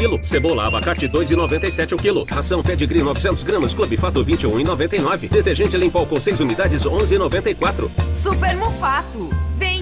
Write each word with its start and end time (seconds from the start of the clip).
quilo. 0.00 0.18
Cebola 0.22 0.66
abacate 0.66 1.06
2,97 1.06 1.92
o 1.92 1.96
quilo. 1.96 2.24
Ração 2.24 2.62
pedigree 2.62 3.02
900 3.02 3.42
gramas 3.42 3.74
Clube 3.74 3.96
Fato 3.96 4.24
21,99. 4.24 5.28
Detergente 5.28 5.76
Limpol 5.76 6.06
com 6.06 6.18
6 6.18 6.40
unidades 6.40 6.84
11,94. 6.84 7.90
Super 8.14 8.56
Mufato. 8.56 9.39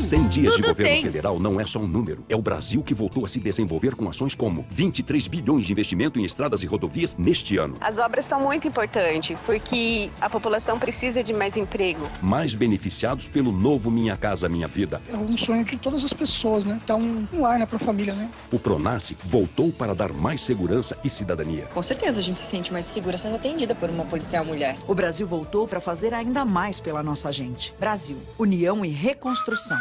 Vem, 0.08 0.21
100 0.21 0.29
dias 0.29 0.56
de 0.56 0.62
tudo 0.62 0.68
governo 0.68 0.92
tem. 0.94 1.02
federal 1.02 1.38
não 1.38 1.60
é 1.60 1.66
só 1.66 1.78
um 1.78 1.87
número. 1.87 2.24
É 2.30 2.37
o 2.37 2.40
Brasil 2.40 2.82
que 2.82 2.94
voltou 2.94 3.26
a 3.26 3.28
se 3.28 3.38
desenvolver 3.38 3.94
com 3.94 4.08
ações 4.08 4.34
como 4.34 4.66
23 4.71 5.28
bilhões 5.28 5.66
de 5.66 5.72
investimento 5.72 6.19
em 6.19 6.24
estradas 6.24 6.62
e 6.62 6.66
rodovias 6.66 7.15
neste 7.16 7.58
ano. 7.58 7.74
As 7.78 7.98
obras 7.98 8.24
são 8.24 8.40
muito 8.40 8.66
importantes 8.66 9.37
porque 9.44 10.08
a 10.19 10.30
população 10.30 10.79
precisa 10.79 11.22
de 11.22 11.34
mais 11.34 11.58
emprego. 11.58 12.08
Mais 12.22 12.54
beneficiados 12.54 13.29
pelo 13.29 13.52
novo 13.52 13.90
Minha 13.90 14.16
Casa 14.16 14.48
Minha 14.48 14.66
Vida. 14.66 15.02
É 15.12 15.16
um 15.16 15.37
sonho 15.37 15.62
de 15.65 15.76
todas 15.76 16.02
as 16.02 16.12
pessoas, 16.12 16.65
né? 16.65 16.80
Dar 16.87 16.97
um, 16.97 17.27
um 17.30 17.43
lar, 17.43 17.59
né, 17.59 17.66
pra 17.66 17.79
família, 17.79 18.15
né? 18.15 18.30
O 18.51 18.59
Pronace 18.59 19.15
voltou 19.27 19.70
para 19.70 19.95
dar 19.95 20.11
mais 20.12 20.41
segurança 20.41 20.97
e 21.05 21.11
cidadania. 21.11 21.66
Com 21.75 21.83
certeza 21.83 22.20
a 22.20 22.23
gente 22.23 22.41
se 22.41 22.47
sente 22.47 22.73
mais 22.73 22.87
segura 22.87 23.19
sendo 23.19 23.37
atendida 23.37 23.75
por 23.75 23.91
uma 23.91 24.06
policial 24.06 24.43
mulher. 24.45 24.79
O 24.87 24.95
Brasil 24.95 25.27
voltou 25.27 25.69
para 25.69 25.80
fazer 25.80 26.15
ainda 26.15 26.47
mais 26.47 26.80
pela 26.80 27.02
nossa 27.02 27.30
gente. 27.30 27.75
Brasil, 27.79 28.16
união 28.38 28.84
e 28.84 28.88
reconstrução. 28.88 29.77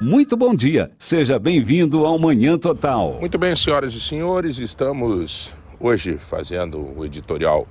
Muito 0.00 0.36
bom 0.36 0.54
dia, 0.54 0.92
seja 0.96 1.40
bem-vindo 1.40 2.06
ao 2.06 2.16
Manhã 2.20 2.56
Total. 2.56 3.14
Muito 3.18 3.36
bem, 3.36 3.56
senhoras 3.56 3.92
e 3.94 4.00
senhores, 4.00 4.58
estamos 4.58 5.52
hoje 5.80 6.16
fazendo 6.16 6.96
o 6.96 7.04
editorial 7.04 7.66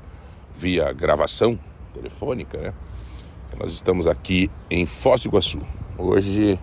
via 0.53 0.92
gravação 0.92 1.58
telefônica, 1.94 2.58
né? 2.58 2.73
Nós 3.58 3.72
estamos 3.72 4.08
aqui 4.08 4.52
em 4.69 4.86
Foz 4.86 5.22
do 5.22 5.30
Iguaçu. 5.30 5.59
Hoje 5.97 6.59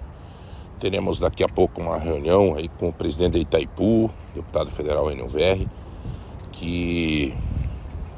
teremos 0.78 1.18
daqui 1.18 1.42
a 1.42 1.48
pouco 1.48 1.80
uma 1.80 1.96
reunião 1.96 2.56
aí 2.56 2.68
com 2.68 2.90
o 2.90 2.92
presidente 2.92 3.32
da 3.32 3.38
Itaipu, 3.38 4.10
deputado 4.34 4.70
federal 4.70 5.10
Enio 5.10 5.26
VR, 5.26 5.66
que 6.52 7.34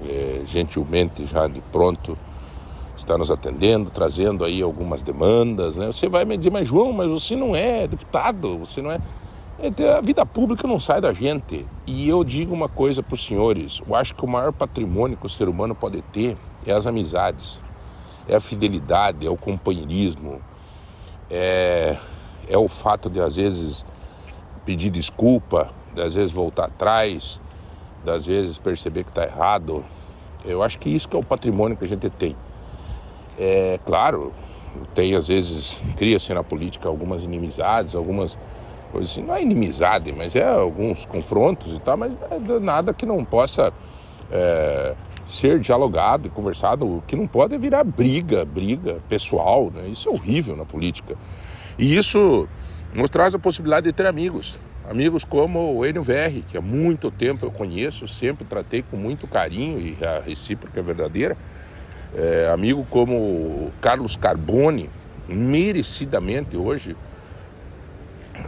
eh, 0.03 0.43
gentilmente 0.47 1.25
já 1.27 1.47
de 1.47 1.61
pronto 1.71 2.19
está 3.07 3.17
nos 3.17 3.31
atendendo, 3.31 3.89
trazendo 3.89 4.45
aí 4.45 4.61
algumas 4.61 5.03
demandas, 5.03 5.77
né? 5.77 5.87
Você 5.87 6.09
vai 6.09 6.25
me 6.25 6.37
dizer, 6.37 6.51
mas 6.51 6.67
João, 6.67 6.93
mas 6.93 7.09
você 7.09 7.37
não 7.37 7.55
é 7.55 7.87
deputado, 7.87 8.59
você 8.59 8.83
não 8.83 8.91
é... 8.91 9.01
É, 9.59 9.93
A 9.93 10.01
vida 10.03 10.27
pública 10.27 10.69
não 10.69 10.79
sai 10.79 11.01
da 11.01 11.13
gente. 11.15 11.65
E 11.87 12.07
eu 12.09 12.23
digo 12.23 12.53
uma 12.53 12.69
coisa 12.69 13.03
para 13.03 13.15
os 13.15 13.25
senhores: 13.25 13.81
eu 13.89 13.95
acho 13.95 14.15
que 14.15 14.23
o 14.23 14.29
maior 14.29 14.53
patrimônio 14.53 15.17
que 15.17 15.25
o 15.25 15.29
ser 15.31 15.49
humano 15.49 15.75
pode 15.75 16.03
ter 16.03 16.37
é 16.67 16.73
as 16.73 16.87
amizades, 16.87 17.63
é 18.29 18.37
a 18.37 18.41
fidelidade, 18.41 19.27
é 19.27 19.31
o 19.31 19.37
companheirismo, 19.37 20.43
é, 21.31 21.97
é 22.47 22.59
o 22.59 22.69
fato 22.69 23.09
de 23.09 23.19
às 23.19 23.37
vezes 23.37 23.87
pedir 24.67 24.91
desculpa, 24.91 25.71
de 25.95 26.03
às 26.03 26.15
vezes 26.15 26.33
voltar 26.33 26.67
atrás, 26.67 27.41
de 28.05 28.11
às 28.11 28.27
vezes 28.27 28.59
perceber 28.59 29.05
que 29.05 29.11
está 29.11 29.25
errado. 29.25 29.83
Eu 30.45 30.63
acho 30.63 30.79
que 30.79 30.91
isso 30.91 31.09
que 31.09 31.17
é 31.17 31.19
o 31.19 31.25
patrimônio 31.25 31.79
que 31.79 31.85
a 31.85 31.89
gente 31.89 32.11
tem. 32.11 32.37
É 33.39 33.79
claro, 33.85 34.33
tem 34.95 35.15
às 35.15 35.29
vezes, 35.29 35.81
cria-se 35.97 36.33
na 36.33 36.43
política 36.43 36.89
algumas 36.89 37.23
inimizades, 37.23 37.95
algumas 37.95 38.39
coisas 38.91 39.13
assim, 39.13 39.23
não 39.23 39.35
é 39.35 39.43
inimizade, 39.43 40.13
mas 40.13 40.37
é 40.37 40.45
alguns 40.45 41.05
confrontos 41.05 41.73
e 41.73 41.79
tal, 41.81 41.97
mas 41.97 42.17
é 42.31 42.61
nada 42.61 42.95
que 42.95 43.05
não 43.05 43.25
possa 43.25 43.73
é, 44.31 44.95
ser 45.27 45.59
dialogado 45.59 46.29
e 46.29 46.31
conversado, 46.31 46.87
o 46.87 47.03
que 47.07 47.17
não 47.17 47.27
pode 47.27 47.55
é 47.55 47.59
virar 47.59 47.85
briga, 47.85 48.45
briga 48.45 48.99
pessoal, 49.09 49.71
né? 49.75 49.89
Isso 49.89 50.09
é 50.09 50.13
horrível 50.13 50.57
na 50.57 50.65
política. 50.65 51.17
E 51.79 51.97
isso 51.97 52.49
nos 52.95 53.11
traz 53.11 53.35
a 53.35 53.39
possibilidade 53.39 53.87
de 53.87 53.93
ter 53.93 54.07
amigos. 54.07 54.59
Amigos 54.89 55.25
como 55.25 55.75
o 55.75 55.85
Enio 55.85 56.03
VR, 56.03 56.43
que 56.49 56.57
há 56.57 56.61
muito 56.61 57.11
tempo 57.11 57.45
eu 57.45 57.51
conheço, 57.51 58.07
sempre 58.07 58.45
tratei 58.45 58.83
com 58.83 58.97
muito 58.97 59.27
carinho 59.27 59.81
e 59.81 59.99
a 60.05 60.21
recíproca 60.21 60.79
é 60.79 60.83
verdadeira. 60.83 61.37
É, 62.15 62.51
amigo 62.53 62.87
como 62.89 63.71
Carlos 63.81 64.17
Carbone, 64.17 64.89
merecidamente 65.29 66.57
hoje, 66.57 66.97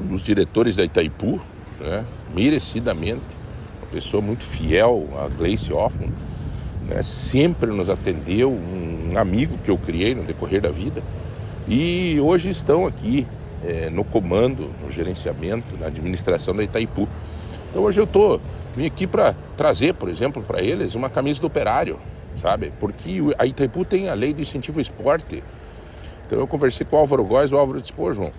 um 0.00 0.06
dos 0.06 0.22
diretores 0.22 0.76
da 0.76 0.84
Itaipu, 0.84 1.40
né? 1.80 2.04
merecidamente, 2.34 3.24
uma 3.78 3.90
pessoa 3.90 4.22
muito 4.22 4.44
fiel 4.44 5.08
a 5.18 5.28
Gleice 5.28 5.72
Hoffmann, 5.72 6.12
né? 6.88 7.02
sempre 7.02 7.70
nos 7.70 7.90
atendeu, 7.90 8.50
um 8.50 9.18
amigo 9.18 9.58
que 9.58 9.70
eu 9.70 9.76
criei 9.76 10.14
no 10.14 10.22
decorrer 10.22 10.62
da 10.62 10.70
vida, 10.70 11.02
e 11.66 12.18
hoje 12.20 12.50
estão 12.50 12.86
aqui 12.86 13.26
é, 13.64 13.90
no 13.90 14.04
comando, 14.04 14.70
no 14.82 14.90
gerenciamento, 14.90 15.76
na 15.78 15.86
administração 15.86 16.54
da 16.54 16.62
Itaipu. 16.62 17.08
Então 17.70 17.82
hoje 17.82 18.00
eu 18.00 18.06
tô 18.06 18.40
vim 18.74 18.86
aqui 18.86 19.06
para 19.06 19.34
trazer, 19.56 19.94
por 19.94 20.08
exemplo, 20.08 20.42
para 20.42 20.62
eles 20.62 20.94
uma 20.94 21.10
camisa 21.10 21.40
do 21.40 21.46
operário, 21.46 21.98
sabe? 22.40 22.72
Porque 22.78 23.20
a 23.38 23.46
Itaipu 23.46 23.84
tem 23.84 24.08
a 24.08 24.14
lei 24.14 24.32
de 24.32 24.42
incentivo 24.42 24.78
ao 24.78 24.82
esporte. 24.82 25.42
Então 26.26 26.38
eu 26.38 26.46
conversei 26.46 26.86
com 26.86 26.96
o 26.96 26.98
Álvaro 26.98 27.24
Góes, 27.24 27.52
o 27.52 27.56
Álvaro 27.56 27.80
disse, 27.80 27.92
pô, 27.92 28.12
João, 28.12 28.32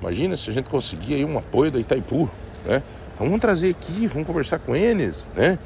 imagina 0.00 0.36
se 0.36 0.50
a 0.50 0.52
gente 0.52 0.68
conseguir 0.68 1.14
aí 1.14 1.24
um 1.24 1.38
apoio 1.38 1.70
da 1.70 1.78
Itaipu, 1.78 2.28
né? 2.64 2.82
Então 3.14 3.26
vamos 3.26 3.40
trazer 3.40 3.70
aqui, 3.70 4.06
vamos 4.06 4.26
conversar 4.26 4.58
com 4.58 4.74
eles, 4.74 5.30
né? 5.34 5.58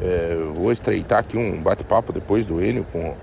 É, 0.00 0.36
vou 0.54 0.72
estreitar 0.72 1.20
aqui 1.20 1.36
um 1.36 1.60
bate-papo 1.60 2.12
depois 2.12 2.46
do 2.46 2.64
Enio 2.64 2.84
com, 2.92 3.14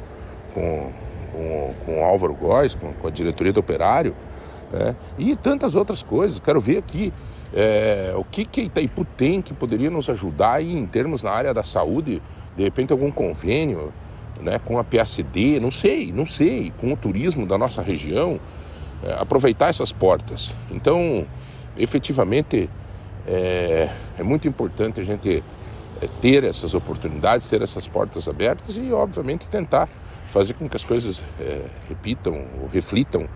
com, 0.53 0.91
com, 1.31 1.73
com 1.85 2.01
o 2.01 2.03
Álvaro 2.03 2.33
Góes, 2.33 2.75
com, 2.75 2.93
com 2.93 3.07
a 3.07 3.11
diretoria 3.11 3.51
do 3.51 3.59
Operário, 3.59 4.15
né? 4.71 4.95
e 5.17 5.35
tantas 5.35 5.75
outras 5.75 6.01
coisas. 6.01 6.39
Quero 6.39 6.61
ver 6.61 6.77
aqui 6.77 7.13
é, 7.53 8.13
o 8.15 8.23
que, 8.23 8.45
que 8.45 8.61
Itaipu 8.61 9.03
tem 9.03 9.41
que 9.41 9.53
poderia 9.53 9.89
nos 9.89 10.09
ajudar 10.09 10.53
aí 10.53 10.73
em 10.73 10.85
termos 10.85 11.21
na 11.21 11.31
área 11.31 11.53
da 11.53 11.63
saúde, 11.63 12.21
de 12.55 12.63
repente 12.63 12.91
algum 12.91 13.11
convênio 13.11 13.91
né, 14.41 14.59
com 14.59 14.77
a 14.79 14.83
PACD, 14.83 15.59
não 15.59 15.71
sei, 15.71 16.11
não 16.11 16.25
sei, 16.25 16.73
com 16.77 16.91
o 16.91 16.97
turismo 16.97 17.45
da 17.45 17.57
nossa 17.57 17.81
região, 17.81 18.39
é, 19.03 19.13
aproveitar 19.13 19.69
essas 19.69 19.91
portas. 19.91 20.55
Então, 20.69 21.25
efetivamente, 21.77 22.69
é, 23.27 23.89
é 24.17 24.23
muito 24.23 24.47
importante 24.47 24.99
a 24.99 25.03
gente 25.03 25.43
é, 26.01 26.07
ter 26.19 26.43
essas 26.43 26.73
oportunidades, 26.73 27.47
ter 27.47 27.61
essas 27.61 27.87
portas 27.87 28.27
abertas 28.27 28.77
e, 28.77 28.91
obviamente, 28.91 29.47
tentar 29.47 29.87
fazer 30.27 30.53
com 30.53 30.67
que 30.67 30.75
as 30.75 30.83
coisas 30.83 31.23
é, 31.39 31.61
repitam, 31.87 32.45
ou 32.61 32.69
reflitam 32.71 33.27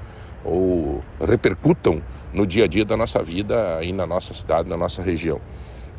ou 0.44 1.04
repercutam 1.20 2.02
no 2.32 2.46
dia 2.46 2.66
a 2.66 2.68
dia 2.68 2.86
da 2.86 2.96
nossa 2.96 3.22
vida 3.24 3.78
aí 3.78 3.92
na 3.92 4.06
nossa 4.06 4.34
cidade, 4.34 4.70
na 4.70 4.78
nossa 4.78 5.02
região. 5.02 5.42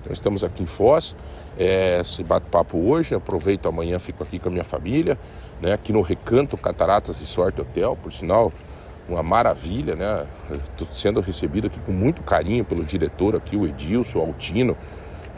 Então 0.00 0.12
estamos 0.12 0.44
aqui 0.44 0.62
em 0.62 0.66
Foz, 0.66 1.16
é, 1.58 2.00
esse 2.00 2.22
bate-papo 2.22 2.78
hoje, 2.78 3.14
aproveito 3.14 3.66
amanhã, 3.66 3.98
fico 3.98 4.22
aqui 4.22 4.38
com 4.38 4.48
a 4.48 4.52
minha 4.52 4.64
família, 4.64 5.18
né, 5.60 5.72
aqui 5.72 5.92
no 5.92 6.02
Recanto 6.02 6.56
Cataratas 6.56 7.18
Resort 7.18 7.60
Hotel, 7.60 7.96
por 8.02 8.12
sinal, 8.12 8.52
uma 9.08 9.22
maravilha, 9.22 9.94
né? 9.94 10.26
Estou 10.50 10.86
sendo 10.92 11.20
recebido 11.20 11.68
aqui 11.68 11.78
com 11.80 11.92
muito 11.92 12.22
carinho 12.22 12.64
pelo 12.64 12.82
diretor 12.82 13.36
aqui, 13.36 13.56
o 13.56 13.66
Edilson, 13.66 14.18
Altino, 14.18 14.76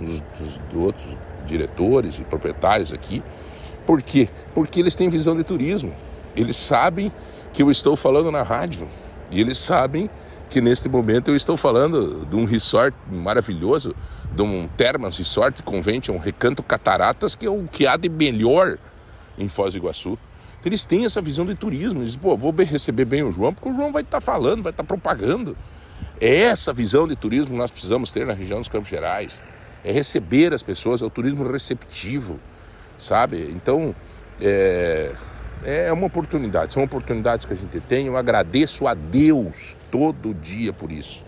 dos, 0.00 0.20
dos, 0.20 0.58
dos 0.58 0.82
outros 0.82 1.06
diretores 1.46 2.18
e 2.18 2.22
proprietários 2.22 2.92
aqui. 2.92 3.22
Por 3.86 4.02
quê? 4.02 4.28
Porque 4.54 4.80
eles 4.80 4.94
têm 4.94 5.08
visão 5.08 5.36
de 5.36 5.44
turismo. 5.44 5.92
Eles 6.34 6.56
sabem 6.56 7.12
que 7.52 7.62
eu 7.62 7.70
estou 7.70 7.96
falando 7.96 8.30
na 8.30 8.42
rádio 8.42 8.88
e 9.30 9.40
eles 9.40 9.58
sabem 9.58 10.08
que 10.48 10.60
neste 10.60 10.88
momento 10.88 11.28
eu 11.28 11.36
estou 11.36 11.56
falando 11.56 12.26
de 12.26 12.36
um 12.36 12.44
resort 12.44 12.96
maravilhoso, 13.10 13.94
de 14.34 14.42
um 14.42 14.68
Termas 14.68 15.16
Resort 15.18 15.62
Convention, 15.62 16.14
um 16.14 16.18
Recanto 16.18 16.62
Cataratas, 16.62 17.34
que 17.34 17.46
é 17.46 17.50
o 17.50 17.66
que 17.66 17.86
há 17.86 17.96
de 17.96 18.08
melhor 18.08 18.78
em 19.36 19.48
Foz 19.48 19.74
do 19.74 19.78
Iguaçu. 19.78 20.18
Então, 20.60 20.70
eles 20.70 20.84
têm 20.84 21.04
essa 21.04 21.20
visão 21.20 21.46
de 21.46 21.54
turismo. 21.54 22.00
Eles 22.00 22.12
dizem, 22.12 22.20
pô, 22.20 22.36
vou 22.36 22.52
receber 22.52 23.04
bem 23.04 23.22
o 23.22 23.30
João, 23.30 23.54
porque 23.54 23.68
o 23.68 23.74
João 23.74 23.92
vai 23.92 24.02
estar 24.02 24.20
falando, 24.20 24.62
vai 24.62 24.70
estar 24.70 24.84
propagando. 24.84 25.56
É 26.20 26.42
essa 26.42 26.72
visão 26.72 27.06
de 27.06 27.14
turismo 27.14 27.52
que 27.52 27.58
nós 27.58 27.70
precisamos 27.70 28.10
ter 28.10 28.26
na 28.26 28.34
região 28.34 28.58
dos 28.58 28.68
Campos 28.68 28.88
Gerais. 28.88 29.42
É 29.84 29.92
receber 29.92 30.52
as 30.52 30.62
pessoas, 30.62 31.00
é 31.00 31.04
o 31.04 31.10
turismo 31.10 31.48
receptivo, 31.48 32.40
sabe? 32.98 33.50
Então, 33.52 33.94
é, 34.40 35.12
é 35.64 35.92
uma 35.92 36.06
oportunidade, 36.06 36.72
são 36.72 36.82
oportunidades 36.82 37.46
que 37.46 37.52
a 37.52 37.56
gente 37.56 37.80
tem. 37.80 38.06
Eu 38.06 38.16
agradeço 38.16 38.86
a 38.86 38.94
Deus 38.94 39.76
todo 39.90 40.34
dia 40.34 40.72
por 40.72 40.90
isso, 40.90 41.24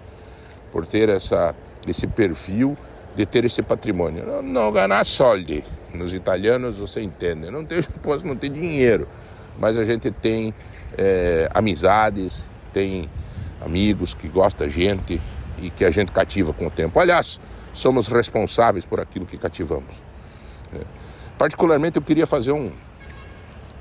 por 0.72 0.84
ter 0.84 1.08
essa, 1.08 1.54
esse 1.86 2.06
perfil, 2.06 2.76
de 3.20 3.26
ter 3.26 3.44
esse 3.44 3.62
patrimônio. 3.62 4.24
Não, 4.24 4.42
não 4.42 4.72
ganhar 4.72 5.04
soldi, 5.04 5.62
nos 5.92 6.14
italianos 6.14 6.78
você 6.78 7.02
entende, 7.02 7.50
não 7.50 7.64
tem, 7.64 7.82
posso 8.02 8.26
não 8.26 8.34
ter 8.34 8.48
dinheiro, 8.48 9.06
mas 9.58 9.76
a 9.76 9.84
gente 9.84 10.10
tem 10.10 10.54
é, 10.96 11.48
amizades, 11.52 12.48
tem 12.72 13.10
amigos 13.60 14.14
que 14.14 14.26
gostam 14.26 14.66
da 14.66 14.72
gente 14.72 15.20
e 15.60 15.68
que 15.68 15.84
a 15.84 15.90
gente 15.90 16.10
cativa 16.12 16.52
com 16.52 16.66
o 16.66 16.70
tempo. 16.70 16.98
Aliás, 16.98 17.38
somos 17.74 18.08
responsáveis 18.08 18.86
por 18.86 19.00
aquilo 19.00 19.26
que 19.26 19.36
cativamos. 19.36 20.02
É. 20.74 20.80
Particularmente, 21.36 21.96
eu 21.96 22.02
queria 22.02 22.26
fazer 22.26 22.52
um, 22.52 22.72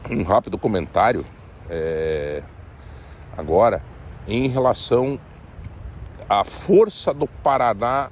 um 0.10 0.24
rápido 0.24 0.58
comentário 0.58 1.26
é, 1.70 2.44
agora 3.38 3.82
em 4.28 4.48
relação 4.48 5.18
à 6.28 6.44
força 6.44 7.14
do 7.14 7.26
Paraná 7.26 8.12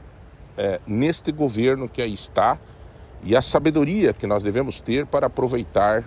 é, 0.57 0.79
neste 0.87 1.31
governo 1.31 1.87
que 1.87 2.01
aí 2.01 2.13
está 2.13 2.57
e 3.23 3.35
a 3.35 3.41
sabedoria 3.41 4.13
que 4.13 4.27
nós 4.27 4.43
devemos 4.43 4.79
ter 4.79 5.05
para 5.05 5.27
aproveitar 5.27 6.03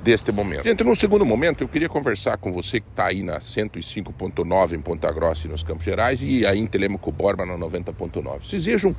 deste 0.00 0.30
momento. 0.30 0.64
Gente, 0.64 0.84
num 0.84 0.94
segundo 0.94 1.26
momento, 1.26 1.62
eu 1.62 1.68
queria 1.68 1.88
conversar 1.88 2.38
com 2.38 2.52
você 2.52 2.80
que 2.80 2.88
está 2.88 3.06
aí 3.06 3.22
na 3.22 3.38
105.9 3.38 4.72
em 4.72 4.80
Ponta 4.80 5.10
Grossa 5.12 5.46
e 5.46 5.50
nos 5.50 5.62
Campos 5.62 5.84
Gerais 5.84 6.22
e 6.22 6.46
aí 6.46 6.58
em 6.58 6.66
Telemaco 6.66 7.10
Borba 7.10 7.44
na 7.44 7.54
90.9. 7.54 8.40
Vocês 8.40 8.64
vejam 8.64 8.94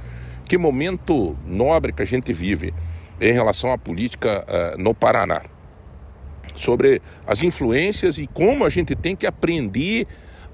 que 0.45 0.57
momento 0.57 1.37
nobre 1.45 1.93
que 1.93 2.01
a 2.01 2.05
gente 2.05 2.33
vive 2.33 2.73
em 3.21 3.31
relação 3.31 3.71
à 3.71 3.77
política 3.77 4.45
uh, 4.47 4.81
no 4.81 4.93
Paraná. 4.93 5.41
Sobre 6.55 7.01
as 7.25 7.43
influências 7.43 8.17
e 8.17 8.27
como 8.27 8.65
a 8.65 8.69
gente 8.69 8.95
tem 8.95 9.15
que 9.15 9.25
aprender 9.25 10.05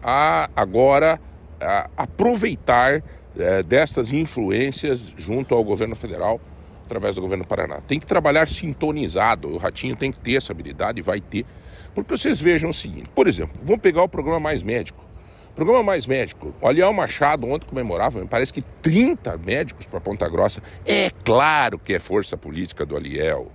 a 0.03 0.49
agora 0.55 1.19
a 1.59 1.89
aproveitar 1.97 3.01
uh, 3.35 3.63
destas 3.63 4.11
influências 4.11 5.13
junto 5.17 5.53
ao 5.53 5.63
governo 5.63 5.95
federal 5.95 6.39
através 6.85 7.15
do 7.15 7.21
governo 7.21 7.45
Paraná. 7.45 7.81
Tem 7.81 7.99
que 7.99 8.05
trabalhar 8.05 8.47
sintonizado, 8.47 9.49
o 9.49 9.57
Ratinho 9.57 9.95
tem 9.95 10.11
que 10.11 10.19
ter 10.19 10.35
essa 10.35 10.53
habilidade 10.53 10.99
e 10.99 11.01
vai 11.01 11.19
ter. 11.19 11.45
Porque 11.93 12.15
vocês 12.15 12.39
vejam 12.39 12.69
o 12.69 12.73
seguinte, 12.73 13.09
por 13.13 13.27
exemplo, 13.27 13.59
vamos 13.63 13.81
pegar 13.81 14.03
o 14.03 14.09
programa 14.09 14.39
Mais 14.39 14.61
Médico. 14.61 15.03
Programa 15.55 15.81
Mais 15.81 16.05
Médico, 16.05 16.53
o 16.61 16.67
Aliel 16.67 16.91
Machado 16.91 17.47
ontem 17.47 17.65
comemorava, 17.65 18.19
me 18.19 18.27
parece 18.27 18.51
que 18.51 18.61
30 18.61 19.37
médicos 19.37 19.87
para 19.87 20.01
Ponta 20.01 20.27
Grossa. 20.27 20.61
É 20.85 21.09
claro 21.23 21.79
que 21.79 21.93
é 21.93 21.99
força 21.99 22.35
política 22.35 22.85
do 22.85 22.97
Aliel. 22.97 23.49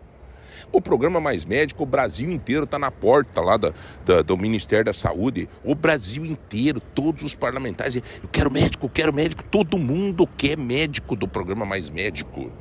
O 0.73 0.81
programa 0.81 1.21
Mais 1.21 1.45
Médico, 1.45 1.83
o 1.83 1.87
Brasil 1.87 2.31
inteiro 2.31 2.65
está 2.65 2.79
na 2.79 2.91
porta 2.91 3.41
lá 3.41 3.57
do 3.57 4.39
Ministério 4.39 4.85
da 4.85 4.93
Saúde. 4.93 5.49
O 5.65 5.75
Brasil 5.75 6.25
inteiro, 6.25 6.81
todos 6.81 7.25
os 7.25 7.35
parlamentares. 7.35 7.97
Eu 7.97 8.29
quero 8.31 8.51
médico, 8.51 8.87
eu 8.87 8.91
quero 8.91 9.13
médico. 9.13 9.43
Todo 9.45 9.77
mundo 9.79 10.29
quer 10.37 10.57
médico 10.57 11.17
do 11.17 11.27
programa 11.27 11.65
Mais 11.67 11.91
Médico. 11.91 12.53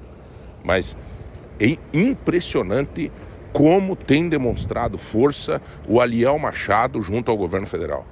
Mas 0.63 0.97
é 1.59 1.77
impressionante 1.93 3.11
como 3.53 3.95
tem 3.95 4.27
demonstrado 4.27 4.97
força 4.97 5.61
o 5.87 6.01
Aliel 6.01 6.37
Machado 6.39 7.01
junto 7.01 7.29
ao 7.29 7.37
governo 7.37 7.67
federal. 7.67 8.05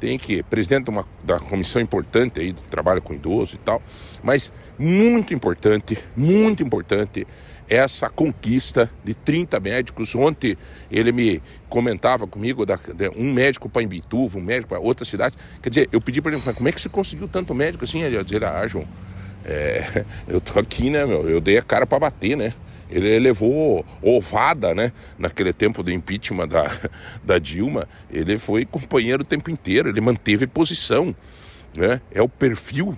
Tem 0.00 0.18
que, 0.18 0.42
presidente 0.44 0.84
de 0.84 0.90
uma, 0.90 1.06
da 1.24 1.40
comissão 1.40 1.82
importante 1.82 2.38
aí 2.38 2.52
do 2.52 2.62
trabalho 2.62 3.02
com 3.02 3.12
idoso 3.12 3.56
e 3.56 3.58
tal, 3.58 3.82
mas 4.22 4.52
muito 4.78 5.34
importante, 5.34 5.98
muito 6.16 6.62
importante 6.62 7.26
essa 7.68 8.08
conquista 8.08 8.90
de 9.04 9.14
30 9.14 9.60
médicos. 9.60 10.14
Ontem 10.14 10.56
ele 10.90 11.12
me 11.12 11.42
comentava 11.68 12.26
comigo 12.26 12.64
da, 12.64 12.78
um 13.16 13.32
médico 13.32 13.68
para 13.68 13.82
Imbituva, 13.82 14.38
um 14.38 14.42
médico 14.42 14.68
para 14.68 14.78
outras 14.78 15.08
cidades. 15.08 15.36
Quer 15.62 15.68
dizer, 15.68 15.88
eu 15.92 16.00
pedi 16.00 16.20
para 16.20 16.32
ele, 16.32 16.42
como 16.42 16.68
é 16.68 16.72
que 16.72 16.80
você 16.80 16.88
conseguiu 16.88 17.28
tanto 17.28 17.54
médico 17.54 17.84
assim? 17.84 18.02
Ele 18.02 18.16
ia 18.16 18.24
dizer, 18.24 18.44
ah, 18.44 18.66
João, 18.66 18.86
é, 19.44 20.04
eu 20.26 20.40
tô 20.40 20.58
aqui, 20.58 20.90
né, 20.90 21.04
meu? 21.04 21.28
Eu 21.28 21.40
dei 21.40 21.58
a 21.58 21.62
cara 21.62 21.86
para 21.86 21.98
bater, 21.98 22.36
né? 22.36 22.54
Ele 22.90 23.18
levou 23.18 23.84
ovada, 24.00 24.74
né? 24.74 24.92
Naquele 25.18 25.52
tempo 25.52 25.82
do 25.82 25.90
impeachment 25.90 26.48
da, 26.48 26.70
da 27.22 27.38
Dilma. 27.38 27.86
Ele 28.10 28.38
foi 28.38 28.64
companheiro 28.64 29.22
o 29.22 29.26
tempo 29.26 29.50
inteiro, 29.50 29.90
ele 29.90 30.00
manteve 30.00 30.46
posição, 30.46 31.14
né? 31.76 32.00
É 32.10 32.22
o 32.22 32.28
perfil. 32.28 32.96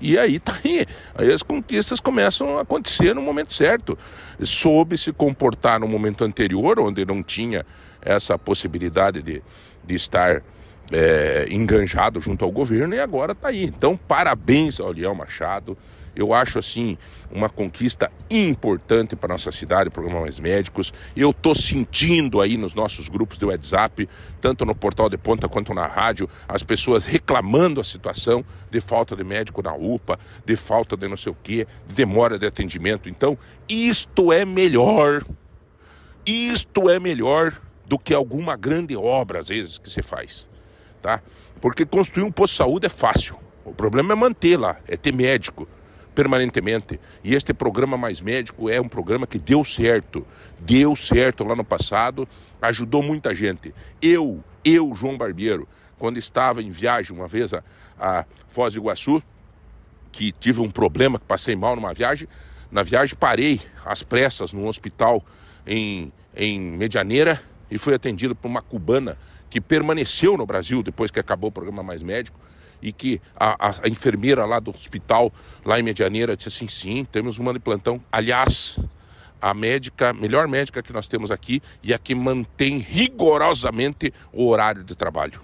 E 0.00 0.18
aí 0.18 0.38
tá 0.38 0.58
aí. 0.64 0.86
Aí 1.14 1.32
as 1.32 1.42
conquistas 1.42 2.00
começam 2.00 2.58
a 2.58 2.62
acontecer 2.62 3.14
no 3.14 3.22
momento 3.22 3.52
certo. 3.52 3.98
Soube 4.42 4.96
se 4.96 5.12
comportar 5.12 5.80
no 5.80 5.88
momento 5.88 6.24
anterior, 6.24 6.78
onde 6.80 7.04
não 7.04 7.22
tinha 7.22 7.64
essa 8.00 8.38
possibilidade 8.38 9.22
de, 9.22 9.42
de 9.84 9.94
estar 9.94 10.42
é, 10.90 11.46
enganjado 11.50 12.20
junto 12.20 12.44
ao 12.44 12.50
governo 12.50 12.94
e 12.94 13.00
agora 13.00 13.32
está 13.32 13.48
aí. 13.48 13.64
Então, 13.64 13.96
parabéns 13.96 14.80
ao 14.80 14.92
Leão 14.92 15.14
Machado. 15.14 15.76
Eu 16.18 16.34
acho 16.34 16.58
assim 16.58 16.98
uma 17.30 17.48
conquista 17.48 18.10
importante 18.28 19.14
para 19.14 19.34
nossa 19.34 19.52
cidade, 19.52 19.88
programa 19.88 20.20
Mais 20.22 20.40
Médicos. 20.40 20.92
Eu 21.16 21.30
estou 21.30 21.54
sentindo 21.54 22.40
aí 22.40 22.56
nos 22.56 22.74
nossos 22.74 23.08
grupos 23.08 23.38
de 23.38 23.44
WhatsApp, 23.44 24.08
tanto 24.40 24.64
no 24.66 24.74
portal 24.74 25.08
de 25.08 25.16
ponta 25.16 25.48
quanto 25.48 25.72
na 25.72 25.86
rádio, 25.86 26.28
as 26.46 26.62
pessoas 26.62 27.06
reclamando 27.06 27.80
a 27.80 27.84
situação 27.84 28.44
de 28.70 28.80
falta 28.80 29.14
de 29.14 29.24
médico 29.24 29.62
na 29.62 29.74
UPA, 29.74 30.18
de 30.44 30.56
falta 30.56 30.96
de 30.96 31.06
não 31.08 31.16
sei 31.16 31.32
o 31.32 31.36
quê, 31.42 31.66
de 31.86 31.94
demora 31.94 32.38
de 32.38 32.46
atendimento. 32.46 33.08
Então, 33.08 33.38
isto 33.68 34.32
é 34.32 34.44
melhor. 34.44 35.24
Isto 36.26 36.90
é 36.90 36.98
melhor 36.98 37.54
do 37.86 37.98
que 37.98 38.12
alguma 38.12 38.56
grande 38.56 38.94
obra, 38.94 39.38
às 39.38 39.48
vezes, 39.48 39.78
que 39.78 39.88
se 39.88 40.02
faz 40.02 40.48
tá? 41.00 41.22
Porque 41.60 41.86
construir 41.86 42.24
um 42.24 42.30
posto 42.30 42.52
de 42.52 42.56
saúde 42.58 42.86
é 42.86 42.88
fácil. 42.90 43.36
O 43.64 43.72
problema 43.72 44.12
é 44.12 44.16
manter 44.16 44.56
lá, 44.56 44.78
é 44.86 44.96
ter 44.96 45.12
médico 45.12 45.68
permanentemente. 46.18 46.98
E 47.22 47.36
este 47.36 47.54
programa 47.54 47.96
Mais 47.96 48.20
Médico 48.20 48.68
é 48.68 48.80
um 48.80 48.88
programa 48.88 49.24
que 49.24 49.38
deu 49.38 49.62
certo. 49.62 50.26
Deu 50.58 50.96
certo 50.96 51.44
lá 51.44 51.54
no 51.54 51.62
passado, 51.62 52.28
ajudou 52.60 53.04
muita 53.04 53.32
gente. 53.32 53.72
Eu, 54.02 54.42
eu, 54.64 54.92
João 54.96 55.16
Barbeiro, 55.16 55.68
quando 55.96 56.18
estava 56.18 56.60
em 56.60 56.70
viagem 56.70 57.16
uma 57.16 57.28
vez 57.28 57.54
a, 57.54 57.62
a 57.96 58.24
Foz 58.48 58.74
do 58.74 58.80
Iguaçu, 58.80 59.22
que 60.10 60.32
tive 60.32 60.60
um 60.60 60.68
problema, 60.68 61.20
que 61.20 61.24
passei 61.24 61.54
mal 61.54 61.76
numa 61.76 61.94
viagem, 61.94 62.26
na 62.68 62.82
viagem 62.82 63.14
parei 63.16 63.60
às 63.84 64.02
pressas 64.02 64.52
num 64.52 64.66
hospital 64.66 65.24
em, 65.64 66.12
em 66.34 66.60
Medianeira 66.60 67.40
e 67.70 67.78
fui 67.78 67.94
atendido 67.94 68.34
por 68.34 68.48
uma 68.48 68.60
cubana 68.60 69.16
que 69.48 69.60
permaneceu 69.60 70.36
no 70.36 70.44
Brasil 70.44 70.82
depois 70.82 71.12
que 71.12 71.20
acabou 71.20 71.50
o 71.50 71.52
programa 71.52 71.84
Mais 71.84 72.02
Médico 72.02 72.40
e 72.80 72.92
que 72.92 73.20
a, 73.36 73.68
a, 73.68 73.74
a 73.84 73.88
enfermeira 73.88 74.44
lá 74.44 74.60
do 74.60 74.70
hospital, 74.70 75.32
lá 75.64 75.78
em 75.78 75.82
Medianeira, 75.82 76.36
disse 76.36 76.48
assim: 76.48 76.68
sim, 76.68 77.04
temos 77.04 77.38
uma 77.38 77.52
de 77.52 77.58
plantão. 77.58 78.00
Aliás, 78.10 78.78
a 79.40 79.54
médica, 79.54 80.12
melhor 80.12 80.48
médica 80.48 80.82
que 80.82 80.92
nós 80.92 81.06
temos 81.06 81.30
aqui 81.30 81.62
e 81.82 81.94
a 81.94 81.98
que 81.98 82.14
mantém 82.14 82.78
rigorosamente 82.78 84.12
o 84.32 84.48
horário 84.48 84.84
de 84.84 84.94
trabalho. 84.94 85.40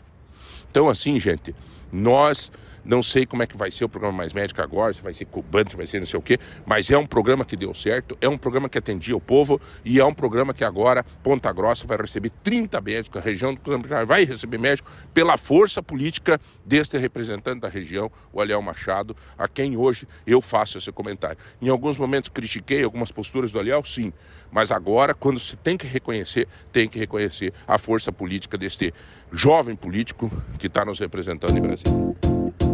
Então, 0.70 0.88
assim, 0.88 1.18
gente, 1.20 1.54
nós 1.92 2.50
não 2.84 3.02
sei 3.02 3.26
como 3.26 3.42
é 3.42 3.46
que 3.46 3.56
vai 3.56 3.70
ser 3.70 3.84
o 3.84 3.88
programa 3.88 4.18
Mais 4.18 4.32
Médico 4.32 4.60
agora, 4.60 4.92
se 4.92 5.00
vai 5.00 5.14
ser 5.14 5.24
cubano, 5.24 5.70
se 5.70 5.76
vai 5.76 5.86
ser 5.86 6.00
não 6.00 6.06
sei 6.06 6.18
o 6.18 6.22
quê, 6.22 6.38
mas 6.66 6.90
é 6.90 6.98
um 6.98 7.06
programa 7.06 7.44
que 7.44 7.56
deu 7.56 7.72
certo, 7.72 8.16
é 8.20 8.28
um 8.28 8.36
programa 8.36 8.68
que 8.68 8.78
atendia 8.78 9.16
o 9.16 9.20
povo 9.20 9.60
e 9.84 10.00
é 10.00 10.04
um 10.04 10.14
programa 10.14 10.52
que 10.52 10.64
agora 10.64 11.04
Ponta 11.22 11.52
Grossa 11.52 11.86
vai 11.86 11.96
receber 11.96 12.30
30 12.42 12.80
médicos, 12.80 13.20
a 13.20 13.24
região 13.24 13.54
do 13.54 13.60
Campo 13.60 13.88
vai 14.06 14.24
receber 14.24 14.58
médico 14.58 14.90
pela 15.12 15.36
força 15.36 15.82
política 15.82 16.40
deste 16.64 16.98
representante 16.98 17.60
da 17.60 17.68
região, 17.68 18.10
o 18.32 18.40
Aliel 18.40 18.60
Machado, 18.62 19.16
a 19.38 19.48
quem 19.48 19.76
hoje 19.76 20.06
eu 20.26 20.40
faço 20.40 20.78
esse 20.78 20.92
comentário. 20.92 21.38
Em 21.60 21.68
alguns 21.68 21.98
momentos 21.98 22.28
critiquei 22.28 22.82
algumas 22.84 23.10
posturas 23.10 23.52
do 23.52 23.58
Aliel, 23.58 23.82
sim, 23.84 24.12
mas 24.54 24.70
agora, 24.70 25.14
quando 25.14 25.40
se 25.40 25.56
tem 25.56 25.76
que 25.76 25.86
reconhecer, 25.86 26.46
tem 26.70 26.88
que 26.88 26.96
reconhecer 26.96 27.52
a 27.66 27.76
força 27.76 28.12
política 28.12 28.56
deste 28.56 28.94
jovem 29.32 29.74
político 29.74 30.30
que 30.58 30.68
está 30.68 30.84
nos 30.84 31.00
representando 31.00 31.58
em 31.58 31.60
Brasília. 31.60 32.73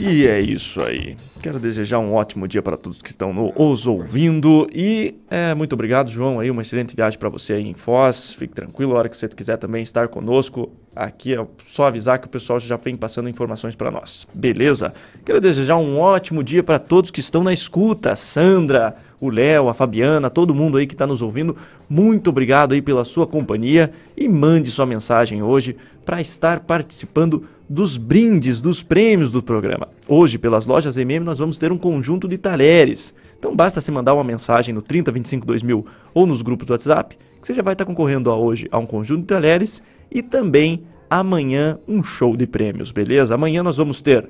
E 0.00 0.28
é 0.28 0.38
isso 0.38 0.80
aí. 0.80 1.16
Quero 1.42 1.58
desejar 1.58 1.98
um 1.98 2.14
ótimo 2.14 2.46
dia 2.46 2.62
para 2.62 2.76
todos 2.76 3.02
que 3.02 3.10
estão 3.10 3.32
nos 3.32 3.84
ouvindo. 3.84 4.68
E 4.72 5.16
é, 5.28 5.54
muito 5.56 5.72
obrigado, 5.72 6.08
João. 6.08 6.38
Aí, 6.38 6.50
uma 6.52 6.62
excelente 6.62 6.94
viagem 6.94 7.18
para 7.18 7.28
você 7.28 7.54
aí 7.54 7.66
em 7.66 7.74
Foz. 7.74 8.32
Fique 8.32 8.54
tranquilo. 8.54 8.94
A 8.94 8.98
hora 8.98 9.08
que 9.08 9.16
você 9.16 9.28
quiser 9.28 9.56
também 9.56 9.82
estar 9.82 10.06
conosco, 10.06 10.70
aqui 10.94 11.34
é 11.34 11.44
só 11.66 11.86
avisar 11.86 12.20
que 12.20 12.26
o 12.26 12.30
pessoal 12.30 12.60
já 12.60 12.76
vem 12.76 12.96
passando 12.96 13.28
informações 13.28 13.74
para 13.74 13.90
nós. 13.90 14.26
Beleza? 14.32 14.94
Quero 15.24 15.40
desejar 15.40 15.76
um 15.78 15.98
ótimo 15.98 16.44
dia 16.44 16.62
para 16.62 16.78
todos 16.78 17.10
que 17.10 17.20
estão 17.20 17.42
na 17.42 17.52
escuta. 17.52 18.14
Sandra, 18.14 18.96
o 19.20 19.28
Léo, 19.28 19.68
a 19.68 19.74
Fabiana, 19.74 20.30
todo 20.30 20.54
mundo 20.54 20.76
aí 20.76 20.86
que 20.86 20.94
está 20.94 21.08
nos 21.08 21.22
ouvindo. 21.22 21.56
Muito 21.88 22.30
obrigado 22.30 22.72
aí 22.72 22.80
pela 22.80 23.04
sua 23.04 23.26
companhia 23.26 23.92
e 24.16 24.28
mande 24.28 24.70
sua 24.70 24.86
mensagem 24.86 25.42
hoje 25.42 25.76
para 26.08 26.22
estar 26.22 26.60
participando 26.60 27.44
dos 27.68 27.98
brindes, 27.98 28.62
dos 28.62 28.82
prêmios 28.82 29.30
do 29.30 29.42
programa. 29.42 29.88
Hoje, 30.08 30.38
pelas 30.38 30.64
lojas 30.64 30.96
MM, 30.96 31.22
nós 31.22 31.38
vamos 31.38 31.58
ter 31.58 31.70
um 31.70 31.76
conjunto 31.76 32.26
de 32.26 32.38
talheres. 32.38 33.12
Então 33.38 33.54
basta 33.54 33.78
se 33.78 33.90
mandar 33.90 34.14
uma 34.14 34.24
mensagem 34.24 34.74
no 34.74 34.80
3025 34.80 35.46
2000 35.46 35.84
ou 36.14 36.26
nos 36.26 36.40
grupos 36.40 36.66
do 36.66 36.70
WhatsApp, 36.70 37.14
que 37.38 37.46
você 37.46 37.52
já 37.52 37.62
vai 37.62 37.74
estar 37.74 37.84
concorrendo 37.84 38.30
a 38.30 38.36
hoje 38.36 38.66
a 38.72 38.78
um 38.78 38.86
conjunto 38.86 39.20
de 39.20 39.26
talheres 39.26 39.82
e 40.10 40.22
também 40.22 40.82
amanhã 41.10 41.78
um 41.86 42.02
show 42.02 42.34
de 42.34 42.46
prêmios, 42.46 42.90
beleza? 42.90 43.34
Amanhã 43.34 43.62
nós 43.62 43.76
vamos 43.76 44.00
ter 44.00 44.26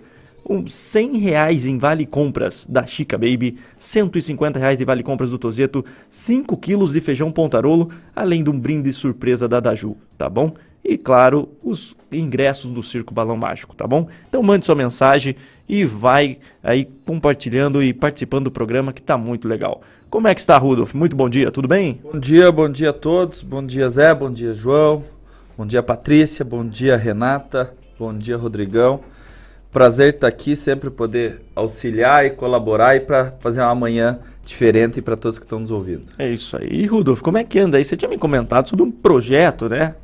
um 0.50 0.66
100 0.66 1.18
reais 1.18 1.64
em 1.64 1.78
vale 1.78 2.06
compras 2.06 2.66
da 2.68 2.84
Chica 2.86 3.16
Baby, 3.16 3.56
150 3.78 4.58
reais 4.58 4.78
de 4.78 4.84
vale 4.84 5.04
compras 5.04 5.30
do 5.30 5.38
Tozeto, 5.38 5.84
5 6.08 6.56
quilos 6.56 6.92
de 6.92 7.00
feijão 7.00 7.30
pontarolo, 7.30 7.90
além 8.16 8.42
de 8.42 8.50
um 8.50 8.58
brinde 8.58 8.92
surpresa 8.92 9.46
da 9.46 9.60
Daju, 9.60 9.96
tá 10.16 10.28
bom? 10.28 10.52
E, 10.84 10.96
claro, 10.96 11.48
os 11.62 11.94
ingressos 12.10 12.70
do 12.70 12.82
Circo 12.82 13.12
Balão 13.12 13.36
Mágico, 13.36 13.74
tá 13.74 13.86
bom? 13.86 14.08
Então 14.28 14.42
mande 14.42 14.64
sua 14.64 14.74
mensagem 14.74 15.36
e 15.68 15.84
vai 15.84 16.38
aí 16.62 16.88
compartilhando 17.04 17.82
e 17.82 17.92
participando 17.92 18.44
do 18.44 18.50
programa 18.50 18.92
que 18.92 19.02
tá 19.02 19.18
muito 19.18 19.46
legal. 19.46 19.82
Como 20.08 20.26
é 20.26 20.34
que 20.34 20.40
está, 20.40 20.56
Rudolf? 20.56 20.94
Muito 20.94 21.14
bom 21.14 21.28
dia, 21.28 21.50
tudo 21.50 21.68
bem? 21.68 22.00
Bom 22.02 22.18
dia, 22.18 22.50
bom 22.50 22.70
dia 22.70 22.90
a 22.90 22.94
todos. 22.94 23.42
Bom 23.42 23.64
dia, 23.64 23.86
Zé. 23.88 24.14
Bom 24.14 24.32
dia, 24.32 24.54
João. 24.54 25.02
Bom 25.56 25.66
dia, 25.66 25.82
Patrícia. 25.82 26.44
Bom 26.44 26.66
dia, 26.66 26.96
Renata. 26.96 27.74
Bom 27.98 28.16
dia, 28.16 28.36
Rodrigão. 28.36 29.00
Prazer 29.70 30.14
estar 30.14 30.28
aqui, 30.28 30.56
sempre 30.56 30.88
poder 30.88 31.42
auxiliar 31.54 32.24
e 32.24 32.30
colaborar 32.30 32.96
e 32.96 33.00
para 33.00 33.34
fazer 33.38 33.60
uma 33.60 33.74
manhã 33.74 34.18
diferente 34.42 35.02
para 35.02 35.14
todos 35.14 35.38
que 35.38 35.44
estão 35.44 35.60
nos 35.60 35.70
ouvindo. 35.70 36.06
É 36.18 36.30
isso 36.30 36.56
aí. 36.56 36.68
E 36.70 36.86
Rudolf, 36.86 37.20
como 37.20 37.36
é 37.36 37.44
que 37.44 37.58
anda 37.58 37.76
aí? 37.76 37.84
Você 37.84 37.94
tinha 37.94 38.08
me 38.08 38.16
comentado 38.16 38.66
sobre 38.66 38.82
um 38.82 38.90
projeto, 38.90 39.68
né? 39.68 39.94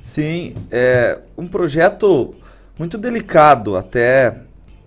Sim, 0.00 0.54
é 0.70 1.18
um 1.36 1.46
projeto 1.46 2.34
muito 2.78 2.96
delicado. 2.96 3.76
Até 3.76 4.38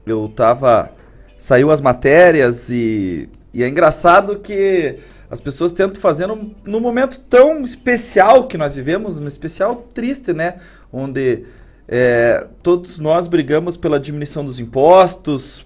eu 0.06 0.28
tava. 0.28 0.92
Saiu 1.38 1.72
as 1.72 1.82
matérias 1.82 2.70
e, 2.70 3.30
e 3.54 3.64
é 3.64 3.68
engraçado 3.68 4.40
que 4.40 4.98
as 5.30 5.42
pessoas 5.42 5.72
tentam 5.72 6.02
fazer 6.02 6.26
num, 6.26 6.56
num 6.64 6.80
momento 6.80 7.20
tão 7.20 7.62
especial 7.62 8.48
que 8.48 8.58
nós 8.58 8.76
vivemos, 8.76 9.20
um 9.20 9.28
especial 9.28 9.88
triste, 9.94 10.32
né? 10.32 10.56
Onde 10.92 11.44
é, 11.88 12.48
todos 12.62 12.98
nós 12.98 13.28
brigamos 13.28 13.76
pela 13.76 14.00
diminuição 14.00 14.46
dos 14.46 14.58
impostos, 14.58 15.66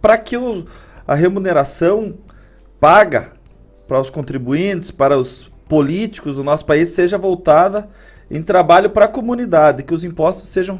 para 0.00 0.18
que 0.18 0.36
o, 0.36 0.66
a 1.06 1.14
remuneração 1.14 2.14
paga 2.78 3.32
para 3.86 3.98
os 3.98 4.10
contribuintes, 4.10 4.90
para 4.90 5.16
os 5.16 5.50
políticos 5.68 6.36
do 6.36 6.44
nosso 6.44 6.66
país 6.66 6.88
seja 6.88 7.16
voltada 7.16 7.88
em 8.30 8.42
trabalho 8.42 8.90
para 8.90 9.06
a 9.06 9.08
comunidade, 9.08 9.82
que 9.82 9.94
os 9.94 10.04
impostos 10.04 10.48
sejam 10.48 10.78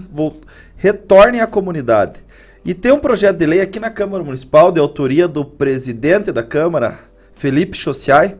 retornem 0.76 1.40
à 1.40 1.46
comunidade. 1.46 2.20
E 2.64 2.74
tem 2.74 2.92
um 2.92 2.98
projeto 2.98 3.38
de 3.38 3.46
lei 3.46 3.60
aqui 3.60 3.80
na 3.80 3.90
Câmara 3.90 4.22
Municipal, 4.22 4.70
de 4.70 4.80
autoria 4.80 5.26
do 5.26 5.44
presidente 5.44 6.30
da 6.30 6.42
Câmara, 6.42 6.98
Felipe 7.34 7.76
Chociai, 7.76 8.36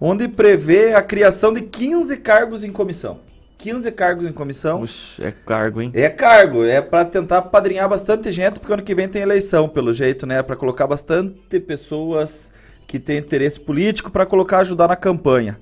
onde 0.00 0.26
prevê 0.26 0.94
a 0.94 1.02
criação 1.02 1.52
de 1.52 1.60
15 1.60 2.16
cargos 2.16 2.64
em 2.64 2.72
comissão. 2.72 3.20
15 3.58 3.92
cargos 3.92 4.26
em 4.26 4.32
comissão. 4.32 4.80
Puxa, 4.80 5.22
é 5.22 5.30
cargo, 5.30 5.82
hein? 5.82 5.92
É 5.94 6.08
cargo, 6.08 6.64
é 6.64 6.80
para 6.80 7.04
tentar 7.04 7.42
padrinhar 7.42 7.88
bastante 7.88 8.32
gente, 8.32 8.58
porque 8.58 8.72
ano 8.72 8.82
que 8.82 8.94
vem 8.94 9.06
tem 9.06 9.20
eleição, 9.20 9.68
pelo 9.68 9.92
jeito, 9.92 10.26
né? 10.26 10.42
Para 10.42 10.56
colocar 10.56 10.86
bastante 10.86 11.60
pessoas 11.60 12.50
que 12.86 12.98
têm 12.98 13.18
interesse 13.18 13.60
político 13.60 14.10
para 14.10 14.26
colocar 14.26 14.60
ajudar 14.60 14.88
na 14.88 14.96
campanha. 14.96 15.58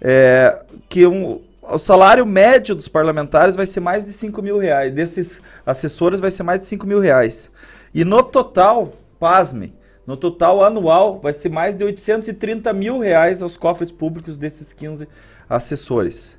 É, 0.00 0.60
que 0.88 1.06
um, 1.06 1.40
o 1.70 1.78
salário 1.78 2.24
médio 2.24 2.74
dos 2.74 2.88
parlamentares 2.88 3.56
vai 3.56 3.66
ser 3.66 3.80
mais 3.80 4.04
de 4.04 4.12
5 4.12 4.42
mil 4.42 4.58
reais. 4.58 4.92
Desses 4.92 5.40
assessores 5.64 6.20
vai 6.20 6.30
ser 6.30 6.42
mais 6.42 6.62
de 6.62 6.66
5 6.68 6.86
mil 6.86 7.00
reais. 7.00 7.50
E 7.94 8.04
no 8.04 8.22
total, 8.22 8.92
pasme, 9.18 9.74
no 10.06 10.16
total 10.16 10.64
anual 10.64 11.20
vai 11.20 11.32
ser 11.32 11.48
mais 11.48 11.74
de 11.74 11.84
830 11.84 12.72
mil 12.72 12.98
reais 12.98 13.42
aos 13.42 13.56
cofres 13.56 13.90
públicos 13.90 14.36
desses 14.36 14.72
15 14.72 15.08
assessores 15.48 16.38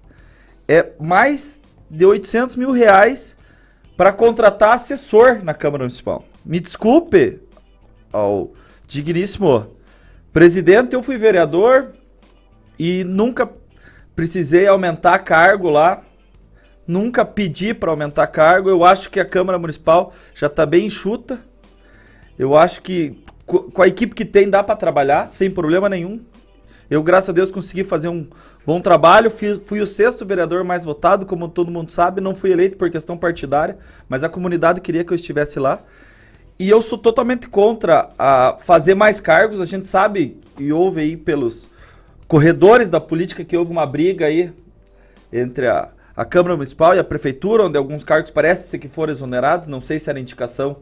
é 0.69 0.91
mais 0.99 1.59
de 1.89 2.05
800 2.05 2.55
mil 2.55 2.71
reais 2.71 3.35
para 3.97 4.13
contratar 4.13 4.75
assessor 4.75 5.43
na 5.43 5.55
Câmara 5.55 5.83
Municipal. 5.83 6.23
Me 6.45 6.59
desculpe, 6.59 7.39
ao 8.13 8.51
digníssimo 8.85 9.75
presidente, 10.31 10.93
eu 10.93 11.01
fui 11.01 11.17
vereador 11.17 11.93
e 12.77 13.03
nunca 13.03 13.49
precisei 14.19 14.67
aumentar 14.67 15.19
cargo 15.19 15.69
lá, 15.69 16.01
nunca 16.85 17.23
pedi 17.23 17.73
para 17.73 17.89
aumentar 17.89 18.27
cargo. 18.27 18.69
Eu 18.69 18.83
acho 18.83 19.09
que 19.09 19.17
a 19.17 19.23
Câmara 19.23 19.57
Municipal 19.57 20.11
já 20.35 20.47
está 20.47 20.65
bem 20.65 20.87
enxuta. 20.87 21.39
Eu 22.37 22.53
acho 22.57 22.81
que 22.81 23.23
com 23.45 23.81
a 23.81 23.87
equipe 23.87 24.13
que 24.13 24.25
tem 24.25 24.49
dá 24.49 24.61
para 24.61 24.75
trabalhar 24.75 25.27
sem 25.29 25.49
problema 25.49 25.87
nenhum. 25.87 26.19
Eu, 26.89 27.01
graças 27.01 27.29
a 27.29 27.31
Deus, 27.31 27.49
consegui 27.49 27.85
fazer 27.85 28.09
um 28.09 28.27
bom 28.65 28.81
trabalho. 28.81 29.31
Fui, 29.31 29.55
fui, 29.55 29.79
o 29.79 29.87
sexto 29.87 30.25
vereador 30.25 30.65
mais 30.65 30.83
votado, 30.83 31.25
como 31.25 31.47
todo 31.47 31.71
mundo 31.71 31.89
sabe. 31.89 32.19
Não 32.19 32.35
fui 32.35 32.51
eleito 32.51 32.75
por 32.75 32.89
questão 32.89 33.17
partidária, 33.17 33.77
mas 34.09 34.21
a 34.21 34.27
comunidade 34.27 34.81
queria 34.81 35.05
que 35.05 35.13
eu 35.13 35.15
estivesse 35.15 35.61
lá. 35.61 35.81
E 36.59 36.69
eu 36.69 36.81
sou 36.81 36.97
totalmente 36.97 37.47
contra 37.47 38.09
a 38.19 38.57
fazer 38.59 38.95
mais 38.95 39.21
cargos. 39.21 39.61
A 39.61 39.65
gente 39.65 39.87
sabe 39.87 40.41
e 40.57 40.73
ouve 40.73 40.99
aí 40.99 41.15
pelos 41.15 41.68
corredores 42.29 42.89
da 42.89 43.01
política 43.01 43.43
que 43.43 43.57
houve 43.57 43.71
uma 43.71 43.85
briga 43.85 44.27
aí 44.27 44.53
entre 45.33 45.67
a, 45.67 45.89
a 46.15 46.23
Câmara 46.23 46.55
Municipal 46.55 46.95
e 46.95 46.99
a 46.99 47.03
Prefeitura, 47.03 47.65
onde 47.65 47.77
alguns 47.77 48.05
cargos 48.05 48.31
parecem 48.31 48.79
que 48.79 48.87
foram 48.87 49.11
exonerados. 49.11 49.67
Não 49.67 49.81
sei 49.81 49.99
se 49.99 50.09
era 50.09 50.17
indicação 50.17 50.77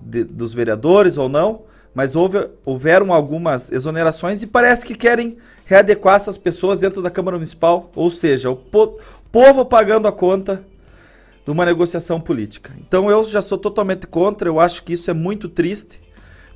de, 0.00 0.24
dos 0.24 0.54
vereadores 0.54 1.18
ou 1.18 1.28
não 1.28 1.64
mas 1.94 2.16
houve, 2.16 2.48
houveram 2.64 3.12
algumas 3.12 3.70
exonerações 3.70 4.42
e 4.42 4.48
parece 4.48 4.84
que 4.84 4.96
querem 4.96 5.38
readequar 5.64 6.16
essas 6.16 6.36
pessoas 6.36 6.76
dentro 6.76 7.00
da 7.00 7.08
Câmara 7.08 7.36
Municipal, 7.36 7.90
ou 7.94 8.10
seja, 8.10 8.50
o 8.50 8.56
po 8.56 8.98
povo 9.30 9.64
pagando 9.64 10.08
a 10.08 10.12
conta 10.12 10.64
de 11.44 11.50
uma 11.50 11.64
negociação 11.64 12.20
política. 12.20 12.72
Então 12.78 13.10
eu 13.10 13.22
já 13.24 13.40
sou 13.40 13.56
totalmente 13.56 14.06
contra, 14.06 14.48
eu 14.48 14.58
acho 14.58 14.82
que 14.82 14.94
isso 14.94 15.10
é 15.10 15.14
muito 15.14 15.48
triste, 15.48 16.00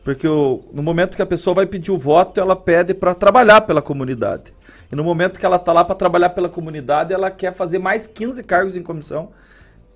porque 0.08 0.26
o, 0.26 0.64
no 0.72 0.82
momento 0.82 1.16
que 1.16 1.20
a 1.20 1.26
pessoa 1.26 1.52
vai 1.52 1.66
pedir 1.66 1.90
o 1.90 1.98
voto, 1.98 2.40
ela 2.40 2.56
pede 2.56 2.94
para 2.94 3.14
trabalhar 3.14 3.60
pela 3.60 3.82
comunidade. 3.82 4.54
E 4.90 4.96
no 4.96 5.04
momento 5.04 5.38
que 5.38 5.44
ela 5.44 5.56
está 5.56 5.70
lá 5.70 5.84
para 5.84 5.94
trabalhar 5.94 6.30
pela 6.30 6.48
comunidade, 6.48 7.12
ela 7.12 7.30
quer 7.30 7.52
fazer 7.52 7.78
mais 7.78 8.06
15 8.06 8.42
cargos 8.44 8.74
em 8.74 8.82
comissão 8.82 9.32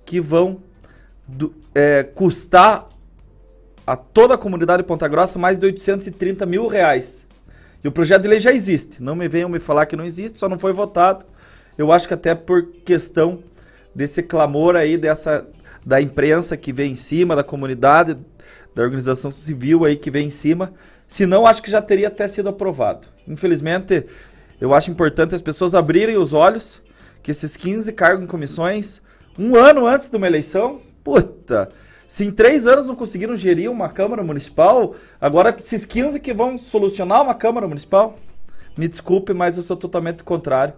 que 0.05 0.21
vão 0.21 0.59
do, 1.27 1.51
é, 1.73 2.03
custar 2.03 2.87
a 3.87 3.95
toda 3.95 4.35
a 4.35 4.37
comunidade 4.37 4.83
de 4.83 4.87
Ponta 4.87 5.07
Grossa 5.07 5.39
mais 5.39 5.57
de 5.57 5.65
830 5.65 6.45
mil 6.45 6.67
reais. 6.67 7.25
E 7.83 7.87
o 7.87 7.91
projeto 7.91 8.21
de 8.21 8.27
lei 8.27 8.39
já 8.39 8.53
existe. 8.53 9.01
Não 9.01 9.15
me 9.15 9.27
venham 9.27 9.49
me 9.49 9.57
falar 9.57 9.87
que 9.87 9.95
não 9.95 10.05
existe, 10.05 10.37
só 10.37 10.47
não 10.47 10.59
foi 10.59 10.73
votado. 10.73 11.25
Eu 11.75 11.91
acho 11.91 12.07
que 12.07 12.13
até 12.13 12.35
por 12.35 12.67
questão 12.85 13.39
desse 13.95 14.21
clamor 14.21 14.75
aí 14.75 14.95
dessa 14.95 15.43
da 15.83 15.99
imprensa 15.99 16.55
que 16.55 16.71
vem 16.71 16.91
em 16.91 16.95
cima, 16.95 17.35
da 17.35 17.43
comunidade, 17.43 18.15
da 18.75 18.83
organização 18.83 19.31
civil 19.31 19.85
aí 19.85 19.95
que 19.95 20.11
vem 20.11 20.27
em 20.27 20.31
cima. 20.31 20.73
Se 21.07 21.25
não, 21.25 21.45
acho 21.45 21.61
que 21.61 21.71
já 21.71 21.81
teria 21.81 22.07
até 22.07 22.27
sido 22.27 22.49
aprovado. 22.49 23.07
Infelizmente, 23.27 24.05
eu 24.59 24.73
acho 24.73 24.89
importante 24.89 25.35
as 25.35 25.41
pessoas 25.41 25.75
abrirem 25.75 26.17
os 26.17 26.33
olhos 26.33 26.81
que 27.21 27.31
esses 27.31 27.55
15 27.55 27.93
cargos 27.93 28.23
em 28.23 28.27
comissões, 28.27 29.01
um 29.37 29.55
ano 29.55 29.87
antes 29.87 30.09
de 30.09 30.17
uma 30.17 30.27
eleição, 30.27 30.81
puta, 31.03 31.69
se 32.07 32.25
em 32.25 32.31
três 32.31 32.67
anos 32.67 32.85
não 32.85 32.95
conseguiram 32.95 33.35
gerir 33.35 33.71
uma 33.71 33.89
Câmara 33.89 34.21
Municipal, 34.21 34.93
agora 35.19 35.55
esses 35.57 35.85
15 35.85 36.19
que 36.19 36.33
vão 36.33 36.57
solucionar 36.57 37.21
uma 37.21 37.33
Câmara 37.33 37.67
Municipal, 37.67 38.17
me 38.77 38.87
desculpe, 38.87 39.33
mas 39.33 39.57
eu 39.57 39.63
sou 39.63 39.77
totalmente 39.77 40.23
contrário. 40.23 40.73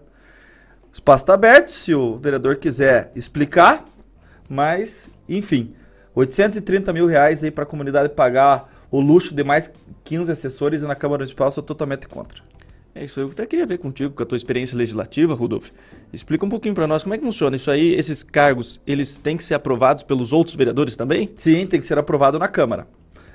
O 0.91 0.93
espaço 0.93 1.23
está 1.23 1.33
aberto, 1.33 1.71
se 1.71 1.93
o 1.93 2.17
vereador 2.17 2.57
quiser 2.57 3.11
explicar, 3.15 3.83
mas, 4.47 5.09
enfim, 5.27 5.73
830 6.15 6.93
mil 6.93 7.05
reais 7.05 7.43
aí 7.43 7.51
para 7.51 7.63
a 7.63 7.67
comunidade 7.67 8.09
pagar 8.09 8.71
o 8.89 9.01
luxo 9.01 9.35
de 9.35 9.43
mais 9.43 9.73
15 10.03 10.31
assessores 10.31 10.81
e 10.81 10.85
na 10.85 10.95
Câmara 10.95 11.19
Municipal, 11.19 11.51
sou 11.51 11.63
totalmente 11.63 12.07
contra. 12.07 12.41
É 12.97 13.03
isso, 13.03 13.19
eu 13.19 13.27
até 13.27 13.45
queria 13.45 13.65
ver 13.65 13.77
contigo, 13.77 14.13
com 14.13 14.23
a 14.23 14.25
tua 14.25 14.37
experiência 14.37 14.77
legislativa, 14.77 15.33
Rudolf. 15.33 15.69
Explica 16.13 16.45
um 16.45 16.49
pouquinho 16.49 16.73
para 16.73 16.87
nós 16.87 17.03
como 17.03 17.13
é 17.13 17.17
que 17.17 17.25
funciona 17.25 17.57
isso 17.57 17.69
aí. 17.69 17.93
Esses 17.93 18.23
cargos, 18.23 18.79
eles 18.87 19.19
têm 19.19 19.35
que 19.35 19.43
ser 19.43 19.55
aprovados 19.55 20.01
pelos 20.01 20.31
outros 20.31 20.55
vereadores 20.55 20.95
também? 20.95 21.29
Sim, 21.35 21.67
tem 21.67 21.77
que 21.77 21.85
ser 21.85 21.97
aprovado 21.97 22.39
na 22.39 22.47
Câmara. 22.47 22.87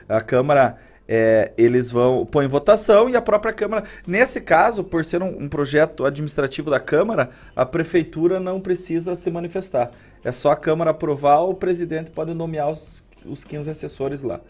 A 0.09 0.23
Câmara, 0.23 0.79
é, 1.07 1.53
eles 1.59 1.91
vão 1.91 2.25
pôr 2.25 2.43
em 2.43 2.49
votação 2.49 3.11
e 3.11 3.17
a 3.17 3.21
própria 3.21 3.53
Câmara. 3.53 3.85
Nesse 4.07 4.41
caso, 4.41 4.83
por 4.83 5.05
ser 5.05 5.23
um, 5.23 5.43
um, 5.43 5.49
projeto 5.49 6.07
administrativo 6.07 6.71
da 6.71 6.81
Câmara, 6.81 7.29
a 7.55 7.67
Prefeitura 7.67 8.41
não 8.41 8.63
precisa 8.63 9.15
se 9.15 9.31
manifestar. 9.31 9.91
É 10.25 10.33
só 10.33 10.53
a 10.53 10.57
Câmara 10.57 10.91
aprovar, 10.91 11.41
o 11.41 11.55
presidente 11.55 12.11
pode 12.11 12.35
nomear 12.35 12.71
os, 12.71 13.05
os 13.25 13.45
15 13.45 13.71
assessores 13.71 14.23
lá. 14.23 14.41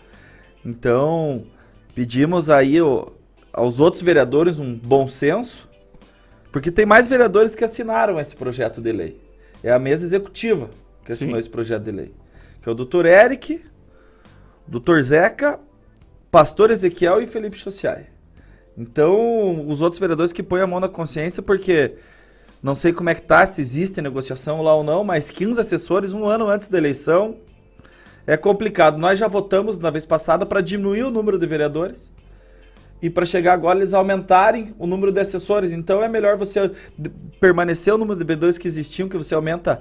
Então, 0.65 1.45
pedimos 1.95 2.50
aí 2.50 2.81
o 2.81 3.12
aos 3.53 3.81
outros 3.81 4.03
vereadores 4.03 4.59
um 4.59 4.75
bom 4.75 5.09
senso, 5.09 5.69
porque 6.53 6.71
tem 6.71 6.87
mais 6.87 7.09
vereadores 7.09 7.55
que 7.55 7.65
assinaram 7.65 8.19
esse 8.19 8.35
projeto 8.35 8.81
de 8.81 8.93
lei. 8.93 9.21
É 9.62 9.73
a 9.73 9.79
mesa 9.79 10.05
executiva 10.05 10.71
que 11.05 11.12
assinou 11.12 11.35
Sim. 11.35 11.41
esse 11.41 11.50
projeto 11.50 11.85
de 11.85 11.91
lei. 11.91 12.15
Que 12.62 12.69
é 12.69 12.73
o 12.73 12.75
doutor 12.75 13.07
Eric, 13.07 13.65
doutor 14.67 15.03
Zeca, 15.03 15.61
pastor 16.31 16.71
Ezequiel 16.71 17.21
e 17.21 17.27
Felipe 17.27 17.57
Chociai. 17.57 18.07
Então, 18.77 19.67
os 19.69 19.83
outros 19.83 20.00
vereadores 20.00 20.33
que 20.33 20.43
põem 20.43 20.62
a 20.62 20.67
mão 20.67 20.81
na 20.81 20.89
consciência, 20.89 21.43
porque 21.43 21.95
não 22.62 22.75
sei 22.75 22.93
como 22.93 23.09
é 23.11 23.14
que 23.14 23.23
tá, 23.23 23.45
se 23.47 23.61
existe 23.61 24.02
negociação 24.02 24.61
lá 24.62 24.75
ou 24.75 24.85
não, 24.85 25.02
mas 25.02 25.31
15 25.31 25.61
assessores 25.61 26.12
um 26.12 26.26
ano 26.26 26.47
antes 26.49 26.69
da 26.69 26.76
eleição 26.79 27.37
é 28.26 28.37
complicado. 28.37 28.99
Nós 28.99 29.19
já 29.19 29.26
votamos 29.29 29.79
na 29.79 29.90
vez 29.90 30.05
passada 30.05 30.45
para 30.45 30.61
diminuir 30.61 31.05
o 31.05 31.11
número 31.11 31.38
de 31.38 31.47
vereadores 31.47 32.12
e 33.00 33.09
para 33.09 33.25
chegar 33.25 33.55
agora 33.55 33.79
eles 33.79 33.95
aumentarem 33.95 34.75
o 34.79 34.87
número 34.87 35.11
de 35.11 35.21
assessores. 35.21 35.73
Então 35.73 36.02
é 36.02 36.09
melhor 36.09 36.37
você 36.37 36.71
permanecer 37.40 37.95
o 37.95 37.99
número 37.99 38.19
de 38.19 38.25
vereadores 38.25 38.59
que 38.59 38.69
existiam, 38.69 39.09
que 39.09 39.17
você 39.17 39.35
aumenta 39.35 39.81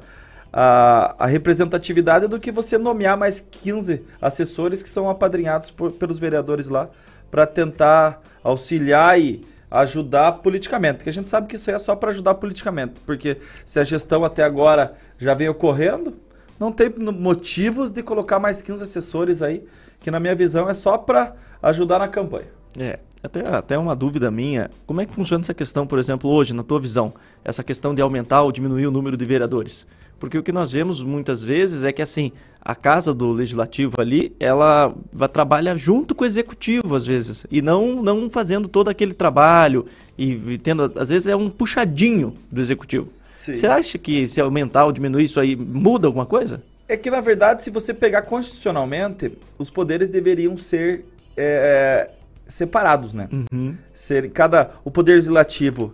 a, 0.54 1.16
a 1.20 1.28
representatividade, 1.28 2.28
do 2.28 2.40
que 2.40 2.50
você 2.52 2.78
nomear 2.78 3.18
mais 3.18 3.42
15 3.42 4.02
assessores 4.22 4.82
que 4.82 4.90
são 4.90 5.10
apadrinhados 5.10 5.70
por- 5.70 5.92
pelos 5.92 6.18
vereadores 6.18 6.70
lá 6.70 6.90
para 7.30 7.46
tentar 7.46 8.22
auxiliar 8.42 9.20
e 9.20 9.46
ajudar 9.70 10.34
politicamente. 10.34 11.04
Que 11.04 11.10
a 11.10 11.14
gente 11.14 11.30
sabe 11.30 11.48
que 11.48 11.56
isso 11.56 11.70
aí 11.70 11.76
é 11.76 11.80
só 11.80 11.96
para 11.96 12.10
ajudar 12.10 12.36
politicamente, 12.36 13.02
porque 13.06 13.38
se 13.66 13.80
a 13.80 13.84
gestão 13.84 14.24
até 14.24 14.44
agora 14.44 14.94
já 15.18 15.34
vem 15.34 15.50
ocorrendo, 15.50 16.16
não 16.60 16.72
tem 16.72 16.90
motivos 16.90 17.90
de 17.90 18.04
colocar 18.04 18.40
mais 18.40 18.62
15 18.62 18.84
assessores 18.84 19.42
aí, 19.42 19.64
que 20.00 20.12
na 20.12 20.20
minha 20.20 20.36
visão 20.36 20.70
é 20.70 20.74
só 20.74 20.98
para 20.98 21.34
ajudar 21.62 22.00
na 22.00 22.08
campanha. 22.08 22.48
É, 22.78 23.00
até, 23.24 23.48
até 23.48 23.78
uma 23.78 23.96
dúvida 23.96 24.30
minha. 24.30 24.70
Como 24.86 25.02
é 25.02 25.06
que 25.06 25.14
funciona 25.14 25.42
essa 25.42 25.54
questão, 25.54 25.88
por 25.88 26.00
exemplo, 26.00 26.30
hoje, 26.30 26.54
na 26.54 26.64
tua 26.64 26.80
visão? 26.80 27.14
Essa 27.44 27.64
questão 27.64 27.94
de 27.96 28.02
aumentar 28.02 28.44
ou 28.44 28.52
diminuir 28.52 28.88
o 28.88 28.92
número 28.92 29.18
de 29.18 29.26
vereadores? 29.26 29.86
Porque 30.20 30.38
o 30.38 30.44
que 30.44 30.52
nós 30.52 30.72
vemos 30.72 31.04
muitas 31.04 31.42
vezes 31.42 31.84
é 31.84 31.92
que, 31.92 32.02
assim, 32.02 32.32
a 32.62 32.76
casa 32.76 33.14
do 33.14 33.32
legislativo 33.32 33.96
ali, 34.00 34.36
ela 34.40 34.94
trabalha 35.32 35.76
junto 35.78 36.14
com 36.14 36.24
o 36.24 36.28
executivo, 36.28 36.96
às 36.96 37.08
vezes, 37.08 37.46
e 37.50 37.62
não, 37.62 38.04
não 38.04 38.30
fazendo 38.30 38.68
todo 38.68 38.90
aquele 38.90 39.14
trabalho 39.14 39.86
e, 40.18 40.34
e 40.34 40.58
tendo, 40.58 40.92
às 40.96 41.10
vezes, 41.10 41.28
é 41.28 41.36
um 41.36 41.50
puxadinho 41.50 42.36
do 42.52 42.60
executivo. 42.60 43.08
Sim. 43.36 43.56
Você 43.56 43.68
acha 43.68 43.98
que 43.98 44.28
se 44.28 44.42
aumentar 44.42 44.86
ou 44.86 44.92
diminuir 44.92 45.24
isso 45.24 45.40
aí 45.40 45.56
muda 45.56 46.08
alguma 46.08 46.26
coisa? 46.26 46.62
É 46.88 46.98
que, 46.98 47.10
na 47.10 47.22
verdade, 47.22 47.64
se 47.64 47.70
você 47.70 47.94
pegar 47.94 48.24
constitucionalmente, 48.24 49.32
os 49.58 49.70
poderes 49.70 50.10
deveriam 50.10 50.58
ser 50.58 51.06
é, 51.38 52.10
separados, 52.46 53.14
né? 53.14 53.30
Uhum. 53.32 53.78
Ser, 53.94 54.30
cada, 54.32 54.72
o 54.84 54.92
poder 54.92 55.14
legislativo 55.14 55.94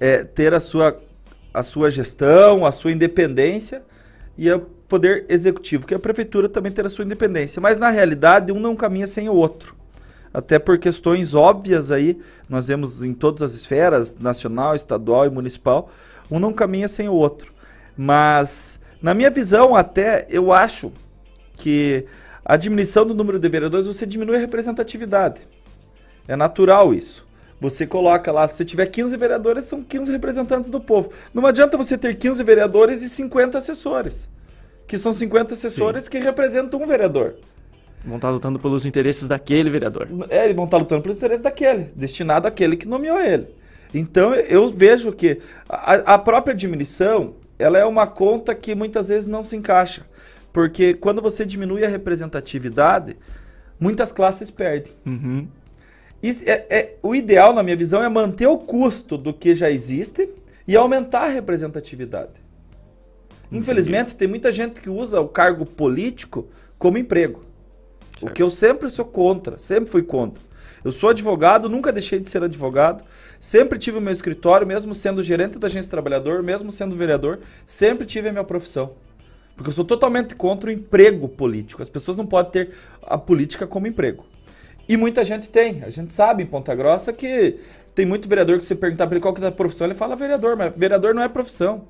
é, 0.00 0.24
ter 0.24 0.54
a 0.54 0.60
sua, 0.60 0.98
a 1.56 1.62
sua 1.62 1.90
gestão, 1.90 2.66
a 2.66 2.70
sua 2.70 2.92
independência, 2.92 3.82
e 4.36 4.50
o 4.50 4.60
poder 4.60 5.24
executivo, 5.28 5.86
que 5.86 5.94
a 5.94 5.98
prefeitura, 5.98 6.48
também 6.50 6.70
ter 6.70 6.84
a 6.84 6.88
sua 6.90 7.04
independência. 7.04 7.60
Mas, 7.62 7.78
na 7.78 7.90
realidade, 7.90 8.52
um 8.52 8.60
não 8.60 8.76
caminha 8.76 9.06
sem 9.06 9.28
o 9.28 9.32
outro. 9.32 9.74
Até 10.34 10.58
por 10.58 10.78
questões 10.78 11.34
óbvias 11.34 11.90
aí, 11.90 12.20
nós 12.46 12.68
vemos 12.68 13.02
em 13.02 13.14
todas 13.14 13.42
as 13.42 13.54
esferas, 13.54 14.18
nacional, 14.18 14.74
estadual 14.74 15.26
e 15.26 15.30
municipal, 15.30 15.90
um 16.30 16.38
não 16.38 16.52
caminha 16.52 16.88
sem 16.88 17.08
o 17.08 17.14
outro. 17.14 17.54
Mas, 17.96 18.78
na 19.00 19.14
minha 19.14 19.30
visão, 19.30 19.74
até 19.74 20.26
eu 20.28 20.52
acho 20.52 20.92
que 21.54 22.04
a 22.44 22.58
diminuição 22.58 23.06
do 23.06 23.14
número 23.14 23.38
de 23.38 23.48
vereadores, 23.48 23.86
você 23.86 24.04
diminui 24.04 24.36
a 24.36 24.40
representatividade. 24.40 25.40
É 26.28 26.36
natural 26.36 26.92
isso. 26.92 27.25
Você 27.60 27.86
coloca 27.86 28.30
lá, 28.30 28.46
se 28.46 28.56
você 28.56 28.64
tiver 28.64 28.86
15 28.86 29.16
vereadores, 29.16 29.64
são 29.64 29.82
15 29.82 30.12
representantes 30.12 30.68
do 30.68 30.80
povo. 30.80 31.10
Não 31.32 31.46
adianta 31.46 31.76
você 31.76 31.96
ter 31.96 32.16
15 32.16 32.42
vereadores 32.44 33.02
e 33.02 33.08
50 33.08 33.56
assessores. 33.56 34.28
Que 34.86 34.98
são 34.98 35.12
50 35.12 35.54
assessores 35.54 36.08
que 36.08 36.18
representam 36.18 36.82
um 36.82 36.86
vereador. 36.86 37.36
Vão 38.04 38.16
estar 38.16 38.30
lutando 38.30 38.58
pelos 38.58 38.86
interesses 38.86 39.26
daquele 39.26 39.68
vereador. 39.70 40.08
É, 40.28 40.44
eles 40.44 40.54
vão 40.54 40.66
estar 40.66 40.76
lutando 40.76 41.02
pelos 41.02 41.16
interesses 41.16 41.42
daquele, 41.42 41.90
destinado 41.96 42.46
àquele 42.46 42.76
que 42.76 42.86
nomeou 42.86 43.18
ele. 43.20 43.48
Então 43.92 44.34
eu 44.34 44.68
vejo 44.68 45.12
que 45.12 45.40
a, 45.68 46.14
a 46.14 46.18
própria 46.18 46.54
diminuição, 46.54 47.34
ela 47.58 47.78
é 47.78 47.84
uma 47.84 48.06
conta 48.06 48.54
que 48.54 48.74
muitas 48.74 49.08
vezes 49.08 49.26
não 49.28 49.42
se 49.42 49.56
encaixa. 49.56 50.06
Porque 50.52 50.94
quando 50.94 51.20
você 51.20 51.44
diminui 51.44 51.84
a 51.84 51.88
representatividade, 51.88 53.16
muitas 53.80 54.12
classes 54.12 54.50
perdem. 54.50 54.92
Uhum. 55.04 55.48
É, 56.46 56.66
é- 56.70 56.94
o 57.02 57.14
ideal, 57.14 57.52
na 57.52 57.62
minha 57.62 57.76
visão, 57.76 58.02
é 58.02 58.08
manter 58.08 58.46
o 58.46 58.58
custo 58.58 59.16
do 59.16 59.32
que 59.32 59.54
já 59.54 59.70
existe 59.70 60.28
e 60.66 60.76
aumentar 60.76 61.24
a 61.24 61.28
representatividade. 61.28 62.44
Infelizmente, 63.50 64.16
tem 64.16 64.26
muita 64.26 64.50
gente 64.50 64.80
que 64.80 64.90
usa 64.90 65.20
o 65.20 65.28
cargo 65.28 65.64
político 65.64 66.48
como 66.78 66.98
emprego. 66.98 67.44
O 68.20 68.30
que 68.30 68.42
eu 68.42 68.50
sempre 68.50 68.88
sou 68.90 69.04
contra, 69.04 69.58
sempre 69.58 69.90
fui 69.90 70.02
contra. 70.02 70.42
Eu 70.84 70.92
sou 70.92 71.10
advogado, 71.10 71.68
nunca 71.68 71.92
deixei 71.92 72.18
de 72.18 72.30
ser 72.30 72.42
advogado, 72.42 73.04
sempre 73.38 73.78
tive 73.78 73.98
o 73.98 74.00
meu 74.00 74.12
escritório, 74.12 74.66
mesmo 74.66 74.94
sendo 74.94 75.22
gerente 75.22 75.58
da 75.58 75.66
agência 75.66 75.90
trabalhador, 75.90 76.42
mesmo 76.42 76.70
sendo 76.70 76.96
vereador, 76.96 77.40
sempre 77.66 78.06
tive 78.06 78.28
a 78.28 78.32
minha 78.32 78.44
profissão. 78.44 78.92
Porque 79.54 79.70
eu 79.70 79.74
sou 79.74 79.84
totalmente 79.84 80.34
contra 80.34 80.68
o 80.68 80.72
emprego 80.72 81.28
político. 81.28 81.82
As 81.82 81.88
pessoas 81.88 82.16
não 82.16 82.26
podem 82.26 82.52
ter 82.52 82.70
a 83.02 83.16
política 83.16 83.66
como 83.66 83.86
emprego. 83.86 84.24
E 84.88 84.96
muita 84.96 85.24
gente 85.24 85.48
tem. 85.48 85.82
A 85.82 85.90
gente 85.90 86.12
sabe 86.12 86.42
em 86.42 86.46
Ponta 86.46 86.74
Grossa 86.74 87.12
que 87.12 87.58
tem 87.94 88.06
muito 88.06 88.28
vereador 88.28 88.58
que 88.58 88.64
você 88.64 88.74
perguntar 88.74 89.06
para 89.06 89.16
ele 89.16 89.22
qual 89.22 89.32
que 89.34 89.42
é 89.42 89.46
a 89.46 89.52
profissão, 89.52 89.86
ele 89.86 89.94
fala 89.94 90.14
vereador, 90.14 90.56
mas 90.56 90.72
vereador 90.76 91.14
não 91.14 91.22
é 91.22 91.28
profissão. 91.28 91.84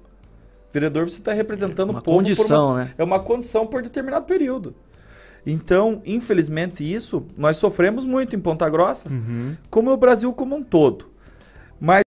Vereador 0.72 1.09
você 1.09 1.18
está 1.18 1.32
representando 1.32 1.90
Uma 1.90 1.98
o 2.00 2.02
povo. 2.02 2.16
condição, 2.18 2.68
uma- 2.70 2.85
né? 2.85 2.94
É 2.96 3.04
uma 3.04 3.20
condição 3.20 3.66
por 3.66 3.82
determinado 3.82 4.24
período. 4.26 4.74
Então, 5.46 6.02
infelizmente, 6.04 6.82
isso 6.82 7.24
nós 7.37 7.56
sofremos 7.56 8.04
muito 8.04 8.35
em 8.35 8.40
Ponta 8.40 8.68
Grossa, 8.68 9.09
Uhum. 9.09 9.56
como 9.70 9.90
o 9.92 9.96
Brasil 9.96 10.32
como 10.32 10.56
um 10.56 10.62
todo. 10.62 11.06
Mas 11.80 12.02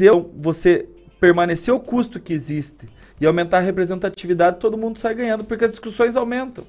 eu, 0.00 0.30
você 0.36 0.88
permanecer 1.20 1.72
o 1.72 1.78
custo 1.80 2.18
que 2.20 2.32
existe 2.32 2.88
e 3.20 3.26
aumentar 3.26 3.58
a 3.58 3.60
representatividade, 3.60 4.58
todo 4.58 4.76
mundo 4.76 4.98
sai 4.98 5.14
ganhando, 5.14 5.44
porque 5.44 5.64
as 5.64 5.70
discussões 5.70 6.16
aumentam. 6.16 6.64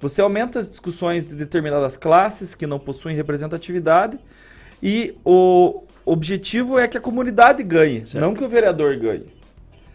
Você 0.00 0.20
aumenta 0.20 0.58
as 0.58 0.68
discussões 0.68 1.24
de 1.24 1.34
determinadas 1.34 1.96
classes 1.96 2.54
que 2.54 2.66
não 2.66 2.78
possuem 2.78 3.14
representatividade 3.14 4.18
e 4.82 5.14
o 5.24 5.84
objetivo 6.06 6.78
é 6.78 6.88
que 6.88 6.96
a 6.96 7.00
comunidade 7.00 7.62
ganhe, 7.62 8.04
não 8.14 8.34
que 8.34 8.42
o 8.42 8.48
vereador 8.48 8.96
ganhe. 8.96 9.26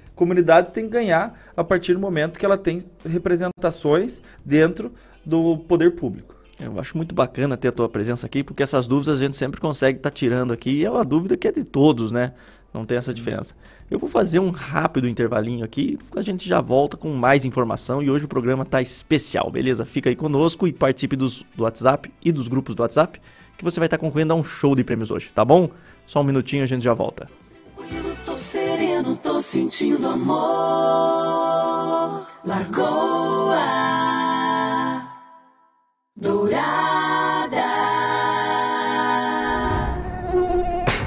A 0.08 0.15
comunidade 0.15 0.72
tem 0.72 0.86
que 0.86 0.91
ganhar 0.91 1.38
a 1.58 1.63
partir 1.63 1.94
do 1.94 2.00
momento 2.00 2.39
que 2.39 2.46
ela 2.46 2.58
tem 2.58 2.82
representações 3.04 4.22
dentro 4.46 4.94
do 5.26 5.58
poder 5.58 5.96
público. 5.96 6.36
Eu 6.60 6.80
acho 6.80 6.96
muito 6.96 7.13
bacana 7.13 7.58
ter 7.58 7.68
a 7.68 7.72
tua 7.72 7.89
presença 7.89 8.26
aqui, 8.26 8.41
porque 8.41 8.63
essas 8.63 8.88
dúvidas 8.88 9.18
a 9.18 9.20
gente 9.20 9.36
sempre 9.36 9.60
consegue 9.60 9.98
estar 10.00 10.12
tirando 10.12 10.54
aqui, 10.54 10.70
e 10.70 10.86
é 10.86 10.89
uma 10.89 11.04
dúvida 11.04 11.36
que 11.36 11.48
é 11.48 11.52
de 11.52 11.65
todos, 11.65 12.13
né? 12.13 12.32
Não 12.76 12.86
tem 12.86 12.98
essa 12.98 13.14
diferença. 13.14 13.56
Eu 13.90 13.98
vou 13.98 14.10
fazer 14.10 14.40
um 14.40 14.50
rápido 14.50 15.08
intervalinho 15.08 15.64
aqui, 15.64 15.98
a 16.14 16.22
gente 16.22 16.48
já 16.48 16.60
volta 16.60 16.98
com 16.98 17.10
mais 17.14 17.46
informação 17.46 18.04
e 18.04 18.10
hoje 18.10 18.26
o 18.26 18.28
programa 18.28 18.66
tá 18.66 18.82
especial, 18.82 19.50
beleza? 19.50 19.86
Fica 19.86 20.10
aí 20.10 20.16
conosco 20.16 20.68
e 20.68 20.74
participe 20.74 21.16
dos, 21.16 21.46
do 21.56 21.64
WhatsApp 21.64 22.12
e 22.22 22.34
dos 22.34 22.50
grupos 22.50 22.76
do 22.76 22.82
WhatsApp, 22.82 23.22
que 23.58 23.64
você 23.64 23.80
vai 23.80 23.88
estar 23.88 23.98
concorrendo 23.98 24.34
a 24.34 24.36
um 24.36 24.44
show 24.44 24.76
de 24.76 24.84
prêmios 24.84 25.10
hoje, 25.10 25.32
tá 25.34 25.46
bom? 25.46 25.70
Só 26.06 26.20
um 26.20 26.26
minutinho 26.26 26.64
a 26.64 26.66
gente 26.66 26.84
já 26.84 26.94
volta. 26.94 27.30
Tô 28.26 28.36
sereno, 28.36 29.16
tô 29.16 29.40
sentindo 29.40 30.06
amor. 30.08 30.36
Lagoa 32.44 33.56
Dourada. 36.18 37.25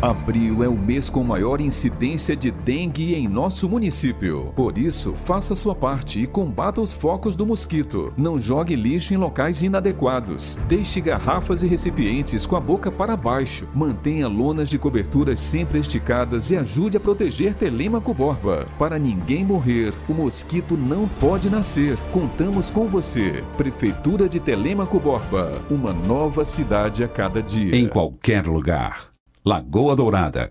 Abril 0.00 0.62
é 0.62 0.68
o 0.68 0.78
mês 0.78 1.10
com 1.10 1.24
maior 1.24 1.60
incidência 1.60 2.36
de 2.36 2.52
dengue 2.52 3.16
em 3.16 3.26
nosso 3.26 3.68
município. 3.68 4.52
Por 4.54 4.78
isso, 4.78 5.12
faça 5.24 5.56
sua 5.56 5.74
parte 5.74 6.20
e 6.20 6.26
combata 6.26 6.80
os 6.80 6.92
focos 6.92 7.34
do 7.34 7.44
mosquito. 7.44 8.12
Não 8.16 8.38
jogue 8.38 8.76
lixo 8.76 9.12
em 9.12 9.16
locais 9.16 9.60
inadequados. 9.60 10.56
Deixe 10.68 11.00
garrafas 11.00 11.64
e 11.64 11.66
recipientes 11.66 12.46
com 12.46 12.54
a 12.54 12.60
boca 12.60 12.92
para 12.92 13.16
baixo. 13.16 13.66
Mantenha 13.74 14.28
lonas 14.28 14.70
de 14.70 14.78
coberturas 14.78 15.40
sempre 15.40 15.80
esticadas 15.80 16.52
e 16.52 16.56
ajude 16.56 16.96
a 16.96 17.00
proteger 17.00 17.54
Telêmaco 17.54 18.14
Borba. 18.14 18.68
Para 18.78 19.00
ninguém 19.00 19.44
morrer, 19.44 19.92
o 20.08 20.14
mosquito 20.14 20.76
não 20.76 21.08
pode 21.08 21.50
nascer. 21.50 21.98
Contamos 22.12 22.70
com 22.70 22.86
você. 22.86 23.42
Prefeitura 23.56 24.28
de 24.28 24.38
Telêmaco 24.38 25.00
Borba. 25.00 25.60
Uma 25.68 25.92
nova 25.92 26.44
cidade 26.44 27.02
a 27.02 27.08
cada 27.08 27.42
dia. 27.42 27.74
Em 27.74 27.88
qualquer 27.88 28.46
lugar. 28.46 29.07
Lagoa 29.48 29.96
Dourada, 29.96 30.50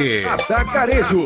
Atacarejo. 0.27 1.25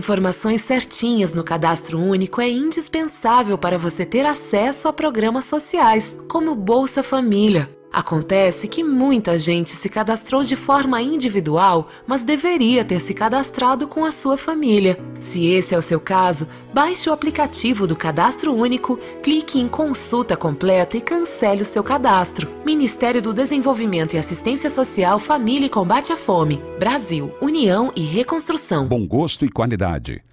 informações 0.01 0.61
certinhas 0.61 1.31
no 1.31 1.43
cadastro 1.43 1.99
único 1.99 2.41
é 2.41 2.49
indispensável 2.49 3.55
para 3.55 3.77
você 3.77 4.03
ter 4.03 4.25
acesso 4.25 4.87
a 4.87 4.93
programas 4.93 5.45
sociais, 5.45 6.17
como 6.27 6.55
Bolsa 6.55 7.03
Família. 7.03 7.69
Acontece 7.91 8.69
que 8.69 8.83
muita 8.83 9.37
gente 9.37 9.71
se 9.71 9.89
cadastrou 9.89 10.43
de 10.43 10.55
forma 10.55 11.01
individual, 11.01 11.89
mas 12.07 12.23
deveria 12.23 12.85
ter 12.85 13.01
se 13.01 13.13
cadastrado 13.13 13.85
com 13.85 14.05
a 14.05 14.11
sua 14.13 14.37
família. 14.37 14.97
Se 15.19 15.45
esse 15.45 15.75
é 15.75 15.77
o 15.77 15.81
seu 15.81 15.99
caso, 15.99 16.47
baixe 16.73 17.09
o 17.09 17.13
aplicativo 17.13 17.85
do 17.85 17.95
Cadastro 17.95 18.53
Único, 18.53 18.97
clique 19.21 19.59
em 19.59 19.67
Consulta 19.67 20.37
Completa 20.37 20.95
e 20.95 21.01
cancele 21.01 21.63
o 21.63 21.65
seu 21.65 21.83
cadastro. 21.83 22.49
Ministério 22.65 23.21
do 23.21 23.33
Desenvolvimento 23.33 24.13
e 24.13 24.17
Assistência 24.17 24.69
Social, 24.69 25.19
Família 25.19 25.65
e 25.65 25.69
Combate 25.69 26.13
à 26.13 26.17
Fome. 26.17 26.61
Brasil, 26.79 27.33
União 27.41 27.91
e 27.93 28.01
Reconstrução. 28.03 28.87
Bom 28.87 29.05
gosto 29.05 29.45
e 29.45 29.49
qualidade. 29.49 30.23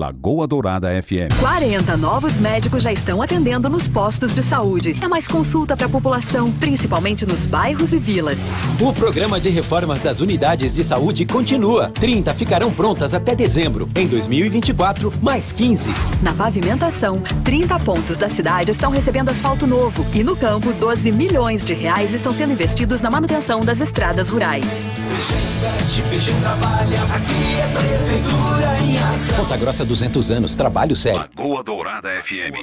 Lagoa 0.00 0.46
Dourada 0.46 0.88
FM. 1.02 1.34
40 1.40 1.96
novos 1.96 2.38
médicos 2.38 2.84
já 2.84 2.92
estão 2.92 3.20
atendendo 3.20 3.68
nos 3.68 3.88
postos 3.88 4.36
de 4.36 4.40
saúde. 4.40 4.94
É 5.02 5.08
mais 5.08 5.26
consulta 5.26 5.76
para 5.76 5.86
a 5.86 5.88
população, 5.88 6.52
principalmente 6.52 7.26
nos 7.26 7.44
bairros 7.44 7.92
e 7.92 7.98
vilas. 7.98 8.38
O 8.80 8.92
programa 8.92 9.40
de 9.40 9.48
reformas 9.48 9.98
das 10.00 10.20
unidades 10.20 10.76
de 10.76 10.84
saúde 10.84 11.26
continua. 11.26 11.90
30 11.90 12.32
ficarão 12.34 12.72
prontas 12.72 13.14
até 13.14 13.34
dezembro. 13.34 13.90
Em 13.96 14.06
2024, 14.06 15.12
mais 15.20 15.50
15. 15.50 15.90
Na 16.22 16.32
pavimentação, 16.34 17.20
30 17.42 17.76
pontos 17.80 18.16
da 18.16 18.28
cidade 18.28 18.70
estão 18.70 18.92
recebendo 18.92 19.30
asfalto 19.30 19.66
novo. 19.66 20.06
E 20.14 20.22
no 20.22 20.36
campo, 20.36 20.72
12 20.72 21.10
milhões 21.10 21.64
de 21.64 21.74
reais 21.74 22.14
estão 22.14 22.32
sendo 22.32 22.52
investidos 22.52 23.00
na 23.00 23.10
manutenção 23.10 23.60
das 23.60 23.80
estradas 23.80 24.28
rurais. 24.28 24.86
Investe, 25.10 26.32
trabalha. 26.40 27.02
Aqui 27.12 27.54
é 27.58 27.68
Prefeitura 27.74 28.78
em 28.78 28.98
ação. 28.98 29.36
Ponta 29.36 29.56
Grossa 29.56 29.80
200 29.90 30.30
anos, 30.30 30.54
trabalho 30.54 30.94
sério. 30.94 31.28
Lagoa 31.36 31.64
Dourada 31.64 32.08
FM. 32.22 32.54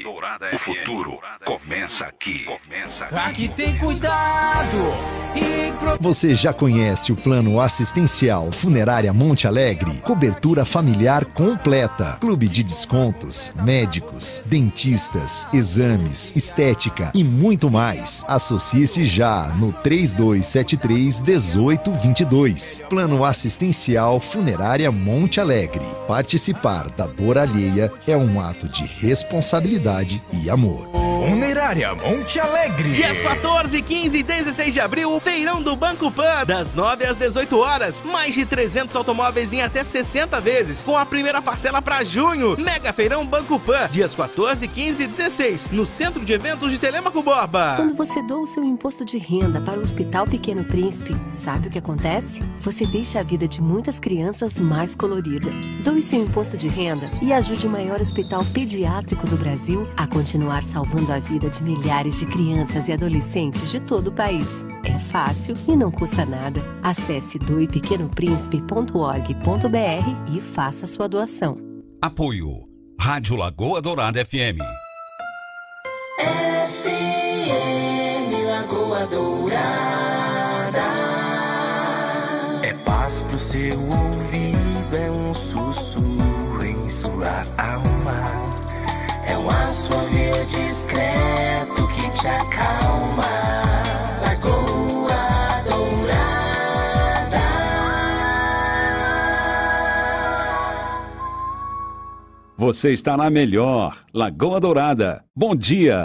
o 0.53 0.57
futuro 0.57 1.19
começa 1.43 2.05
aqui. 2.05 2.45
Começa 2.45 3.03
aqui. 3.03 3.15
Aqui 3.15 3.47
tem 3.49 3.77
cuidado 3.77 4.77
e. 5.35 5.67
Você 5.99 6.33
já 6.33 6.53
conhece 6.53 7.11
o 7.11 7.15
plano 7.15 7.59
assistencial 7.59 8.51
Funerária 8.51 9.11
Monte 9.13 9.45
Alegre? 9.45 9.91
Cobertura 10.03 10.63
familiar 10.63 11.25
completa, 11.25 12.17
clube 12.19 12.47
de 12.47 12.63
descontos, 12.63 13.51
médicos, 13.63 14.41
dentistas, 14.45 15.47
exames, 15.53 16.33
estética 16.35 17.11
e 17.13 17.23
muito 17.23 17.69
mais. 17.69 18.23
Associe-se 18.27 19.05
já 19.05 19.47
no 19.57 19.73
3273 19.73 21.21
1822. 21.21 22.81
Plano 22.89 23.25
assistencial 23.25 24.19
Funerária 24.19 24.91
Monte 24.91 25.39
Alegre. 25.39 25.85
Participar 26.07 26.89
da 26.89 27.06
dor 27.07 27.37
alheia 27.37 27.91
é 28.07 28.15
um 28.15 28.39
ato 28.39 28.67
de 28.67 28.83
responsabilidade 28.85 30.21
e 30.31 30.49
amor. 30.49 30.87
Funerária 31.27 31.93
Monte 31.93 32.39
Alegre. 32.39 32.91
Dias 32.91 33.19
14, 33.19 33.81
15 33.81 34.17
e 34.17 34.23
16 34.23 34.73
de 34.73 34.79
abril, 34.79 35.13
o 35.13 35.19
feirão 35.19 35.61
do 35.61 35.75
Banco 35.75 36.09
Pan, 36.09 36.45
das 36.45 36.73
9 36.73 37.05
às 37.05 37.17
18 37.17 37.57
horas. 37.57 38.01
Mais 38.01 38.33
de 38.33 38.45
300 38.45 38.95
automóveis 38.95 39.51
em 39.51 39.61
até 39.61 39.83
60 39.83 40.39
vezes, 40.39 40.83
com 40.83 40.97
a 40.97 41.05
primeira 41.05 41.41
parcela 41.41 41.81
para 41.81 42.03
junho. 42.05 42.55
Mega 42.57 42.93
Feirão 42.93 43.25
Banco 43.25 43.59
Pan, 43.59 43.89
dias 43.91 44.15
14, 44.15 44.65
15 44.67 45.03
e 45.03 45.07
16, 45.07 45.69
no 45.71 45.85
Centro 45.85 46.23
de 46.23 46.31
Eventos 46.31 46.71
de 46.71 46.77
Telemaco 46.77 47.21
Borba. 47.21 47.73
Quando 47.75 47.95
você 47.95 48.21
doa 48.21 48.39
o 48.41 48.47
seu 48.47 48.63
imposto 48.63 49.03
de 49.03 49.17
renda 49.17 49.59
para 49.59 49.77
o 49.79 49.83
Hospital 49.83 50.25
Pequeno 50.25 50.63
Príncipe, 50.63 51.13
sabe 51.27 51.67
o 51.67 51.71
que 51.71 51.79
acontece? 51.79 52.41
Você 52.59 52.85
deixa 52.85 53.19
a 53.19 53.23
vida 53.23 53.47
de 53.47 53.61
muitas 53.61 53.99
crianças 53.99 54.57
mais 54.57 54.95
colorida. 54.95 55.49
Doe 55.83 56.01
seu 56.01 56.23
imposto 56.23 56.55
de 56.55 56.69
renda 56.69 56.96
e 57.21 57.31
ajude 57.33 57.67
o 57.67 57.69
maior 57.69 58.01
hospital 58.01 58.43
pediátrico 58.53 59.27
do 59.27 59.37
Brasil 59.37 59.87
a 59.95 60.07
continuar 60.07 60.63
salvando 60.63 61.11
a 61.11 61.19
vida 61.19 61.47
de 61.49 61.61
milhares 61.63 62.17
de 62.19 62.25
crianças 62.25 62.87
e 62.87 62.93
adolescentes 62.93 63.69
de 63.71 63.79
todo 63.79 64.07
o 64.07 64.11
país. 64.11 64.65
É 64.83 64.97
fácil 64.99 65.55
e 65.67 65.75
não 65.75 65.91
custa 65.91 66.25
nada. 66.25 66.61
Acesse 66.81 67.37
doepequenoprincipe.org.br 67.39 70.35
e 70.35 70.41
faça 70.41 70.87
sua 70.87 71.07
doação. 71.07 71.57
Apoio. 72.01 72.65
Rádio 72.99 73.35
Lagoa 73.35 73.79
Dourada 73.81 74.25
FM. 74.25 74.57
FM 76.67 78.33
Lagoa 78.45 79.05
Dourada. 79.07 80.79
É 82.63 82.73
paz 82.85 83.21
pro 83.21 83.37
seu 83.37 83.79
ouvido, 83.79 84.95
é 84.95 85.11
um 85.11 85.27
em 85.29 85.35
sua 87.07 87.43
alma. 87.57 88.19
É 89.25 89.37
um 89.37 89.49
assovio 89.49 90.45
discreto 90.45 91.87
que 91.87 92.11
te 92.11 92.27
acalma. 92.27 93.23
Lagoa 94.25 95.63
Dourada. 95.69 97.37
Você 102.57 102.91
está 102.91 103.15
na 103.15 103.29
melhor. 103.29 103.97
Lagoa 104.13 104.59
Dourada. 104.59 105.23
Bom 105.35 105.55
dia. 105.55 106.03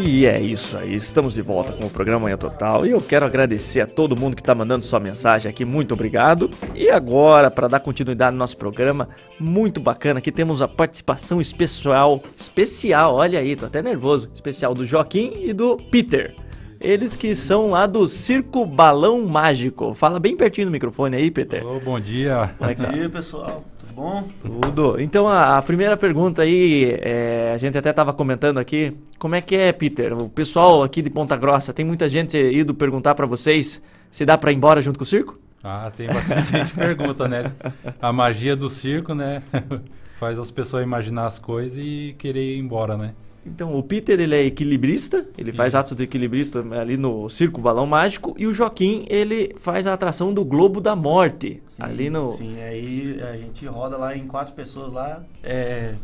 E 0.00 0.26
é 0.26 0.40
isso 0.40 0.78
aí, 0.78 0.94
estamos 0.94 1.34
de 1.34 1.42
volta 1.42 1.72
com 1.72 1.86
o 1.86 1.90
programa 1.90 2.20
Manhã 2.20 2.36
Total 2.36 2.86
e 2.86 2.90
eu 2.90 3.00
quero 3.00 3.26
agradecer 3.26 3.80
a 3.80 3.86
todo 3.86 4.16
mundo 4.16 4.36
que 4.36 4.42
está 4.42 4.54
mandando 4.54 4.84
sua 4.84 5.00
mensagem 5.00 5.50
aqui, 5.50 5.64
muito 5.64 5.92
obrigado. 5.92 6.48
E 6.72 6.88
agora, 6.88 7.50
para 7.50 7.66
dar 7.66 7.80
continuidade 7.80 8.30
no 8.32 8.38
nosso 8.38 8.56
programa, 8.56 9.08
muito 9.40 9.80
bacana, 9.80 10.20
aqui 10.20 10.30
temos 10.30 10.62
a 10.62 10.68
participação 10.68 11.40
especial, 11.40 12.22
especial, 12.36 13.16
olha 13.16 13.40
aí, 13.40 13.56
tô 13.56 13.66
até 13.66 13.82
nervoso, 13.82 14.30
especial 14.32 14.72
do 14.72 14.86
Joaquim 14.86 15.32
e 15.42 15.52
do 15.52 15.76
Peter. 15.76 16.32
Eles 16.80 17.16
que 17.16 17.34
são 17.34 17.70
lá 17.70 17.84
do 17.84 18.06
Circo 18.06 18.64
Balão 18.64 19.26
Mágico. 19.26 19.94
Fala 19.94 20.20
bem 20.20 20.36
pertinho 20.36 20.68
do 20.68 20.70
microfone 20.70 21.16
aí, 21.16 21.28
Peter. 21.28 21.66
Ô, 21.66 21.80
bom 21.80 21.98
dia. 21.98 22.50
Como 22.56 22.70
é 22.70 22.74
que 22.76 22.82
tá? 22.82 22.88
Bom 22.88 22.94
dia, 22.94 23.10
pessoal. 23.10 23.64
Tudo 23.98 24.02
bom? 24.02 24.28
Tudo. 24.40 25.00
Então 25.00 25.26
a, 25.26 25.58
a 25.58 25.62
primeira 25.62 25.96
pergunta 25.96 26.42
aí, 26.42 26.96
é, 27.02 27.50
a 27.52 27.58
gente 27.58 27.76
até 27.76 27.90
estava 27.90 28.12
comentando 28.12 28.58
aqui, 28.58 28.96
como 29.18 29.34
é 29.34 29.40
que 29.40 29.56
é, 29.56 29.72
Peter? 29.72 30.16
O 30.16 30.28
pessoal 30.28 30.84
aqui 30.84 31.02
de 31.02 31.10
Ponta 31.10 31.36
Grossa, 31.36 31.72
tem 31.72 31.84
muita 31.84 32.08
gente 32.08 32.38
ido 32.38 32.72
perguntar 32.74 33.16
para 33.16 33.26
vocês 33.26 33.82
se 34.10 34.24
dá 34.24 34.38
para 34.38 34.52
ir 34.52 34.54
embora 34.54 34.80
junto 34.80 34.98
com 34.98 35.02
o 35.02 35.06
circo? 35.06 35.38
Ah, 35.64 35.90
tem 35.94 36.06
bastante 36.06 36.52
gente 36.52 36.70
que 36.70 36.76
pergunta, 36.78 37.26
né? 37.26 37.52
A 38.00 38.12
magia 38.12 38.54
do 38.54 38.70
circo, 38.70 39.14
né? 39.14 39.42
Faz 40.20 40.38
as 40.38 40.50
pessoas 40.50 40.84
imaginar 40.84 41.26
as 41.26 41.38
coisas 41.38 41.76
e 41.76 42.14
querer 42.18 42.54
ir 42.54 42.58
embora, 42.58 42.96
né? 42.96 43.14
Então, 43.46 43.78
o 43.78 43.82
Peter, 43.82 44.20
ele 44.20 44.34
é 44.34 44.44
equilibrista, 44.44 45.26
ele 45.38 45.52
faz 45.52 45.74
atos 45.74 45.96
de 45.96 46.04
equilibrista 46.04 46.64
ali 46.78 46.96
no 46.96 47.28
Circo 47.28 47.60
Balão 47.60 47.86
Mágico, 47.86 48.34
e 48.38 48.46
o 48.46 48.52
Joaquim, 48.52 49.06
ele 49.08 49.54
faz 49.58 49.86
a 49.86 49.94
atração 49.94 50.34
do 50.34 50.44
Globo 50.44 50.80
da 50.80 50.94
Morte, 50.94 51.62
Sim, 51.68 51.82
ali 51.82 52.10
no... 52.10 52.32
Sim, 52.36 52.60
aí 52.60 53.20
a 53.22 53.36
gente 53.36 53.64
roda 53.66 53.96
lá 53.96 54.16
em 54.16 54.26
quatro 54.26 54.54
pessoas 54.54 54.92
lá, 54.92 55.24
é... 55.42 55.94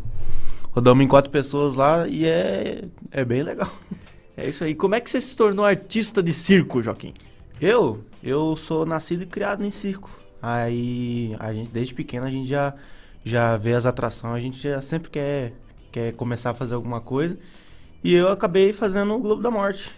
Rodamos 0.73 1.05
em 1.05 1.09
quatro 1.09 1.31
pessoas 1.31 1.77
lá 1.77 2.09
e 2.09 2.27
é, 2.27 2.83
é 3.11 3.25
bem 3.25 3.43
legal. 3.43 3.71
É 4.37 4.49
isso 4.49 4.65
aí. 4.65 4.75
Como 4.75 4.97
é 4.97 5.01
que 5.01 5.09
você 5.09 5.21
se 5.21 5.37
tornou 5.37 5.65
artista 5.65 6.21
de 6.21 6.33
circo, 6.33 6.83
Joaquim? 6.83 7.15
Eu? 7.61 8.01
Eu 8.21 8.57
sou 8.57 8.85
nascido 8.85 9.23
e 9.23 9.27
criado 9.27 9.65
em 9.65 9.71
circo. 9.71 10.11
Aí, 10.43 11.37
a 11.39 11.53
gente, 11.53 11.71
desde 11.71 11.95
pequeno, 11.95 12.27
a 12.27 12.31
gente 12.31 12.49
já, 12.49 12.75
já 13.25 13.57
vê 13.57 13.75
as 13.75 13.87
atrações, 13.87 14.35
a 14.35 14.41
gente 14.41 14.61
já 14.61 14.83
sempre 14.83 15.09
quer, 15.09 15.53
quer 15.95 16.13
começar 16.15 16.51
a 16.51 16.55
fazer 16.55 16.75
alguma 16.75 17.01
coisa. 17.01 17.39
E 18.03 18.13
eu 18.13 18.29
acabei 18.29 18.73
fazendo 18.73 19.15
o 19.15 19.19
Globo 19.21 19.41
da 19.41 19.51
Morte. 19.51 19.93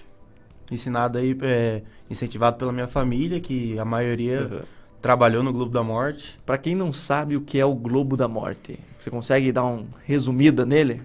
Ensinado 0.71 1.17
aí, 1.17 1.35
é, 1.43 1.81
incentivado 2.11 2.59
pela 2.59 2.71
minha 2.71 2.87
família, 2.87 3.41
que 3.41 3.79
a 3.79 3.85
maioria 3.85 4.43
Uhum. 4.53 4.61
trabalhou 5.01 5.43
no 5.43 5.53
Globo 5.53 5.73
da 5.73 5.83
Morte. 5.83 6.37
Pra 6.45 6.59
quem 6.59 6.75
não 6.75 6.93
sabe 6.93 7.35
o 7.35 7.41
que 7.41 7.59
é 7.59 7.65
o 7.65 7.75
Globo 7.75 8.15
da 8.17 8.29
Morte, 8.29 8.79
você 8.99 9.11
consegue 9.11 9.51
dar 9.53 9.65
um 9.65 9.87
resumida 10.05 10.67
nele? 10.67 11.01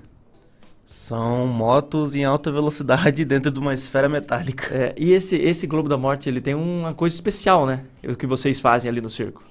São 0.85 1.47
motos 1.47 2.13
em 2.13 2.25
alta 2.25 2.51
velocidade 2.51 3.23
dentro 3.25 3.49
de 3.49 3.59
uma 3.59 3.73
esfera 3.73 4.09
metálica. 4.09 4.65
É, 4.75 4.93
e 4.97 5.13
esse, 5.13 5.37
esse 5.37 5.65
Globo 5.65 5.87
da 5.87 5.97
Morte, 5.97 6.27
ele 6.27 6.41
tem 6.41 6.53
uma 6.53 6.93
coisa 6.93 7.15
especial, 7.15 7.65
né? 7.65 7.85
O 8.03 8.13
que 8.15 8.27
vocês 8.27 8.59
fazem 8.59 8.89
ali 8.89 8.99
no 8.99 9.09
circo. 9.09 9.41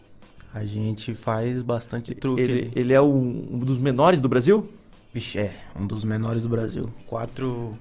A 0.53 0.65
gente 0.67 1.15
faz 1.15 1.63
bastante 1.63 2.15
truque. 2.15 2.43
Ele, 2.43 2.73
ele 2.77 2.93
é 2.93 3.01
o- 3.01 3.07
um 3.07 3.59
dos 3.61 3.79
menores 3.79 4.21
do 4.21 4.29
Brasil? 4.29 4.69
Vixe, 5.13 5.39
é, 5.39 5.53
um 5.75 5.87
dos 5.87 6.05
menores 6.05 6.43
do 6.43 6.49
Brasil. 6.49 6.91
4. 7.07 7.77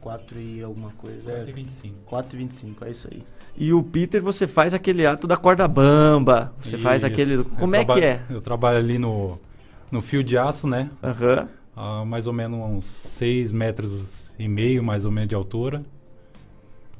4 0.00 0.38
e 0.40 0.62
alguma 0.62 0.90
coisa. 0.90 1.44
4,25. 1.46 1.92
4,25, 2.10 2.74
é 2.82 2.90
isso 2.90 3.08
aí. 3.10 3.22
E 3.56 3.72
o 3.72 3.82
Peter, 3.82 4.20
você 4.22 4.46
faz 4.46 4.74
aquele 4.74 5.06
ato 5.06 5.26
da 5.26 5.36
corda 5.36 5.66
bamba. 5.68 6.52
Você 6.60 6.76
faz 6.76 7.02
Isso. 7.02 7.06
aquele. 7.06 7.34
Eu 7.34 7.44
Como 7.44 7.76
é 7.76 7.84
que 7.84 8.00
é? 8.00 8.20
Eu 8.28 8.40
trabalho 8.40 8.78
ali 8.78 8.98
no, 8.98 9.38
no 9.90 10.02
fio 10.02 10.24
de 10.24 10.36
aço, 10.36 10.66
né? 10.66 10.90
Aham. 11.02 11.48
A 11.76 12.04
mais 12.04 12.26
ou 12.26 12.32
menos 12.32 12.58
uns 12.58 12.84
6 12.84 13.52
metros 13.52 14.04
e 14.38 14.48
meio, 14.48 14.82
mais 14.82 15.04
ou 15.04 15.12
menos, 15.12 15.28
de 15.28 15.34
altura. 15.34 15.82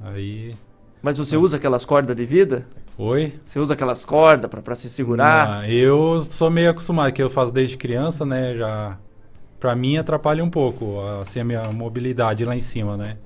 Aí. 0.00 0.54
Mas 1.02 1.18
você 1.18 1.36
usa 1.36 1.56
aquelas 1.56 1.84
cordas 1.84 2.14
de 2.16 2.24
vida? 2.24 2.64
Oi? 2.96 3.34
Você 3.44 3.58
usa 3.58 3.74
aquelas 3.74 4.04
cordas 4.04 4.48
pra 4.48 4.76
se 4.76 4.88
segurar? 4.88 5.62
Ah, 5.62 5.68
eu 5.68 6.22
sou 6.22 6.50
meio 6.50 6.70
acostumado, 6.70 7.12
que 7.12 7.22
eu 7.22 7.30
faço 7.30 7.52
desde 7.52 7.76
criança, 7.76 8.24
né? 8.24 8.54
Já. 8.54 8.98
Pra 9.62 9.76
mim 9.76 9.96
atrapalha 9.96 10.42
um 10.42 10.50
pouco, 10.50 11.00
assim, 11.20 11.38
a 11.38 11.44
minha 11.44 11.62
mobilidade 11.70 12.44
lá 12.44 12.56
em 12.56 12.60
cima, 12.60 12.96
né? 12.96 13.16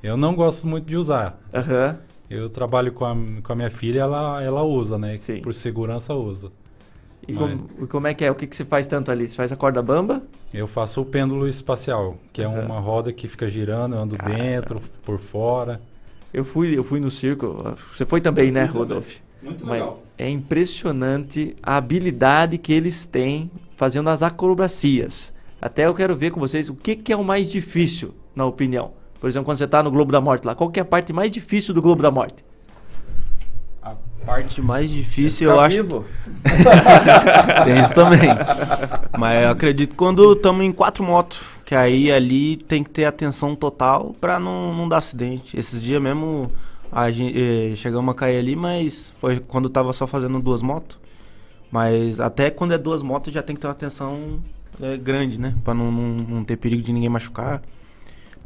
Eu 0.00 0.16
não 0.16 0.36
gosto 0.36 0.64
muito 0.64 0.86
de 0.86 0.96
usar. 0.96 1.36
Aham. 1.52 1.98
Eu 2.30 2.48
trabalho 2.48 2.92
com 2.92 3.04
a, 3.04 3.16
com 3.42 3.52
a 3.52 3.56
minha 3.56 3.72
filha, 3.72 4.02
ela, 4.02 4.40
ela 4.40 4.62
usa, 4.62 4.96
né? 4.96 5.18
Sim. 5.18 5.40
Por 5.40 5.52
segurança 5.52 6.14
usa. 6.14 6.52
E, 7.26 7.32
Mas 7.32 7.42
como, 7.42 7.88
como 7.88 8.06
é 8.06 8.14
que 8.14 8.24
é? 8.24 8.30
O 8.30 8.36
que, 8.36 8.46
que 8.46 8.54
você 8.54 8.64
faz 8.64 8.86
tanto 8.86 9.10
ali? 9.10 9.28
Você 9.28 9.34
faz 9.34 9.50
a 9.50 9.56
corda 9.56 9.82
bamba? 9.82 10.22
Eu 10.54 10.68
faço 10.68 11.00
o 11.00 11.04
pêndulo 11.04 11.48
espacial, 11.48 12.16
que 12.32 12.40
é 12.40 12.46
Aham. 12.46 12.66
uma 12.66 12.78
roda 12.78 13.12
que 13.12 13.26
fica 13.26 13.48
girando, 13.48 13.96
eu 13.96 14.00
ando 14.02 14.16
dentro, 14.16 14.80
por 15.04 15.18
fora. 15.18 15.80
Eu 16.32 16.44
fui, 16.44 16.78
eu 16.78 16.84
fui 16.84 17.00
no 17.00 17.10
circo. 17.10 17.74
Você 17.92 18.06
foi 18.06 18.20
também, 18.20 18.52
né, 18.52 18.64
Rodolfo? 18.64 19.20
Muito 19.42 19.66
Mas 19.66 19.80
legal. 19.80 20.00
É 20.16 20.30
impressionante 20.30 21.56
a 21.60 21.76
habilidade 21.76 22.58
que 22.58 22.72
eles 22.72 23.04
têm 23.06 23.50
fazendo 23.74 24.08
as 24.08 24.22
acrobacias. 24.22 25.34
Até 25.60 25.86
eu 25.86 25.94
quero 25.94 26.16
ver 26.16 26.30
com 26.30 26.40
vocês 26.40 26.68
o 26.68 26.74
que, 26.74 26.96
que 26.96 27.12
é 27.12 27.16
o 27.16 27.24
mais 27.24 27.50
difícil, 27.50 28.14
na 28.34 28.46
opinião. 28.46 28.92
Por 29.20 29.28
exemplo, 29.28 29.44
quando 29.44 29.58
você 29.58 29.64
está 29.64 29.82
no 29.82 29.90
Globo 29.90 30.10
da 30.10 30.20
Morte 30.20 30.46
lá, 30.46 30.54
qual 30.54 30.70
que 30.70 30.80
é 30.80 30.82
a 30.82 30.86
parte 30.86 31.12
mais 31.12 31.30
difícil 31.30 31.74
do 31.74 31.82
Globo 31.82 32.02
da 32.02 32.10
Morte? 32.10 32.44
Parte 34.24 34.60
mais 34.60 34.90
difícil, 34.90 35.50
eu 35.50 35.58
acho. 35.58 35.76
vivo? 35.76 36.04
tem 37.64 37.80
isso 37.80 37.94
também. 37.94 38.28
Mas 39.18 39.42
eu 39.42 39.50
acredito 39.50 39.90
que 39.90 39.96
quando 39.96 40.32
estamos 40.34 40.64
em 40.64 40.70
quatro 40.72 41.02
motos, 41.02 41.40
que 41.64 41.74
aí 41.74 42.12
ali 42.12 42.56
tem 42.56 42.84
que 42.84 42.90
ter 42.90 43.06
atenção 43.06 43.56
total 43.56 44.14
pra 44.20 44.38
não, 44.38 44.74
não 44.74 44.88
dar 44.88 44.98
acidente. 44.98 45.58
Esses 45.58 45.82
dias 45.82 46.00
mesmo 46.00 46.52
a 46.92 47.10
gente, 47.10 47.76
chegamos 47.76 48.14
a 48.14 48.16
cair 48.16 48.38
ali, 48.38 48.54
mas 48.54 49.10
foi 49.18 49.40
quando 49.40 49.68
tava 49.68 49.92
só 49.92 50.06
fazendo 50.06 50.40
duas 50.40 50.60
motos. 50.60 50.98
Mas 51.70 52.20
até 52.20 52.50
quando 52.50 52.72
é 52.72 52.78
duas 52.78 53.02
motos 53.02 53.32
já 53.32 53.42
tem 53.42 53.56
que 53.56 53.60
ter 53.60 53.68
uma 53.68 53.72
atenção 53.72 54.40
é, 54.82 54.96
grande, 54.96 55.38
né? 55.40 55.54
Pra 55.64 55.74
não, 55.74 55.90
não, 55.90 56.08
não 56.08 56.44
ter 56.44 56.56
perigo 56.56 56.82
de 56.82 56.92
ninguém 56.92 57.08
machucar. 57.08 57.62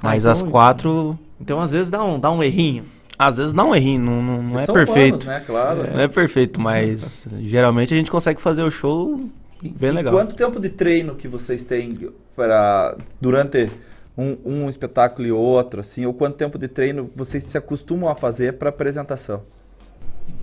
Mas 0.02 0.26
Ah, 0.26 0.32
as 0.32 0.40
então- 0.40 0.50
quatro. 0.50 1.18
Então 1.40 1.60
às 1.60 1.72
vezes 1.72 1.90
dá 1.90 2.02
um, 2.04 2.18
dá 2.18 2.30
um 2.30 2.42
errinho. 2.42 2.84
Às 3.18 3.36
vezes 3.36 3.52
dá 3.52 3.64
um 3.64 3.74
errinho, 3.74 4.00
não, 4.04 4.22
não, 4.22 4.42
não 4.42 4.54
é 4.58 4.64
São 4.64 4.74
perfeito. 4.74 5.22
humanos, 5.22 5.26
né? 5.26 5.42
Claro. 5.46 5.84
Não 5.92 6.00
é 6.00 6.08
perfeito, 6.08 6.60
mas 6.60 7.26
geralmente 7.40 7.94
a 7.94 7.96
gente 7.96 8.10
consegue 8.10 8.40
fazer 8.40 8.62
o 8.64 8.70
show 8.72 9.20
bem 9.62 9.90
E 9.90 9.92
legal. 9.92 10.12
quanto 10.12 10.34
tempo 10.34 10.58
de 10.58 10.68
treino 10.68 11.14
que 11.14 11.28
vocês 11.28 11.62
têm 11.62 12.10
para 12.34 12.96
durante 13.20 13.70
um, 14.18 14.36
um 14.44 14.68
espetáculo 14.68 15.26
e 15.28 15.30
outro, 15.32 15.78
assim, 15.80 16.04
ou 16.06 16.12
quanto 16.12 16.36
tempo 16.36 16.58
de 16.58 16.66
treino 16.66 17.08
vocês 17.14 17.44
se 17.44 17.56
acostumam 17.56 18.08
a 18.10 18.16
fazer 18.16 18.54
para 18.54 18.68
apresentação? 18.70 19.42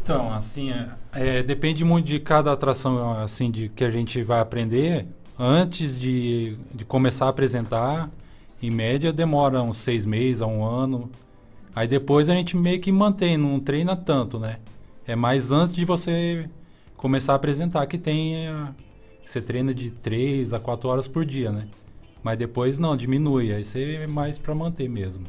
Então, 0.03 0.31
assim, 0.33 0.71
é, 0.71 0.87
é, 1.13 1.43
depende 1.43 1.83
muito 1.83 2.05
de 2.05 2.19
cada 2.19 2.51
atração 2.53 3.17
assim 3.19 3.51
de 3.51 3.67
que 3.69 3.83
a 3.83 3.91
gente 3.91 4.23
vai 4.23 4.39
aprender. 4.39 5.05
Antes 5.37 5.99
de, 5.99 6.57
de 6.73 6.85
começar 6.85 7.25
a 7.25 7.29
apresentar, 7.29 8.09
em 8.61 8.69
média 8.69 9.11
demora 9.11 9.61
uns 9.61 9.77
seis 9.77 10.05
meses 10.05 10.41
a 10.41 10.47
um 10.47 10.63
ano. 10.63 11.09
Aí 11.75 11.87
depois 11.87 12.29
a 12.29 12.33
gente 12.33 12.55
meio 12.55 12.79
que 12.79 12.91
mantém, 12.91 13.37
não 13.37 13.59
treina 13.59 13.95
tanto, 13.95 14.37
né? 14.39 14.57
É 15.07 15.15
mais 15.15 15.51
antes 15.51 15.73
de 15.73 15.83
você 15.83 16.47
começar 16.95 17.33
a 17.33 17.35
apresentar 17.35 17.85
que 17.87 17.97
tem. 17.97 18.47
é, 18.47 18.67
você 19.25 19.41
treina 19.41 19.73
de 19.73 19.89
três 19.89 20.53
a 20.53 20.59
quatro 20.59 20.89
horas 20.89 21.07
por 21.07 21.25
dia, 21.25 21.51
né? 21.51 21.67
Mas 22.21 22.37
depois 22.37 22.77
não, 22.77 22.95
diminui. 22.95 23.53
Aí 23.53 23.63
você 23.63 23.95
é 23.95 24.07
mais 24.07 24.37
pra 24.37 24.53
manter 24.53 24.87
mesmo. 24.87 25.23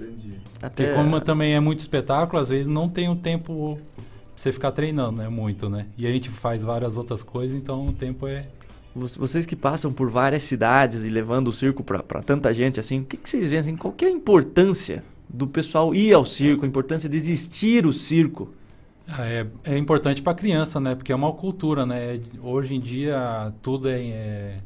Entendi. 0.00 0.38
Porque 0.58 0.86
como 0.94 1.20
também 1.20 1.54
é 1.54 1.60
muito 1.60 1.80
espetáculo, 1.80 2.40
às 2.40 2.48
vezes 2.48 2.66
não 2.66 2.88
tem 2.88 3.08
o 3.08 3.16
tempo 3.16 3.78
pra 3.94 4.02
você 4.36 4.52
ficar 4.52 4.72
treinando, 4.72 5.18
né? 5.18 5.28
Muito, 5.28 5.68
né? 5.68 5.86
E 5.96 6.06
a 6.06 6.10
gente 6.10 6.30
faz 6.30 6.64
várias 6.64 6.96
outras 6.96 7.22
coisas, 7.22 7.56
então 7.56 7.86
o 7.86 7.92
tempo 7.92 8.26
é. 8.26 8.46
Vo- 8.94 9.06
Vocês 9.06 9.44
que 9.46 9.56
passam 9.56 9.92
por 9.92 10.08
várias 10.10 10.42
cidades 10.44 11.04
e 11.04 11.08
levando 11.08 11.48
o 11.48 11.52
circo 11.52 11.82
pra 11.82 12.02
pra 12.02 12.22
tanta 12.22 12.52
gente 12.54 12.78
assim, 12.78 13.00
o 13.00 13.04
que, 13.04 13.16
que 13.16 13.28
vocês 13.28 13.48
veem 13.48 13.60
assim? 13.60 13.76
Qual 13.76 13.92
que 13.92 14.04
é 14.04 14.08
a 14.08 14.10
importância 14.10 15.02
do 15.28 15.46
pessoal 15.46 15.94
ir 15.94 16.12
ao 16.12 16.24
circo, 16.24 16.64
a 16.64 16.68
importância 16.68 17.08
de 17.08 17.16
existir 17.16 17.86
o 17.86 17.92
circo? 17.92 18.50
Ah, 19.08 19.26
É, 19.26 19.46
é 19.64 19.76
importante 19.78 20.22
para 20.22 20.34
criança, 20.34 20.80
né? 20.80 20.94
Porque 20.94 21.12
é 21.12 21.14
uma 21.14 21.32
cultura, 21.32 21.84
né? 21.84 22.20
Hoje 22.42 22.74
em 22.74 22.80
dia 22.80 23.52
tudo 23.62 23.88
é, 23.88 24.00
é- 24.00 24.56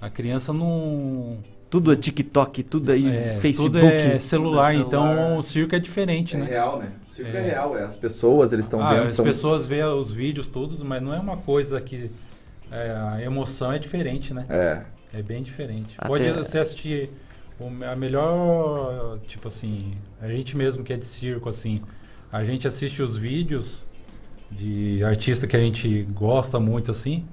a 0.00 0.10
criança 0.10 0.52
não 0.52 1.38
Tudo 1.70 1.90
é 1.92 1.96
TikTok, 1.96 2.62
tudo 2.64 2.92
aí 2.92 3.06
é, 3.08 3.38
Facebook. 3.40 3.70
tudo 3.80 3.86
é 3.86 4.18
celular, 4.18 4.72
Tudo 4.74 4.82
é 4.82 4.90
celular. 4.90 5.14
então 5.14 5.38
o 5.38 5.42
circo 5.42 5.74
é 5.74 5.78
diferente, 5.78 6.36
É 6.36 6.38
né? 6.38 6.46
real, 6.46 6.78
né? 6.78 6.92
O 7.08 7.10
circo 7.10 7.36
é, 7.36 7.40
real, 7.40 7.76
é. 7.78 7.82
As 7.84 7.96
pessoas, 7.96 8.52
eles 8.52 8.66
estão 8.66 8.80
Ah, 8.82 8.92
vendo. 8.94 9.06
As 9.06 9.14
são... 9.14 9.24
pessoas 9.24 9.66
veem 9.66 9.84
os 9.84 10.12
vídeos 10.12 10.48
todos, 10.48 10.82
mas 10.82 11.02
não 11.02 11.12
é 11.14 11.18
uma 11.18 11.36
coisa 11.38 11.80
que 11.80 12.10
é, 12.70 12.90
a 12.90 13.22
emoção 13.22 13.72
é 13.72 13.78
diferente, 13.78 14.32
né? 14.34 14.44
É. 14.48 14.82
É 15.14 15.22
bem 15.22 15.42
diferente. 15.42 15.94
Até- 15.96 16.08
Pode 16.08 16.30
você 16.32 16.58
assistir 16.58 17.10
o- 17.58 17.70
a 17.84 17.96
melhor, 17.96 19.18
tipo 19.26 19.48
assim, 19.48 19.92
a 20.20 20.28
gente 20.28 20.56
mesmo 20.56 20.82
que 20.84 20.92
é 20.92 20.96
de 20.96 21.04
circo, 21.06 21.48
assim, 21.48 21.80
a 22.32 22.44
gente 22.44 22.66
assiste 22.66 23.00
os 23.02 23.16
vídeos 23.16 23.86
de 24.50 25.02
artista 25.04 25.46
que 25.46 25.56
a 25.56 25.60
gente 25.60 26.02
gosta 26.12 26.58
muito, 26.60 26.90
assim, 26.90 27.24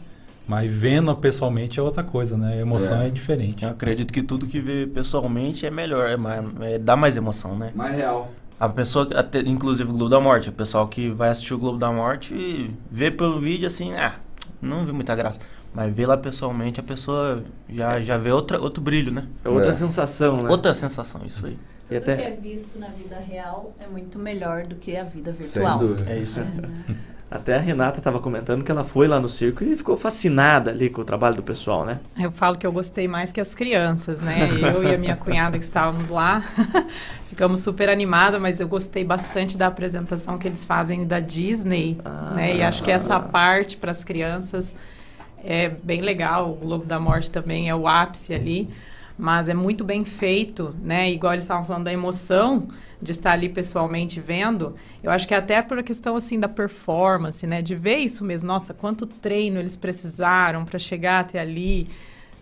mas 0.48 0.72
vendo 0.72 1.16
pessoalmente 1.16 1.80
é 1.80 1.84
outra 1.84 2.04
coisa, 2.04 2.38
né? 2.38 2.54
A 2.54 2.58
emoção 2.58 3.02
é, 3.02 3.10
diferente. 3.10 3.64
Eu 3.64 3.70
acredito 3.72 4.12
que 4.12 4.22
tudo 4.24 4.46
que 4.48 4.60
vê 4.60 4.88
pessoalmente 4.88 5.66
é 5.66 5.72
melhor, 5.72 6.10
é 6.10 6.18
mais, 6.18 6.44
é- 6.62 6.80
dá 6.80 6.96
mais 6.96 7.18
emoção, 7.18 7.58
né? 7.58 7.72
Mais 7.76 7.96
real. 7.96 8.32
A 8.60 8.70
pessoa, 8.70 9.08
até, 9.16 9.40
inclusive 9.40 9.90
o 9.90 9.94
Globo 9.94 10.10
da 10.10 10.20
Morte, 10.22 10.50
o 10.50 10.54
pessoal 10.54 10.88
que 10.88 11.10
vai 11.10 11.30
assistir 11.30 11.54
o 11.54 11.58
Globo 11.58 11.78
da 11.78 11.92
Morte 11.92 12.70
vê 12.90 13.12
pelo 13.12 13.40
vídeo 13.40 13.68
assim, 13.68 13.94
ah, 13.94 14.16
não 14.64 14.86
vi 14.86 14.92
muita 14.92 15.16
graça. 15.16 15.40
Mas 15.74 15.94
vê 15.94 16.06
lá 16.06 16.16
pessoalmente, 16.18 16.80
a 16.80 16.84
pessoa 16.84 17.44
já, 17.70 18.00
já 18.02 18.18
vê 18.18 18.32
outra, 18.32 18.60
outro 18.62 18.82
brilho, 18.82 19.12
né? 19.12 19.28
É 19.44 19.50
outra 19.50 19.74
sensação, 19.74 20.44
né? 20.44 20.50
Outra 20.50 20.74
sensação, 20.76 21.22
isso 21.26 21.46
aí. 21.46 21.58
E 21.92 21.96
Tudo 21.96 21.98
até- 21.98 22.16
que 22.16 22.22
é 22.24 22.32
visto 22.32 22.80
na 22.80 22.88
vida 22.88 23.18
real 23.20 23.74
é 23.80 23.88
muito 23.88 24.18
melhor 24.18 24.66
do 24.66 24.76
que 24.76 24.96
a 24.96 25.04
vida 25.04 25.34
Sem 25.34 25.62
virtual. 25.62 25.78
dúvida. 25.80 26.10
É 26.12 26.18
isso. 26.20 26.40
Até 27.34 27.56
a 27.56 27.60
Renata 27.60 27.98
estava 27.98 28.20
comentando 28.20 28.64
que 28.64 28.72
ela 28.72 28.84
foi 28.84 29.08
lá 29.08 29.20
no 29.20 29.28
circo 29.28 29.64
e 29.64 29.76
ficou 29.76 29.98
fascinada 29.98 30.70
ali 30.70 30.88
com 30.88 31.02
o 31.02 31.04
trabalho 31.04 31.36
do 31.36 31.42
pessoal, 31.42 31.84
né? 31.84 32.00
Eu 32.20 32.32
falo 32.32 32.56
que 32.58 32.68
eu 32.68 32.72
gostei 32.72 33.08
mais 33.08 33.32
que 33.32 33.42
as 33.42 33.56
crianças, 33.56 34.22
né? 34.22 34.48
Eu 34.62 34.84
e 34.84 34.94
a 34.94 34.98
minha 35.00 35.16
cunhada 35.16 35.58
que 35.58 35.64
estávamos 35.66 36.10
lá, 36.10 36.44
ficamos 37.28 37.62
super 37.62 37.90
animadas, 37.90 38.40
mas 38.40 38.60
eu 38.60 38.68
gostei 38.68 39.04
bastante 39.04 39.58
da 39.58 39.66
apresentação 39.66 40.38
que 40.38 40.48
eles 40.48 40.64
fazem 40.64 41.08
da 41.08 41.20
Disney, 41.20 41.98
né? 42.36 42.58
E 42.58 42.62
acho 42.62 42.84
que 42.84 42.92
essa 42.92 43.20
parte 43.20 43.78
para 43.78 43.90
as 43.90 44.04
crianças 44.04 44.76
é 45.44 45.70
bem 45.70 46.02
legal. 46.02 46.52
O 46.52 46.56
Globo 46.56 46.86
da 46.86 47.00
Morte 47.00 47.32
também 47.32 47.68
é 47.68 47.76
o 47.76 47.88
ápice 47.88 48.36
ali, 48.36 48.70
mas 49.18 49.50
é 49.50 49.54
muito 49.54 49.84
bem 49.84 50.04
feito, 50.04 50.76
né? 50.82 51.12
Igual 51.12 51.34
eles 51.34 51.44
estavam 51.44 51.64
falando 51.66 51.86
da 51.86 51.94
emoção 51.94 52.68
de 53.02 53.12
estar 53.12 53.32
ali 53.32 53.50
pessoalmente 53.50 54.20
vendo. 54.20 54.76
Eu 55.04 55.12
acho 55.12 55.28
que 55.28 55.34
até 55.34 55.62
por 55.62 55.80
a 55.80 55.84
questão 55.84 56.16
assim 56.16 56.40
da 56.40 56.48
performance, 56.48 57.46
né? 57.46 57.62
De 57.62 57.76
ver 57.76 57.98
isso 57.98 58.24
mesmo. 58.24 58.48
Nossa, 58.48 58.74
quanto 58.74 59.06
treino 59.06 59.60
eles 59.60 59.76
precisaram 59.76 60.66
para 60.66 60.80
chegar 60.80 61.20
até 61.20 61.40
ali. 61.40 61.90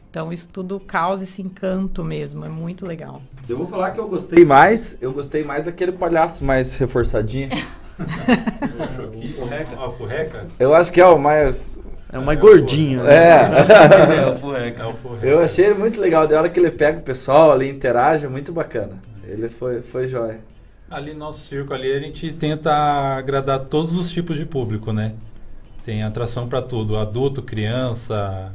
Então 0.10 0.32
isso 0.32 0.50
tudo 0.52 0.80
causa 0.80 1.24
esse 1.24 1.42
encanto 1.42 2.04
mesmo. 2.04 2.46
É 2.46 2.50
muito 2.50 2.86
legal. 2.86 3.22
Eu 3.48 3.58
vou 3.58 3.68
falar 3.68 3.92
que 3.92 4.00
eu 4.00 4.08
gostei 4.08 4.46
mais, 4.46 5.02
eu 5.02 5.12
gostei 5.12 5.44
mais 5.44 5.66
daquele 5.66 5.92
palhaço 5.92 6.44
mais 6.44 6.76
reforçadinho. 6.76 7.50
Ah, 9.78 9.88
o 9.88 9.94
furreca? 9.94 10.48
Eu 10.60 10.74
acho 10.74 10.92
que 10.92 11.00
é 11.02 11.06
o 11.06 11.18
mais. 11.18 11.80
É 12.12 12.20
o 12.20 12.26
mais 12.26 12.40
gordinho, 12.40 13.04
né? 13.04 13.16
É. 13.16 13.30
É. 15.22 15.28
É. 15.28 15.34
Eu 15.34 15.40
achei 15.40 15.66
ele 15.66 15.76
muito 15.76 16.00
legal. 16.00 16.28
Da 16.28 16.38
hora 16.38 16.50
que 16.50 16.60
ele 16.60 16.72
pega 16.72 17.00
o 17.00 17.02
pessoal 17.02 17.52
ali, 17.52 17.70
interage, 17.70 18.26
é 18.26 18.30
muito 18.30 18.52
bacana. 18.52 18.94
Ele 19.24 19.48
foi, 19.48 19.82
foi 19.82 20.08
jóia. 20.08 20.40
Ali 20.90 21.14
no 21.14 21.20
nosso 21.20 21.48
circo 21.48 21.74
ali 21.74 21.92
a 21.94 22.00
gente 22.00 22.34
tenta 22.34 22.72
agradar 23.18 23.60
todos 23.60 23.96
os 23.96 24.12
tipos 24.12 24.38
de 24.38 24.46
público, 24.46 24.92
né? 24.92 25.14
Tem 25.86 26.04
atração 26.04 26.50
para 26.50 26.62
tudo, 26.62 26.98
adulto, 26.98 27.42
criança, 27.42 28.52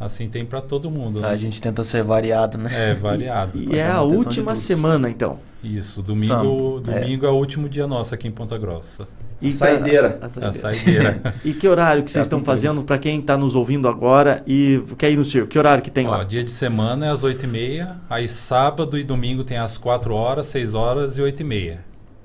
assim 0.00 0.28
tem 0.28 0.44
para 0.44 0.62
todo 0.62 0.90
mundo. 0.90 1.20
né? 1.20 1.28
A 1.28 1.36
gente 1.36 1.60
tenta 1.60 1.84
ser 1.84 2.02
variado, 2.02 2.56
né? 2.56 2.70
É, 2.72 2.94
variado. 2.94 3.58
E 3.58 3.78
é 3.78 3.86
a 3.86 4.00
última 4.00 4.54
semana, 4.54 5.10
então. 5.10 5.38
Isso, 5.62 6.02
domingo, 6.02 6.82
é. 6.88 7.00
domingo 7.00 7.26
é. 7.26 7.28
o 7.28 7.34
último 7.34 7.68
dia 7.68 7.86
nosso 7.86 8.14
aqui 8.14 8.26
em 8.26 8.32
Ponta 8.32 8.56
Grossa. 8.56 9.06
E 9.40 9.48
A 9.48 9.52
saideira. 9.52 10.18
A 10.22 10.26
A 10.26 10.52
saideira. 10.52 11.34
e 11.44 11.52
que 11.52 11.68
horário 11.68 12.02
que 12.02 12.10
vocês 12.10 12.26
Teatro 12.26 12.38
estão 12.38 12.44
fazendo 12.44 12.82
para 12.82 12.96
quem 12.98 13.20
está 13.20 13.36
nos 13.36 13.54
ouvindo 13.54 13.86
agora 13.86 14.42
e 14.46 14.82
quer 14.96 15.10
ir 15.10 15.16
no 15.16 15.24
circo? 15.24 15.48
Que 15.48 15.58
horário 15.58 15.82
que 15.82 15.90
tem 15.90 16.06
Ó, 16.06 16.10
lá? 16.10 16.24
dia 16.24 16.42
de 16.42 16.50
semana 16.50 17.06
é 17.06 17.10
às 17.10 17.22
8h30, 17.22 17.86
aí 18.08 18.26
sábado 18.28 18.96
e 18.98 19.04
domingo 19.04 19.44
tem 19.44 19.58
às 19.58 19.76
4 19.76 20.14
horas, 20.14 20.46
6 20.46 20.72
horas 20.74 21.18
e 21.18 21.20
8h30. 21.20 21.76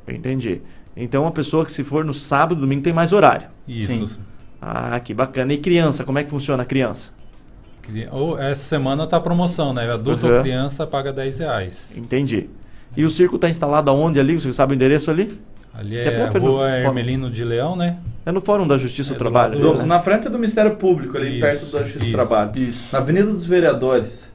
Entendi. 0.08 0.62
Então 0.96 1.26
a 1.28 1.32
pessoa 1.32 1.66
que 1.66 1.72
se 1.72 1.84
for 1.84 2.04
no 2.06 2.14
sábado, 2.14 2.60
domingo 2.62 2.82
tem 2.82 2.94
mais 2.94 3.12
horário. 3.14 3.48
Isso. 3.68 4.08
Sim. 4.08 4.22
Ah, 4.62 5.00
que 5.00 5.14
bacana. 5.14 5.54
E 5.54 5.58
criança, 5.58 6.04
como 6.04 6.20
é 6.20 6.24
que 6.24 6.30
funciona 6.30 6.64
a 6.64 6.66
criança? 6.66 7.14
Ou 8.12 8.40
essa 8.40 8.64
semana 8.64 9.06
tá 9.08 9.20
promoção, 9.20 9.74
né? 9.74 9.92
Adulto 9.92 10.28
Uhum. 10.28 10.36
ou 10.36 10.42
criança 10.42 10.86
paga 10.88 11.12
10 11.12 11.40
reais. 11.40 11.92
Entendi. 11.96 12.50
E 12.96 13.04
o 13.04 13.10
circo 13.10 13.36
está 13.36 13.50
instalado 13.50 13.90
aonde 13.90 14.20
ali? 14.20 14.40
Você 14.40 14.52
sabe 14.54 14.74
o 14.74 14.76
endereço 14.76 15.10
ali? 15.10 15.38
Ali 15.74 15.98
é 15.98 16.04
é, 16.06 16.28
no 16.34 16.40
Rua. 16.40 16.70
Hermelino 16.70 17.30
de 17.32 17.44
Leão, 17.46 17.76
né? 17.76 17.98
É 18.26 18.32
no 18.32 18.42
Fórum 18.42 18.68
da 18.68 18.78
Justiça 18.78 19.12
É 19.12 19.14
do 19.14 19.16
do 19.16 19.20
Trabalho. 19.20 19.54
lado 19.56 19.68
ali, 19.68 19.74
Do- 19.74 19.80
né? 19.80 19.86
na 19.86 20.00
frente 20.00 20.28
do 20.30 20.38
Ministério 20.38 20.76
Público, 20.76 21.18
ali 21.18 21.32
Isso, 21.32 21.40
perto 21.40 21.66
da 21.68 21.80
Justiça 21.80 22.00
do 22.00 22.04
isso, 22.06 22.12
Trabalho. 22.12 22.52
Na 22.92 23.00
Avenida 23.00 23.26
dos 23.32 23.46
Vereadores. 23.46 24.30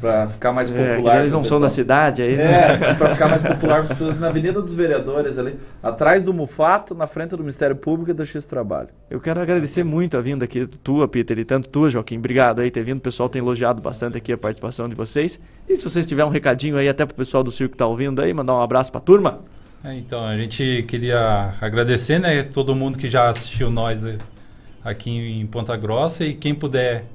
Pra 0.00 0.26
ficar 0.28 0.50
mais 0.50 0.70
É, 0.74 0.94
popular. 0.94 1.12
que 1.12 1.18
eles 1.18 1.32
não 1.32 1.44
são 1.44 1.60
da 1.60 1.68
cidade 1.68 2.22
aí, 2.22 2.32
É, 2.32 2.78
né? 2.78 2.94
pra 2.96 3.10
ficar 3.10 3.28
mais 3.28 3.42
popular 3.42 3.78
com 3.78 3.82
as 3.82 3.88
pessoas 3.90 4.18
na 4.18 4.28
Avenida 4.28 4.62
dos 4.62 4.72
Vereadores 4.72 5.36
ali, 5.36 5.56
atrás 5.82 6.22
do 6.22 6.32
Mufato, 6.32 6.94
na 6.94 7.06
frente 7.06 7.32
do 7.36 7.40
Ministério 7.40 7.76
Público 7.76 8.10
e 8.10 8.14
da 8.14 8.24
Justiça 8.24 8.46
do 8.46 8.50
Trabalho. 8.50 8.88
Eu 9.10 9.20
quero 9.20 9.38
agradecer 9.38 9.84
muito 9.84 10.16
a 10.16 10.22
vinda 10.22 10.46
aqui 10.46 10.66
tua, 10.82 11.06
Peter, 11.06 11.38
e 11.38 11.44
tanto 11.44 11.68
tua, 11.68 11.90
Joaquim. 11.90 12.16
Obrigado 12.16 12.60
aí 12.62 12.70
ter 12.70 12.82
vindo. 12.82 12.96
O 12.96 13.02
pessoal 13.02 13.28
tem 13.28 13.42
elogiado 13.42 13.82
bastante 13.82 14.16
aqui 14.16 14.32
a 14.32 14.38
participação 14.38 14.88
de 14.88 14.94
vocês. 14.94 15.38
E 15.68 15.76
se 15.76 15.84
vocês 15.84 16.06
tiverem 16.06 16.30
um 16.30 16.32
recadinho 16.32 16.78
aí 16.78 16.88
até 16.88 17.04
pro 17.04 17.14
pessoal 17.14 17.42
do 17.42 17.50
circo 17.50 17.72
que 17.72 17.76
tá 17.76 17.86
ouvindo 17.86 18.22
aí, 18.22 18.32
mandar 18.32 18.54
um 18.54 18.62
abraço 18.62 18.90
pra 18.90 19.02
turma. 19.02 19.40
É, 19.82 19.94
então, 19.94 20.24
a 20.24 20.36
gente 20.36 20.84
queria 20.86 21.54
agradecer, 21.60 22.18
né, 22.18 22.42
todo 22.42 22.74
mundo 22.74 22.98
que 22.98 23.08
já 23.08 23.30
assistiu 23.30 23.70
nós 23.70 24.04
eh, 24.04 24.18
aqui 24.84 25.10
em 25.10 25.46
Ponta 25.46 25.74
Grossa 25.76 26.24
e 26.24 26.34
quem 26.34 26.54
puder 26.54 27.06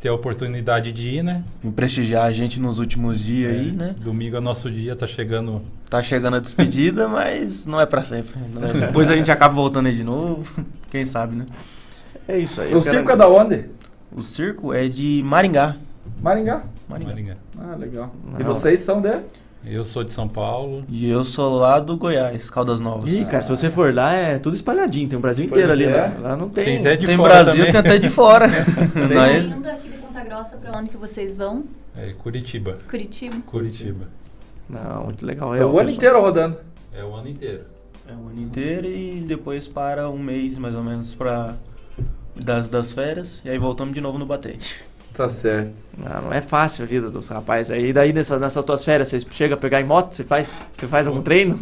ter 0.00 0.08
a 0.08 0.14
oportunidade 0.14 0.92
de 0.92 1.08
ir, 1.16 1.22
né? 1.22 1.44
Vim 1.62 1.70
prestigiar 1.70 2.24
a 2.24 2.32
gente 2.32 2.58
nos 2.58 2.78
últimos 2.78 3.20
dias 3.20 3.52
É, 3.52 3.56
aí, 3.56 3.72
né? 3.72 3.94
Domingo 3.98 4.36
é 4.36 4.40
nosso 4.40 4.70
dia, 4.70 4.96
tá 4.96 5.06
chegando. 5.06 5.62
Tá 5.88 6.02
chegando 6.02 6.36
a 6.36 6.40
despedida, 6.40 7.06
mas 7.08 7.66
não 7.66 7.80
é 7.80 7.86
pra 7.86 8.02
sempre. 8.02 8.38
né? 8.38 8.86
Depois 8.86 9.10
a 9.10 9.16
gente 9.16 9.30
acaba 9.30 9.54
voltando 9.54 9.86
aí 9.86 9.96
de 9.96 10.04
novo. 10.04 10.64
Quem 10.90 11.04
sabe, 11.04 11.36
né? 11.36 11.46
É 12.26 12.38
isso 12.38 12.60
aí. 12.60 12.74
O 12.74 12.80
circo 12.80 13.10
é 13.10 13.16
da 13.16 13.28
onde? 13.28 13.66
O 14.12 14.22
circo 14.22 14.72
é 14.72 14.88
de 14.88 15.22
Maringá. 15.24 15.76
Maringá? 16.22 16.62
Maringá. 16.88 17.36
Ah, 17.58 17.76
legal. 17.76 18.14
E 18.38 18.42
vocês 18.42 18.80
são 18.80 19.00
de? 19.00 19.12
Eu 19.64 19.84
sou 19.84 20.02
de 20.02 20.10
São 20.10 20.26
Paulo. 20.26 20.84
E 20.88 21.08
eu 21.08 21.22
sou 21.22 21.56
lá 21.58 21.78
do 21.78 21.96
Goiás, 21.96 22.48
Caldas 22.48 22.80
Novas. 22.80 23.10
Ih, 23.12 23.24
cara, 23.26 23.42
se 23.42 23.50
você 23.50 23.68
for 23.70 23.92
lá, 23.94 24.12
é 24.14 24.38
tudo 24.38 24.54
espalhadinho. 24.54 25.08
Tem 25.08 25.18
o 25.18 25.22
Brasil 25.22 25.46
Pois 25.48 25.52
inteiro 25.64 25.72
ali, 25.72 25.84
é. 25.84 26.08
né? 26.08 26.16
Lá 26.20 26.36
não 26.36 26.48
tem. 26.48 26.64
Tem 26.64 26.78
até 26.78 26.96
de 26.96 27.06
Tem 27.06 27.16
fora 27.16 27.28
Brasil, 27.44 27.52
também. 27.66 27.72
tem 27.72 27.80
até 27.80 27.98
de 27.98 28.08
fora. 28.08 28.46
Nós- 29.14 29.48
Saindo 29.50 29.68
aqui 29.68 29.88
de 29.90 29.96
Ponta 29.98 30.20
Grossa, 30.24 30.56
pra 30.56 30.78
onde 30.78 30.88
que 30.88 30.96
vocês 30.96 31.36
vão? 31.36 31.64
É 31.96 32.12
Curitiba. 32.14 32.78
Curitiba? 32.88 33.36
Curitiba. 33.46 34.08
Não, 34.68 35.04
muito 35.04 35.26
legal. 35.26 35.54
É 35.54 35.64
o 35.64 35.78
ano 35.78 35.90
inteiro 35.90 36.20
rodando. 36.20 36.56
É 36.94 37.04
o 37.04 37.14
ano 37.14 37.28
inteiro. 37.28 37.64
É 38.08 38.12
o 38.12 38.28
ano 38.28 38.40
inteiro 38.40 38.86
e 38.88 39.20
depois 39.26 39.68
para 39.68 40.08
um 40.08 40.18
mês 40.18 40.56
mais 40.56 40.74
ou 40.74 40.82
menos 40.82 41.14
pra 41.14 41.54
das, 42.34 42.66
das 42.66 42.92
férias 42.92 43.40
e 43.44 43.50
aí 43.50 43.58
voltamos 43.58 43.92
de 43.92 44.00
novo 44.00 44.18
no 44.18 44.24
batente. 44.26 44.80
Tá 45.12 45.28
certo. 45.28 45.72
Não, 45.98 46.22
não 46.22 46.32
é 46.32 46.40
fácil 46.40 46.84
a 46.84 46.86
vida 46.86 47.10
dos 47.10 47.28
rapazes 47.28 47.70
aí. 47.70 47.88
E 47.88 47.92
daí 47.92 48.12
nessa, 48.12 48.38
nessas 48.38 48.64
tuas 48.64 48.84
férias, 48.84 49.08
você 49.08 49.20
chega 49.30 49.54
a 49.54 49.56
pegar 49.56 49.80
em 49.80 49.84
moto? 49.84 50.14
Você 50.14 50.24
faz, 50.24 50.54
você 50.70 50.86
faz 50.86 51.06
algum 51.06 51.20
treino? 51.20 51.58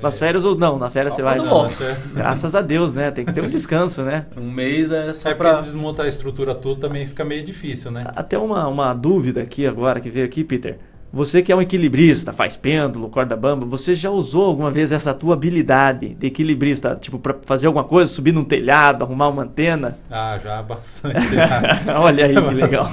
Nas 0.00 0.18
férias 0.18 0.44
ou 0.44 0.56
não? 0.56 0.78
Na 0.78 0.90
férias 0.90 1.14
Só 1.14 1.18
você 1.18 1.22
vai. 1.22 1.38
Não. 1.38 1.68
Graças 2.14 2.54
a 2.54 2.60
Deus, 2.60 2.92
né? 2.92 3.10
Tem 3.10 3.24
que 3.24 3.32
ter 3.32 3.42
um 3.42 3.48
descanso, 3.48 4.02
né? 4.02 4.26
Um 4.36 4.50
mês 4.50 4.90
é 4.90 5.12
só 5.12 5.30
É 5.30 5.34
pra. 5.34 5.60
desmontar 5.60 6.06
a 6.06 6.08
estrutura 6.08 6.54
tudo 6.54 6.80
também 6.80 7.06
fica 7.06 7.24
meio 7.24 7.44
difícil, 7.44 7.90
né? 7.90 8.04
Até 8.14 8.38
uma, 8.38 8.66
uma 8.68 8.94
dúvida 8.94 9.42
aqui 9.42 9.66
agora 9.66 10.00
que 10.00 10.08
veio 10.08 10.24
aqui, 10.26 10.44
Peter. 10.44 10.78
Você 11.14 11.42
que 11.42 11.52
é 11.52 11.56
um 11.56 11.62
equilibrista, 11.62 12.32
faz 12.32 12.56
pêndulo, 12.56 13.08
corda 13.08 13.36
bamba, 13.36 13.64
você 13.64 13.94
já 13.94 14.10
usou 14.10 14.46
alguma 14.46 14.68
vez 14.68 14.90
essa 14.90 15.14
tua 15.14 15.34
habilidade 15.34 16.08
de 16.08 16.26
equilibrista, 16.26 16.98
tipo, 17.00 17.20
pra 17.20 17.36
fazer 17.44 17.68
alguma 17.68 17.84
coisa, 17.84 18.12
subir 18.12 18.32
num 18.32 18.42
telhado, 18.42 19.04
arrumar 19.04 19.28
uma 19.28 19.44
antena? 19.44 19.96
Ah, 20.10 20.40
já 20.42 20.60
bastante. 20.60 21.16
Olha 21.96 22.26
aí 22.26 22.34
que 22.34 22.54
legal. 22.54 22.90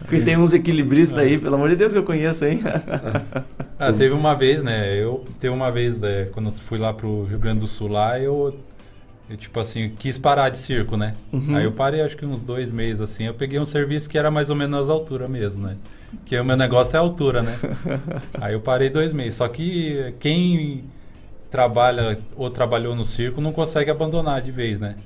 Porque 0.00 0.20
tem 0.20 0.36
uns 0.36 0.52
equilibristas 0.52 1.18
aí, 1.18 1.38
pelo 1.38 1.54
amor 1.54 1.70
de 1.70 1.76
Deus 1.76 1.94
que 1.94 1.98
eu 1.98 2.04
conheço, 2.04 2.44
hein? 2.44 2.60
Ah, 3.78 3.90
teve 3.90 4.12
uma 4.12 4.34
vez, 4.34 4.62
né? 4.62 4.94
Eu 4.94 5.24
teve 5.40 5.54
uma 5.54 5.70
vez, 5.70 5.98
né, 5.98 6.26
quando 6.32 6.50
eu 6.50 6.52
fui 6.52 6.78
lá 6.78 6.92
pro 6.92 7.24
Rio 7.24 7.38
Grande 7.38 7.60
do 7.60 7.66
Sul 7.66 7.88
lá, 7.88 8.20
eu, 8.20 8.54
eu, 9.30 9.36
tipo 9.36 9.58
assim, 9.60 9.90
quis 9.98 10.18
parar 10.18 10.48
de 10.50 10.58
circo, 10.58 10.96
né? 10.96 11.14
Uhum. 11.32 11.54
Aí 11.56 11.64
eu 11.64 11.72
parei 11.72 12.02
acho 12.02 12.16
que 12.16 12.26
uns 12.26 12.42
dois 12.42 12.72
meses 12.72 13.00
assim, 13.00 13.24
eu 13.24 13.34
peguei 13.34 13.58
um 13.60 13.64
serviço 13.64 14.08
que 14.10 14.18
era 14.18 14.30
mais 14.30 14.50
ou 14.50 14.56
menos 14.56 14.90
a 14.90 14.92
altura 14.92 15.28
mesmo, 15.28 15.66
né? 15.66 15.76
Que 16.26 16.36
o 16.38 16.44
meu 16.44 16.56
negócio 16.56 16.96
é 16.96 16.98
a 16.98 17.02
altura, 17.02 17.40
né? 17.42 17.56
Aí 18.40 18.54
eu 18.54 18.60
parei 18.60 18.90
dois 18.90 19.12
meses. 19.12 19.36
Só 19.36 19.46
que 19.48 20.12
quem 20.18 20.84
trabalha 21.50 22.18
ou 22.36 22.50
trabalhou 22.50 22.94
no 22.96 23.04
circo 23.04 23.40
não 23.40 23.52
consegue 23.52 23.90
abandonar 23.90 24.42
de 24.42 24.50
vez, 24.50 24.80
né? 24.80 24.96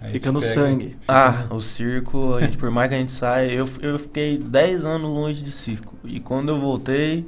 A 0.00 0.06
Fica 0.06 0.30
no 0.30 0.40
pega- 0.40 0.52
sangue. 0.52 0.96
Ah, 1.08 1.46
o 1.50 1.60
circo, 1.60 2.34
a 2.34 2.40
gente, 2.42 2.56
por 2.58 2.70
mais 2.70 2.88
que 2.88 2.94
a 2.94 2.98
gente 2.98 3.10
saia, 3.12 3.50
eu, 3.50 3.68
eu 3.80 3.98
fiquei 3.98 4.38
10 4.38 4.84
anos 4.84 5.08
longe 5.10 5.42
de 5.42 5.50
circo. 5.50 5.94
E 6.04 6.20
quando 6.20 6.50
eu 6.50 6.60
voltei, 6.60 7.26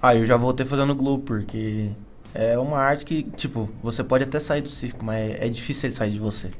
aí 0.00 0.18
eu 0.18 0.26
já 0.26 0.36
voltei 0.36 0.64
fazendo 0.64 0.94
Globo, 0.94 1.22
porque 1.24 1.90
é 2.34 2.58
uma 2.58 2.78
arte 2.78 3.04
que, 3.04 3.22
tipo, 3.22 3.68
você 3.82 4.04
pode 4.04 4.24
até 4.24 4.38
sair 4.38 4.62
do 4.62 4.68
circo, 4.68 5.04
mas 5.04 5.34
é 5.40 5.48
difícil 5.48 5.88
ele 5.88 5.94
sair 5.94 6.10
de 6.12 6.18
você. 6.20 6.50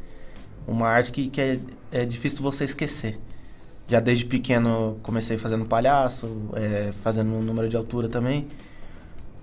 Uma 0.66 0.88
arte 0.88 1.12
que, 1.12 1.28
que 1.28 1.40
é, 1.40 1.58
é 1.92 2.04
difícil 2.04 2.42
você 2.42 2.64
esquecer. 2.64 3.18
Já 3.88 3.98
desde 4.00 4.24
pequeno 4.24 4.98
comecei 5.02 5.36
fazendo 5.36 5.64
palhaço, 5.66 6.28
é, 6.54 6.92
fazendo 6.92 7.32
um 7.32 7.42
número 7.42 7.68
de 7.68 7.76
altura 7.76 8.08
também. 8.08 8.46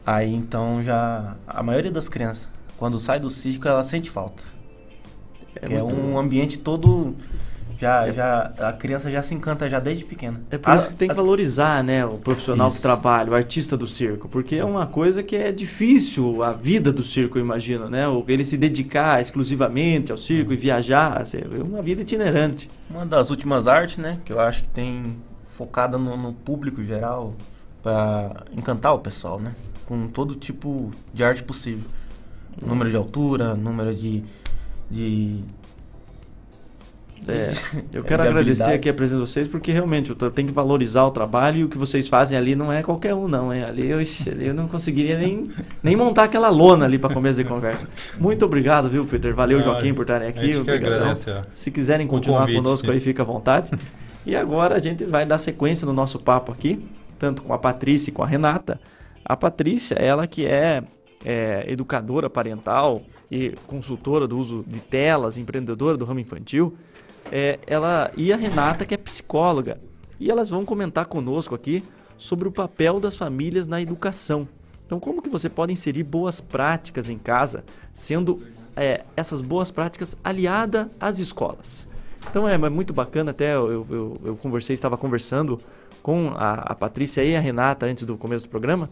Aí 0.05 0.33
então 0.33 0.81
já. 0.83 1.35
A 1.45 1.61
maioria 1.61 1.91
das 1.91 2.07
crianças, 2.07 2.47
quando 2.77 2.97
sai 2.99 3.19
do 3.19 3.29
circo, 3.29 3.67
ela 3.67 3.83
sente 3.83 4.09
falta. 4.09 4.41
É 5.61 5.65
é, 5.73 5.81
muito- 5.81 5.95
um 5.95 6.17
ambiente 6.17 6.57
todo. 6.59 7.13
Já, 7.79 8.11
já, 8.11 8.51
a 8.57 8.73
criança 8.73 9.11
já 9.11 9.21
se 9.21 9.35
encanta 9.35 9.69
já 9.69 9.79
desde 9.79 10.03
pequena. 10.03 10.41
É 10.49 10.57
por 10.57 10.73
isso 10.73 10.87
que 10.89 10.95
tem 10.95 11.07
que 11.07 11.11
As- 11.11 11.17
valorizar, 11.17 11.83
né, 11.83 12.03
o 12.03 12.17
profissional 12.17 12.69
que 12.69 12.73
Isso. 12.73 12.81
trabalha, 12.81 13.29
o 13.31 13.35
artista 13.35 13.77
do 13.77 13.85
circo, 13.85 14.27
porque 14.27 14.55
é 14.55 14.65
uma 14.65 14.87
coisa 14.87 15.21
que 15.21 15.35
é 15.35 15.51
difícil 15.51 16.41
a 16.41 16.51
vida 16.53 16.91
do 16.91 17.03
circo, 17.03 17.37
eu 17.37 17.43
imagino, 17.43 17.87
né? 17.87 18.07
O- 18.07 18.25
Ele 18.27 18.43
se 18.43 18.57
dedicar 18.57 19.21
exclusivamente 19.21 20.11
ao 20.11 20.17
circo 20.17 20.51
e 20.51 20.55
viajar, 20.57 21.21
assim, 21.21 21.37
é 21.37 21.63
uma 21.63 21.83
vida 21.83 22.01
itinerante. 22.01 22.67
Uma 22.89 23.05
das 23.05 23.29
últimas 23.29 23.67
artes, 23.67 23.97
né? 23.97 24.19
Que 24.25 24.33
eu 24.33 24.39
acho 24.39 24.63
que 24.63 24.69
tem 24.69 25.15
focada 25.55 25.99
no, 25.99 26.17
no 26.17 26.33
público 26.33 26.83
geral 26.83 27.35
para 27.83 28.43
encantar 28.57 28.95
o 28.95 28.99
pessoal, 28.99 29.39
né? 29.39 29.53
Com 29.85 30.07
todo 30.07 30.33
tipo 30.33 30.91
de 31.13 31.23
arte 31.23 31.43
possível. 31.43 31.87
Número 32.65 32.89
de 32.89 32.97
altura, 32.97 33.53
número 33.53 33.93
de. 33.93 34.23
de 34.89 35.43
É, 37.27 37.51
eu 37.93 38.01
de 38.01 38.07
quero 38.07 38.23
agradecer 38.23 38.71
aqui 38.71 38.89
a 38.89 38.93
presença 38.93 39.21
de 39.21 39.29
vocês, 39.29 39.47
porque 39.47 39.71
realmente 39.71 40.09
eu 40.09 40.31
tenho 40.31 40.47
que 40.47 40.53
valorizar 40.53 41.05
o 41.05 41.11
trabalho 41.11 41.59
e 41.59 41.63
o 41.63 41.69
que 41.69 41.77
vocês 41.77 42.07
fazem 42.07 42.37
ali 42.37 42.55
não 42.55 42.71
é 42.71 42.83
qualquer 42.83 43.13
um, 43.13 43.27
não. 43.27 43.53
Hein? 43.53 43.63
Ali 43.63 43.89
eu, 43.89 43.99
eu 44.39 44.53
não 44.53 44.67
conseguiria 44.67 45.17
nem, 45.17 45.49
nem 45.81 45.95
montar 45.95 46.23
aquela 46.23 46.49
lona 46.49 46.85
ali 46.85 46.97
para 46.97 47.13
começo 47.13 47.41
de 47.41 47.47
conversa. 47.47 47.87
Muito 48.19 48.45
obrigado, 48.45 48.89
viu, 48.89 49.05
Peter? 49.05 49.33
Valeu, 49.33 49.61
Joaquim, 49.61 49.93
por 49.93 50.03
estarem 50.03 50.27
aqui. 50.27 50.53
agradece, 50.53 51.31
Se 51.53 51.71
quiserem 51.71 52.07
continuar 52.07 52.41
convite, 52.41 52.57
conosco 52.57 52.87
sim. 52.87 52.93
aí, 52.93 52.99
fica 52.99 53.23
à 53.23 53.25
vontade. 53.25 53.71
E 54.25 54.35
agora 54.35 54.75
a 54.75 54.79
gente 54.79 55.05
vai 55.05 55.25
dar 55.25 55.37
sequência 55.37 55.85
no 55.85 55.93
nosso 55.93 56.19
papo 56.19 56.51
aqui, 56.51 56.85
tanto 57.17 57.41
com 57.41 57.53
a 57.53 57.57
Patrícia 57.57 58.09
e 58.09 58.13
com 58.13 58.21
a 58.21 58.27
Renata. 58.27 58.79
A 59.23 59.35
Patrícia, 59.35 59.95
ela 59.95 60.27
que 60.27 60.45
é, 60.45 60.83
é, 61.23 61.65
educadora 61.67 62.29
parental 62.29 63.01
e 63.31 63.53
consultora 63.67 64.27
do 64.27 64.37
uso 64.37 64.63
de 64.67 64.79
telas, 64.79 65.37
empreendedora 65.37 65.97
do 65.97 66.05
ramo 66.05 66.19
infantil, 66.19 66.77
é, 67.31 67.59
ela 67.67 68.11
e 68.15 68.31
a 68.31 68.37
Renata, 68.37 68.85
que 68.85 68.93
é 68.93 68.97
psicóloga. 68.97 69.79
E 70.19 70.31
elas 70.31 70.49
vão 70.49 70.65
comentar 70.65 71.05
conosco 71.05 71.53
aqui 71.53 71.83
sobre 72.17 72.47
o 72.47 72.51
papel 72.51 72.99
das 72.99 73.15
famílias 73.15 73.67
na 73.67 73.81
educação. 73.81 74.47
Então, 74.85 74.99
como 74.99 75.21
que 75.21 75.29
você 75.29 75.49
pode 75.49 75.73
inserir 75.73 76.03
boas 76.03 76.39
práticas 76.39 77.09
em 77.09 77.17
casa, 77.17 77.63
sendo 77.93 78.41
é, 78.75 79.03
essas 79.15 79.41
boas 79.41 79.69
práticas 79.69 80.15
aliadas 80.23 80.87
às 80.99 81.19
escolas? 81.19 81.87
Então 82.29 82.47
é, 82.47 82.53
é 82.53 82.69
muito 82.69 82.93
bacana, 82.93 83.31
até 83.31 83.55
eu, 83.55 83.85
eu, 83.89 84.17
eu 84.23 84.35
conversei, 84.35 84.73
estava 84.73 84.97
conversando 84.97 85.59
com 86.01 86.31
a, 86.35 86.53
a 86.71 86.75
Patrícia 86.75 87.23
e 87.23 87.35
a 87.35 87.39
Renata 87.39 87.85
antes 87.85 88.03
do 88.03 88.17
começo 88.17 88.47
do 88.47 88.49
programa, 88.49 88.89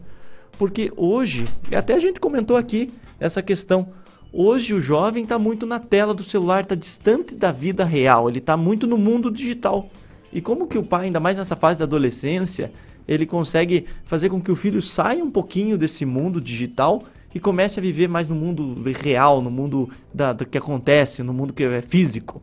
porque 0.58 0.92
hoje, 0.96 1.46
até 1.74 1.94
a 1.94 1.98
gente 1.98 2.18
comentou 2.18 2.56
aqui 2.56 2.92
essa 3.20 3.42
questão, 3.42 3.88
hoje 4.32 4.74
o 4.74 4.80
jovem 4.80 5.22
está 5.22 5.38
muito 5.38 5.66
na 5.66 5.78
tela 5.78 6.14
do 6.14 6.24
celular, 6.24 6.62
está 6.62 6.74
distante 6.74 7.34
da 7.34 7.52
vida 7.52 7.84
real, 7.84 8.28
ele 8.28 8.38
está 8.38 8.56
muito 8.56 8.86
no 8.86 8.98
mundo 8.98 9.30
digital. 9.30 9.88
E 10.32 10.40
como 10.40 10.66
que 10.66 10.76
o 10.76 10.82
pai, 10.82 11.06
ainda 11.06 11.20
mais 11.20 11.36
nessa 11.36 11.56
fase 11.56 11.78
da 11.78 11.84
adolescência, 11.84 12.72
ele 13.06 13.24
consegue 13.24 13.86
fazer 14.04 14.28
com 14.28 14.40
que 14.40 14.50
o 14.50 14.56
filho 14.56 14.82
saia 14.82 15.22
um 15.22 15.30
pouquinho 15.30 15.78
desse 15.78 16.04
mundo 16.04 16.40
digital 16.40 17.04
e 17.34 17.40
comece 17.40 17.78
a 17.78 17.82
viver 17.82 18.08
mais 18.08 18.28
no 18.28 18.34
mundo 18.34 18.82
real, 19.02 19.42
no 19.42 19.50
mundo 19.50 19.90
da, 20.12 20.32
do 20.32 20.46
que 20.46 20.58
acontece, 20.58 21.22
no 21.22 21.32
mundo 21.32 21.52
que 21.52 21.64
é 21.64 21.82
físico. 21.82 22.42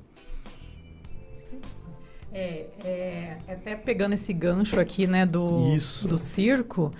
É, 2.31 2.65
é, 2.83 3.37
até 3.47 3.75
pegando 3.75 4.13
esse 4.13 4.33
gancho 4.33 4.79
aqui, 4.79 5.05
né, 5.05 5.25
do, 5.25 5.75
do 6.07 6.17
circo, 6.17 6.91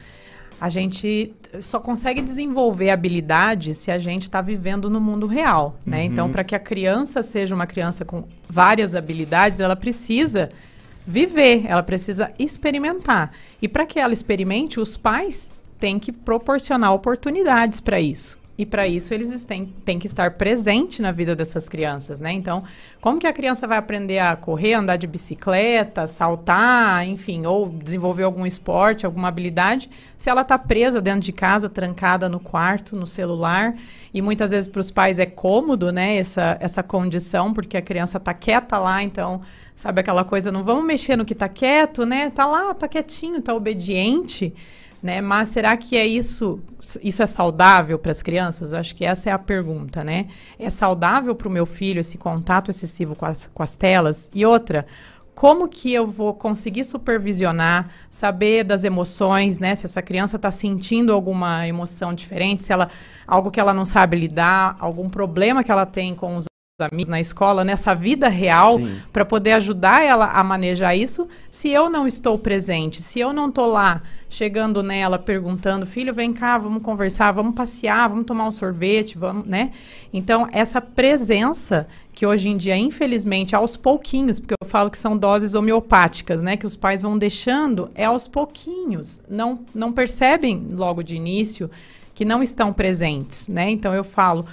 a 0.64 0.70
gente 0.70 1.34
só 1.59 1.78
consegue 1.78 2.22
desenvolver 2.22 2.89
habilidades 2.89 3.76
se 3.76 3.91
a 3.91 3.99
gente 3.99 4.22
está 4.24 4.39
vivendo 4.39 4.89
no 4.89 5.01
mundo 5.01 5.28
real, 5.28 5.78
né? 5.86 5.97
Uhum. 5.97 6.03
Então, 6.05 6.32
para 6.32 6.41
que 6.41 6.55
a 6.55 6.59
criança 6.59 7.22
seja 7.22 7.53
uma 7.53 7.68
criança 7.68 8.05
com 8.05 8.24
várias 8.47 8.95
habilidades, 8.95 9.59
ela 9.59 9.76
precisa 9.76 10.47
viver, 11.05 11.66
ela 11.68 11.84
precisa 11.84 12.32
experimentar. 12.39 13.34
E 13.61 13.68
para 13.68 13.86
que 13.86 13.99
ela 13.99 14.14
experimente, 14.14 14.80
os 14.80 14.95
pais 14.95 15.51
têm 15.82 15.99
que 15.99 16.14
proporcionar 16.14 16.93
oportunidades 16.93 17.82
para 17.82 17.99
isso. 17.99 18.39
E 18.56 18.68
para 18.68 18.88
isso 18.88 19.16
eles 19.16 19.45
têm, 19.45 19.74
têm 19.84 19.97
que 19.97 20.06
estar 20.06 20.32
presente 20.32 21.01
na 21.01 21.12
vida 21.12 21.36
dessas 21.36 21.68
crianças, 21.68 22.20
né? 22.20 22.32
Então, 22.32 22.64
como 23.01 23.18
que 23.20 23.26
a 23.26 23.34
criança 23.34 23.66
vai 23.66 23.80
aprender 23.80 24.20
a 24.20 24.36
correr, 24.36 24.76
andar 24.76 24.95
de 24.95 25.08
bicicleta, 25.08 26.06
saltar, 26.06 27.08
enfim, 27.08 27.47
ou 27.47 27.68
desenvolver 27.68 28.22
algum 28.24 28.45
esporte, 28.45 29.08
alguma 29.08 29.28
habilidade, 29.28 29.89
se 30.16 30.30
ela 30.30 30.41
está 30.41 30.60
presa 30.60 31.01
dentro 31.01 31.22
de 31.22 31.34
casa, 31.34 31.68
trancada 31.68 32.30
no 32.30 32.39
quarto, 32.39 32.95
no 32.95 33.08
celular? 33.08 33.76
E 34.14 34.22
muitas 34.22 34.51
vezes 34.51 34.68
para 34.68 34.82
os 34.82 34.91
pais 34.91 35.18
é 35.18 35.26
cômodo, 35.26 35.91
né, 35.91 36.18
essa, 36.18 36.56
essa 36.60 36.84
condição, 36.84 37.51
porque 37.51 37.76
a 37.76 37.82
criança 37.82 38.20
está 38.20 38.36
quieta 38.36 38.78
lá, 38.78 39.01
então, 39.01 39.41
sabe 39.76 40.01
aquela 40.01 40.24
coisa, 40.24 40.51
não 40.51 40.64
vamos 40.64 40.86
mexer 40.86 41.16
no 41.16 41.26
que 41.26 41.34
está 41.34 41.49
quieto, 41.49 42.06
né? 42.06 42.30
Tá 42.30 42.45
lá, 42.45 42.72
tá 42.76 42.88
quietinho, 42.88 43.41
tá 43.41 43.51
obediente 43.51 44.54
né? 45.04 45.20
Mas 45.20 45.49
será 45.49 45.76
que 45.76 45.97
é 45.97 46.08
isso? 46.08 46.62
Isso 47.04 47.22
é 47.22 47.28
saudável 47.28 47.99
para 47.99 48.12
as 48.12 48.24
crianças? 48.24 48.74
Acho 48.74 48.95
que 48.95 49.04
essa 49.04 49.30
é 49.30 49.34
a 49.34 49.38
pergunta, 49.38 50.01
né? 50.01 50.28
É 50.58 50.70
saudável 50.70 51.36
para 51.36 51.49
o 51.49 51.51
meu 51.51 51.66
filho 51.66 51.99
esse 51.99 52.18
contato 52.18 52.72
excessivo 52.72 53.14
com 53.14 53.26
as, 53.26 53.47
com 53.54 53.62
as 53.62 53.76
telas? 53.76 54.30
E 54.34 54.45
outra, 54.45 54.86
como 55.36 55.68
que 55.68 55.93
eu 55.93 56.08
vou 56.08 56.34
conseguir 56.34 56.86
supervisionar, 56.86 57.89
saber 58.10 58.64
das 58.64 58.86
emoções, 58.86 59.60
né? 59.60 59.76
Se 59.76 59.86
essa 59.86 60.01
criança 60.01 60.38
está 60.38 60.49
sentindo 60.49 61.12
alguma 61.12 61.68
emoção 61.68 62.14
diferente, 62.14 62.64
se 62.64 62.72
ela 62.72 62.88
algo 63.28 63.51
que 63.51 63.60
ela 63.60 63.74
não 63.74 63.84
sabe 63.84 64.18
lidar, 64.18 64.78
algum 64.80 65.10
problema 65.10 65.64
que 65.64 65.72
ela 65.72 65.86
tem 65.86 66.16
com 66.16 66.38
os 66.38 66.45
amigos 66.80 67.08
na 67.08 67.20
escola, 67.20 67.64
nessa 67.64 67.94
vida 67.94 68.28
real, 68.28 68.80
para 69.12 69.24
poder 69.24 69.52
ajudar 69.52 70.04
ela 70.04 70.32
a 70.32 70.44
manejar 70.44 70.96
isso, 70.96 71.28
se 71.52 71.70
eu 71.70 71.88
não 71.88 72.08
estou 72.08 72.36
presente, 72.36 73.00
se 73.00 73.20
eu 73.20 73.32
não 73.32 73.50
estou 73.50 73.68
lá 73.68 74.02
chegando 74.28 74.82
nela, 74.82 75.20
perguntando, 75.20 75.86
filho, 75.86 76.12
vem 76.12 76.34
cá, 76.34 76.58
vamos 76.58 76.82
conversar, 76.82 77.32
vamos 77.32 77.54
passear, 77.54 78.10
vamos 78.10 78.26
tomar 78.26 78.48
um 78.48 78.52
sorvete, 78.52 79.20
vamos, 79.20 79.46
né? 79.46 79.72
Então, 80.12 80.50
essa 80.52 80.82
presença 80.82 81.88
que 82.12 82.26
hoje 82.26 82.50
em 82.50 82.58
dia, 82.58 82.76
infelizmente, 82.76 83.56
aos 83.56 83.78
pouquinhos, 83.78 84.40
porque 84.40 84.56
eu 84.60 84.68
falo 84.68 84.90
que 84.90 84.98
são 84.98 85.16
doses 85.16 85.54
homeopáticas, 85.54 86.42
né, 86.42 86.58
que 86.58 86.66
os 86.66 86.76
pais 86.76 87.04
vão 87.04 87.20
deixando, 87.20 87.92
é 87.94 88.06
aos 88.06 88.28
pouquinhos, 88.28 89.22
não, 89.30 89.60
não 89.76 89.94
percebem 89.94 90.70
logo 90.72 91.04
de 91.04 91.16
início 91.16 91.70
que 92.16 92.26
não 92.26 92.42
estão 92.42 92.74
presentes, 92.74 93.48
né? 93.48 93.70
Então, 93.70 93.94
eu 93.94 94.04
falo, 94.04 94.46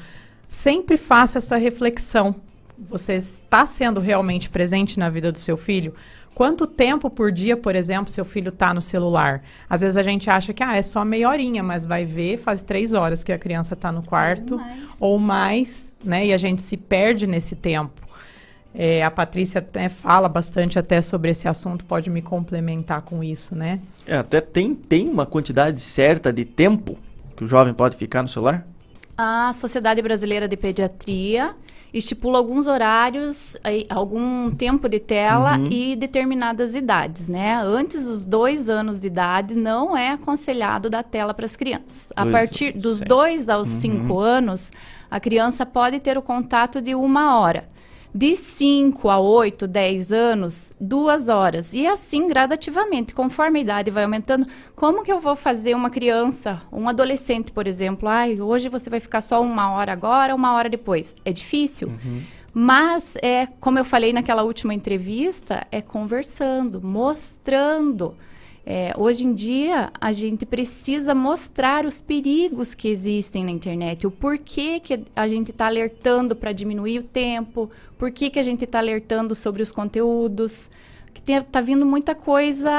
sempre 0.50 0.96
faça 0.96 1.38
essa 1.38 1.56
reflexão. 1.56 2.34
Você 2.76 3.14
está 3.14 3.64
sendo 3.66 4.00
realmente 4.00 4.50
presente 4.50 4.98
na 4.98 5.08
vida 5.08 5.30
do 5.30 5.38
seu 5.38 5.56
filho? 5.56 5.94
Quanto 6.34 6.66
tempo 6.66 7.08
por 7.08 7.30
dia, 7.30 7.56
por 7.56 7.76
exemplo, 7.76 8.10
seu 8.10 8.24
filho 8.24 8.48
está 8.48 8.74
no 8.74 8.80
celular? 8.80 9.42
Às 9.68 9.82
vezes 9.82 9.96
a 9.96 10.02
gente 10.02 10.28
acha 10.28 10.52
que 10.52 10.62
ah, 10.62 10.76
é 10.76 10.82
só 10.82 11.04
meia 11.04 11.28
horinha, 11.28 11.62
mas 11.62 11.86
vai 11.86 12.04
ver, 12.04 12.36
faz 12.36 12.62
três 12.62 12.92
horas 12.92 13.22
que 13.22 13.32
a 13.32 13.38
criança 13.38 13.74
está 13.74 13.92
no 13.92 14.02
quarto, 14.02 14.54
ou 14.54 14.58
mais. 14.58 14.88
ou 14.98 15.18
mais, 15.18 15.92
né? 16.04 16.26
E 16.26 16.32
a 16.32 16.36
gente 16.36 16.62
se 16.62 16.76
perde 16.76 17.26
nesse 17.26 17.54
tempo. 17.54 18.08
É, 18.74 19.04
a 19.04 19.10
Patrícia 19.10 19.58
até 19.58 19.88
fala 19.88 20.28
bastante 20.28 20.78
até 20.78 21.00
sobre 21.02 21.30
esse 21.30 21.46
assunto, 21.46 21.84
pode 21.84 22.08
me 22.08 22.22
complementar 22.22 23.02
com 23.02 23.22
isso, 23.22 23.54
né? 23.54 23.80
É, 24.06 24.16
até 24.16 24.40
tem, 24.40 24.74
tem 24.74 25.08
uma 25.08 25.26
quantidade 25.26 25.80
certa 25.80 26.32
de 26.32 26.44
tempo 26.44 26.96
que 27.36 27.44
o 27.44 27.46
jovem 27.46 27.74
pode 27.74 27.96
ficar 27.96 28.22
no 28.22 28.28
celular? 28.28 28.66
A 29.22 29.52
Sociedade 29.52 30.00
Brasileira 30.00 30.48
de 30.48 30.56
Pediatria 30.56 31.54
estipula 31.92 32.38
alguns 32.38 32.66
horários, 32.66 33.54
algum 33.90 34.50
tempo 34.50 34.88
de 34.88 34.98
tela 34.98 35.58
Uhum. 35.58 35.68
e 35.70 35.94
determinadas 35.94 36.74
idades, 36.74 37.28
né? 37.28 37.60
Antes 37.62 38.02
dos 38.02 38.24
dois 38.24 38.70
anos 38.70 38.98
de 38.98 39.08
idade, 39.08 39.54
não 39.54 39.94
é 39.94 40.12
aconselhado 40.12 40.88
dar 40.88 41.02
tela 41.02 41.34
para 41.34 41.44
as 41.44 41.54
crianças. 41.54 42.10
A 42.16 42.22
Dois, 42.22 42.32
partir 42.32 42.72
dos 42.72 42.98
certo. 43.00 43.08
dois 43.10 43.48
aos 43.50 43.68
Uhum. 43.74 43.80
cinco 43.80 44.18
anos, 44.20 44.72
a 45.10 45.20
criança 45.20 45.66
pode 45.66 46.00
ter 46.00 46.16
o 46.16 46.22
contato 46.22 46.80
de 46.80 46.94
uma 46.94 47.38
hora. 47.38 47.64
De 48.12 48.34
5 48.34 49.08
a 49.08 49.20
8, 49.20 49.68
10 49.68 50.12
anos, 50.12 50.74
duas 50.80 51.28
horas. 51.28 51.72
E 51.72 51.86
assim 51.86 52.26
gradativamente, 52.26 53.14
conforme 53.14 53.60
a 53.60 53.62
idade 53.62 53.90
vai 53.90 54.04
aumentando. 54.04 54.46
Como 54.74 55.04
que 55.04 55.12
eu 55.12 55.20
vou 55.20 55.36
fazer 55.36 55.74
uma 55.74 55.90
criança, 55.90 56.60
um 56.72 56.88
adolescente, 56.88 57.52
por 57.52 57.66
exemplo? 57.66 58.08
Ai, 58.08 58.40
hoje 58.40 58.68
você 58.68 58.90
vai 58.90 59.00
ficar 59.00 59.20
só 59.20 59.40
uma 59.40 59.72
hora 59.72 59.92
agora, 59.92 60.34
uma 60.34 60.54
hora 60.54 60.68
depois. 60.68 61.14
É 61.24 61.32
difícil. 61.32 61.92
Mas, 62.52 63.16
é, 63.22 63.46
como 63.60 63.78
eu 63.78 63.84
falei 63.84 64.12
naquela 64.12 64.42
última 64.42 64.74
entrevista, 64.74 65.66
é 65.70 65.80
conversando, 65.80 66.80
mostrando. 66.82 68.16
É, 68.72 68.94
hoje 68.96 69.26
em 69.26 69.34
dia, 69.34 69.90
a 70.00 70.12
gente 70.12 70.46
precisa 70.46 71.12
mostrar 71.12 71.84
os 71.84 72.00
perigos 72.00 72.72
que 72.72 72.86
existem 72.86 73.44
na 73.44 73.50
internet, 73.50 74.06
o 74.06 74.12
porquê 74.12 74.78
que 74.78 75.00
a 75.16 75.26
gente 75.26 75.50
está 75.50 75.66
alertando 75.66 76.36
para 76.36 76.52
diminuir 76.52 77.00
o 77.00 77.02
tempo, 77.02 77.68
por 77.98 78.12
que, 78.12 78.30
a 78.38 78.42
gente 78.44 78.62
está 78.62 78.78
alertando 78.78 79.34
sobre 79.34 79.60
os 79.60 79.72
conteúdos. 79.72 80.70
Que 81.12 81.20
tem, 81.20 81.42
tá 81.42 81.60
vindo 81.60 81.84
muita 81.84 82.14
coisa 82.14 82.70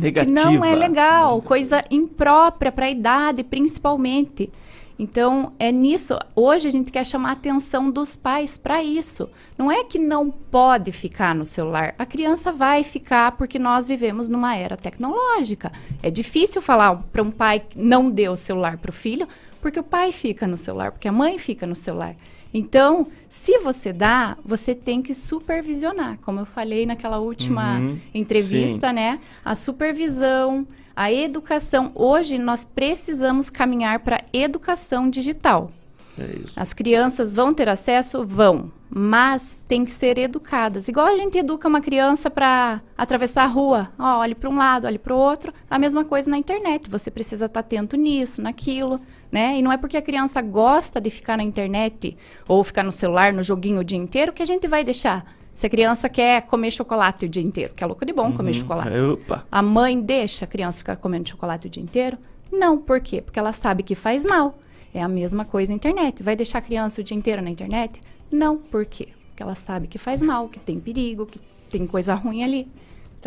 que 0.00 0.26
não 0.28 0.64
é 0.64 0.70
Negativa. 0.70 0.74
legal, 0.74 1.40
coisa 1.40 1.84
imprópria 1.92 2.72
para 2.72 2.86
a 2.86 2.90
idade, 2.90 3.44
principalmente. 3.44 4.50
Então, 4.98 5.52
é 5.58 5.70
nisso. 5.70 6.18
Hoje 6.34 6.68
a 6.68 6.70
gente 6.70 6.90
quer 6.90 7.04
chamar 7.04 7.30
a 7.30 7.32
atenção 7.32 7.90
dos 7.90 8.16
pais 8.16 8.56
para 8.56 8.82
isso. 8.82 9.28
Não 9.58 9.70
é 9.70 9.84
que 9.84 9.98
não 9.98 10.30
pode 10.30 10.90
ficar 10.90 11.34
no 11.34 11.44
celular. 11.44 11.94
A 11.98 12.06
criança 12.06 12.50
vai 12.50 12.82
ficar 12.82 13.32
porque 13.36 13.58
nós 13.58 13.86
vivemos 13.88 14.28
numa 14.28 14.56
era 14.56 14.76
tecnológica. 14.76 15.70
É 16.02 16.10
difícil 16.10 16.62
falar 16.62 16.96
para 17.12 17.22
um 17.22 17.30
pai 17.30 17.60
que 17.60 17.78
não 17.78 18.10
dê 18.10 18.28
o 18.28 18.36
celular 18.36 18.78
para 18.78 18.90
o 18.90 18.92
filho, 18.92 19.28
porque 19.60 19.78
o 19.78 19.82
pai 19.84 20.12
fica 20.12 20.46
no 20.46 20.56
celular, 20.56 20.92
porque 20.92 21.08
a 21.08 21.12
mãe 21.12 21.38
fica 21.38 21.66
no 21.66 21.74
celular. 21.74 22.14
Então, 22.54 23.08
se 23.28 23.58
você 23.58 23.92
dá, 23.92 24.38
você 24.42 24.74
tem 24.74 25.02
que 25.02 25.12
supervisionar, 25.12 26.18
como 26.24 26.40
eu 26.40 26.46
falei 26.46 26.86
naquela 26.86 27.18
última 27.18 27.80
Uhum, 27.80 27.98
entrevista, 28.14 28.88
sim. 28.88 28.94
né? 28.94 29.20
A 29.44 29.54
supervisão, 29.54 30.66
a 30.96 31.12
educação. 31.12 31.92
Hoje 31.94 32.38
nós 32.38 32.64
precisamos 32.64 33.50
caminhar 33.50 34.00
para 34.00 34.24
educação 34.32 35.10
digital. 35.10 35.70
É 36.18 36.24
isso. 36.24 36.54
As 36.56 36.72
crianças 36.72 37.34
vão 37.34 37.52
ter 37.52 37.68
acesso? 37.68 38.24
Vão, 38.24 38.72
mas 38.88 39.60
tem 39.68 39.84
que 39.84 39.90
ser 39.90 40.16
educadas. 40.16 40.88
Igual 40.88 41.08
a 41.08 41.16
gente 41.16 41.36
educa 41.36 41.68
uma 41.68 41.82
criança 41.82 42.30
para 42.30 42.80
atravessar 42.96 43.44
a 43.44 43.46
rua. 43.46 43.92
Ó, 43.98 44.20
olhe 44.20 44.34
para 44.34 44.48
um 44.48 44.56
lado, 44.56 44.86
olhe 44.86 44.98
para 44.98 45.14
o 45.14 45.18
outro. 45.18 45.52
A 45.70 45.78
mesma 45.78 46.06
coisa 46.06 46.30
na 46.30 46.38
internet. 46.38 46.88
Você 46.88 47.10
precisa 47.10 47.44
estar 47.44 47.60
atento 47.60 47.98
nisso, 47.98 48.40
naquilo, 48.40 48.98
né? 49.30 49.58
E 49.58 49.62
não 49.62 49.70
é 49.70 49.76
porque 49.76 49.98
a 49.98 50.02
criança 50.02 50.40
gosta 50.40 50.98
de 50.98 51.10
ficar 51.10 51.36
na 51.36 51.42
internet 51.42 52.16
ou 52.48 52.64
ficar 52.64 52.82
no 52.82 52.92
celular, 52.92 53.34
no 53.34 53.42
joguinho 53.42 53.80
o 53.80 53.84
dia 53.84 53.98
inteiro, 53.98 54.32
que 54.32 54.42
a 54.42 54.46
gente 54.46 54.66
vai 54.66 54.82
deixar. 54.82 55.26
Se 55.56 55.66
a 55.66 55.70
criança 55.70 56.06
quer 56.10 56.42
comer 56.42 56.70
chocolate 56.70 57.24
o 57.24 57.28
dia 57.30 57.42
inteiro, 57.42 57.72
que 57.74 57.82
é 57.82 57.86
louca 57.86 58.04
de 58.04 58.12
bom 58.12 58.30
comer 58.30 58.50
Uhum. 58.50 58.54
chocolate. 58.54 58.90
Opa. 58.98 59.46
A 59.50 59.62
mãe 59.62 59.98
deixa 59.98 60.44
a 60.44 60.48
criança 60.48 60.78
ficar 60.80 60.96
comendo 60.96 61.26
chocolate 61.30 61.66
o 61.66 61.70
dia 61.70 61.82
inteiro? 61.82 62.18
Não, 62.52 62.76
por 62.76 63.00
quê? 63.00 63.22
Porque 63.22 63.38
ela 63.38 63.54
sabe 63.54 63.82
que 63.82 63.94
faz 63.94 64.26
mal. 64.26 64.58
É 64.92 65.02
a 65.02 65.08
mesma 65.08 65.46
coisa 65.46 65.72
na 65.72 65.76
internet. 65.76 66.22
Vai 66.22 66.36
deixar 66.36 66.58
a 66.58 66.60
criança 66.60 67.00
o 67.00 67.04
dia 67.04 67.16
inteiro 67.16 67.40
na 67.40 67.48
internet? 67.48 67.98
Não, 68.30 68.58
por 68.58 68.84
quê? 68.84 69.08
Porque 69.28 69.42
ela 69.42 69.54
sabe 69.54 69.86
que 69.86 69.96
faz 69.96 70.20
mal, 70.20 70.46
que 70.46 70.58
tem 70.60 70.78
perigo, 70.78 71.24
que 71.24 71.40
tem 71.70 71.86
coisa 71.86 72.14
ruim 72.14 72.44
ali. 72.44 72.68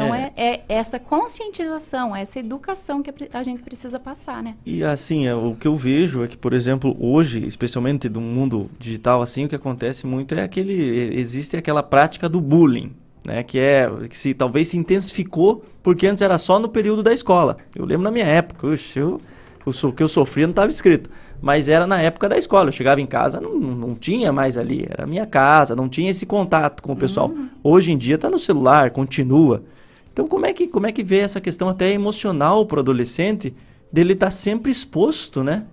Então 0.04 0.16
é, 0.16 0.32
É. 0.36 0.54
é 0.54 0.64
essa 0.70 0.97
conscientização, 1.00 2.16
essa 2.16 2.39
educação 2.39 3.02
que 3.02 3.12
a 3.34 3.43
gente 3.43 3.62
precisa 3.62 4.00
passar, 4.00 4.41
né? 4.41 4.56
E 4.66 4.84
assim, 4.84 5.28
é, 5.28 5.36
o 5.36 5.56
que 5.56 5.68
eu 5.68 5.76
vejo 5.76 6.24
é 6.24 6.28
que, 6.28 6.38
por 6.38 6.54
exemplo, 6.54 6.95
hoje, 7.00 7.45
especialmente 7.45 8.08
do 8.08 8.22
mundo 8.22 8.70
digital, 8.80 9.22
assim, 9.22 9.45
o 9.45 9.50
que 9.50 9.56
acontece 9.56 10.06
muito 10.08 10.34
é 10.36 10.43
aquele. 10.43 10.74
Existe 11.18 11.58
aquela 11.58 11.84
prática 11.84 12.30
do 12.30 12.39
bullying, 12.39 12.91
né? 13.26 13.43
Que 13.43 13.60
é. 13.60 13.89
que 14.10 14.18
se 14.18 14.34
talvez 14.34 14.70
se 14.70 14.78
intensificou, 14.78 15.64
porque 15.84 16.08
antes 16.08 16.22
era 16.22 16.38
só 16.38 16.60
no 16.60 16.70
período 16.70 17.04
da 17.04 17.14
escola. 17.14 17.58
Eu 17.76 17.86
lembro 17.86 18.04
na 18.04 18.12
minha 18.12 18.26
época, 18.26 18.68
uxe, 18.68 19.00
eu, 19.00 19.20
o 19.66 19.91
que 19.91 20.04
eu 20.04 20.08
sofria 20.08 20.47
não 20.47 20.52
estava 20.52 20.72
escrito. 20.72 21.10
Mas 21.41 21.70
era 21.70 21.88
na 21.88 22.02
época 22.02 22.28
da 22.28 22.38
escola. 22.38 22.68
Eu 22.68 22.74
chegava 22.74 23.00
em 23.00 23.06
casa, 23.06 23.39
não, 23.39 23.54
não 23.58 23.95
tinha 23.95 24.32
mais 24.32 24.58
ali. 24.58 24.86
Era 24.89 25.06
minha 25.08 25.26
casa, 25.26 25.76
não 25.76 25.88
tinha 25.88 26.12
esse 26.12 26.26
contato 26.26 26.84
com 26.84 26.91
o 26.91 26.97
pessoal. 26.97 27.32
Hoje 27.64 27.91
em 27.93 27.97
dia 27.97 28.16
está 28.16 28.30
no 28.30 28.38
celular, 28.39 28.91
continua. 28.91 29.64
Então, 30.12 30.28
como 30.28 30.45
é 30.45 30.53
que, 30.53 30.68
como 30.68 30.88
é 30.88 30.91
que 30.91 31.03
vê 31.03 31.20
essa 31.20 31.39
questão 31.39 31.70
até 31.70 31.91
emocional 31.91 32.66
para 32.66 32.78
o 32.78 32.80
adolescente 32.82 33.53
dele 33.91 34.14
estar 34.14 34.32
sempre 34.32 34.72
exposto, 34.72 35.43
né? 35.43 35.66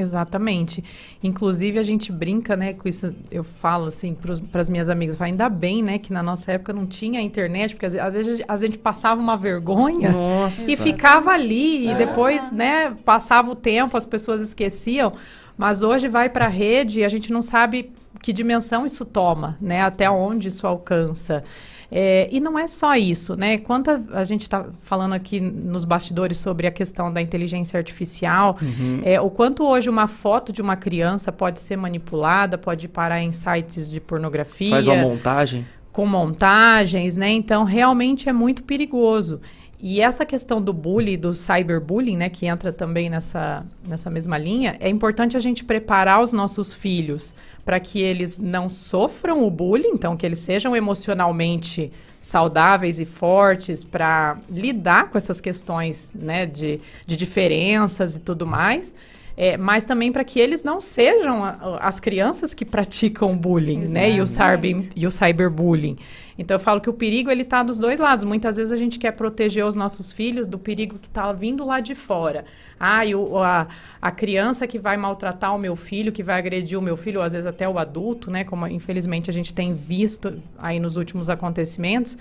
Exatamente. 0.00 0.84
Inclusive, 1.22 1.78
a 1.78 1.82
gente 1.82 2.12
brinca, 2.12 2.56
né, 2.56 2.72
com 2.72 2.88
isso, 2.88 3.12
eu 3.30 3.42
falo 3.42 3.86
assim 3.86 4.14
para 4.14 4.60
as 4.60 4.68
minhas 4.68 4.88
amigas, 4.88 5.20
ainda 5.20 5.48
bem, 5.48 5.82
né, 5.82 5.98
que 5.98 6.12
na 6.12 6.22
nossa 6.22 6.52
época 6.52 6.72
não 6.72 6.86
tinha 6.86 7.20
internet, 7.20 7.74
porque 7.74 7.86
às, 7.86 7.96
às 7.96 8.14
vezes 8.14 8.40
a 8.46 8.56
gente 8.56 8.78
passava 8.78 9.20
uma 9.20 9.36
vergonha 9.36 10.12
Nossa. 10.12 10.70
e 10.70 10.76
ficava 10.76 11.32
ali, 11.32 11.90
e 11.90 11.94
depois, 11.96 12.52
né, 12.52 12.96
passava 13.04 13.50
o 13.50 13.56
tempo, 13.56 13.96
as 13.96 14.06
pessoas 14.06 14.40
esqueciam, 14.40 15.12
mas 15.56 15.82
hoje 15.82 16.06
vai 16.06 16.28
para 16.28 16.46
a 16.46 16.48
rede 16.48 17.00
e 17.00 17.04
a 17.04 17.08
gente 17.08 17.32
não 17.32 17.42
sabe 17.42 17.90
que 18.22 18.32
dimensão 18.32 18.86
isso 18.86 19.04
toma, 19.04 19.58
né, 19.60 19.82
até 19.82 20.08
onde 20.08 20.48
isso 20.48 20.66
alcança. 20.66 21.42
É, 21.90 22.28
e 22.30 22.38
não 22.38 22.58
é 22.58 22.66
só 22.66 22.94
isso, 22.96 23.34
né? 23.34 23.56
Quanto 23.58 23.90
a, 23.90 24.00
a 24.12 24.24
gente 24.24 24.42
está 24.42 24.66
falando 24.82 25.14
aqui 25.14 25.40
nos 25.40 25.86
bastidores 25.86 26.36
sobre 26.36 26.66
a 26.66 26.70
questão 26.70 27.10
da 27.12 27.22
inteligência 27.22 27.78
artificial, 27.78 28.58
Uhum. 28.60 29.00
é, 29.04 29.18
o 29.20 29.30
quanto 29.30 29.64
hoje 29.64 29.88
uma 29.88 30.06
foto 30.06 30.52
de 30.52 30.60
uma 30.60 30.76
criança 30.76 31.32
pode 31.32 31.60
ser 31.60 31.76
manipulada, 31.76 32.58
pode 32.58 32.88
parar 32.88 33.20
em 33.22 33.32
sites 33.32 33.90
de 33.90 34.00
pornografia 34.00 34.70
Faz 34.70 34.86
uma 34.86 34.96
montagem. 34.96 35.66
com 35.90 36.04
montagens, 36.06 37.16
né? 37.16 37.30
Então, 37.30 37.64
realmente 37.64 38.28
é 38.28 38.32
muito 38.32 38.62
perigoso. 38.64 39.40
E 39.80 40.00
essa 40.00 40.26
questão 40.26 40.60
do 40.60 40.72
bullying, 40.72 41.16
do 41.16 41.32
cyberbullying, 41.32 42.16
né, 42.16 42.28
que 42.28 42.46
entra 42.46 42.72
também 42.72 43.08
nessa, 43.08 43.64
nessa 43.86 44.10
mesma 44.10 44.36
linha, 44.36 44.76
é 44.80 44.88
importante 44.88 45.36
a 45.36 45.40
gente 45.40 45.62
preparar 45.64 46.20
os 46.20 46.32
nossos 46.32 46.72
filhos 46.72 47.34
para 47.64 47.78
que 47.78 48.00
eles 48.00 48.38
não 48.38 48.68
sofram 48.68 49.46
o 49.46 49.50
bullying, 49.50 49.90
então 49.92 50.16
que 50.16 50.26
eles 50.26 50.38
sejam 50.38 50.74
emocionalmente 50.74 51.92
saudáveis 52.20 52.98
e 52.98 53.04
fortes 53.04 53.84
para 53.84 54.38
lidar 54.50 55.10
com 55.10 55.16
essas 55.16 55.40
questões, 55.40 56.12
né, 56.12 56.44
de, 56.44 56.80
de 57.06 57.16
diferenças 57.16 58.16
e 58.16 58.20
tudo 58.20 58.44
mais. 58.44 58.96
É, 59.40 59.56
mas 59.56 59.84
também 59.84 60.10
para 60.10 60.24
que 60.24 60.40
eles 60.40 60.64
não 60.64 60.80
sejam 60.80 61.44
a- 61.44 61.78
as 61.80 62.00
crianças 62.00 62.52
que 62.52 62.64
praticam 62.64 63.36
bullying, 63.38 63.86
né? 63.86 64.10
E 64.10 64.20
o, 64.20 64.26
cyber, 64.26 64.88
e 64.96 65.06
o 65.06 65.10
cyberbullying. 65.12 65.96
Então 66.36 66.56
eu 66.56 66.58
falo 66.58 66.80
que 66.80 66.90
o 66.90 66.92
perigo 66.92 67.30
ele 67.30 67.42
está 67.42 67.62
dos 67.62 67.78
dois 67.78 68.00
lados. 68.00 68.24
Muitas 68.24 68.56
vezes 68.56 68.72
a 68.72 68.76
gente 68.76 68.98
quer 68.98 69.12
proteger 69.12 69.64
os 69.64 69.76
nossos 69.76 70.10
filhos 70.10 70.48
do 70.48 70.58
perigo 70.58 70.98
que 70.98 71.06
está 71.06 71.32
vindo 71.32 71.64
lá 71.64 71.78
de 71.78 71.94
fora. 71.94 72.44
Ah, 72.80 73.02
o, 73.14 73.38
a, 73.38 73.68
a 74.02 74.10
criança 74.10 74.66
que 74.66 74.76
vai 74.78 74.96
maltratar 74.96 75.54
o 75.54 75.58
meu 75.58 75.76
filho, 75.76 76.10
que 76.10 76.22
vai 76.22 76.36
agredir 76.38 76.76
o 76.76 76.82
meu 76.82 76.96
filho, 76.96 77.20
ou 77.20 77.24
às 77.24 77.32
vezes 77.32 77.46
até 77.46 77.68
o 77.68 77.78
adulto, 77.78 78.32
né? 78.32 78.42
Como 78.42 78.66
infelizmente 78.66 79.30
a 79.30 79.32
gente 79.32 79.54
tem 79.54 79.72
visto 79.72 80.34
aí 80.58 80.80
nos 80.80 80.96
últimos 80.96 81.30
acontecimentos. 81.30 82.18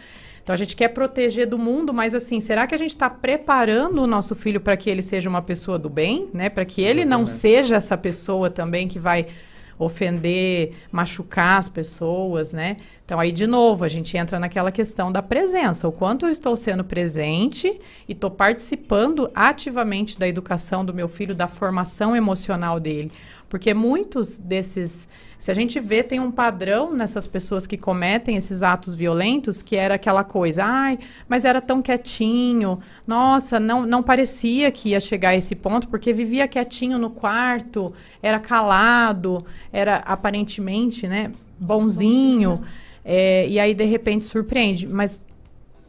Então 0.47 0.53
a 0.53 0.57
gente 0.57 0.77
quer 0.77 0.87
proteger 0.87 1.45
do 1.45 1.59
mundo, 1.59 1.93
mas 1.93 2.15
assim, 2.15 2.39
será 2.39 2.65
que 2.65 2.73
a 2.73 2.77
gente 2.77 2.91
está 2.91 3.09
preparando 3.09 4.01
o 4.01 4.07
nosso 4.07 4.33
filho 4.33 4.61
para 4.61 4.77
que 4.77 4.89
ele 4.89 5.01
seja 5.01 5.27
uma 5.27 5.41
pessoa 5.41 5.77
do 5.77 5.89
bem, 5.89 6.29
né? 6.33 6.47
Para 6.49 6.63
que 6.63 6.81
ele 6.81 7.03
não 7.03 7.27
seja 7.27 7.75
essa 7.75 7.97
pessoa 7.97 8.49
também 8.49 8.87
que 8.87 8.97
vai 8.97 9.25
ofender, 9.77 10.71
machucar 10.89 11.59
as 11.59 11.67
pessoas, 11.67 12.53
né? 12.53 12.77
Então 13.03 13.19
aí 13.19 13.33
de 13.33 13.45
novo 13.45 13.83
a 13.83 13.89
gente 13.89 14.15
entra 14.15 14.39
naquela 14.39 14.71
questão 14.71 15.11
da 15.11 15.21
presença, 15.21 15.85
o 15.85 15.91
quanto 15.91 16.25
eu 16.25 16.31
estou 16.31 16.55
sendo 16.55 16.81
presente 16.81 17.67
e 18.07 18.13
estou 18.13 18.31
participando 18.31 19.29
ativamente 19.35 20.17
da 20.17 20.29
educação 20.29 20.85
do 20.85 20.93
meu 20.93 21.09
filho, 21.09 21.35
da 21.35 21.49
formação 21.49 22.15
emocional 22.15 22.79
dele, 22.79 23.11
porque 23.49 23.73
muitos 23.73 24.37
desses 24.37 25.07
se 25.39 25.51
a 25.51 25.53
gente 25.53 25.79
vê, 25.79 26.01
tem 26.01 26.19
um 26.19 26.31
padrão 26.31 26.91
nessas 26.91 27.27
pessoas 27.27 27.67
que 27.67 27.77
cometem 27.77 28.35
esses 28.35 28.63
atos 28.63 28.95
violentos, 28.95 29.61
que 29.61 29.75
era 29.75 29.93
aquela 29.95 30.23
coisa, 30.23 30.63
ai, 30.65 30.97
mas 31.29 31.45
era 31.45 31.61
tão 31.61 31.79
quietinho, 31.79 32.79
nossa, 33.05 33.59
não, 33.59 33.85
não 33.85 34.01
parecia 34.01 34.71
que 34.71 34.89
ia 34.89 34.99
chegar 34.99 35.29
a 35.29 35.35
esse 35.35 35.55
ponto, 35.55 35.87
porque 35.89 36.11
vivia 36.11 36.47
quietinho 36.47 36.97
no 36.97 37.11
quarto, 37.11 37.93
era 38.21 38.39
calado, 38.39 39.45
era 39.71 39.97
aparentemente, 39.97 41.07
né, 41.07 41.31
bonzinho, 41.59 42.61
é, 43.05 43.47
e 43.47 43.59
aí 43.59 43.75
de 43.75 43.85
repente 43.85 44.25
surpreende. 44.25 44.87
Mas 44.87 45.25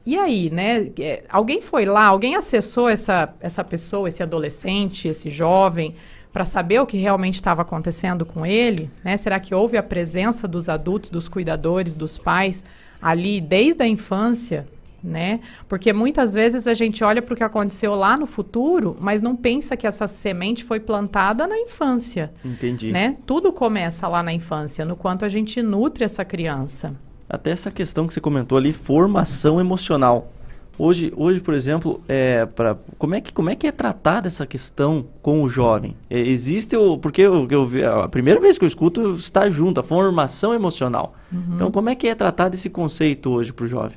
e 0.05 0.17
aí, 0.19 0.49
né? 0.51 0.91
É, 1.01 1.25
Alguém 1.29 1.61
foi 1.61 1.85
lá, 1.85 2.07
alguém 2.07 2.35
acessou 2.35 2.89
essa, 2.89 3.35
essa 3.41 3.63
pessoa, 3.63 4.09
esse 4.09 4.23
adolescente, 4.23 5.07
esse 5.07 5.29
jovem, 5.29 5.95
para 6.39 6.45
saber 6.45 6.79
o 6.79 6.87
que 6.87 6.97
realmente 6.97 7.35
estava 7.35 7.63
acontecendo 7.63 8.25
com 8.25 8.47
ele? 8.47 8.89
Né? 9.03 9.17
Será 9.17 9.41
que 9.41 9.53
houve 9.53 9.77
a 9.77 9.83
presença 9.83 10.47
dos 10.47 10.69
adultos, 10.69 11.11
dos 11.11 11.29
cuidadores, 11.29 11.97
dos 11.97 12.17
pais 12.17 12.65
ali 13.03 13.41
desde 13.41 13.83
a 13.83 13.89
infância? 13.89 14.65
Né? 15.03 15.41
Porque 15.69 15.93
muitas 15.93 16.35
vezes 16.35 16.69
a 16.69 16.75
gente 16.75 17.03
olha 17.03 17.21
para 17.21 17.35
o 17.35 17.37
que 17.37 17.43
aconteceu 17.43 17.93
lá 17.97 18.17
no 18.17 18.25
futuro, 18.25 18.97
mas 19.01 19.21
não 19.21 19.35
pensa 19.35 19.77
que 19.77 19.85
essa 19.85 20.07
semente 20.07 20.63
foi 20.63 20.79
plantada 20.79 21.45
na 21.45 21.59
infância. 21.59 22.33
Entendi. 22.45 22.93
Né? 22.93 23.17
Tudo 23.27 23.53
começa 23.53 24.07
lá 24.07 24.23
na 24.23 24.33
infância, 24.33 24.85
no 24.85 24.95
quanto 24.95 25.25
a 25.25 25.29
gente 25.29 25.61
nutre 25.61 26.05
essa 26.05 26.25
criança. 26.25 26.95
Até 27.29 27.51
essa 27.51 27.73
questão 27.73 28.07
que 28.07 28.15
você 28.15 28.21
comentou 28.21 28.57
ali, 28.57 28.73
formação 28.73 29.59
emocional. 29.59 30.31
Hoje, 30.79 31.13
hoje 31.17 31.41
por 31.41 31.55
exemplo, 31.55 32.01
é, 32.09 32.47
pra, 32.47 32.77
como, 32.97 33.15
é 33.15 33.21
que, 33.21 33.33
como 33.33 33.51
é 33.51 33.57
que 33.57 33.67
é 33.67 33.73
tratada 33.73 34.29
essa 34.29 34.47
questão 34.47 35.05
com 35.21 35.43
o 35.43 35.49
jovem? 35.49 35.97
É, 36.09 36.19
existe 36.21 36.77
o. 36.77 36.97
Porque 36.97 37.23
eu, 37.23 37.49
eu, 37.51 38.01
a 38.03 38.09
primeira 38.09 38.39
vez 38.41 38.57
que 38.57 38.65
eu 38.65 38.69
escuto 38.69 39.17
está 39.17 39.51
junto, 39.51 39.81
a 39.81 39.83
formação 39.83 40.55
emocional. 40.55 41.15
Uhum. 41.33 41.43
Então, 41.57 41.71
como 41.73 41.91
é 41.91 41.95
que 41.97 42.07
é 42.07 42.15
tratado 42.15 42.55
esse 42.55 42.71
conceito 42.71 43.31
hoje 43.31 43.53
para 43.53 43.65
o 43.65 43.69
jovem? 43.69 43.97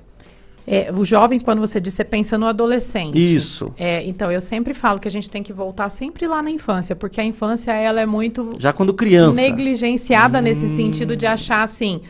É, 0.65 0.91
o 0.91 1.03
jovem, 1.03 1.39
quando 1.39 1.59
você 1.59 1.79
diz, 1.79 1.93
você 1.95 2.03
pensa 2.03 2.37
no 2.37 2.45
adolescente. 2.45 3.15
Isso. 3.17 3.73
É, 3.77 4.03
então, 4.07 4.31
eu 4.31 4.39
sempre 4.39 4.73
falo 4.73 4.99
que 4.99 5.07
a 5.07 5.11
gente 5.11 5.29
tem 5.29 5.41
que 5.41 5.51
voltar 5.51 5.89
sempre 5.89 6.27
lá 6.27 6.41
na 6.41 6.51
infância, 6.51 6.95
porque 6.95 7.19
a 7.19 7.23
infância, 7.23 7.71
ela 7.73 7.99
é 7.99 8.05
muito 8.05 8.53
Já 8.59 8.71
quando 8.71 8.93
criança. 8.93 9.35
negligenciada 9.41 10.39
nesse 10.39 10.65
Hum. 10.67 10.75
sentido 10.75 11.15
de 11.15 11.25
achar 11.25 11.63
assim. 11.63 12.01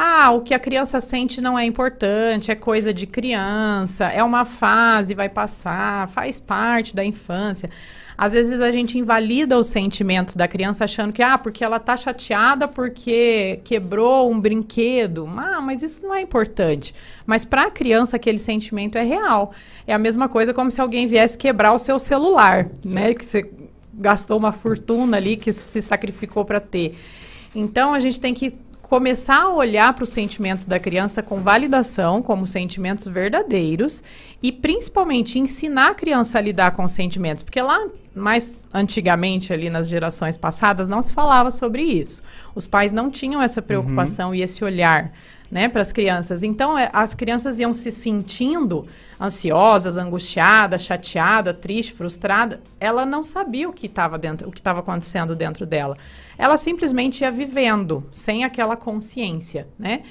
Ah, 0.00 0.30
o 0.30 0.42
que 0.42 0.54
a 0.54 0.60
criança 0.60 1.00
sente 1.00 1.40
não 1.40 1.58
é 1.58 1.64
importante, 1.64 2.52
é 2.52 2.54
coisa 2.54 2.94
de 2.94 3.04
criança, 3.04 4.04
é 4.04 4.22
uma 4.22 4.44
fase, 4.44 5.12
vai 5.12 5.28
passar, 5.28 6.06
faz 6.06 6.38
parte 6.38 6.94
da 6.94 7.04
infância. 7.04 7.68
Às 8.16 8.32
vezes 8.32 8.60
a 8.60 8.70
gente 8.70 8.96
invalida 8.96 9.58
os 9.58 9.66
sentimentos 9.66 10.36
da 10.36 10.46
criança 10.46 10.84
achando 10.84 11.12
que, 11.12 11.20
ah, 11.20 11.36
porque 11.36 11.64
ela 11.64 11.80
tá 11.80 11.96
chateada 11.96 12.68
porque 12.68 13.58
quebrou 13.64 14.30
um 14.30 14.38
brinquedo. 14.38 15.28
Ah, 15.36 15.60
mas 15.60 15.82
isso 15.82 16.04
não 16.04 16.14
é 16.14 16.20
importante. 16.20 16.94
Mas 17.26 17.44
para 17.44 17.64
a 17.64 17.70
criança 17.70 18.14
aquele 18.14 18.38
sentimento 18.38 18.96
é 18.96 19.02
real. 19.02 19.52
É 19.84 19.92
a 19.92 19.98
mesma 19.98 20.28
coisa 20.28 20.54
como 20.54 20.70
se 20.70 20.80
alguém 20.80 21.08
viesse 21.08 21.36
quebrar 21.36 21.72
o 21.72 21.78
seu 21.78 21.98
celular, 21.98 22.68
né? 22.84 23.14
Que 23.14 23.24
você 23.24 23.50
gastou 23.92 24.38
uma 24.38 24.52
fortuna 24.52 25.16
ali 25.16 25.36
que 25.36 25.52
se 25.52 25.82
sacrificou 25.82 26.44
para 26.44 26.60
ter. 26.60 26.96
Então 27.52 27.92
a 27.92 27.98
gente 27.98 28.20
tem 28.20 28.32
que 28.32 28.67
começar 28.88 29.42
a 29.42 29.52
olhar 29.52 29.92
para 29.92 30.04
os 30.04 30.08
sentimentos 30.08 30.64
da 30.64 30.80
criança 30.80 31.22
com 31.22 31.42
validação, 31.42 32.22
como 32.22 32.46
sentimentos 32.46 33.06
verdadeiros, 33.06 34.02
e 34.42 34.50
principalmente 34.50 35.38
ensinar 35.38 35.90
a 35.90 35.94
criança 35.94 36.38
a 36.38 36.40
lidar 36.40 36.70
com 36.70 36.84
os 36.84 36.92
sentimentos, 36.92 37.42
porque 37.42 37.60
lá 37.60 37.86
mais 38.14 38.60
antigamente 38.72 39.52
ali 39.52 39.68
nas 39.68 39.88
gerações 39.88 40.36
passadas 40.36 40.88
não 40.88 41.02
se 41.02 41.12
falava 41.12 41.50
sobre 41.50 41.82
isso. 41.82 42.22
Os 42.54 42.66
pais 42.66 42.90
não 42.90 43.10
tinham 43.10 43.42
essa 43.42 43.60
preocupação 43.60 44.34
e 44.34 44.42
esse 44.42 44.64
olhar, 44.64 45.12
né, 45.50 45.68
para 45.68 45.82
as 45.82 45.92
crianças. 45.92 46.42
Então 46.42 46.78
é, 46.78 46.90
as 46.92 47.14
crianças 47.14 47.58
iam 47.58 47.72
se 47.72 47.90
sentindo 47.90 48.86
ansiosas, 49.20 49.96
angustiadas, 49.96 50.82
chateada, 50.82 51.52
triste, 51.54 51.92
frustrada. 51.92 52.60
Ela 52.78 53.04
não 53.04 53.22
sabia 53.24 53.68
o 53.68 53.72
que 53.72 53.86
estava 53.86 54.18
dentro, 54.18 54.48
o 54.48 54.52
que 54.52 54.60
estava 54.60 54.80
acontecendo 54.80 55.34
dentro 55.34 55.66
dela. 55.66 55.96
Ela 56.36 56.56
simplesmente 56.56 57.22
ia 57.22 57.30
vivendo 57.30 58.04
sem 58.10 58.44
aquela 58.44 58.76
consciência, 58.76 59.66
né? 59.78 60.02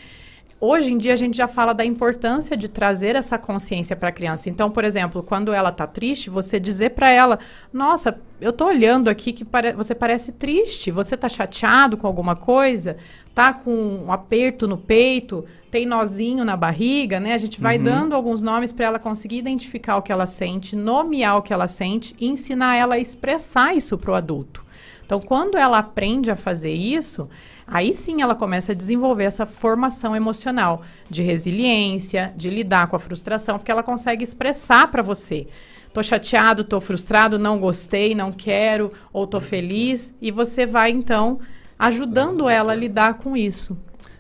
Hoje 0.60 0.92
em 0.92 0.98
dia 0.98 1.14
a 1.14 1.16
gente 1.16 1.38
já 1.38 1.48
fala 1.48 1.72
da 1.72 1.86
importância 1.86 2.58
de 2.58 2.68
trazer 2.68 3.16
essa 3.16 3.38
consciência 3.38 3.96
para 3.96 4.10
a 4.10 4.12
criança. 4.12 4.50
Então, 4.50 4.72
por 4.72 4.84
exemplo, 4.84 5.22
quando 5.22 5.54
ela 5.54 5.70
está 5.70 5.86
triste, 5.86 6.32
você 6.32 6.60
dizer 6.60 6.92
para 6.92 7.12
ela: 7.12 7.38
"Nossa, 7.72 8.20
eu 8.42 8.52
tô 8.52 8.66
olhando 8.66 9.08
aqui 9.08 9.32
que 9.34 9.46
pare 9.46 9.74
você 9.74 9.94
parece 9.94 10.32
triste. 10.32 10.90
Você 10.90 11.16
tá 11.16 11.30
chateado 11.30 11.96
com 11.96 12.08
alguma 12.08 12.36
coisa? 12.36 12.98
Tá 13.36 13.54
com 13.54 13.72
um 14.08 14.12
aperto 14.12 14.68
no 14.68 14.80
peito? 14.80 15.46
Tem 15.70 15.86
nozinho 15.86 16.44
na 16.44 16.58
barriga, 16.58 17.20
né? 17.20 17.34
A 17.34 17.38
gente 17.38 17.62
vai 17.62 17.78
Uhum. 17.78 17.84
dando 17.84 18.16
alguns 18.16 18.42
nomes 18.42 18.72
para 18.72 18.88
ela 18.88 18.98
conseguir 19.00 19.38
identificar 19.38 19.98
o 19.98 20.02
que 20.02 20.12
ela 20.12 20.26
sente, 20.26 20.76
nomear 20.76 21.38
o 21.38 21.44
que 21.44 21.54
ela 21.54 21.68
sente 21.68 22.16
e 22.20 22.28
ensinar 22.28 22.76
ela 22.76 22.96
a 22.96 23.00
expressar 23.00 23.76
isso 23.76 23.96
para 23.96 24.12
o 24.12 24.16
adulto. 24.16 24.66
Então, 25.06 25.22
quando 25.22 25.56
ela 25.56 25.78
aprende 25.78 26.30
a 26.32 26.36
fazer 26.36 26.74
isso, 26.74 27.30
aí 27.68 27.94
sim 27.94 28.22
ela 28.22 28.34
começa 28.34 28.72
a 28.72 28.76
desenvolver 28.76 29.26
essa 29.26 29.46
formação 29.46 30.16
emocional 30.16 30.82
de 31.10 31.22
resiliência, 31.22 32.34
de 32.36 32.50
lidar 32.50 32.88
com 32.88 32.96
a 32.96 33.00
frustração, 33.00 33.60
porque 33.60 33.72
ela 33.72 33.84
consegue 33.84 34.24
expressar 34.24 34.90
para 34.90 35.04
você. 35.04 35.48
Tô 35.94 36.02
chateado, 36.02 36.64
tô 36.64 36.80
frustrado, 36.80 37.38
não 37.38 37.60
gostei, 37.60 38.16
não 38.16 38.32
quero, 38.32 38.92
ou 39.12 39.28
tô 39.28 39.42
feliz, 39.42 40.16
e 40.22 40.32
você 40.32 40.66
vai 40.66 40.92
então 40.92 41.40
ajudando 41.78 42.48
ela 42.48 42.72
a 42.72 42.76
lidar 42.76 43.16
com 43.16 43.36
isso. 43.36 43.78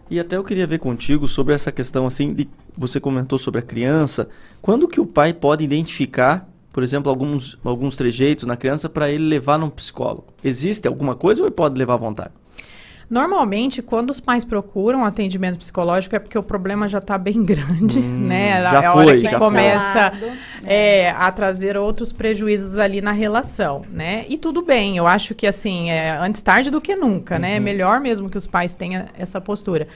E 0.09 0.19
até 0.19 0.37
eu 0.37 0.43
queria 0.43 0.67
ver 0.67 0.79
contigo 0.79 1.27
sobre 1.27 1.53
essa 1.53 1.71
questão 1.71 2.05
assim, 2.05 2.33
de 2.33 2.47
você 2.77 2.99
comentou 2.99 3.37
sobre 3.37 3.59
a 3.59 3.63
criança, 3.63 4.29
quando 4.61 4.87
que 4.87 4.99
o 4.99 5.05
pai 5.05 5.33
pode 5.33 5.63
identificar, 5.63 6.47
por 6.71 6.83
exemplo, 6.83 7.09
alguns, 7.09 7.57
alguns 7.63 7.97
trejeitos 7.97 8.45
na 8.45 8.55
criança 8.55 8.87
para 8.87 9.09
ele 9.09 9.25
levar 9.25 9.57
num 9.57 9.69
psicólogo? 9.69 10.27
Existe 10.43 10.87
alguma 10.87 11.15
coisa 11.15 11.41
ou 11.41 11.47
ele 11.47 11.55
pode 11.55 11.77
levar 11.77 11.95
à 11.95 11.97
vontade? 11.97 12.31
Normalmente, 13.09 13.81
quando 13.81 14.09
os 14.09 14.19
pais 14.19 14.43
procuram 14.43 15.05
atendimento 15.05 15.57
psicológico, 15.57 16.15
é 16.15 16.19
porque 16.19 16.37
o 16.37 16.43
problema 16.43 16.89
já 16.89 16.97
está 16.97 17.17
bem 17.17 17.41
grande, 17.41 17.99
Hum, 17.99 18.15
né? 18.19 18.61
já 18.63 18.81
é 18.83 18.85
a 18.85 18.91
foi, 18.91 19.05
hora 19.05 19.15
que 19.17 19.27
já 19.27 19.39
começa 19.39 20.11
foi. 20.19 20.29
é, 20.65 21.11
a 21.11 21.31
trazer 21.31 21.77
outros 21.77 22.11
prejuízos 22.11 22.77
ali 22.77 22.99
na 22.99 23.13
relação, 23.13 23.83
né? 23.89 24.25
E 24.27 24.37
tudo 24.37 24.61
bem, 24.61 24.97
eu 24.97 25.07
acho 25.07 25.33
que 25.33 25.47
assim, 25.47 25.89
é 25.89 26.17
antes 26.17 26.41
tarde 26.41 26.69
do 26.69 26.81
que 26.81 26.95
nunca, 26.97 27.39
né? 27.39 27.55
É 27.55 27.59
melhor 27.61 28.01
mesmo 28.01 28.29
que 28.29 28.37
os 28.37 28.45
pais 28.45 28.75
tenham 28.75 29.05
essa 29.17 29.39
postura. 29.39 29.87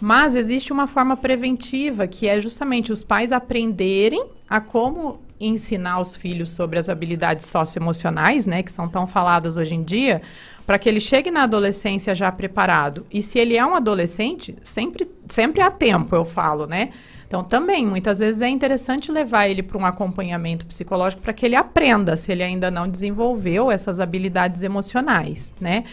Mas 0.00 0.34
existe 0.34 0.70
uma 0.72 0.86
forma 0.86 1.16
preventiva, 1.16 2.06
que 2.06 2.28
é 2.28 2.38
justamente 2.38 2.92
os 2.92 3.02
pais 3.02 3.32
aprenderem 3.32 4.26
a 4.48 4.60
como 4.60 5.20
ensinar 5.40 6.00
os 6.00 6.14
filhos 6.16 6.50
sobre 6.50 6.78
as 6.78 6.88
habilidades 6.88 7.46
socioemocionais, 7.46 8.44
né, 8.46 8.62
que 8.62 8.70
são 8.72 8.86
tão 8.88 9.06
faladas 9.06 9.56
hoje 9.56 9.74
em 9.74 9.82
dia, 9.82 10.20
para 10.68 10.78
que 10.78 10.86
ele 10.86 11.00
chegue 11.00 11.30
na 11.30 11.44
adolescência 11.44 12.14
já 12.14 12.30
preparado. 12.30 13.06
E 13.10 13.22
se 13.22 13.38
ele 13.38 13.56
é 13.56 13.64
um 13.64 13.74
adolescente, 13.74 14.54
sempre, 14.62 15.10
sempre 15.26 15.62
há 15.62 15.70
tempo, 15.70 16.14
eu 16.14 16.26
falo, 16.26 16.66
né? 16.66 16.90
Então, 17.26 17.42
também, 17.42 17.86
muitas 17.86 18.18
vezes 18.18 18.42
é 18.42 18.48
interessante 18.50 19.10
levar 19.10 19.48
ele 19.48 19.62
para 19.62 19.78
um 19.78 19.86
acompanhamento 19.86 20.66
psicológico 20.66 21.22
para 21.22 21.32
que 21.32 21.46
ele 21.46 21.56
aprenda, 21.56 22.18
se 22.18 22.30
ele 22.30 22.42
ainda 22.42 22.70
não 22.70 22.86
desenvolveu 22.86 23.70
essas 23.70 23.98
habilidades 23.98 24.62
emocionais, 24.62 25.54
né? 25.58 25.84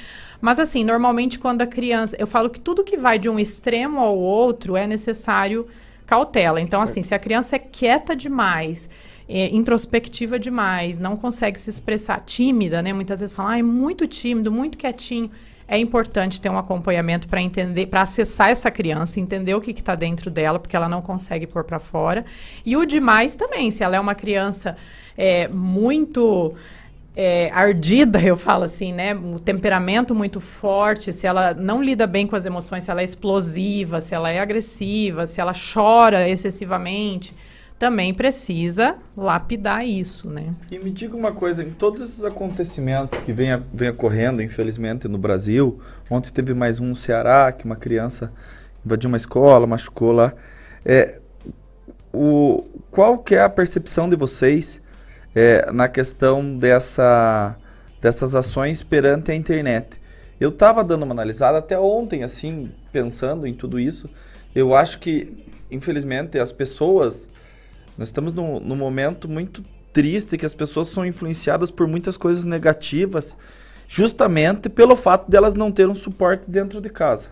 Mas, 0.42 0.60
assim, 0.60 0.84
normalmente 0.84 1.40
quando 1.40 1.62
a 1.62 1.68
criança. 1.68 2.18
Eu 2.20 2.28
falo 2.28 2.50
que 2.50 2.60
tudo 2.60 2.84
que 2.84 2.98
vai 2.98 3.18
de 3.18 3.30
um 3.30 3.40
extremo 3.40 4.02
ao 4.02 4.18
outro 4.18 4.76
é 4.76 4.86
necessário 4.86 5.66
cautela. 6.06 6.60
Então, 6.60 6.82
assim, 6.82 7.02
se 7.02 7.16
a 7.16 7.20
criança 7.20 7.56
é 7.56 7.60
quieta 7.60 8.14
demais, 8.14 8.90
é, 9.28 9.50
introspectiva 9.50 10.38
demais, 10.38 11.00
não 11.00 11.18
consegue 11.18 11.60
se 11.60 11.70
expressar, 11.70 12.20
tímida, 12.22 12.82
né? 12.82 12.94
Muitas 12.94 13.20
vezes 13.20 13.36
falam, 13.36 13.52
ah, 13.52 13.60
é 13.60 13.64
muito 13.64 14.08
tímido, 14.08 14.52
muito 14.52 14.78
quietinho. 14.78 15.30
É 15.68 15.80
importante 15.80 16.40
ter 16.40 16.50
um 16.50 16.60
acompanhamento 16.60 17.28
para 17.28 17.42
entender, 17.42 17.88
para 17.88 18.04
acessar 18.04 18.50
essa 18.50 18.70
criança, 18.70 19.20
entender 19.20 19.56
o 19.56 19.62
que 19.62 19.72
está 19.72 19.96
dentro 19.96 20.30
dela, 20.30 20.60
porque 20.60 20.76
ela 20.76 20.88
não 20.88 21.02
consegue 21.02 21.48
pôr 21.48 21.64
para 21.64 21.80
fora. 21.80 22.24
E 22.64 22.78
o 22.78 22.86
demais 22.86 23.36
também, 23.36 23.72
se 23.72 23.84
ela 23.84 23.96
é 23.96 24.00
uma 24.00 24.14
criança 24.14 24.78
é, 25.18 25.48
muito 25.48 26.54
é, 27.16 27.50
ardida, 27.52 28.22
eu 28.22 28.38
falo 28.38 28.64
assim, 28.64 28.94
né? 28.94 29.16
O 29.16 29.40
temperamento 29.40 30.14
muito 30.14 30.40
forte, 30.40 31.12
se 31.12 31.26
ela 31.26 31.56
não 31.56 31.82
lida 31.82 32.06
bem 32.06 32.28
com 32.28 32.36
as 32.36 32.46
emoções, 32.46 32.84
se 32.84 32.92
ela 32.92 33.02
é 33.02 33.04
explosiva, 33.04 34.00
se 34.02 34.14
ela 34.14 34.30
é 34.30 34.40
agressiva, 34.40 35.26
se 35.26 35.42
ela 35.42 35.54
chora 35.54 36.30
excessivamente, 36.30 37.34
também 37.78 38.14
precisa 38.14 38.96
lapidar 39.18 39.86
isso, 39.86 40.30
né? 40.30 40.54
E 40.72 40.80
me 40.80 40.90
diga 40.90 41.16
uma 41.16 41.32
coisa, 41.32 41.62
em 41.62 41.72
todos 41.72 42.02
esses 42.02 42.24
acontecimentos 42.24 43.20
que 43.20 43.34
vem, 43.34 43.50
vem 43.74 43.90
ocorrendo, 43.90 44.42
infelizmente, 44.42 45.08
no 45.08 45.18
Brasil, 45.18 45.80
ontem 46.10 46.32
teve 46.32 46.54
mais 46.54 46.80
um 46.80 46.88
no 46.88 46.96
Ceará, 46.96 47.52
que 47.52 47.66
uma 47.66 47.76
criança 47.76 48.32
invadiu 48.86 49.10
uma 49.10 49.18
escola, 49.18 49.68
machucou 49.68 50.14
lá. 50.14 50.34
É, 50.86 51.20
o, 52.14 52.64
qual 52.90 53.18
que 53.18 53.36
é 53.36 53.42
a 53.42 53.50
percepção 53.50 54.08
de 54.08 54.16
vocês 54.16 54.82
é, 55.34 55.70
na 55.72 55.90
questão 55.90 56.58
dessa, 56.58 57.58
dessas 58.02 58.36
ações 58.36 58.84
perante 58.84 59.32
a 59.32 59.36
internet? 59.36 60.00
Eu 60.40 60.50
estava 60.50 60.82
dando 60.82 61.04
uma 61.04 61.14
analisada 61.14 61.58
até 61.58 61.78
ontem, 61.78 62.24
assim, 62.24 62.72
pensando 62.92 63.46
em 63.46 63.54
tudo 63.54 63.78
isso. 63.78 64.10
Eu 64.54 64.74
acho 64.74 65.00
que, 65.00 65.46
infelizmente, 65.70 66.40
as 66.40 66.54
pessoas 66.54 67.30
nós 67.98 68.10
estamos 68.10 68.34
num, 68.34 68.60
num 68.60 68.76
momento 68.76 69.28
muito 69.28 69.64
triste 69.94 70.38
que 70.38 70.46
as 70.46 70.54
pessoas 70.54 70.90
são 70.90 71.06
influenciadas 71.06 71.72
por 71.72 71.88
muitas 71.88 72.18
coisas 72.18 72.44
negativas, 72.44 73.38
justamente 73.88 74.70
pelo 74.70 74.96
fato 74.96 75.30
delas 75.30 75.54
não 75.54 75.72
terem 75.72 75.92
um 75.92 75.96
suporte 75.96 76.44
dentro 76.50 76.82
de 76.82 76.90
casa. 76.90 77.30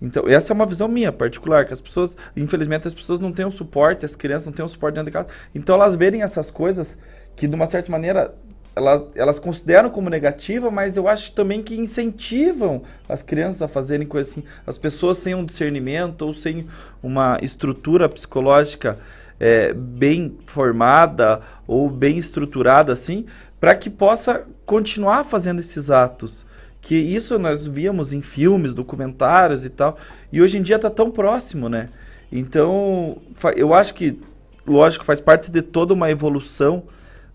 Então, 0.00 0.26
essa 0.26 0.52
é 0.52 0.54
uma 0.54 0.64
visão 0.64 0.88
minha 0.88 1.12
particular, 1.12 1.66
que 1.66 1.72
as 1.72 1.80
pessoas, 1.80 2.16
infelizmente, 2.34 2.86
as 2.86 2.94
pessoas 2.94 3.18
não 3.18 3.32
têm 3.32 3.44
um 3.44 3.50
suporte, 3.50 4.04
as 4.04 4.16
crianças 4.16 4.46
não 4.46 4.52
têm 4.52 4.64
um 4.64 4.68
suporte 4.68 4.94
dentro 4.94 5.10
de 5.10 5.12
casa. 5.12 5.28
Então, 5.54 5.74
elas 5.74 5.94
verem 5.94 6.22
essas 6.22 6.50
coisas 6.50 6.96
que, 7.36 7.46
de 7.46 7.54
uma 7.54 7.66
certa 7.66 7.92
maneira, 7.92 8.34
elas, 8.74 9.02
elas 9.14 9.38
consideram 9.38 9.90
como 9.90 10.08
negativa, 10.08 10.70
mas 10.70 10.96
eu 10.96 11.06
acho 11.06 11.32
também 11.32 11.62
que 11.62 11.74
incentivam 11.76 12.82
as 13.08 13.22
crianças 13.22 13.60
a 13.60 13.68
fazerem 13.68 14.06
coisas 14.06 14.32
assim. 14.32 14.44
As 14.66 14.78
pessoas 14.78 15.18
sem 15.18 15.34
um 15.34 15.44
discernimento 15.44 16.22
ou 16.22 16.32
sem 16.32 16.66
uma 17.02 17.38
estrutura 17.42 18.08
psicológica 18.08 18.98
é, 19.40 19.72
bem 19.72 20.36
formada 20.44 21.40
ou 21.66 21.88
bem 21.88 22.18
estruturada 22.18 22.92
assim, 22.92 23.24
para 23.58 23.74
que 23.74 23.88
possa 23.88 24.46
continuar 24.66 25.24
fazendo 25.24 25.60
esses 25.60 25.90
atos. 25.90 26.46
Que 26.82 26.94
isso 26.94 27.38
nós 27.38 27.66
víamos 27.66 28.12
em 28.12 28.22
filmes, 28.22 28.74
documentários 28.74 29.64
e 29.64 29.70
tal, 29.70 29.98
e 30.30 30.40
hoje 30.40 30.58
em 30.58 30.62
dia 30.62 30.76
está 30.76 30.88
tão 30.88 31.10
próximo, 31.10 31.68
né? 31.68 31.88
Então, 32.30 33.18
eu 33.56 33.74
acho 33.74 33.94
que, 33.94 34.18
lógico, 34.66 35.04
faz 35.04 35.20
parte 35.20 35.50
de 35.50 35.62
toda 35.62 35.92
uma 35.92 36.10
evolução 36.10 36.84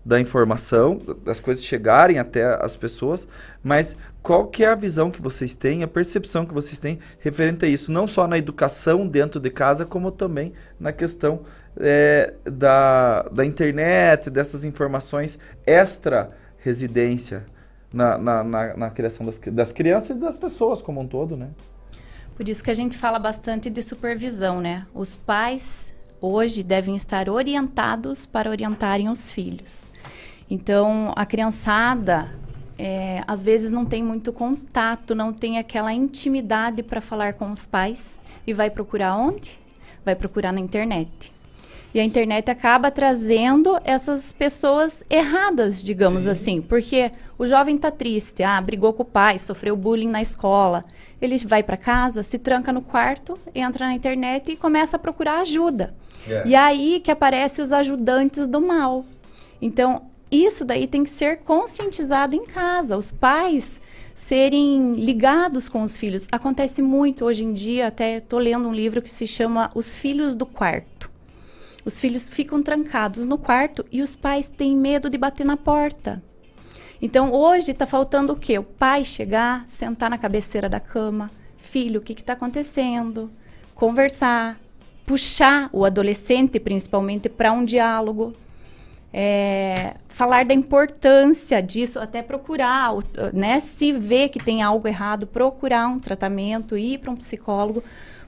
da 0.04 0.20
informação, 0.20 1.00
das 1.24 1.40
coisas 1.40 1.64
chegarem 1.64 2.18
até 2.18 2.44
as 2.64 2.76
pessoas, 2.76 3.26
mas 3.62 3.96
qual 4.22 4.46
que 4.46 4.64
é 4.64 4.68
a 4.68 4.74
visão 4.74 5.10
que 5.10 5.20
vocês 5.20 5.56
têm, 5.56 5.82
a 5.82 5.88
percepção 5.88 6.46
que 6.46 6.54
vocês 6.54 6.78
têm 6.78 7.00
referente 7.18 7.64
a 7.64 7.68
isso, 7.68 7.90
não 7.90 8.06
só 8.06 8.28
na 8.28 8.38
educação 8.38 9.06
dentro 9.06 9.40
de 9.40 9.50
casa, 9.50 9.84
como 9.84 10.12
também 10.12 10.52
na 10.78 10.92
questão 10.92 11.40
é, 11.78 12.34
da, 12.44 13.22
da 13.24 13.44
internet, 13.44 14.30
dessas 14.30 14.64
informações 14.64 15.38
extra-residência 15.66 17.44
na, 17.92 18.18
na, 18.18 18.44
na, 18.44 18.76
na, 18.76 18.90
criação 18.90 19.24
das, 19.24 19.38
das 19.38 19.72
crianças 19.72 20.16
e 20.16 20.20
das 20.20 20.36
pessoas 20.36 20.82
como 20.82 21.00
um 21.00 21.06
todo, 21.06 21.36
né? 21.36 21.50
Por 22.34 22.48
isso 22.48 22.62
que 22.62 22.70
a 22.70 22.74
gente 22.74 22.98
fala 22.98 23.18
bastante 23.18 23.70
de 23.70 23.80
supervisão, 23.80 24.60
né? 24.60 24.86
Os 24.94 25.16
pais 25.16 25.94
hoje 26.20 26.62
devem 26.62 26.96
estar 26.96 27.28
orientados 27.28 28.26
para 28.26 28.50
orientarem 28.50 29.08
os 29.08 29.30
filhos. 29.30 29.90
Então, 30.50 31.12
a 31.16 31.24
criançada 31.24 32.30
é, 32.78 33.22
às 33.26 33.42
vezes 33.42 33.70
não 33.70 33.84
tem 33.84 34.02
muito 34.02 34.32
contato, 34.32 35.14
não 35.14 35.32
tem 35.32 35.58
aquela 35.58 35.92
intimidade 35.92 36.82
para 36.82 37.00
falar 37.00 37.34
com 37.34 37.50
os 37.50 37.66
pais 37.66 38.20
e 38.46 38.52
vai 38.52 38.70
procurar 38.70 39.16
onde? 39.16 39.58
Vai 40.04 40.14
procurar 40.14 40.52
na 40.52 40.60
internet. 40.60 41.32
E 41.94 42.00
a 42.00 42.04
internet 42.04 42.50
acaba 42.50 42.90
trazendo 42.90 43.78
essas 43.82 44.32
pessoas 44.32 45.02
erradas, 45.08 45.82
digamos 45.82 46.24
Sim. 46.24 46.30
assim, 46.30 46.60
porque 46.60 47.10
o 47.38 47.46
jovem 47.46 47.76
está 47.76 47.90
triste, 47.90 48.42
ah, 48.42 48.60
brigou 48.60 48.92
com 48.92 49.02
o 49.02 49.06
pai, 49.06 49.38
sofreu 49.38 49.76
bullying 49.76 50.08
na 50.08 50.20
escola. 50.20 50.84
Ele 51.20 51.38
vai 51.38 51.62
para 51.62 51.78
casa, 51.78 52.22
se 52.22 52.38
tranca 52.38 52.72
no 52.72 52.82
quarto, 52.82 53.38
entra 53.54 53.86
na 53.86 53.94
internet 53.94 54.52
e 54.52 54.56
começa 54.56 54.96
a 54.96 54.98
procurar 54.98 55.40
ajuda. 55.40 55.94
Yeah. 56.26 56.48
E 56.48 56.54
aí 56.54 57.00
que 57.00 57.10
aparecem 57.10 57.62
os 57.62 57.72
ajudantes 57.72 58.46
do 58.46 58.60
mal. 58.60 59.04
Então, 59.62 60.02
isso 60.30 60.64
daí 60.64 60.86
tem 60.86 61.04
que 61.04 61.10
ser 61.10 61.38
conscientizado 61.38 62.34
em 62.34 62.44
casa. 62.44 62.96
Os 62.96 63.10
pais 63.10 63.80
serem 64.14 64.94
ligados 64.94 65.68
com 65.68 65.82
os 65.82 65.96
filhos. 65.96 66.26
Acontece 66.32 66.82
muito 66.82 67.24
hoje 67.24 67.44
em 67.44 67.52
dia, 67.52 67.86
até 67.86 68.16
estou 68.16 68.38
lendo 68.38 68.66
um 68.68 68.72
livro 68.72 69.02
que 69.02 69.10
se 69.10 69.26
chama 69.26 69.70
Os 69.74 69.94
Filhos 69.94 70.34
do 70.34 70.46
Quarto. 70.46 71.10
Os 71.86 72.00
filhos 72.00 72.28
ficam 72.28 72.60
trancados 72.60 73.26
no 73.26 73.38
quarto 73.38 73.86
e 73.92 74.02
os 74.02 74.16
pais 74.16 74.50
têm 74.50 74.76
medo 74.76 75.08
de 75.08 75.16
bater 75.16 75.46
na 75.46 75.56
porta. 75.56 76.20
Então 77.00 77.32
hoje 77.32 77.70
está 77.70 77.86
faltando 77.86 78.32
o 78.32 78.36
quê? 78.36 78.58
O 78.58 78.64
pai 78.64 79.04
chegar, 79.04 79.62
sentar 79.68 80.10
na 80.10 80.18
cabeceira 80.18 80.68
da 80.68 80.80
cama, 80.80 81.30
filho, 81.56 82.00
o 82.00 82.02
que 82.02 82.12
está 82.12 82.32
acontecendo? 82.32 83.30
Conversar, 83.72 84.58
puxar 85.06 85.70
o 85.72 85.84
adolescente 85.84 86.58
principalmente 86.58 87.28
para 87.28 87.52
um 87.52 87.64
diálogo. 87.64 88.34
É, 89.12 89.94
falar 90.08 90.44
da 90.44 90.52
importância 90.52 91.62
disso, 91.62 92.00
até 92.00 92.20
procurar, 92.20 92.94
né? 93.32 93.60
Se 93.60 93.92
vê 93.92 94.28
que 94.28 94.40
tem 94.40 94.60
algo 94.60 94.88
errado, 94.88 95.24
procurar 95.24 95.86
um 95.86 96.00
tratamento, 96.00 96.76
ir 96.76 96.98
para 96.98 97.12
um 97.12 97.16
psicólogo, 97.16 97.84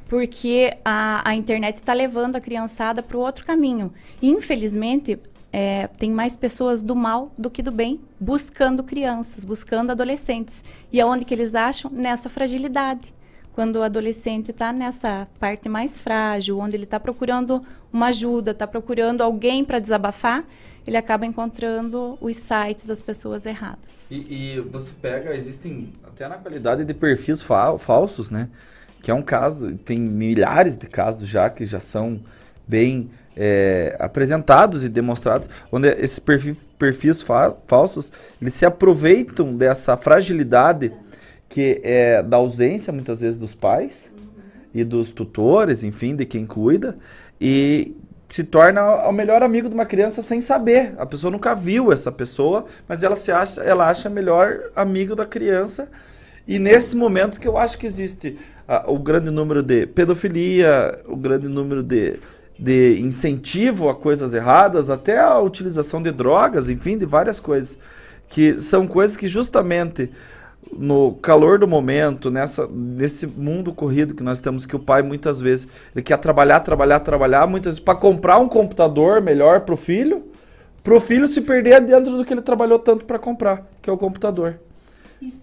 porque 0.09 0.75
a, 0.85 1.29
a 1.29 1.35
internet 1.35 1.77
está 1.77 1.93
levando 1.93 2.37
a 2.37 2.41
criançada 2.41 3.03
para 3.03 3.17
o 3.17 3.21
outro 3.21 3.45
caminho. 3.45 3.93
Infelizmente, 4.23 5.21
é, 5.53 5.87
tem 5.87 6.11
mais 6.11 6.37
pessoas 6.37 6.83
do 6.83 6.97
mal 6.97 7.33
do 7.37 7.51
que 7.51 7.63
do 7.63 7.71
bem 7.71 8.01
buscando 8.19 8.83
crianças, 8.83 9.45
buscando 9.45 9.91
adolescentes. 9.91 10.65
E 10.93 11.01
aonde 11.01 11.25
que 11.25 11.35
eles 11.35 11.55
acham? 11.55 11.91
Nessa 11.91 12.29
fragilidade. 12.29 13.13
Quando 13.53 13.77
o 13.77 13.83
adolescente 13.83 14.51
está 14.51 14.73
nessa 14.73 15.29
parte 15.39 15.69
mais 15.69 15.99
frágil, 15.99 16.59
onde 16.59 16.77
ele 16.77 16.85
está 16.85 16.99
procurando 16.99 17.63
uma 17.93 18.07
ajuda, 18.07 18.53
está 18.53 18.67
procurando 18.67 19.21
alguém 19.21 19.65
para 19.65 19.79
desabafar, 19.79 20.45
ele 20.87 20.97
acaba 20.97 21.27
encontrando 21.27 22.17
os 22.21 22.37
sites 22.37 22.87
das 22.87 23.03
pessoas 23.03 23.45
erradas. 23.45 24.11
E, 24.11 24.55
e, 24.57 24.61
você 24.61 24.95
pega, 25.03 25.35
existem 25.37 25.93
até 26.05 26.27
na 26.29 26.37
qualidade 26.37 26.85
de 26.85 26.95
perfis 26.95 27.43
fa 27.43 27.77
falsos, 27.79 28.31
né? 28.31 28.49
Que 29.03 29.11
é 29.11 29.15
um 29.15 29.23
caso, 29.23 29.77
tem 29.77 29.99
milhares 29.99 30.77
de 30.77 30.87
casos 30.87 31.29
já 31.29 31.49
que 31.49 31.65
já 31.65 31.81
são 31.81 32.21
bem 32.67 33.11
é, 33.37 33.97
apresentados 33.99 34.85
e 34.85 34.89
demonstrados, 34.89 35.49
onde 35.71 35.89
esses 35.89 36.19
perfis, 36.19 36.57
perfis 36.79 37.23
fa- 37.23 37.55
falsos 37.67 38.13
eles 38.43 38.53
se 38.55 38.67
aproveitam 38.67 39.57
dessa 39.57 39.97
fragilidade 39.97 40.93
que 41.49 41.81
é 41.83 42.23
da 42.23 42.37
ausência 42.37 42.93
muitas 42.93 43.21
vezes 43.21 43.39
dos 43.39 43.55
pais 43.55 44.11
e 44.75 44.85
dos 44.85 45.11
tutores, 45.11 45.83
enfim, 45.83 46.15
de 46.15 46.27
quem 46.27 46.45
cuida, 46.45 46.99
e 47.41 47.97
se 48.29 48.45
torna 48.45 49.09
o 49.09 49.13
melhor 49.13 49.43
amigo 49.43 49.69
de 49.69 49.75
uma 49.75 49.87
criança 49.87 50.21
sem 50.21 50.43
saber. 50.43 50.93
A 50.99 51.07
pessoa 51.07 51.31
nunca 51.31 51.55
viu 51.55 51.91
essa 51.91 52.13
pessoa, 52.13 52.67
mas 52.87 53.03
ela 53.03 53.17
se 53.17 53.33
acha, 53.33 53.63
ela 53.63 53.89
acha 53.89 54.11
melhor 54.11 54.61
amigo 54.77 55.17
da 55.17 55.25
criança. 55.25 55.89
E 56.47 56.59
nesses 56.59 56.93
momentos 56.93 57.39
que 57.39 57.49
eu 57.49 57.57
acho 57.57 57.79
que 57.79 57.87
existe 57.87 58.37
o 58.87 58.99
grande 58.99 59.31
número 59.31 59.63
de 59.63 59.87
pedofilia, 59.87 61.01
o 61.07 61.17
grande 61.17 61.49
número 61.49 61.83
de, 61.83 62.21
de 62.59 63.01
incentivo 63.01 63.89
a 63.89 63.95
coisas 63.95 64.35
erradas, 64.35 64.91
até 64.91 65.19
a 65.19 65.39
utilização 65.39 66.03
de 66.03 66.13
drogas, 66.13 66.69
enfim, 66.69 66.99
de 66.99 67.07
várias 67.07 67.41
coisas. 67.41 67.79
Que 68.29 68.61
são 68.61 68.87
coisas 68.87 69.17
que 69.17 69.27
justamente 69.27 70.11
no 70.77 71.15
calor 71.15 71.59
do 71.59 71.67
momento, 71.67 72.31
nessa, 72.31 72.69
nesse 72.71 73.27
mundo 73.27 73.73
corrido 73.73 74.15
que 74.15 74.23
nós 74.23 74.39
temos, 74.39 74.67
que 74.67 74.77
o 74.77 74.79
pai 74.79 75.01
muitas 75.01 75.41
vezes 75.41 75.67
ele 75.95 76.03
quer 76.03 76.19
trabalhar, 76.19 76.61
trabalhar, 76.61 77.01
trabalhar, 77.01 77.47
muitas 77.47 77.73
vezes 77.73 77.81
para 77.81 77.95
comprar 77.95 78.39
um 78.39 78.49
computador 78.49 79.23
melhor 79.23 79.61
para 79.61 79.73
o 79.73 79.79
filho, 79.79 80.25
para 80.83 80.95
o 80.95 81.01
filho 81.01 81.27
se 81.27 81.41
perder 81.41 81.81
dentro 81.81 82.19
do 82.19 82.25
que 82.25 82.35
ele 82.35 82.43
trabalhou 82.43 82.79
tanto 82.79 83.07
para 83.07 83.19
comprar, 83.19 83.67
que 83.81 83.89
é 83.89 83.93
o 83.93 83.97
computador. 83.97 84.59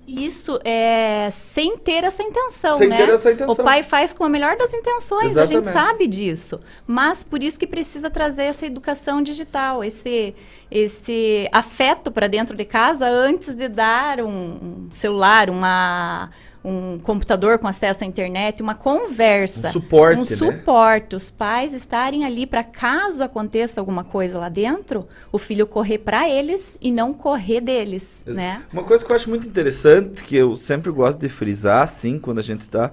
Isso 0.08 0.60
é 0.64 1.28
sem 1.32 1.78
ter 1.78 2.04
essa 2.06 2.24
intenção, 2.24 2.78
Sem 2.78 2.88
né? 2.88 2.96
ter 2.96 3.10
essa 3.10 3.32
intenção. 3.32 3.54
O 3.54 3.68
pai 3.68 3.84
faz 3.84 4.14
com 4.14 4.24
a 4.24 4.30
melhor 4.30 4.56
das 4.56 4.74
intenções, 4.74 5.38
a 5.38 5.46
gente 5.46 5.64
Exatamente. 5.64 5.88
sabe 5.88 6.08
disso. 6.08 6.62
Mas 6.88 7.24
por 7.24 7.44
isso 7.44 7.60
que 7.60 7.68
precisa 7.68 8.10
trazer 8.10 8.44
essa 8.44 8.66
educação 8.66 9.22
digital, 9.22 9.84
esse 9.84 10.34
esse 10.72 11.48
afeto 11.52 12.12
para 12.12 12.28
dentro 12.28 12.56
de 12.56 12.66
casa 12.66 13.08
antes 13.08 13.56
de 13.56 13.68
dar 13.68 14.20
um 14.22 14.88
celular, 14.92 15.50
uma 15.50 16.32
um 16.66 16.98
computador 16.98 17.60
com 17.60 17.68
acesso 17.68 18.04
à 18.04 18.08
internet, 18.08 18.62
uma 18.62 18.74
conversa, 18.74 19.68
Um 19.68 19.72
suporte, 19.72 20.18
um 20.18 20.20
né? 20.22 20.58
suporte, 20.58 21.16
os 21.16 21.30
pais 21.30 21.74
estarem 21.74 22.26
ali 22.26 22.48
para 22.48 22.64
caso 22.64 23.24
aconteça 23.24 23.80
alguma 23.80 24.04
coisa 24.04 24.40
lá 24.40 24.50
dentro, 24.50 25.08
o 25.32 25.38
filho 25.38 25.68
correr 25.68 26.00
para 26.00 26.28
eles 26.28 26.78
e 26.82 26.92
não 26.92 27.14
correr 27.14 27.62
deles, 27.62 28.26
né? 28.28 28.64
Uma 28.74 28.84
coisa 28.84 29.06
que 29.06 29.12
eu 29.12 29.16
acho 29.16 29.30
muito 29.30 29.48
interessante, 29.48 30.24
que 30.24 30.36
eu 30.36 30.56
sempre 30.56 30.92
gosto 30.92 31.20
de 31.20 31.30
frisar, 31.30 31.84
assim, 31.84 32.18
quando 32.18 32.40
a 32.40 32.44
gente 32.44 32.68
tá, 32.68 32.92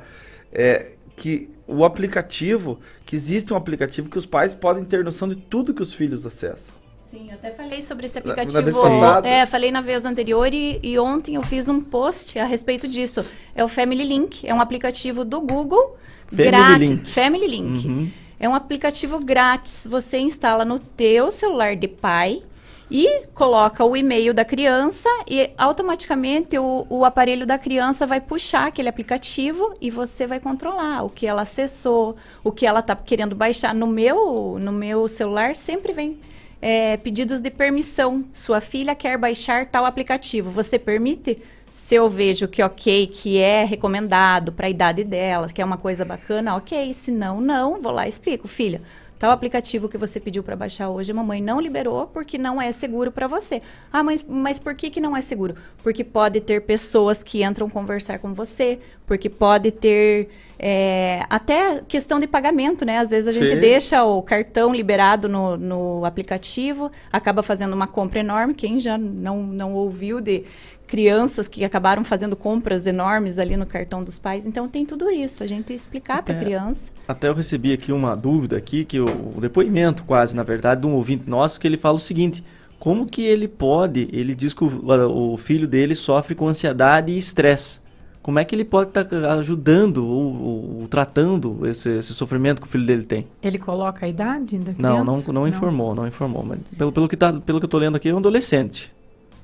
é 0.53 0.93
que 1.17 1.49
o 1.67 1.85
aplicativo, 1.85 2.79
que 3.07 3.17
existe 3.17 3.55
um 3.55 3.57
aplicativo 3.57 4.11
que 4.11 4.19
os 4.19 4.27
pais 4.27 4.53
podem 4.53 4.85
ter 4.85 5.03
noção 5.03 5.29
de 5.29 5.37
tudo 5.37 5.73
que 5.73 5.83
os 5.83 5.95
filhos 5.95 6.27
acessam. 6.27 6.82
Sim, 7.13 7.27
eu 7.29 7.35
até 7.35 7.51
falei 7.51 7.83
sobre 7.83 8.07
esse 8.07 8.15
Na- 8.21 8.25
na 8.25 8.33
aplicativo. 8.33 8.63
vez 8.63 8.75
passada. 8.75 9.29
É, 9.29 9.45
falei 9.45 9.71
na 9.71 9.83
vez 9.83 10.07
anterior 10.07 10.49
e, 10.55 10.81
e 10.83 10.99
ontem 10.99 11.35
eu 11.35 11.43
fiz 11.43 11.69
um 11.69 11.79
post 11.79 12.39
a 12.39 12.47
respeito 12.47 12.89
disso. 12.89 13.23
É 13.55 13.63
o 13.63 13.69
Family 13.69 14.03
Link, 14.03 14.49
é 14.49 14.55
um 14.55 14.63
aplicativo 14.63 15.23
do 15.23 15.39
Google 15.43 15.99
Family 16.29 16.47
grátis. 16.51 16.91
Link. 16.91 17.11
Family 17.11 17.47
Link. 17.47 17.87
Uhum. 17.87 18.11
É 18.41 18.49
um 18.49 18.55
aplicativo 18.55 19.19
grátis. 19.19 19.87
Você 19.91 20.21
instala 20.21 20.65
no 20.65 20.79
teu 20.79 21.31
celular 21.31 21.77
de 21.77 21.87
pai 21.87 22.43
e 22.91 23.27
coloca 23.35 23.85
o 23.85 23.95
e-mail 23.95 24.33
da 24.33 24.43
criança 24.43 25.11
e 25.29 25.51
automaticamente 25.59 26.57
o, 26.57 26.87
o 26.89 27.05
aparelho 27.05 27.45
da 27.45 27.59
criança 27.59 28.07
vai 28.07 28.23
puxar 28.23 28.69
aquele 28.69 28.89
aplicativo 28.89 29.75
e 29.83 29.91
você 29.91 30.27
vai 30.27 30.41
controlar 30.41 31.03
o 31.05 31.11
que 31.11 31.27
ela 31.27 31.43
acessou, 31.43 32.17
o 32.43 32.51
que 32.51 32.65
ela 32.65 32.81
está 32.81 32.97
querendo 32.97 33.35
baixar. 33.37 33.75
No 33.75 33.87
meu, 33.87 34.57
no 34.59 34.73
meu 34.73 35.07
celular 35.09 35.55
sempre 35.55 35.93
vem 35.93 36.19
é, 36.63 36.97
pedidos 36.97 37.41
de 37.41 37.51
permissão. 37.51 38.25
Sua 38.33 38.61
filha 38.61 38.95
quer 38.95 39.19
baixar 39.19 39.67
tal 39.67 39.85
aplicativo. 39.85 40.49
Você 40.53 40.79
permite? 40.79 41.43
Se 41.73 41.95
eu 41.95 42.09
vejo 42.09 42.47
que 42.47 42.63
ok, 42.63 43.07
que 43.07 43.39
é 43.39 43.65
recomendado 43.65 44.53
para 44.53 44.67
a 44.67 44.71
idade 44.71 45.03
dela, 45.03 45.49
que 45.49 45.61
é 45.61 45.65
uma 45.65 45.79
coisa 45.79 46.05
bacana, 46.05 46.55
ok. 46.55 46.93
Se 46.95 47.11
não, 47.11 47.41
não, 47.41 47.81
vou 47.81 47.91
lá 47.91 48.05
e 48.07 48.11
explico. 48.11 48.47
Filha, 48.47 48.83
tal 49.19 49.31
aplicativo 49.31 49.89
que 49.89 49.97
você 49.97 50.21
pediu 50.21 50.43
para 50.43 50.55
baixar 50.55 50.91
hoje, 50.91 51.11
a 51.11 51.15
mamãe 51.15 51.41
não 51.41 51.59
liberou 51.59 52.07
porque 52.07 52.37
não 52.37 52.61
é 52.61 52.71
seguro 52.73 53.11
para 53.11 53.27
você. 53.27 53.63
Ah, 53.91 54.03
mas, 54.03 54.23
mas 54.23 54.59
por 54.59 54.75
que, 54.75 54.91
que 54.91 55.01
não 55.01 55.17
é 55.17 55.23
seguro? 55.23 55.57
Porque 55.83 56.05
pode 56.05 56.43
ter 56.43 56.61
pessoas 56.61 57.25
que 57.25 57.43
entram 57.43 57.71
conversar 57.71 58.19
com 58.19 58.35
você, 58.35 58.79
porque 59.07 59.31
pode 59.31 59.71
ter 59.71 60.29
é, 60.65 61.27
até 61.29 61.83
questão 61.89 62.21
de 62.21 62.29
pagamento, 62.29 62.85
né? 62.85 62.99
Às 62.99 63.11
vezes 63.11 63.27
a 63.27 63.33
gente 63.33 63.55
Sim. 63.55 63.61
deixa 63.61 64.05
o 64.05 64.23
cartão 64.23 64.73
liberado 64.73 65.29
no, 65.29 65.57
no 65.57 66.05
aplicativo, 66.05 66.89
acaba 67.13 67.43
fazendo 67.43 67.73
uma 67.73 67.89
compra 67.89 68.21
enorme. 68.21 68.55
Quem 68.55 68.79
já 68.79 68.97
não, 68.97 69.43
não 69.43 69.75
ouviu 69.75 70.21
de 70.21 70.45
crianças 70.87 71.49
que 71.49 71.65
acabaram 71.65 72.05
fazendo 72.05 72.37
compras 72.37 72.87
enormes 72.87 73.41
ali 73.41 73.57
no 73.57 73.67
cartão 73.67 74.05
dos 74.05 74.21
pais? 74.21 74.47
Então 74.47 74.69
tem 74.69 74.87
tudo 74.87 75.11
isso, 75.11 75.43
a 75.43 75.49
gente 75.49 75.75
explicar 75.75 76.23
para 76.23 76.35
a 76.35 76.39
É. 76.39 76.45
criança. 76.45 76.93
Até 77.09 77.27
eu 77.27 77.35
recebi 77.35 77.73
aqui 77.73 77.91
uma 77.93 78.15
dúvida 78.15 78.57
aqui, 78.57 78.85
que 78.85 79.01
o, 79.01 79.07
o 79.37 79.41
depoimento 79.41 80.05
quase, 80.05 80.37
na 80.37 80.45
verdade, 80.45 80.83
de 80.83 80.87
um 80.87 80.95
ouvinte 80.95 81.29
nosso, 81.29 81.59
que 81.59 81.67
ele 81.67 81.77
fala 81.77 81.97
o 81.97 82.01
seguinte, 82.01 82.45
como 82.79 83.05
que 83.05 83.23
ele 83.23 83.49
pode, 83.49 84.09
ele 84.13 84.33
diz 84.33 84.55
que 84.55 84.63
o, 84.63 85.33
o 85.33 85.37
filho 85.37 85.67
dele 85.67 85.97
sofre 85.97 86.37
com 86.37 86.47
ansiedade 86.47 87.11
e 87.11 87.19
estresse. 87.19 87.82
Como 88.23 88.39
é 88.39 88.45
que 88.45 88.55
ele 88.55 88.65
pode 88.65 88.91
estar 88.91 89.05
ajudando 89.39 90.07
ou, 90.07 90.81
ou- 90.83 90.89
tratando 90.89 91.67
esse, 91.67 91.91
esse 91.99 92.15
sofrimento 92.15 92.61
que 92.63 92.69
o 92.69 92.71
filho 92.71 92.87
dele 92.87 93.03
tem? 93.03 93.27
Ele 93.43 93.59
coloca 93.59 94.07
a 94.07 94.09
idade 94.09 94.59
da 94.59 94.73
criança? 94.73 94.81
Não, 94.83 95.05
não, 95.05 95.21
não 95.33 95.49
informou, 95.49 95.95
não 95.95 96.07
informou. 96.07 96.45
Mas 96.45 96.61
pelo, 96.79 96.93
pelo, 96.93 97.09
que 97.09 97.17
tá, 97.17 97.33
pelo 97.33 97.59
que 97.59 97.65
eu 97.65 97.69
tô 97.69 97.79
lendo 97.79 97.97
aqui, 97.97 98.09
é 98.09 98.15
um 98.15 98.19
adolescente. 98.19 98.93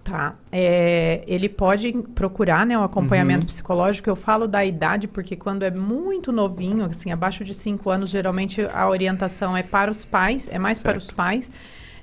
Tá. 0.05 0.37
É, 0.53 1.23
ele 1.27 1.49
pode 1.49 1.93
procurar 2.15 2.65
né, 2.65 2.79
um 2.79 2.83
acompanhamento 2.85 3.41
Uhum. 3.41 3.47
psicológico. 3.47 4.09
Eu 4.09 4.17
falo 4.17 4.47
da 4.47 4.65
idade 4.65 5.07
porque 5.09 5.35
quando 5.37 5.65
é 5.65 5.71
muito 5.71 6.31
novinho, 6.33 6.85
assim, 6.87 7.11
abaixo 7.11 7.45
de 7.45 7.53
5 7.53 7.91
anos, 7.91 8.09
geralmente 8.09 8.63
a 8.73 8.89
orientação 8.89 9.57
é 9.57 9.63
para 9.63 9.91
os 9.91 10.05
pais, 10.05 10.49
é 10.53 10.59
mais 10.59 10.81
para 10.83 10.97
os 10.97 11.11
pais. 11.11 11.51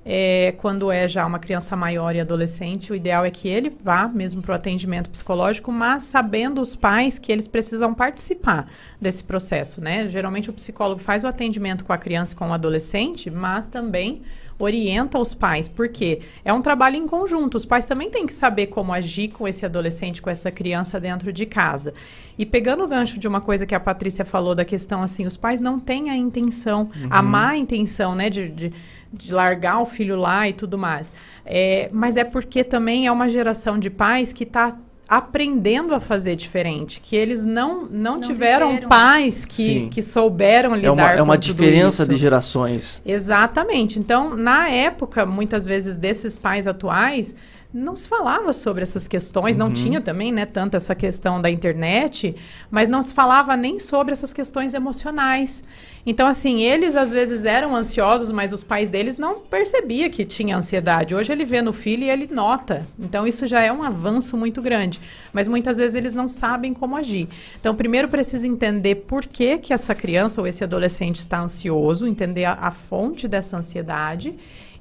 É, 0.08 0.54
quando 0.60 0.92
é 0.92 1.08
já 1.08 1.26
uma 1.26 1.40
criança 1.40 1.76
maior 1.76 2.16
e 2.16 2.20
adolescente, 2.20 2.92
o 2.92 2.96
ideal 2.96 3.26
é 3.26 3.32
que 3.32 3.48
ele 3.48 3.76
vá 3.84 4.08
mesmo 4.08 4.40
para 4.40 4.52
o 4.52 4.56
atendimento 4.56 5.10
psicológico, 5.10 5.72
mas 5.72 6.04
sabendo 6.04 6.62
os 6.62 6.76
pais 6.76 7.18
que 7.18 7.32
eles 7.32 7.48
precisam 7.48 7.92
participar 7.92 8.68
desse 9.02 9.24
processo, 9.24 9.82
né? 9.82 10.06
Geralmente 10.08 10.48
o 10.50 10.54
psicólogo 10.54 11.02
faz 11.02 11.24
o 11.24 11.28
atendimento 11.28 11.84
com 11.84 11.92
a 11.92 11.98
criança 11.98 12.34
e 12.34 12.38
com 12.38 12.50
o 12.50 12.54
adolescente, 12.54 13.32
mas 13.32 13.68
também 13.68 14.22
orienta 14.58 15.20
os 15.20 15.34
pais, 15.34 15.68
porque 15.68 16.22
é 16.46 16.54
um 16.54 16.62
trabalho 16.62 16.96
em 16.96 17.06
conjunto. 17.08 17.58
Os 17.58 17.66
pais 17.66 17.86
também 17.86 18.10
têm 18.10 18.26
que 18.26 18.32
saber 18.32 18.68
como 18.68 18.94
agir 18.94 19.30
com 19.30 19.46
esse 19.46 19.66
adolescente, 19.66 20.22
com 20.22 20.30
essa 20.30 20.50
criança 20.50 20.98
dentro 20.98 21.34
de 21.34 21.46
casa. 21.46 21.94
E 22.38 22.46
pegando 22.46 22.84
o 22.84 22.88
gancho 22.88 23.20
de 23.20 23.28
uma 23.28 23.42
coisa 23.42 23.66
que 23.66 23.76
a 23.76 23.80
Patrícia 23.82 24.24
falou 24.24 24.56
da 24.56 24.64
questão 24.64 25.02
assim, 25.02 25.26
os 25.26 25.36
pais 25.36 25.60
não 25.60 25.78
têm 25.78 26.10
a 26.10 26.16
intenção, 26.16 26.90
a 27.10 27.20
Uhum. 27.22 27.28
má 27.28 27.58
intenção, 27.58 28.16
né, 28.16 28.30
de, 28.30 28.48
de, 28.48 28.74
de 29.12 29.34
largar 29.34 29.80
o 29.82 29.86
filho 29.86 30.16
lá 30.16 30.48
e 30.48 30.54
tudo 30.54 30.78
mais. 30.78 31.12
É, 31.46 31.90
mas 31.92 32.18
é 32.18 32.24
porque 32.24 32.64
também 32.64 33.08
é 33.08 33.12
uma 33.12 33.30
geração 33.30 33.78
de 33.80 33.90
pais 33.90 34.34
que 34.34 34.44
está 34.44 34.76
aprendendo 35.08 35.94
a 35.94 36.00
fazer 36.00 36.36
diferente, 36.36 37.00
que 37.00 37.16
eles 37.16 37.46
não, 37.46 37.86
não, 37.86 38.20
tiveram 38.20 38.70
viveram 38.70 38.90
pais 38.90 39.46
que, 39.46 39.56
Sim. 39.82 39.90
que 39.90 40.02
souberam 40.02 40.76
lidar 40.76 40.88
É 40.88 40.92
uma, 40.92 41.12
é 41.12 41.22
uma 41.22 41.36
com 41.36 41.42
tudo 41.42 41.52
diferença 41.54 42.02
isso. 42.04 42.12
de 42.12 42.18
gerações. 42.18 43.02
Exatamente. 43.06 44.00
Então, 44.00 44.36
na 44.36 44.68
época, 44.68 45.24
muitas 45.24 45.64
vezes, 45.66 45.96
desses 45.96 46.38
pais 46.40 46.66
atuais, 46.66 47.36
não 47.72 47.96
se 47.96 48.08
falava 48.08 48.52
sobre 48.54 48.82
essas 48.84 49.08
questões, 49.08 49.56
não 49.58 49.68
Uhum. 49.68 49.74
tinha 49.74 50.02
também, 50.02 50.32
né, 50.32 50.46
tanto 50.46 50.76
essa 50.78 50.96
questão 50.96 51.40
da 51.42 51.50
internet, 51.52 52.36
mas 52.72 52.88
não 52.90 53.04
se 53.04 53.14
falava 53.14 53.56
nem 53.58 53.78
sobre 53.78 54.14
essas 54.14 54.32
questões 54.34 54.74
emocionais. 54.74 55.64
Então, 56.06 56.28
assim, 56.28 56.62
eles 56.62 56.96
às 56.96 57.12
vezes 57.12 57.46
eram 57.46 57.76
ansiosos, 57.76 58.32
mas 58.32 58.54
os 58.54 58.64
pais 58.64 58.90
deles 58.90 59.18
não 59.18 59.40
percebia 59.40 60.10
que 60.10 60.24
tinha 60.24 60.56
ansiedade. 60.56 61.16
Hoje 61.16 61.32
ele 61.32 61.44
vê 61.44 61.64
no 61.64 61.74
filho 61.74 62.04
e 62.04 62.10
ele 62.10 62.30
nota. 62.32 62.86
Então, 63.00 63.26
isso 63.26 63.48
já 63.48 63.62
é 63.62 63.72
um 63.72 63.82
avanço 63.82 64.38
muito 64.38 64.62
grande. 64.62 65.02
Mas 65.34 65.48
muitas 65.48 65.78
vezes 65.78 65.96
eles 65.96 66.14
não 66.14 66.30
sabem 66.30 66.74
como 66.74 66.96
agir. 66.96 67.28
Então, 67.60 67.74
primeiro 67.76 68.08
precisa 68.08 68.48
entender 68.48 68.96
por 68.96 69.26
que, 69.26 69.58
que 69.58 69.74
essa 69.74 69.96
criança 69.96 70.40
ou 70.40 70.46
esse 70.46 70.64
adolescente 70.64 71.16
está 71.16 71.40
ansioso, 71.40 72.08
entender 72.08 72.46
a, 72.46 72.54
a 72.54 72.70
fonte 72.70 73.28
dessa 73.28 73.58
ansiedade. 73.58 74.36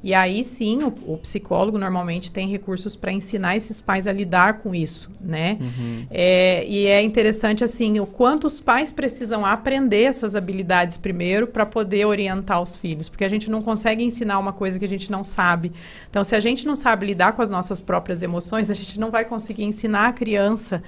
E 0.05 0.13
aí 0.13 0.45
sim, 0.45 0.83
o, 0.83 1.15
o 1.15 1.17
psicólogo 1.17 1.79
normalmente 1.79 2.31
tem 2.31 2.47
recursos 2.47 2.95
para 2.95 3.11
ensinar 3.11 3.57
esses 3.57 3.81
pais 3.81 4.07
a 4.07 4.13
lidar 4.13 4.59
com 4.59 4.75
isso, 4.75 5.11
né? 5.19 5.57
Uhum. 5.59 6.07
É, 6.11 6.63
e 6.69 6.87
é 6.87 7.01
interessante 7.01 7.65
assim 7.65 7.99
o 7.99 8.05
quanto 8.05 8.47
os 8.47 8.61
pais 8.61 8.93
precisam 8.93 9.47
aprender 9.47 10.03
essas 10.03 10.37
habilidades 10.37 10.99
primeiro 10.99 11.47
para 11.47 11.65
poder 11.65 12.05
orientar 12.05 12.61
os 12.61 12.77
filhos, 12.77 13.09
porque 13.09 13.25
a 13.25 13.29
gente 13.29 13.51
não 13.51 13.63
consegue 13.63 14.05
ensinar 14.05 14.39
uma 14.39 14.53
coisa 14.53 14.79
que 14.79 14.85
a 14.85 14.89
gente 14.89 15.11
não 15.11 15.25
sabe. 15.25 15.73
Então, 16.11 16.23
se 16.23 16.37
a 16.37 16.41
gente 16.41 16.67
não 16.67 16.77
sabe 16.77 17.07
lidar 17.07 17.33
com 17.33 17.41
as 17.41 17.49
nossas 17.49 17.81
próprias 17.81 18.23
emoções, 18.23 18.71
a 18.71 18.75
gente 18.75 19.01
não 19.01 19.11
vai 19.11 19.25
conseguir 19.25 19.65
ensinar 19.65 20.09
a 20.09 20.13
criança 20.13 20.83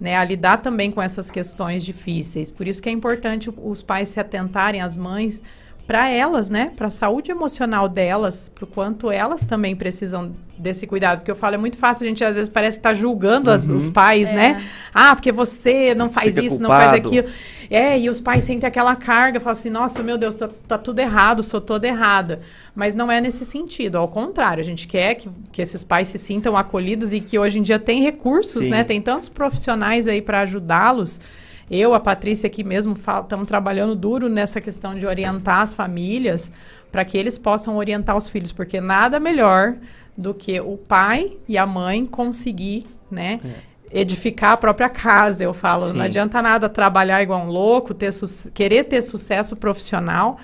né, 0.00 0.16
a 0.16 0.22
lidar 0.22 0.58
também 0.58 0.92
com 0.92 1.02
essas 1.02 1.28
questões 1.28 1.84
difíceis. 1.84 2.52
Por 2.52 2.68
isso 2.68 2.80
que 2.80 2.88
é 2.88 2.92
importante 2.92 3.52
os 3.64 3.82
pais 3.82 4.10
se 4.10 4.20
atentarem, 4.20 4.80
as 4.80 4.96
mães 4.96 5.42
para 5.90 6.08
elas, 6.08 6.48
né? 6.48 6.70
Para 6.76 6.86
a 6.86 6.90
saúde 6.92 7.32
emocional 7.32 7.88
delas, 7.88 8.48
para 8.54 8.62
o 8.62 8.66
quanto 8.68 9.10
elas 9.10 9.44
também 9.44 9.74
precisam 9.74 10.30
desse 10.56 10.86
cuidado. 10.86 11.18
Porque 11.18 11.32
eu 11.32 11.34
falo, 11.34 11.56
é 11.56 11.58
muito 11.58 11.76
fácil, 11.76 12.04
a 12.04 12.08
gente 12.08 12.22
às 12.22 12.36
vezes 12.36 12.48
parece 12.48 12.76
estar 12.78 12.94
julgando 12.94 13.50
as- 13.50 13.68
Uhum. 13.70 13.76
os 13.76 13.88
pais, 13.88 14.28
É. 14.28 14.32
né? 14.32 14.62
Ah, 14.94 15.16
porque 15.16 15.32
você 15.32 15.92
não 15.96 16.08
faz 16.08 16.28
Fica 16.36 16.46
isso, 16.46 16.62
não 16.62 16.68
faz 16.70 16.92
culpado. 16.92 17.08
aquilo. 17.08 17.28
É, 17.68 17.98
e 17.98 18.08
os 18.08 18.20
pais 18.20 18.44
sentem 18.44 18.68
aquela 18.68 18.94
carga, 18.94 19.40
falam 19.40 19.50
assim, 19.50 19.68
nossa, 19.68 20.00
meu 20.00 20.16
Deus, 20.16 20.36
tá, 20.36 20.48
tá 20.68 20.78
tudo 20.78 21.00
errado, 21.00 21.42
sou 21.42 21.60
toda 21.60 21.88
errada. 21.88 22.38
Mas 22.72 22.94
não 22.94 23.10
é 23.10 23.20
nesse 23.20 23.44
sentido, 23.44 23.98
ao 23.98 24.06
contrário, 24.06 24.60
a 24.60 24.64
gente 24.64 24.86
quer 24.86 25.16
que, 25.16 25.28
que 25.50 25.60
esses 25.60 25.82
pais 25.82 26.06
se 26.06 26.18
sintam 26.18 26.56
acolhidos 26.56 27.12
e 27.12 27.18
que 27.18 27.36
hoje 27.36 27.58
em 27.58 27.62
dia 27.62 27.80
tem 27.80 28.00
recursos, 28.04 28.66
Sim. 28.66 28.70
né? 28.70 28.84
Tem 28.84 29.00
tantos 29.02 29.28
profissionais 29.28 30.06
aí 30.06 30.22
para 30.22 30.42
ajudá-los. 30.42 31.20
Eu, 31.70 31.94
a 31.94 32.00
Patrícia 32.00 32.46
aqui 32.48 32.64
mesmo, 32.64 32.94
estamos 32.94 33.46
trabalhando 33.46 33.94
duro 33.94 34.28
nessa 34.28 34.60
questão 34.60 34.94
de 34.94 35.06
orientar 35.06 35.60
as 35.60 35.72
famílias 35.72 36.50
para 36.90 37.04
que 37.04 37.16
eles 37.16 37.38
possam 37.38 37.76
orientar 37.76 38.16
os 38.16 38.28
filhos, 38.28 38.50
porque 38.50 38.80
nada 38.80 39.20
melhor 39.20 39.74
do 40.18 40.34
que 40.34 40.60
o 40.60 40.76
pai 40.76 41.36
e 41.48 41.56
a 41.56 41.64
mãe 41.64 42.04
conseguir, 42.04 42.86
né? 43.10 43.38
Edificar 43.92 44.52
a 44.52 44.56
própria 44.56 44.88
casa, 44.88 45.44
eu 45.44 45.52
falo. 45.54 45.86
Sim. 45.88 45.94
Não 45.94 46.04
adianta 46.04 46.42
nada 46.42 46.68
trabalhar 46.68 47.22
igual 47.22 47.40
um 47.42 47.48
louco, 47.50 47.94
ter 47.94 48.12
su- 48.12 48.50
querer 48.52 48.84
ter 48.84 49.02
sucesso 49.02 49.56
profissional. 49.56 50.38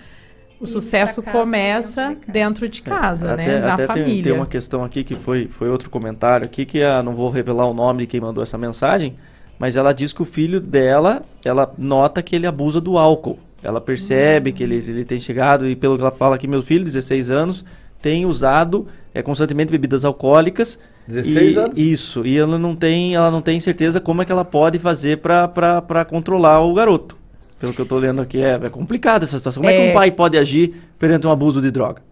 O 0.61 0.67
sucesso 0.67 1.21
fracasso 1.23 1.45
começa 1.45 2.17
dentro 2.27 2.69
de 2.69 2.81
casa, 2.83 3.37
né? 3.37 3.61
Na 3.61 3.75
até 3.75 3.87
tem- 3.89 3.97
família. 4.05 4.23
Tem, 4.23 4.33
uma 4.33 4.47
questão 4.47 4.83
aqui 4.85 5.05
que 5.05 5.15
foi, 5.15 5.49
foi 5.49 5.69
outro 5.69 5.91
comentário 5.91 6.47
aqui, 6.47 6.65
que 6.65 6.83
ah, 6.83 7.03
não 7.03 7.15
vou 7.15 7.29
revelar 7.31 7.67
o 7.67 7.75
nome 7.75 8.01
de 8.03 8.07
quem 8.07 8.21
mandou 8.21 8.43
essa 8.43 8.57
mensagem, 8.57 9.15
mas 9.59 9.77
ela 9.77 9.93
diz 9.93 10.13
que 10.13 10.23
o 10.23 10.25
filho 10.25 10.61
dela, 10.61 11.23
ela 11.45 11.73
nota 11.79 12.23
que 12.23 12.37
ele 12.37 12.47
abusa 12.47 12.81
do 12.81 12.99
álcool. 12.99 13.39
Ela 13.63 13.81
percebe 13.81 14.53
que 14.53 14.63
ele, 14.63 14.77
ele 14.77 15.05
tem 15.05 15.19
chegado, 15.19 15.67
e 15.69 15.75
pelo 15.75 15.97
que 15.97 16.03
ela 16.03 16.11
fala 16.13 16.37
aqui, 16.37 16.47
meu 16.47 16.63
filho, 16.63 16.85
16 16.85 17.31
anos, 17.31 17.65
tem 18.01 18.27
usado 18.27 18.87
é, 19.15 19.23
constantemente 19.23 19.73
bebidas 19.73 20.05
alcoólicas. 20.05 20.79
16 21.09 21.55
e- 21.55 21.59
anos? 21.59 21.73
Isso, 21.79 22.27
e 22.27 22.37
ela 22.37 22.59
não 22.59 22.77
tem, 22.77 23.15
ela 23.15 23.31
não 23.31 23.41
tem 23.41 23.59
certeza 23.59 24.01
como 24.01 24.23
é 24.23 24.25
que 24.25 24.33
ela 24.33 24.45
pode 24.45 24.79
fazer 24.79 25.19
para 25.19 26.05
controlar 26.09 26.61
o 26.61 26.75
garoto. 26.75 27.17
Pelo 27.59 27.73
que 27.73 27.81
eu 27.81 27.87
tô 27.87 27.97
lendo 27.99 28.21
aqui, 28.21 28.43
é, 28.43 28.61
é 28.63 28.69
complicado 28.69 29.23
essa 29.23 29.39
situação. 29.39 29.63
Como 29.63 29.73
é... 29.73 29.77
que 29.77 29.87
É. 29.87 29.91
um 29.91 29.95
pai 29.95 30.11
pode 30.11 30.37
agir 30.37 30.75
perante 30.99 31.27
um 31.27 31.31
abuso 31.31 31.61
de 31.63 31.71
droga? 31.71 32.03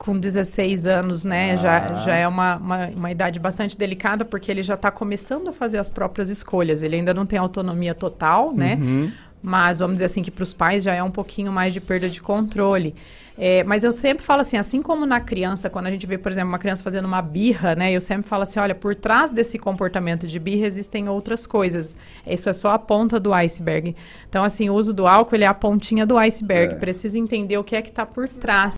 Com 0.00 0.18
16 0.18 0.86
anos, 0.86 1.26
né? 1.26 1.58
Já, 1.58 1.94
já 1.96 2.16
é 2.16 2.26
uma, 2.26 2.56
uma, 2.56 2.86
uma 2.86 3.10
idade 3.10 3.38
bastante 3.38 3.76
delicada, 3.76 4.24
porque 4.24 4.50
ele 4.50 4.62
já 4.62 4.72
está 4.72 4.90
começando 4.90 5.48
a 5.48 5.52
fazer 5.52 5.76
as 5.76 5.90
próprias 5.90 6.30
escolhas. 6.30 6.82
Ele 6.82 6.96
ainda 6.96 7.12
não 7.12 7.26
tem 7.26 7.38
autonomia 7.38 7.94
total, 7.94 8.50
né? 8.50 8.78
Uhum. 8.80 9.12
Mas 9.42 9.78
vamos 9.78 9.96
dizer 9.96 10.06
assim 10.06 10.22
que 10.22 10.30
para 10.30 10.42
os 10.42 10.54
pais 10.54 10.82
já 10.82 10.94
é 10.94 11.02
um 11.02 11.10
pouquinho 11.10 11.52
mais 11.52 11.74
de 11.74 11.82
perda 11.82 12.08
de 12.08 12.22
controle. 12.22 12.94
É, 13.36 13.62
mas 13.64 13.84
eu 13.84 13.92
sempre 13.92 14.24
falo 14.24 14.40
assim, 14.40 14.56
assim 14.56 14.80
como 14.80 15.04
na 15.04 15.20
criança, 15.20 15.68
quando 15.68 15.86
a 15.86 15.90
gente 15.90 16.06
vê, 16.06 16.16
por 16.16 16.32
exemplo, 16.32 16.48
uma 16.48 16.58
criança 16.58 16.82
fazendo 16.82 17.04
uma 17.04 17.20
birra, 17.20 17.74
né? 17.74 17.92
Eu 17.92 18.00
sempre 18.00 18.26
falo 18.26 18.42
assim, 18.42 18.58
olha, 18.58 18.74
por 18.74 18.94
trás 18.94 19.30
desse 19.30 19.58
comportamento 19.58 20.26
de 20.26 20.38
birra 20.38 20.66
existem 20.66 21.10
outras 21.10 21.46
coisas. 21.46 21.94
Isso 22.26 22.48
é 22.48 22.52
só 22.54 22.70
a 22.70 22.78
ponta 22.78 23.20
do 23.20 23.34
iceberg. 23.34 23.94
Então, 24.28 24.44
assim, 24.44 24.70
o 24.70 24.74
uso 24.74 24.94
do 24.94 25.06
álcool 25.06 25.34
ele 25.34 25.44
é 25.44 25.46
a 25.46 25.54
pontinha 25.54 26.06
do 26.06 26.16
iceberg. 26.16 26.74
É. 26.74 26.76
Precisa 26.76 27.18
entender 27.18 27.58
o 27.58 27.64
que 27.64 27.76
é 27.76 27.82
que 27.82 27.90
está 27.90 28.06
por 28.06 28.28
trás, 28.28 28.74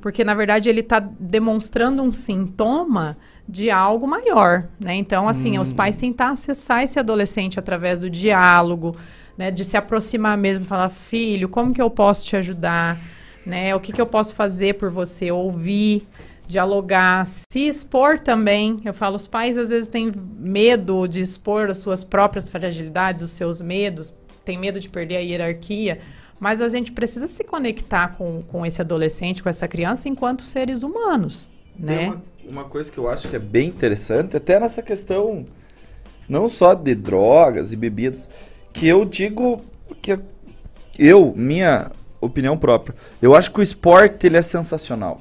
porque 0.00 0.24
na 0.24 0.34
verdade 0.34 0.68
ele 0.68 0.80
está 0.80 0.98
demonstrando 0.98 2.02
um 2.02 2.12
sintoma 2.12 3.16
de 3.48 3.70
algo 3.70 4.06
maior, 4.06 4.68
né? 4.78 4.94
Então, 4.94 5.28
assim, 5.28 5.58
os 5.58 5.72
pais 5.72 5.96
tentar 5.96 6.30
acessar 6.30 6.84
esse 6.84 6.98
adolescente 6.98 7.58
através 7.58 7.98
do 7.98 8.08
diálogo, 8.08 8.96
né? 9.36 9.50
De 9.50 9.64
se 9.64 9.76
aproximar 9.76 10.38
mesmo, 10.38 10.64
falar, 10.64 10.88
filho, 10.88 11.48
como 11.48 11.74
que 11.74 11.82
eu 11.82 11.90
posso 11.90 12.26
te 12.26 12.36
ajudar? 12.36 12.98
Né? 13.44 13.74
O 13.74 13.80
que, 13.80 13.92
que 13.92 14.00
eu 14.00 14.06
posso 14.06 14.34
fazer 14.34 14.74
por 14.74 14.90
você? 14.90 15.32
Ouvir, 15.32 16.06
dialogar, 16.46 17.26
se 17.26 17.68
expor 17.68 18.20
também. 18.20 18.80
Eu 18.84 18.92
falo, 18.92 19.16
os 19.16 19.26
pais 19.26 19.56
às 19.56 19.70
vezes 19.70 19.88
têm 19.88 20.12
medo 20.38 21.06
de 21.06 21.20
expor 21.20 21.70
as 21.70 21.78
suas 21.78 22.04
próprias 22.04 22.50
fragilidades, 22.50 23.22
os 23.22 23.30
seus 23.30 23.62
medos, 23.62 24.12
tem 24.44 24.58
medo 24.58 24.80
de 24.80 24.88
perder 24.88 25.16
a 25.16 25.20
hierarquia. 25.20 26.00
Mas 26.40 26.62
a 26.62 26.68
gente 26.68 26.90
precisa 26.90 27.28
se 27.28 27.44
conectar 27.44 28.16
com, 28.16 28.42
com 28.42 28.64
esse 28.64 28.80
adolescente, 28.80 29.42
com 29.42 29.48
essa 29.48 29.68
criança, 29.68 30.08
enquanto 30.08 30.42
seres 30.42 30.82
humanos, 30.82 31.50
Tem 31.76 31.84
né? 31.84 32.08
uma, 32.08 32.22
uma 32.62 32.64
coisa 32.64 32.90
que 32.90 32.96
eu 32.96 33.08
acho 33.08 33.28
que 33.28 33.36
é 33.36 33.38
bem 33.38 33.68
interessante, 33.68 34.36
até 34.36 34.58
nessa 34.58 34.82
questão 34.82 35.44
não 36.26 36.48
só 36.48 36.74
de 36.74 36.94
drogas 36.94 37.72
e 37.72 37.76
bebidas, 37.76 38.28
que 38.72 38.88
eu 38.88 39.04
digo 39.04 39.62
que 40.00 40.18
eu, 40.98 41.34
minha 41.36 41.90
opinião 42.20 42.56
própria, 42.56 42.94
eu 43.20 43.34
acho 43.34 43.52
que 43.52 43.60
o 43.60 43.62
esporte 43.62 44.26
ele 44.26 44.36
é 44.36 44.42
sensacional. 44.42 45.20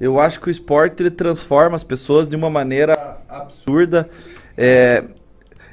Eu 0.00 0.18
acho 0.18 0.40
que 0.40 0.48
o 0.48 0.50
esporte 0.50 1.00
ele 1.00 1.10
transforma 1.10 1.76
as 1.76 1.84
pessoas 1.84 2.26
de 2.26 2.34
uma 2.34 2.50
maneira 2.50 3.20
absurda. 3.28 4.08
É, 4.56 5.04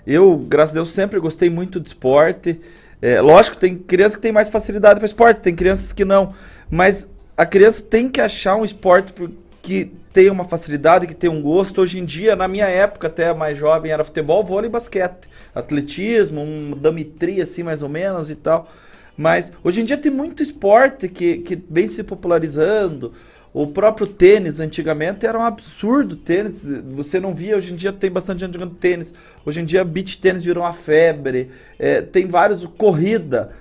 eu, 0.06 0.38
graças 0.38 0.76
a 0.76 0.76
Deus, 0.76 0.90
sempre 0.90 1.20
gostei 1.20 1.50
muito 1.50 1.80
de 1.80 1.88
esporte. 1.88 2.60
É, 3.02 3.22
lógico, 3.22 3.58
tem 3.58 3.78
crianças 3.78 4.18
que 4.18 4.22
têm 4.22 4.32
mais 4.32 4.50
facilidade 4.50 5.00
para 5.00 5.06
esporte, 5.06 5.42
tem 5.42 5.56
crianças 5.56 5.94
que 5.94 6.04
não. 6.04 6.34
Mas 6.70 7.08
a 7.38 7.46
criança 7.46 7.82
tem 7.82 8.10
que 8.10 8.20
achar 8.20 8.56
um 8.56 8.66
esporte 8.66 9.14
por- 9.14 9.32
que 9.62 9.92
tenha 10.12 10.32
uma 10.32 10.44
facilidade, 10.44 11.08
que 11.08 11.14
tenha 11.16 11.32
um 11.32 11.42
gosto. 11.42 11.82
Hoje 11.82 12.00
em 12.00 12.06
dia, 12.06 12.36
na 12.36 12.48
minha 12.48 12.66
época, 12.66 13.08
até 13.08 13.34
mais 13.34 13.58
jovem, 13.58 13.92
era 13.92 14.04
futebol, 14.04 14.44
vôlei 14.44 14.68
e 14.70 14.72
basquete. 14.72 15.30
Atletismo, 15.56 16.42
um 16.42 16.72
damitria, 16.76 17.44
assim, 17.44 17.64
mais 17.64 17.84
ou 17.84 17.90
menos 17.90 18.30
e 18.30 18.36
tal. 18.36 18.68
Mas 19.16 19.52
hoje 19.64 19.82
em 19.82 19.86
dia 19.86 19.98
tem 19.98 20.12
muito 20.12 20.42
esporte 20.42 21.08
que, 21.10 21.38
que 21.40 21.62
vem 21.70 21.88
se 21.88 22.04
popularizando. 22.04 23.12
O 23.52 23.66
próprio 23.66 24.06
tênis, 24.06 24.60
antigamente, 24.60 25.26
era 25.26 25.38
um 25.38 25.42
absurdo 25.42 26.16
tênis. 26.16 26.68
Você 26.92 27.20
não 27.20 27.34
via, 27.34 27.58
hoje 27.58 27.74
em 27.74 27.76
dia 27.76 27.92
tem 27.92 28.12
bastante 28.12 28.42
gente 28.42 28.54
jogando 28.54 28.76
tênis. 28.76 29.14
Hoje 29.44 29.60
em 29.62 29.66
dia, 29.66 29.84
beach 29.84 30.20
tênis 30.20 30.44
virou 30.44 30.64
uma 30.64 30.74
febre. 30.74 31.50
É, 31.80 32.02
tem 32.02 32.28
vários. 32.28 32.64
Corrida. 32.78 33.52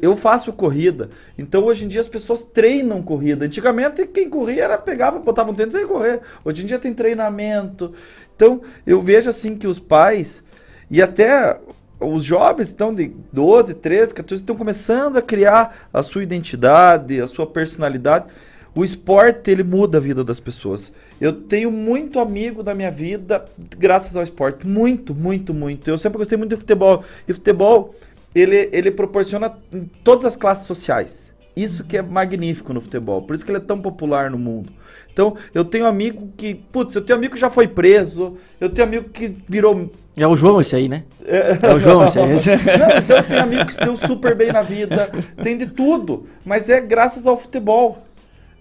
Eu 0.00 0.16
faço 0.16 0.52
corrida. 0.54 1.10
Então, 1.36 1.64
hoje 1.64 1.84
em 1.84 1.88
dia, 1.88 2.00
as 2.00 2.08
pessoas 2.08 2.40
treinam 2.42 3.02
corrida. 3.02 3.44
Antigamente, 3.44 4.06
quem 4.06 4.30
corria 4.30 4.64
era 4.64 4.78
pegava, 4.78 5.18
botava 5.18 5.50
um 5.50 5.54
tênis 5.54 5.74
e 5.74 5.80
ia 5.80 5.86
correr. 5.86 6.20
Hoje 6.42 6.62
em 6.62 6.66
dia, 6.66 6.78
tem 6.78 6.94
treinamento. 6.94 7.92
Então, 8.34 8.62
eu 8.86 9.02
vejo 9.02 9.28
assim 9.28 9.54
que 9.54 9.66
os 9.66 9.78
pais 9.78 10.42
e 10.90 11.02
até 11.02 11.60
os 12.00 12.24
jovens 12.24 12.68
estão 12.68 12.94
de 12.94 13.12
12, 13.30 13.74
13, 13.74 14.14
14 14.14 14.42
estão 14.42 14.56
começando 14.56 15.18
a 15.18 15.22
criar 15.22 15.88
a 15.92 16.02
sua 16.02 16.22
identidade, 16.22 17.20
a 17.20 17.26
sua 17.26 17.46
personalidade. 17.46 18.26
O 18.74 18.84
esporte 18.84 19.50
ele 19.50 19.64
muda 19.64 19.98
a 19.98 20.00
vida 20.00 20.22
das 20.22 20.38
pessoas. 20.38 20.92
Eu 21.20 21.32
tenho 21.32 21.70
muito 21.70 22.20
amigo 22.20 22.62
da 22.62 22.74
minha 22.74 22.90
vida 22.90 23.44
graças 23.76 24.16
ao 24.16 24.22
esporte, 24.22 24.66
muito, 24.66 25.14
muito, 25.14 25.52
muito. 25.52 25.88
Eu 25.88 25.98
sempre 25.98 26.18
gostei 26.18 26.38
muito 26.38 26.50
de 26.50 26.56
futebol 26.56 27.02
e 27.28 27.32
futebol 27.32 27.94
ele 28.34 28.68
ele 28.72 28.90
proporciona 28.90 29.52
em 29.72 29.82
todas 30.04 30.24
as 30.24 30.36
classes 30.36 30.66
sociais. 30.66 31.32
Isso 31.56 31.84
que 31.84 31.96
é 31.96 32.02
magnífico 32.02 32.72
no 32.72 32.80
futebol, 32.80 33.22
por 33.22 33.34
isso 33.34 33.44
que 33.44 33.50
ele 33.50 33.58
é 33.58 33.60
tão 33.62 33.80
popular 33.80 34.30
no 34.30 34.38
mundo. 34.38 34.72
Então, 35.12 35.36
eu 35.52 35.64
tenho 35.64 35.84
amigo 35.84 36.30
que, 36.36 36.54
putz, 36.54 36.94
eu 36.94 37.02
tenho 37.02 37.18
amigo 37.18 37.34
que 37.34 37.40
já 37.40 37.50
foi 37.50 37.66
preso, 37.66 38.36
eu 38.60 38.70
tenho 38.70 38.86
amigo 38.86 39.10
que 39.10 39.36
virou 39.48 39.90
É 40.16 40.26
o 40.26 40.36
João 40.36 40.60
esse 40.60 40.76
aí, 40.76 40.88
né? 40.88 41.04
é 41.24 41.58
É 41.60 41.74
o 41.74 41.80
João 41.80 42.04
esse 42.04 42.18
aí. 42.18 42.28
Não, 42.78 42.98
então 42.98 43.22
tem 43.24 43.38
amigo 43.38 43.66
que 43.66 43.74
se 43.74 43.84
deu 43.84 43.96
super 43.96 44.34
bem 44.34 44.52
na 44.52 44.62
vida, 44.62 45.10
tem 45.42 45.58
de 45.58 45.66
tudo, 45.66 46.26
mas 46.44 46.70
é 46.70 46.80
graças 46.80 47.26
ao 47.26 47.36
futebol. 47.36 47.98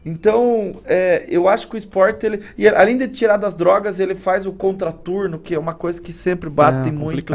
Então, 0.05 0.81
é, 0.85 1.25
eu 1.27 1.47
acho 1.47 1.67
que 1.67 1.75
o 1.75 1.77
esporte, 1.77 2.25
ele, 2.25 2.41
e 2.57 2.67
além 2.67 2.97
de 2.97 3.07
tirar 3.07 3.37
das 3.37 3.55
drogas, 3.55 3.99
ele 3.99 4.15
faz 4.15 4.45
o 4.45 4.53
contraturno, 4.53 5.37
que 5.37 5.53
é 5.53 5.59
uma 5.59 5.73
coisa 5.73 6.01
que 6.01 6.11
sempre 6.13 6.49
bate 6.49 6.89
É, 6.89 6.91
muito 6.91 7.33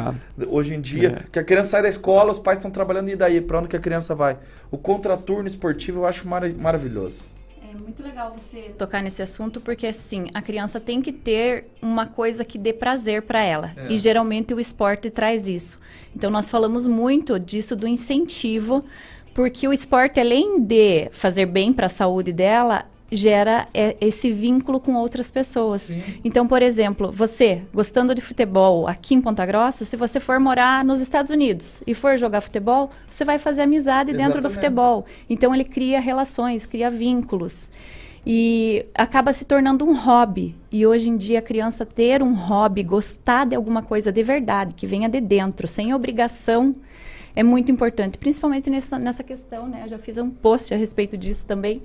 hoje 0.49 0.75
em 0.75 0.81
dia. 0.81 1.23
É. 1.25 1.31
Que 1.31 1.39
a 1.39 1.45
criança 1.45 1.71
sai 1.71 1.83
da 1.83 1.89
escola, 1.89 2.33
os 2.33 2.39
pais 2.39 2.59
estão 2.59 2.71
trabalhando, 2.71 3.11
e 3.11 3.17
daí? 3.17 3.41
Pra 3.41 3.59
onde 3.59 3.69
que 3.69 3.77
a 3.77 3.81
criança 3.81 4.15
vai? 4.15 4.39
O 4.71 4.79
contraturno 4.79 5.47
esportivo 5.47 6.01
eu 6.01 6.07
acho 6.07 6.27
mara- 6.27 6.53
maravilhoso. 6.57 7.23
É 7.63 7.77
muito 7.83 8.03
legal 8.03 8.35
você 8.35 8.71
tocar 8.79 9.03
nesse 9.03 9.21
assunto, 9.21 9.61
porque 9.61 9.87
assim, 9.87 10.29
a 10.33 10.41
criança 10.41 10.79
tem 10.81 11.03
que 11.03 11.13
ter 11.13 11.67
uma 11.83 12.07
coisa 12.07 12.45
que 12.45 12.57
dê 12.57 12.73
prazer 12.73 13.23
para 13.23 13.43
ela. 13.43 13.73
É. 13.77 13.93
E 13.93 13.99
geralmente 13.99 14.55
o 14.55 14.61
esporte 14.61 15.11
traz 15.11 15.49
isso. 15.49 15.79
Então 16.15 16.31
nós 16.31 16.49
falamos 16.51 16.87
muito 16.87 17.39
disso 17.39 17.75
do 17.75 17.89
incentivo, 17.89 18.85
porque 19.35 19.67
o 19.67 19.73
esporte, 19.73 20.21
além 20.21 20.61
de 20.61 21.11
fazer 21.11 21.47
bem 21.47 21.73
para 21.73 21.87
a 21.87 21.91
saúde 21.91 22.33
dela, 22.33 22.87
gera 23.11 23.67
é, 23.75 23.97
esse 24.01 24.31
vínculo 24.31 24.81
com 24.81 24.95
outras 24.95 25.31
pessoas. 25.31 25.93
Então, 26.25 26.47
por 26.47 26.63
exemplo, 26.63 27.11
você 27.13 27.63
gostando 27.73 28.15
de 28.15 28.21
futebol 28.21 28.87
aqui 28.87 29.15
em 29.15 29.21
Ponta 29.21 29.45
Grossa, 29.45 29.85
se 29.85 29.97
você 29.97 30.19
for 30.19 30.39
morar 30.41 30.85
nos 30.85 31.01
Estados 31.01 31.31
Unidos 31.31 31.83
e 31.87 31.95
for 31.95 32.17
jogar 32.17 32.41
futebol, 32.41 32.91
você 33.11 33.25
vai 33.25 33.39
fazer 33.39 33.63
amizade 33.63 34.13
dentro 34.13 34.41
do 34.41 34.47
Exatamente. 34.47 34.55
futebol. 34.55 35.05
Então 35.29 35.55
ele 35.55 35.65
cria 35.65 36.01
relações, 36.01 36.65
cria 36.65 36.89
vínculos. 36.89 37.71
E 38.27 38.87
acaba 38.95 39.35
se 39.35 39.45
tornando 39.45 39.85
um 39.85 39.95
hobby. 39.95 40.55
E 40.73 40.87
hoje 40.87 41.11
em 41.11 41.17
dia 41.17 41.41
a 41.41 41.43
criança 41.43 41.85
ter 41.85 42.23
um 42.23 42.33
hobby, 42.33 42.83
gostar 42.83 43.45
de 43.45 43.55
alguma 43.55 43.83
coisa 43.83 44.11
de 44.11 44.23
verdade, 44.23 44.73
que 44.73 44.87
venha 44.87 45.11
de 45.11 45.21
dentro, 45.21 45.69
sem 45.69 45.93
obrigação, 45.93 46.75
é 47.37 47.43
muito 47.43 47.71
importante, 47.73 48.17
principalmente 48.19 48.71
nessa, 48.71 48.99
nessa 48.99 49.23
questão, 49.25 49.67
né? 49.67 49.81
Eu 49.85 49.89
já 49.89 49.99
fiz 49.99 50.19
um 50.19 50.31
post 50.31 50.73
a 50.73 50.77
respeito 50.77 51.17
disso 51.17 51.47
também, 51.47 51.83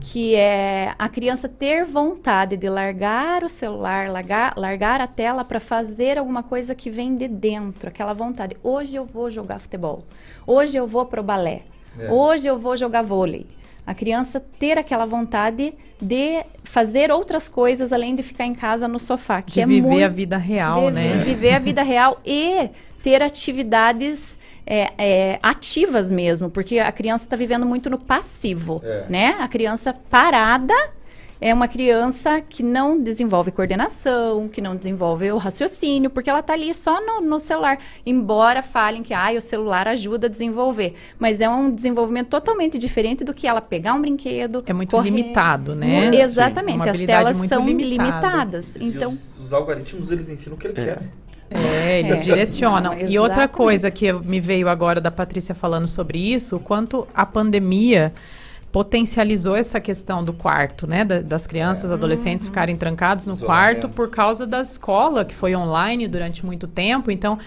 que 0.00 0.34
é 0.34 0.94
a 0.98 1.08
criança 1.08 1.48
ter 1.48 1.84
vontade 1.84 2.56
de 2.56 2.68
largar 2.68 3.42
o 3.44 3.48
celular, 3.48 4.10
largar, 4.10 4.54
largar 4.56 5.00
a 5.00 5.06
tela 5.06 5.44
para 5.44 5.58
fazer 5.60 6.18
alguma 6.18 6.42
coisa 6.42 6.74
que 6.74 6.90
vem 6.90 7.16
de 7.16 7.28
dentro, 7.28 7.88
aquela 7.88 8.12
vontade. 8.12 8.56
Hoje 8.62 8.96
eu 8.96 9.04
vou 9.04 9.28
jogar 9.30 9.58
futebol, 9.58 10.04
hoje 10.46 10.76
eu 10.76 10.86
vou 10.86 11.06
pro 11.06 11.22
balé, 11.22 11.62
É. 11.98 12.10
hoje 12.10 12.46
eu 12.46 12.58
vou 12.58 12.76
jogar 12.76 13.02
vôlei. 13.02 13.46
A 13.86 13.94
criança 13.94 14.40
ter 14.58 14.76
aquela 14.78 15.06
vontade 15.06 15.72
de 16.02 16.44
fazer 16.64 17.10
outras 17.10 17.48
coisas 17.48 17.92
além 17.92 18.14
de 18.16 18.22
ficar 18.22 18.44
em 18.44 18.54
casa 18.54 18.88
no 18.88 18.98
sofá, 18.98 19.40
que 19.40 19.52
De 19.52 19.60
é 19.60 19.66
viver 19.66 19.86
muito- 19.88 20.04
a 20.04 20.08
vida 20.08 20.36
real, 20.36 20.90
de- 20.90 20.96
né? 20.96 21.18
de 21.18 21.22
viver 21.30 21.52
a 21.54 21.58
vida 21.58 21.82
real 21.82 22.18
e 22.26 22.68
ter 23.02 23.22
atividades 23.22 24.38
é, 24.66 24.92
é, 24.98 25.38
ativas 25.42 26.10
mesmo, 26.10 26.50
porque 26.50 26.78
a 26.78 26.90
criança 26.90 27.24
está 27.24 27.36
vivendo 27.36 27.64
muito 27.64 27.88
no 27.88 27.98
passivo, 27.98 28.82
É. 28.84 29.04
né? 29.08 29.36
A 29.38 29.46
criança 29.46 29.94
parada 30.10 30.74
é 31.40 31.52
uma 31.52 31.68
criança 31.68 32.40
que 32.40 32.62
não 32.62 32.98
desenvolve 33.00 33.50
coordenação, 33.50 34.48
que 34.48 34.60
não 34.60 34.74
desenvolve 34.74 35.30
o 35.30 35.36
raciocínio, 35.36 36.08
porque 36.08 36.30
ela 36.30 36.40
está 36.40 36.54
ali 36.54 36.72
só 36.72 36.98
no, 37.04 37.20
no 37.20 37.38
celular. 37.38 37.78
Embora 38.06 38.62
falem 38.62 39.02
que 39.02 39.12
ah, 39.12 39.30
o 39.36 39.40
celular 39.40 39.86
ajuda 39.86 40.26
a 40.26 40.30
desenvolver, 40.30 40.94
mas 41.18 41.40
é 41.40 41.48
um 41.48 41.70
desenvolvimento 41.70 42.28
totalmente 42.28 42.78
diferente 42.78 43.22
do 43.22 43.34
que 43.34 43.46
ela 43.46 43.60
pegar 43.60 43.92
um 43.94 44.00
brinquedo. 44.00 44.64
É 44.66 44.72
muito 44.72 44.98
limitado, 44.98 45.74
né? 45.74 46.10
Exatamente, 46.14 46.88
as 46.88 46.98
telas 47.00 47.36
são 47.36 47.66
limitada. 47.66 48.02
limitadas. 48.02 48.76
Então, 48.80 49.16
Os 49.38 49.52
algoritmos, 49.52 50.10
eles 50.10 50.30
ensinam 50.30 50.56
o 50.56 50.58
que 50.58 50.66
ele 50.68 50.74
quer. 50.74 51.02
É, 51.50 52.00
eles 52.00 52.20
É. 52.20 52.22
direcionam. 52.22 52.92
Não, 52.94 53.08
e 53.08 53.18
outra 53.18 53.46
coisa 53.48 53.90
que 53.90 54.12
me 54.12 54.40
veio 54.40 54.68
agora 54.68 55.00
da 55.00 55.10
Patrícia 55.10 55.54
falando 55.54 55.86
sobre 55.88 56.18
isso, 56.18 56.56
o 56.56 56.60
quanto 56.60 57.06
a 57.14 57.24
pandemia 57.24 58.12
potencializou 58.72 59.56
essa 59.56 59.80
questão 59.80 60.22
do 60.22 60.32
quarto, 60.32 60.86
né? 60.86 61.04
da- 61.04 61.20
das 61.22 61.46
crianças, 61.46 61.90
adolescentes 61.90 62.46
ficarem 62.46 62.76
trancados 62.76 63.26
no 63.26 63.32
Isolamento. 63.32 63.80
quarto 63.80 63.88
por 63.94 64.10
causa 64.10 64.46
da 64.46 64.60
escola, 64.60 65.24
que 65.24 65.34
foi 65.34 65.56
online 65.56 66.06
durante 66.06 66.44
muito 66.44 66.66
tempo. 66.66 67.10
Então, 67.10 67.38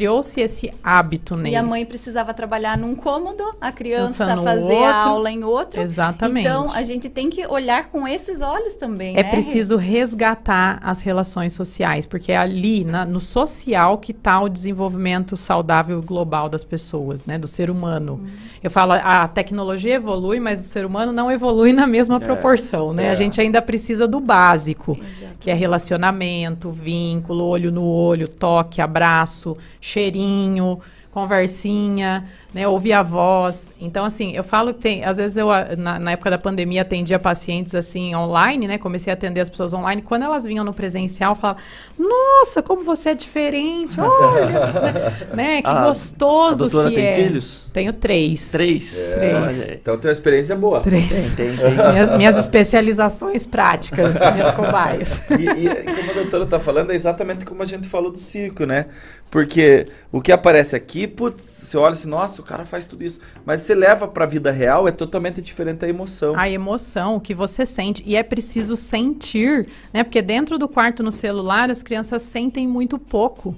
criou-se 0.00 0.38
esse 0.42 0.70
hábito 0.84 1.34
neles. 1.38 1.54
E 1.54 1.56
a 1.56 1.62
mãe 1.62 1.82
precisava 1.86 2.34
trabalhar 2.34 2.76
num 2.76 2.94
cômodo, 2.94 3.42
a 3.58 3.72
criança 3.72 4.36
fazer 4.42 4.62
outro. 4.74 4.84
a 4.84 5.06
aula 5.06 5.30
em 5.30 5.42
outro. 5.42 5.80
Exatamente. 5.80 6.46
Então, 6.46 6.66
a 6.70 6.82
gente 6.82 7.08
tem 7.08 7.30
que 7.30 7.46
olhar 7.46 7.88
com 7.88 8.06
esses 8.06 8.42
olhos 8.42 8.74
também, 8.74 9.16
É 9.16 9.22
né? 9.22 9.30
preciso 9.30 9.78
resgatar 9.78 10.78
as 10.82 11.00
relações 11.00 11.54
sociais, 11.54 12.04
porque 12.04 12.30
é 12.30 12.36
ali, 12.36 12.84
na- 12.84 13.06
no 13.06 13.18
social, 13.18 13.96
que 13.96 14.12
está 14.12 14.38
o 14.38 14.50
desenvolvimento 14.50 15.34
saudável 15.34 16.02
global 16.02 16.50
das 16.50 16.62
pessoas, 16.62 17.24
né? 17.24 17.38
Do 17.38 17.48
ser 17.48 17.70
humano. 17.70 18.20
Uhum. 18.22 18.26
Eu 18.62 18.70
falo, 18.70 18.92
a 18.92 19.26
tecnologia 19.26 19.94
evolui, 19.94 20.38
mas 20.38 20.60
o 20.60 20.64
ser 20.64 20.84
humano 20.84 21.10
não 21.10 21.30
evolui 21.32 21.72
na 21.72 21.86
mesma 21.86 22.16
É, 22.16 22.20
proporção, 22.20 22.92
né? 22.92 23.06
é. 23.06 23.10
A 23.12 23.14
gente 23.14 23.40
ainda 23.40 23.62
precisa 23.62 24.06
do 24.06 24.20
básico, 24.20 24.98
que 25.40 25.50
é 25.50 25.54
relacionamento, 25.54 26.70
vínculo, 26.70 27.44
olho 27.46 27.72
no 27.72 27.84
olho, 27.84 28.28
toque, 28.28 28.82
abraço, 28.82 29.56
cheirinho, 29.86 30.80
conversinha, 31.10 32.24
né, 32.56 32.66
ouvir 32.66 32.94
a 32.94 33.02
voz. 33.02 33.70
Então, 33.78 34.06
assim, 34.06 34.32
eu 34.32 34.42
falo 34.42 34.72
que 34.72 34.80
tem, 34.80 35.04
às 35.04 35.18
vezes 35.18 35.36
eu, 35.36 35.48
na, 35.76 35.98
na 35.98 36.12
época 36.12 36.30
da 36.30 36.38
pandemia, 36.38 36.80
atendia 36.80 37.18
pacientes, 37.18 37.74
assim, 37.74 38.14
online, 38.14 38.66
né, 38.66 38.78
comecei 38.78 39.12
a 39.12 39.14
atender 39.14 39.42
as 39.42 39.50
pessoas 39.50 39.74
online, 39.74 40.00
quando 40.00 40.22
elas 40.22 40.46
vinham 40.46 40.64
no 40.64 40.72
presencial, 40.72 41.32
eu 41.32 41.36
falava, 41.36 41.60
nossa, 41.98 42.62
como 42.62 42.82
você 42.82 43.10
é 43.10 43.14
diferente, 43.14 44.00
olha, 44.00 45.12
né, 45.36 45.60
que 45.60 45.68
Ah, 45.68 45.86
gostoso 45.86 46.64
a 46.64 46.68
doutora 46.68 46.88
que 46.88 46.94
tem 46.94 47.04
é. 47.04 47.14
filhos? 47.16 47.66
Tenho 47.74 47.92
três. 47.92 48.52
Três? 48.52 49.12
Três. 49.16 49.34
Olha 49.34 49.46
aí. 49.48 49.78
Então 49.82 49.98
tem 49.98 50.08
uma 50.08 50.12
experiência 50.12 50.56
boa. 50.56 50.80
Três. 50.80 51.34
Tem, 51.34 51.54
tem, 51.54 51.56
tem. 51.58 51.76
Minhas, 51.92 52.10
minhas 52.16 52.36
especializações 52.38 53.44
práticas, 53.44 54.14
minhas 54.32 54.50
cobaias. 54.52 55.22
E, 55.28 55.66
e 55.66 55.94
como 55.94 56.10
a 56.10 56.14
doutora 56.14 56.44
está 56.44 56.58
falando, 56.58 56.90
é 56.92 56.94
exatamente 56.94 57.44
como 57.44 57.62
a 57.62 57.66
gente 57.66 57.86
falou 57.86 58.10
do 58.10 58.18
circo, 58.18 58.64
né? 58.64 58.86
Porque 59.30 59.88
o 60.10 60.20
que 60.20 60.32
aparece 60.32 60.76
aqui, 60.76 61.06
putz, 61.06 61.42
você 61.42 61.76
olha 61.76 61.92
assim, 61.92 62.08
nossa, 62.08 62.40
cara 62.46 62.64
faz 62.64 62.84
tudo 62.86 63.02
isso. 63.02 63.20
Mas 63.44 63.60
você 63.60 63.74
leva 63.74 64.08
para 64.08 64.24
a 64.24 64.26
vida 64.26 64.50
real, 64.50 64.86
é 64.88 64.92
totalmente 64.92 65.42
diferente 65.42 65.84
a 65.84 65.88
emoção. 65.88 66.36
A 66.36 66.48
emoção, 66.48 67.16
o 67.16 67.20
que 67.20 67.34
você 67.34 67.66
sente. 67.66 68.02
E 68.06 68.16
é 68.16 68.22
preciso 68.22 68.76
sentir, 68.76 69.68
né? 69.92 70.02
Porque 70.04 70.22
dentro 70.22 70.58
do 70.58 70.68
quarto 70.68 71.02
no 71.02 71.12
celular, 71.12 71.70
as 71.70 71.82
crianças 71.82 72.22
sentem 72.22 72.66
muito 72.66 72.98
pouco. 72.98 73.54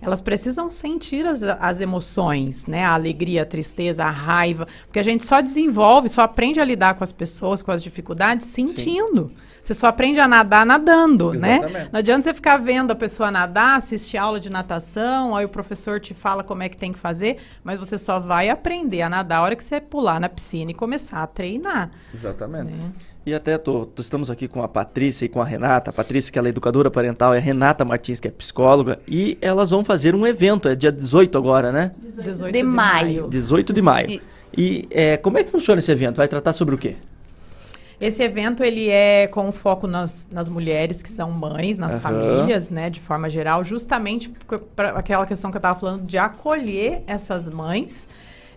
Elas 0.00 0.20
precisam 0.20 0.70
sentir 0.70 1.26
as, 1.26 1.42
as 1.42 1.80
emoções, 1.80 2.66
né? 2.66 2.84
A 2.84 2.94
alegria, 2.94 3.42
a 3.42 3.46
tristeza, 3.46 4.04
a 4.04 4.10
raiva. 4.10 4.66
Porque 4.86 4.98
a 4.98 5.02
gente 5.02 5.24
só 5.24 5.40
desenvolve, 5.40 6.08
só 6.08 6.22
aprende 6.22 6.60
a 6.60 6.64
lidar 6.64 6.94
com 6.94 7.04
as 7.04 7.12
pessoas, 7.12 7.62
com 7.62 7.72
as 7.72 7.82
dificuldades, 7.82 8.46
sentindo. 8.46 9.32
Você 9.62 9.74
só 9.74 9.88
aprende 9.88 10.18
a 10.18 10.26
nadar 10.26 10.64
nadando, 10.64 11.32
né? 11.34 11.58
Exatamente. 11.58 11.92
Não 11.92 11.98
adianta 11.98 12.22
você 12.22 12.32
ficar 12.32 12.56
vendo 12.56 12.90
a 12.90 12.94
pessoa 12.94 13.30
nadar, 13.30 13.76
assistir 13.76 14.16
aula 14.16 14.40
de 14.40 14.48
natação, 14.48 15.36
aí 15.36 15.44
o 15.44 15.48
professor 15.48 16.00
te 16.00 16.14
fala 16.14 16.42
como 16.42 16.62
é 16.62 16.70
que 16.70 16.76
tem 16.76 16.90
que 16.90 16.98
fazer, 16.98 17.36
mas 17.62 17.78
você 17.78 17.98
só 17.98 18.18
vai 18.18 18.48
aprender 18.48 19.02
a 19.02 19.10
nadar 19.10 19.38
a 19.38 19.42
hora 19.42 19.56
que 19.56 19.62
você 19.62 19.78
pular 19.78 20.20
na 20.20 20.28
piscina 20.28 20.70
e 20.70 20.74
começar 20.74 21.22
a 21.22 21.26
treinar. 21.26 21.90
Exatamente. 22.14 22.80
E 23.28 23.34
até 23.34 23.58
tô, 23.58 23.84
tô- 23.84 24.00
estamos 24.00 24.30
aqui 24.30 24.48
com 24.48 24.62
a 24.62 24.68
Patrícia 24.68 25.26
e 25.26 25.28
com 25.28 25.38
a 25.38 25.44
Renata. 25.44 25.90
A 25.90 25.92
Patrícia, 25.92 26.32
que 26.32 26.38
ela 26.38 26.48
é 26.48 26.50
educadora 26.50 26.90
parental, 26.90 27.34
e 27.34 27.36
a 27.36 27.40
Renata 27.40 27.84
Martins, 27.84 28.18
que 28.20 28.26
é 28.26 28.30
psicóloga. 28.30 29.00
E 29.06 29.36
elas 29.42 29.68
vão 29.68 29.84
fazer 29.84 30.14
um 30.14 30.26
evento, 30.26 30.66
é 30.66 30.74
dia 30.74 30.90
18 30.90 31.36
agora, 31.36 31.70
né? 31.70 31.92
18 32.02 32.50
de 32.50 32.62
maio. 32.62 33.28
18 33.28 33.70
de 33.74 33.82
maio. 33.82 34.10
Isso. 34.24 34.52
E 34.58 34.88
é, 34.90 35.18
como 35.18 35.36
é 35.36 35.44
que 35.44 35.50
funciona 35.50 35.78
esse 35.78 35.92
evento? 35.92 36.16
Vai 36.16 36.26
tratar 36.26 36.54
sobre 36.54 36.74
o 36.74 36.78
quê? 36.78 36.96
Esse 38.00 38.22
evento 38.22 38.64
ele 38.64 38.88
é 38.88 39.26
com 39.26 39.52
foco 39.52 39.86
nas, 39.86 40.28
nas 40.32 40.48
mulheres 40.48 41.02
que 41.02 41.10
são 41.10 41.30
mães, 41.30 41.76
nas 41.76 41.94
Aham. 41.94 42.00
famílias, 42.00 42.70
né, 42.70 42.88
de 42.88 43.00
forma 43.00 43.28
geral, 43.28 43.62
justamente 43.62 44.32
para 44.74 44.90
aquela 44.90 45.26
questão 45.26 45.50
que 45.50 45.56
eu 45.56 45.58
estava 45.58 45.78
falando 45.78 46.04
de 46.06 46.16
acolher 46.16 47.02
essas 47.06 47.50
mães, 47.50 48.08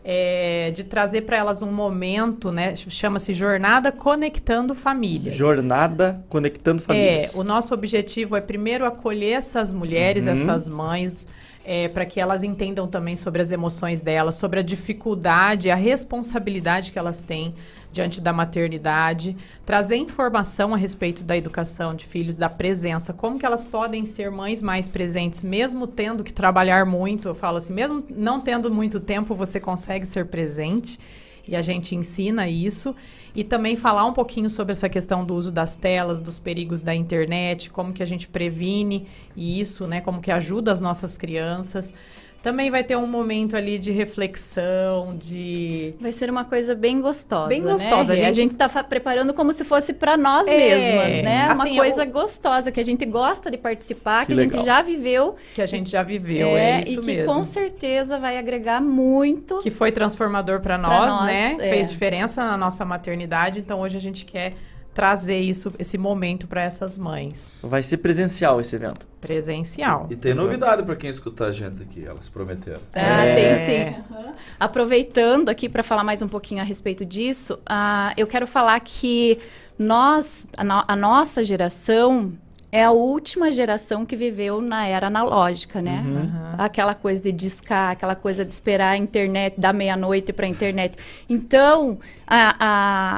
é, 0.04 0.72
de 0.72 0.84
trazer 0.84 1.22
para 1.22 1.38
elas 1.38 1.62
um 1.62 1.72
momento, 1.72 2.52
né, 2.52 2.76
chama-se 2.76 3.34
Jornada 3.34 3.92
Conectando 3.92 4.74
Famílias. 4.74 5.36
Jornada 5.36 6.24
Conectando 6.28 6.82
Famílias. 6.82 7.36
É, 7.36 7.38
o 7.38 7.44
nosso 7.44 7.74
objetivo 7.74 8.36
é 8.36 8.42
primeiro 8.42 8.86
acolher 8.86 9.34
essas 9.38 9.72
mulheres, 9.72 10.26
Uhum. 10.26 10.32
essas 10.32 10.68
mães, 10.68 11.28
para 11.94 12.06
que 12.06 12.20
elas 12.20 12.42
entendam 12.42 12.88
também 12.88 13.16
sobre 13.16 13.40
as 13.42 13.52
emoções 13.52 14.02
delas, 14.02 14.34
sobre 14.36 14.60
a 14.60 14.64
dificuldade, 14.64 15.70
a 15.70 15.76
responsabilidade 15.76 16.92
que 16.92 16.98
elas 16.98 17.22
têm 17.22 17.54
diante 17.92 18.22
da 18.22 18.32
maternidade, 18.32 19.36
trazer 19.66 19.98
informação 19.98 20.74
a 20.74 20.78
respeito 20.78 21.24
da 21.24 21.36
educação 21.36 21.94
de 21.94 22.06
filhos, 22.06 22.38
da 22.38 22.50
presença, 22.50 23.14
como 23.14 23.38
que 23.38 23.46
elas 23.46 23.66
podem 23.66 24.06
ser 24.06 24.32
mães 24.32 24.62
mais 24.62 24.88
presentes, 24.88 25.44
mesmo 25.44 25.86
tendo 25.86 26.24
que 26.24 26.32
trabalhar 26.32 26.86
muito. 26.86 27.28
Eu 27.28 27.36
falo 27.36 27.58
assim, 27.58 27.74
mesmo 27.74 28.04
não 28.10 28.40
tendo 28.40 28.72
muito 28.72 29.00
tempo, 29.00 29.36
você 29.36 29.60
consegue 29.60 30.06
ser 30.06 30.28
presente 30.28 31.00
e 31.48 31.56
a 31.56 31.62
gente 31.62 31.96
ensina 31.96 32.48
isso. 32.48 32.96
E 33.34 33.44
também 33.44 33.76
falar 33.76 34.06
um 34.06 34.14
pouquinho 34.14 34.50
sobre 34.50 34.74
essa 34.74 34.90
questão 34.90 35.26
do 35.26 35.36
uso 35.36 35.52
das 35.52 35.76
telas, 35.78 36.20
dos 36.20 36.38
perigos 36.38 36.82
da 36.84 36.94
internet, 36.94 37.70
como 37.70 37.94
que 37.94 38.04
a 38.04 38.06
gente 38.06 38.28
previne 38.28 39.08
isso, 39.36 39.88
né? 39.88 40.02
Como 40.02 40.22
que 40.22 40.32
ajuda 40.32 40.72
as 40.72 40.82
nossas 40.82 41.18
crianças. 41.18 41.94
Também 42.42 42.72
vai 42.72 42.84
ter 42.84 42.96
um 42.96 43.06
momento 43.06 43.56
ali 43.56 43.78
de 43.78 43.92
reflexão, 43.92 45.16
de 45.16 45.94
Vai 46.00 46.12
ser 46.12 46.30
uma 46.30 46.44
coisa 46.44 46.74
bem 46.74 47.00
gostosa. 47.00 47.48
Bem 47.48 47.62
né, 47.62 47.72
gostosa, 47.72 48.14
a 48.14 48.16
Rê? 48.16 48.22
A 48.24 48.26
gente- 48.32 48.36
gente 48.36 48.52
está 48.54 48.84
preparando 48.84 49.34
como 49.34 49.54
se 49.54 49.64
fosse 49.64 49.94
para 49.94 50.18
nós 50.18 50.48
É, 50.48 50.58
mesmas, 50.58 51.24
né? 51.24 51.42
assim, 51.50 51.72
uma 51.74 51.76
coisa 51.84 52.04
eu- 52.06 52.12
gostosa 52.12 52.72
que 52.72 52.80
a 52.80 52.84
gente 52.84 53.06
gosta 53.06 53.52
de 53.52 53.58
participar, 53.58 54.26
que, 54.26 54.34
Que 54.34 54.40
a 54.40 54.44
gente 54.44 54.64
já 54.66 54.82
viveu. 54.82 55.36
que 55.54 55.62
a 55.62 55.66
gente 55.68 55.90
já 55.92 56.02
viveu, 56.02 56.48
é, 56.58 56.82
isso 56.82 56.94
e 56.94 56.98
que 56.98 57.06
mesmo. 57.06 57.34
com 57.34 57.44
certeza 57.44 58.18
vai 58.18 58.38
agregar 58.38 58.82
muito. 58.82 59.60
que 59.60 59.70
foi 59.70 59.92
transformador 59.92 60.60
para 60.62 60.80
Pra 60.80 60.88
nós, 60.90 61.14
nós, 61.14 61.26
né? 61.28 61.58
é. 61.60 61.70
Fez 61.70 61.92
diferença 61.92 62.44
na 62.44 62.58
nossa 62.58 62.84
maternidade, 62.84 63.60
então 63.60 63.82
hoje 63.82 63.98
a 63.98 64.02
gente 64.02 64.26
quer 64.26 64.54
trazer 64.94 65.40
isso, 65.40 65.74
esse 65.80 65.98
momento 65.98 66.48
para 66.48 66.62
essas 66.62 66.98
mães. 66.98 67.54
Vai 67.64 67.82
ser 67.82 67.98
presencial 67.98 68.60
esse 68.60 68.76
evento. 68.76 69.08
Presencial. 69.22 70.08
E 70.10 70.16
tem 70.16 70.34
novidade 70.34 70.84
para 70.84 70.96
quem 70.96 71.10
escuta 71.10 71.46
a 71.46 71.52
gente 71.52 71.82
aqui, 71.82 72.04
elas 72.06 72.28
prometeram. 72.28 72.82
Ah, 72.94 73.24
É. 73.26 73.36
tem 73.36 73.56
sim. 73.94 74.04
Aproveitando 74.60 75.50
aqui 75.50 75.70
para 75.70 75.82
falar 75.82 76.04
mais 76.04 76.22
um 76.22 76.28
pouquinho 76.28 76.62
a 76.62 76.64
respeito 76.64 77.06
disso, 77.06 77.58
ah, 77.66 78.14
eu 78.18 78.28
quero 78.28 78.46
falar 78.46 78.80
que 78.82 79.40
nós, 79.80 80.46
a, 80.58 80.64
no- 80.64 80.84
a 80.88 80.96
nossa 80.96 81.44
geração, 81.44 82.34
é 82.72 82.84
a 82.84 82.92
última 82.92 83.52
geração 83.52 84.06
que 84.06 84.16
viveu 84.16 84.62
na 84.62 84.86
era 84.88 85.08
analógica, 85.08 85.82
né? 85.82 86.02
Uhum. 86.06 86.56
Aquela 86.58 86.94
coisa 86.96 87.22
de 87.22 87.32
discar, 87.32 87.92
aquela 87.92 88.16
coisa 88.16 88.46
de 88.46 88.54
esperar 88.54 88.92
a 88.92 88.98
internet, 88.98 89.60
da 89.60 89.74
meia-noite 89.74 90.32
para 90.32 90.46
a 90.46 90.50
internet. 90.50 90.98
Então, 91.30 92.00
a, 92.26 92.56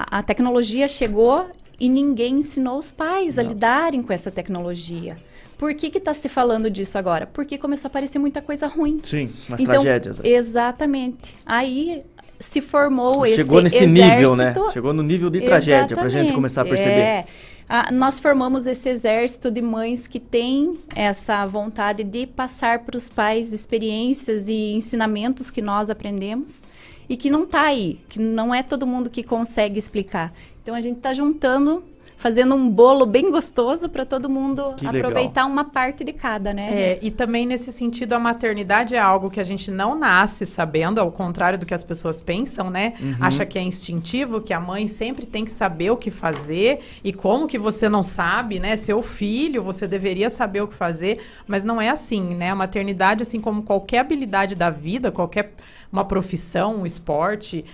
a, 0.09 0.19
a 0.19 0.23
tecnologia 0.23 0.87
chegou 0.87 1.51
e 1.83 1.89
ninguém 1.89 2.35
ensinou 2.35 2.77
os 2.79 2.91
pais 2.91 3.37
a 3.37 3.43
lidarem 3.43 4.01
com 4.01 4.13
essa 4.13 4.31
tecnologia. 4.31 5.17
Por 5.57 5.73
que 5.73 5.89
que 5.89 5.99
tá 5.99 6.13
se 6.13 6.29
falando 6.29 6.69
disso 6.69 6.97
agora? 6.97 7.27
Porque 7.27 7.57
começou 7.57 7.87
a 7.87 7.89
aparecer 7.89 8.19
muita 8.19 8.41
coisa 8.41 8.67
ruim. 8.67 8.99
Sim, 9.03 9.31
umas 9.49 9.59
Então, 9.59 9.75
tragédias. 9.81 10.21
aí. 10.21 10.31
Exatamente. 10.33 11.35
Aí 11.45 12.03
se 12.39 12.61
formou 12.61 13.25
esse 13.25 13.35
Chegou 13.37 13.61
nesse 13.61 13.85
nível, 13.85 14.35
né? 14.35 14.49
exército- 14.51 14.71
Chegou 14.73 14.93
no 14.93 15.03
nível 15.03 15.29
de 15.29 15.41
tragédia 15.41 15.95
pra 15.95 16.03
gente 16.09 16.11
Exatamente. 16.29 16.33
começar 16.33 16.61
a 16.61 16.65
perceber. 16.65 16.99
É. 17.01 17.25
Ah, 17.69 17.91
nós 17.91 18.19
formamos 18.19 18.67
esse 18.67 18.87
exército 18.89 19.49
de 19.51 19.61
mães 19.61 20.05
que 20.07 20.19
têm 20.19 20.77
essa 20.95 21.45
vontade 21.45 22.03
de 22.03 22.27
passar 22.27 22.79
para 22.79 22.95
os 22.97 23.09
pais 23.09 23.53
experiências 23.53 24.49
e 24.49 24.73
ensinamentos 24.73 25.49
que 25.51 25.61
nós 25.61 25.89
aprendemos 25.89 26.63
e 27.09 27.15
que 27.17 27.29
não 27.29 27.43
está 27.43 27.61
aí, 27.63 27.99
que 28.09 28.19
não 28.19 28.53
é 28.53 28.61
todo 28.63 28.85
mundo 28.85 29.09
que 29.09 29.23
consegue 29.23 29.79
explicar. 29.79 30.33
Então 30.63 30.73
a 30.73 30.79
gente 30.79 30.95
está 30.95 31.13
juntando, 31.13 31.83
fazendo 32.15 32.55
um 32.55 32.69
bolo 32.69 33.05
bem 33.05 33.29
gostoso 33.29 33.89
para 33.89 34.05
todo 34.05 34.29
mundo 34.29 34.73
Que 34.77 34.85
legal. 34.87 35.11
aproveitar 35.11 35.45
uma 35.45 35.65
parte 35.65 36.05
de 36.05 36.13
cada, 36.13 36.53
né? 36.53 36.69
É, 36.71 36.99
e 37.01 37.11
também 37.11 37.45
nesse 37.45 37.69
sentido, 37.69 38.13
a 38.13 38.19
maternidade 38.19 38.95
é 38.95 38.99
algo 38.99 39.29
que 39.29 39.41
a 39.41 39.43
gente 39.43 39.69
não 39.69 39.93
nasce 39.93 40.45
sabendo, 40.45 41.01
ao 41.01 41.11
contrário 41.11 41.59
do 41.59 41.65
que 41.65 41.73
as 41.73 41.83
pessoas 41.83 42.21
pensam, 42.21 42.69
né? 42.69 42.93
Uhum. 42.97 43.17
Acha 43.19 43.45
que 43.45 43.59
é 43.59 43.61
instintivo, 43.61 44.39
que 44.39 44.53
a 44.53 44.59
mãe 44.59 44.87
sempre 44.87 45.25
tem 45.25 45.43
que 45.43 45.51
saber 45.51 45.91
o 45.91 45.97
que 45.97 46.09
fazer 46.09 46.79
e 47.03 47.11
como 47.11 47.45
que 47.45 47.59
você 47.59 47.89
não 47.89 48.01
sabe, 48.01 48.57
né? 48.57 48.77
Seu 48.77 49.01
filho, 49.01 49.61
você 49.61 49.85
deveria 49.85 50.29
saber 50.29 50.61
o 50.61 50.67
que 50.69 50.75
fazer, 50.75 51.19
mas 51.45 51.61
não 51.65 51.81
é 51.81 51.89
assim, 51.89 52.21
né? 52.35 52.51
A 52.51 52.55
maternidade, 52.55 53.21
assim 53.21 53.41
como 53.41 53.63
qualquer 53.63 53.99
habilidade 53.99 54.55
da 54.55 54.69
vida, 54.69 55.11
qualquer 55.11 55.51
uma 55.91 56.05
profissão, 56.05 56.77
um 56.77 56.85
esporte, 56.85 57.65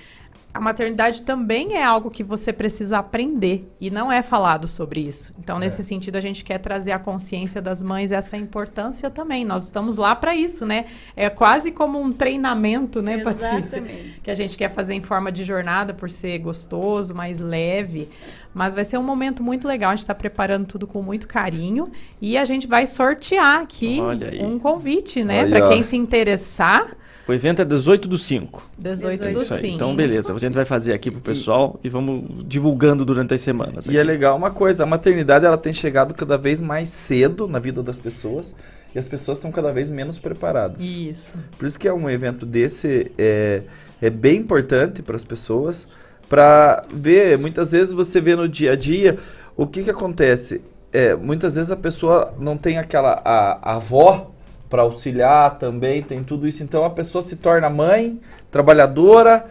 a 0.52 0.60
maternidade 0.60 1.22
também 1.22 1.76
é 1.76 1.84
algo 1.84 2.10
que 2.10 2.24
você 2.24 2.52
precisa 2.52 2.98
aprender 2.98 3.72
e 3.80 3.92
não 3.92 4.12
é 4.12 4.24
falado 4.24 4.68
sobre 4.68 5.00
isso. 5.02 5.32
Então, 5.38 5.60
nesse 5.60 5.84
sentido, 5.84 6.16
a 6.16 6.22
gente 6.22 6.44
quer 6.44 6.58
trazer 6.58 6.92
a 6.92 6.98
consciência 6.98 7.62
das 7.62 7.84
mães 7.84 8.12
essa 8.12 8.36
importância 8.36 9.12
também. 9.12 9.46
Nós 9.46 9.66
estamos 9.66 9.96
lá 9.96 10.16
para 10.16 10.36
isso, 10.36 10.66
né? 10.66 10.86
É 11.16 11.30
quase 11.30 11.72
como 11.72 12.02
um 12.02 12.12
treinamento, 12.12 13.00
né, 13.00 13.20
Patrícia? 13.20 13.78
Exatamente. 13.78 14.22
Que 14.24 14.32
a 14.32 14.34
gente 14.34 14.58
quer 14.58 14.70
fazer 14.70 14.96
em 14.96 15.02
forma 15.02 15.32
de 15.32 15.44
jornada 15.44 15.94
por 15.94 16.10
ser 16.10 16.40
gostoso, 16.40 17.14
mais 17.14 17.40
leve. 17.40 18.10
Mas 18.52 18.74
vai 18.74 18.84
ser 18.84 18.98
um 18.98 19.04
momento 19.04 19.44
muito 19.44 19.68
legal. 19.68 19.92
A 19.92 19.96
gente 19.96 20.04
está 20.04 20.16
preparando 20.16 20.66
tudo 20.66 20.88
com 20.88 21.04
muito 21.04 21.28
carinho 21.28 21.92
e 22.20 22.36
a 22.36 22.44
gente 22.44 22.66
vai 22.66 22.88
sortear 22.88 23.62
aqui 23.62 24.00
um 24.42 24.58
convite, 24.58 25.24
né, 25.24 25.48
para 25.48 25.68
quem 25.68 25.84
se 25.84 25.96
interessar. 25.96 26.88
O 27.30 27.34
evento 27.34 27.62
é 27.62 27.66
18 27.66 28.08
do 28.08 28.18
5. 28.18 28.72
18 28.76 29.28
É 29.28 29.32
do 29.32 29.40
isso 29.40 29.54
aí. 29.54 29.62
5. 29.62 29.76
Então, 29.76 29.96
beleza. 29.96 30.34
A 30.34 30.38
gente 30.40 30.56
vai 30.56 30.66
fazer 30.66 30.94
aqui 30.94 31.12
pro 31.12 31.22
pessoal 31.22 31.80
e, 31.84 31.88
vamos 31.88 32.44
divulgando 32.44 33.06
durante 33.06 33.36
as 33.36 33.42
semanas. 33.42 33.86
E 33.86 34.00
é 34.00 34.04
legal 34.04 34.36
uma 34.36 34.50
coisa, 34.50 34.82
a 34.82 34.86
maternidade 34.88 35.46
ela 35.46 35.56
tem 35.56 35.72
chegado 35.72 36.16
cada 36.16 36.40
vez 36.40 36.60
mais 36.60 36.90
cedo 36.90 37.48
na 37.48 37.60
vida 37.60 37.84
das 37.84 38.00
pessoas 38.00 38.56
e 38.96 38.98
as 38.98 39.08
pessoas 39.08 39.38
estão 39.38 39.52
cada 39.52 39.72
vez 39.72 39.92
menos 39.92 40.18
preparadas. 40.18 40.84
Isso. 40.84 41.36
Por 41.56 41.68
isso 41.68 41.78
que 41.78 41.88
é 41.88 41.94
um 41.94 42.10
evento 42.10 42.48
desse 42.48 43.12
é, 43.16 43.62
é 44.02 44.10
bem 44.10 44.38
importante 44.38 45.04
para 45.04 45.16
as 45.16 45.24
pessoas 45.24 45.88
para 46.28 46.84
ver. 46.92 47.38
Muitas 47.38 47.74
vezes 47.74 47.94
você 47.94 48.20
vê 48.20 48.36
no 48.36 48.50
dia 48.50 48.72
a 48.72 48.76
dia 48.76 49.18
o 49.56 49.68
que 49.68 49.84
que 49.84 49.92
acontece. 49.92 50.64
É, 50.92 51.14
muitas 51.16 51.54
vezes 51.54 51.70
a 51.70 51.78
pessoa 51.78 52.34
não 52.40 52.58
tem 52.58 52.80
aquela 52.80 53.22
a, 53.24 53.74
a 53.74 53.76
avó 53.76 54.32
para 54.70 54.84
auxiliar 54.84 55.58
também, 55.58 56.02
tem 56.04 56.24
tudo 56.24 56.48
isso. 56.48 56.62
Então 56.64 56.86
a 56.86 56.90
pessoa 56.90 57.22
se 57.22 57.36
torna 57.38 57.70
mãe, 57.70 58.20
trabalhadora, 58.52 59.46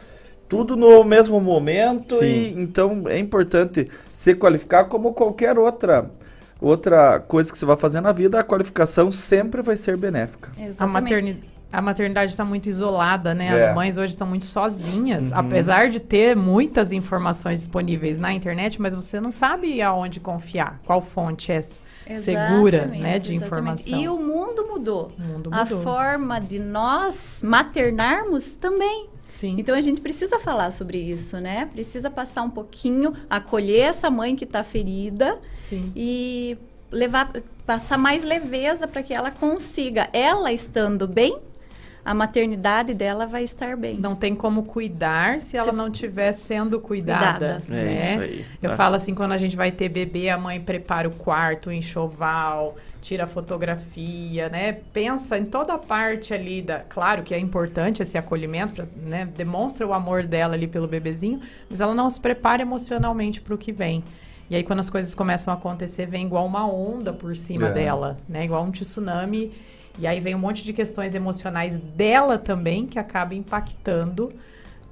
tudo 0.48 0.76
no 0.76 1.02
mesmo 1.04 1.40
momento. 1.40 2.16
Sim. 2.16 2.24
E, 2.26 2.54
então 2.62 3.04
é 3.08 3.18
importante 3.18 3.88
se 4.12 4.34
qualificar 4.34 4.84
como 4.84 5.12
qualquer 5.12 5.58
outra 5.58 6.10
outra 6.60 7.20
coisa 7.20 7.52
que 7.52 7.58
você 7.58 7.64
vai 7.64 7.76
fazer 7.76 8.00
na 8.00 8.12
vida. 8.12 8.40
A 8.40 8.42
qualificação 8.42 9.12
sempre 9.12 9.62
vai 9.62 9.76
ser 9.76 9.96
benéfica. 9.96 10.50
A, 10.78 10.86
materni 10.86 11.40
a 11.72 11.82
maternidade 11.82 12.30
está 12.30 12.44
muito 12.44 12.68
isolada, 12.68 13.34
né? 13.34 13.48
É. 13.48 13.68
As 13.68 13.74
mães 13.74 13.96
hoje 13.98 14.12
estão 14.14 14.26
muito 14.26 14.46
sozinhas, 14.46 15.30
Uhum. 15.30 15.38
apesar 15.38 15.90
de 15.90 16.00
ter 16.00 16.34
muitas 16.34 16.92
informações 16.92 17.58
disponíveis 17.58 18.18
na 18.18 18.32
internet, 18.32 18.80
mas 18.80 18.94
você 18.94 19.20
não 19.20 19.30
sabe 19.30 19.80
aonde 19.82 20.18
confiar, 20.18 20.80
qual 20.86 21.02
fonte 21.02 21.52
é 21.52 21.60
segura, 21.60 21.88
Exatamente, 22.12 22.98
né, 23.02 23.18
de 23.18 23.34
exatamente. 23.34 23.34
informação. 23.34 24.00
E 24.00 24.09
o 24.09 24.16
mundo 24.16 24.66
mudou. 24.66 25.12
mundo 25.18 25.50
A 25.52 25.64
mudou. 25.64 25.82
forma 25.82 26.38
de 26.40 26.59
nós 26.59 27.42
maternarmos 27.44 28.52
também. 28.52 29.09
Sim. 29.28 29.56
Então 29.59 29.74
a 29.74 29.80
gente 29.80 30.00
precisa 30.00 30.38
falar 30.38 30.70
sobre 30.70 30.98
isso, 30.98 31.38
né? 31.38 31.66
Precisa 31.66 32.11
passar 32.11 32.42
um 32.42 32.50
pouquinho, 32.50 33.12
acolher 33.28 33.80
essa 33.82 34.11
mãe 34.11 34.34
que 34.34 34.44
está 34.44 34.64
ferida 34.64 35.38
Sim. 35.59 35.92
e 35.94 36.56
levar, 36.90 37.30
passar 37.66 37.98
mais 37.98 38.24
leveza 38.24 38.88
para 38.88 39.02
que 39.02 39.12
ela 39.12 39.30
consiga, 39.30 40.09
ela 40.12 40.50
estando 40.52 41.06
bem, 41.06 41.36
a 42.11 42.14
maternidade 42.14 42.94
dela 42.94 43.26
vai 43.26 43.44
estar 43.44 43.76
bem. 43.76 43.98
Não 43.98 44.16
tem 44.16 44.34
como 44.34 44.62
cuidar 44.62 45.42
se 45.42 45.59
ela 45.59 45.72
não 45.72 45.88
estiver 45.88 46.32
sendo 46.32 46.80
cuidada. 46.80 47.61
Cuidada. 47.61 47.62
É 47.68 47.84
né? 47.84 47.94
isso 47.94 48.20
aí. 48.20 48.44
Eu 48.62 48.70
Tá. 48.70 48.76
falo 48.76 48.94
assim, 48.94 49.14
quando 49.14 49.32
a 49.32 49.36
gente 49.36 49.54
vai 49.54 49.70
ter 49.70 49.90
bebê, 49.90 50.30
a 50.30 50.38
mãe 50.38 50.59
prepara 50.59 51.06
o 51.06 51.11
quarto, 51.11 51.68
o 51.68 51.72
enxoval, 51.72 52.76
tira 53.02 53.24
a 53.24 53.26
fotografia, 53.26 54.48
né? 54.48 54.72
Pensa 54.92 55.36
em 55.38 55.44
toda 55.44 55.74
a 55.74 55.78
parte 55.78 56.32
ali 56.32 56.62
da. 56.62 56.78
Claro 56.80 57.22
que 57.22 57.34
é 57.34 57.38
importante 57.38 58.02
esse 58.02 58.16
acolhimento, 58.16 58.88
né? 58.96 59.28
Demonstra 59.36 59.86
o 59.86 59.92
amor 59.92 60.24
dela 60.24 60.54
ali 60.54 60.66
pelo 60.66 60.88
bebezinho, 60.88 61.40
mas 61.68 61.80
ela 61.82 61.94
não 61.94 62.09
se 62.09 62.20
prepara 62.20 62.62
emocionalmente 62.62 63.40
para 63.42 63.54
o 63.54 63.59
que 63.59 63.70
vem. 63.70 64.02
E 64.50 64.56
aí, 64.56 64.62
quando 64.62 64.78
as 64.78 64.88
coisas 64.88 65.14
começam 65.14 65.52
a 65.52 65.56
acontecer, 65.59 66.06
vem 66.06 66.24
igual 66.24 66.46
uma 66.46 66.66
onda 66.66 67.12
por 67.12 67.36
cima 67.36 67.68
É. 67.68 67.72
dela, 67.72 68.16
né? 68.26 68.46
Igual 68.46 68.64
um 68.64 68.70
tsunami. 68.70 69.52
E 69.99 70.07
aí 70.07 70.20
vem 70.20 70.34
um 70.34 70.38
monte 70.38 70.64
de 70.64 70.72
questões 70.72 71.14
emocionais 71.14 71.78
dela 71.78 72.38
também 72.38 72.86
que 72.86 72.99
acaba 72.99 73.34
impactando 73.34 74.32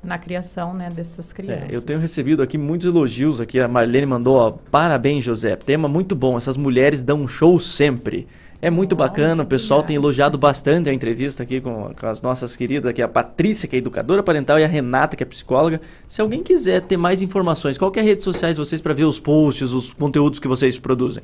na 0.02 0.18
criação, 0.18 0.72
né, 0.72 0.88
dessas 0.88 1.32
crianças. 1.32 1.70
É, 1.70 1.74
eu 1.74 1.82
tenho 1.82 1.98
recebido 1.98 2.42
aqui 2.42 2.56
muitos 2.56 2.86
elogios 2.86 3.40
aqui. 3.40 3.58
A 3.58 3.68
Marlene 3.68 4.06
mandou, 4.06 4.36
ó, 4.36 4.50
parabéns, 4.50 5.24
José. 5.24 5.56
Tema 5.56 5.88
muito 5.88 6.14
bom. 6.14 6.36
Essas 6.36 6.56
mulheres 6.56 7.02
dão 7.02 7.22
um 7.22 7.28
show 7.28 7.58
sempre. 7.58 8.26
É 8.62 8.70
muito 8.70 8.96
bacana, 8.96 9.42
o 9.42 9.46
pessoal 9.46 9.82
tem 9.82 9.96
elogiado 9.96 10.38
bastante 10.38 10.88
a 10.88 10.92
entrevista 10.92 11.42
aqui 11.42 11.60
com, 11.60 11.94
com 11.94 12.06
as 12.06 12.22
nossas 12.22 12.56
queridas 12.56 12.90
aqui, 12.90 13.02
a 13.02 13.06
Patrícia, 13.06 13.68
que 13.68 13.76
é 13.76 13.78
educadora 13.78 14.22
parental, 14.22 14.58
e 14.58 14.64
a 14.64 14.66
Renata, 14.66 15.14
que 15.14 15.22
é 15.22 15.26
psicóloga. 15.26 15.80
Se 16.08 16.22
alguém 16.22 16.42
quiser 16.42 16.80
ter 16.80 16.96
mais 16.96 17.20
informações, 17.20 17.76
qual 17.76 17.90
que 17.90 17.98
é 17.98 18.02
a 18.02 18.04
rede 18.04 18.22
sociais 18.22 18.56
vocês 18.56 18.80
para 18.80 18.94
ver 18.94 19.04
os 19.04 19.20
posts, 19.20 19.72
os 19.72 19.92
conteúdos 19.92 20.40
que 20.40 20.48
vocês 20.48 20.78
produzem? 20.78 21.22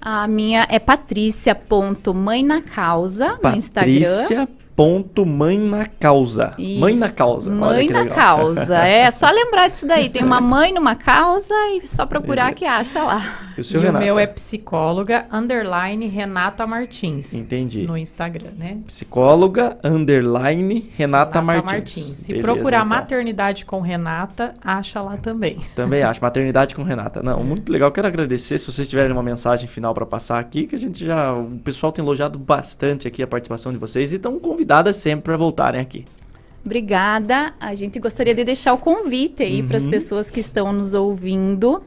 A 0.00 0.28
minha 0.28 0.66
é 0.70 0.78
patrícia.mãe 0.78 2.42
na 2.42 2.62
causa 2.62 3.38
no 3.42 3.56
Instagram. 3.56 4.48
Ponto 4.78 5.26
mãe 5.26 5.58
na 5.58 5.86
causa. 5.86 6.54
Mãe 6.56 6.96
na 6.96 7.06
Isso, 7.06 7.18
causa. 7.18 7.50
Mãe 7.50 7.88
na 7.88 8.02
legal. 8.02 8.14
causa. 8.16 8.78
É 8.86 9.10
só 9.10 9.28
lembrar 9.28 9.66
disso 9.66 9.88
daí. 9.88 10.08
Tem 10.08 10.22
uma 10.22 10.40
mãe 10.40 10.72
numa 10.72 10.94
causa 10.94 11.52
e 11.70 11.88
só 11.88 12.06
procurar 12.06 12.54
que 12.54 12.64
acha 12.64 13.02
lá. 13.02 13.38
E 13.56 13.60
o 13.60 13.64
seu 13.64 13.80
e 13.80 13.84
Renata? 13.84 14.04
o 14.04 14.06
meu 14.06 14.18
é 14.20 14.26
psicóloga 14.28 15.26
underline 15.32 16.06
Renata 16.06 16.64
Martins. 16.64 17.34
Entendi. 17.34 17.88
No 17.88 17.98
Instagram, 17.98 18.50
né? 18.56 18.78
Psicóloga, 18.86 19.76
underline, 19.82 20.88
Renata, 20.96 21.42
Martins. 21.42 22.16
Se 22.16 22.28
Beleza, 22.28 22.46
procurar 22.46 22.78
então. 22.78 22.88
maternidade 22.88 23.64
com 23.64 23.80
Renata, 23.80 24.54
acha 24.62 25.02
lá 25.02 25.16
também. 25.16 25.58
Também 25.74 26.04
acho. 26.04 26.22
Maternidade 26.22 26.76
com 26.76 26.84
Renata. 26.84 27.20
Não, 27.20 27.42
muito 27.42 27.72
legal. 27.72 27.90
Quero 27.90 28.06
agradecer 28.06 28.58
se 28.58 28.70
vocês 28.70 28.86
tiverem 28.86 29.10
uma 29.10 29.24
mensagem 29.24 29.66
final 29.68 29.92
para 29.92 30.06
passar 30.06 30.38
aqui, 30.38 30.68
que 30.68 30.76
a 30.76 30.78
gente 30.78 31.04
já. 31.04 31.34
O 31.34 31.58
pessoal 31.64 31.90
tem 31.90 32.04
elogiado 32.04 32.38
bastante 32.38 33.08
aqui 33.08 33.24
a 33.24 33.26
participação 33.26 33.72
de 33.72 33.78
vocês 33.78 34.12
e 34.12 34.16
estão 34.16 34.38
convidadas 34.68 34.96
sempre 34.96 35.22
para 35.24 35.36
voltarem 35.36 35.80
aqui. 35.80 36.04
Obrigada. 36.64 37.54
A 37.58 37.74
gente 37.74 37.98
gostaria 37.98 38.34
de 38.34 38.44
deixar 38.44 38.74
o 38.74 38.78
convite 38.78 39.42
aí 39.42 39.62
para 39.62 39.78
as 39.78 39.84
Uhum. 39.84 39.90
pessoas 39.90 40.30
que 40.30 40.40
estão 40.40 40.72
nos 40.72 40.92
ouvindo. 40.92 41.82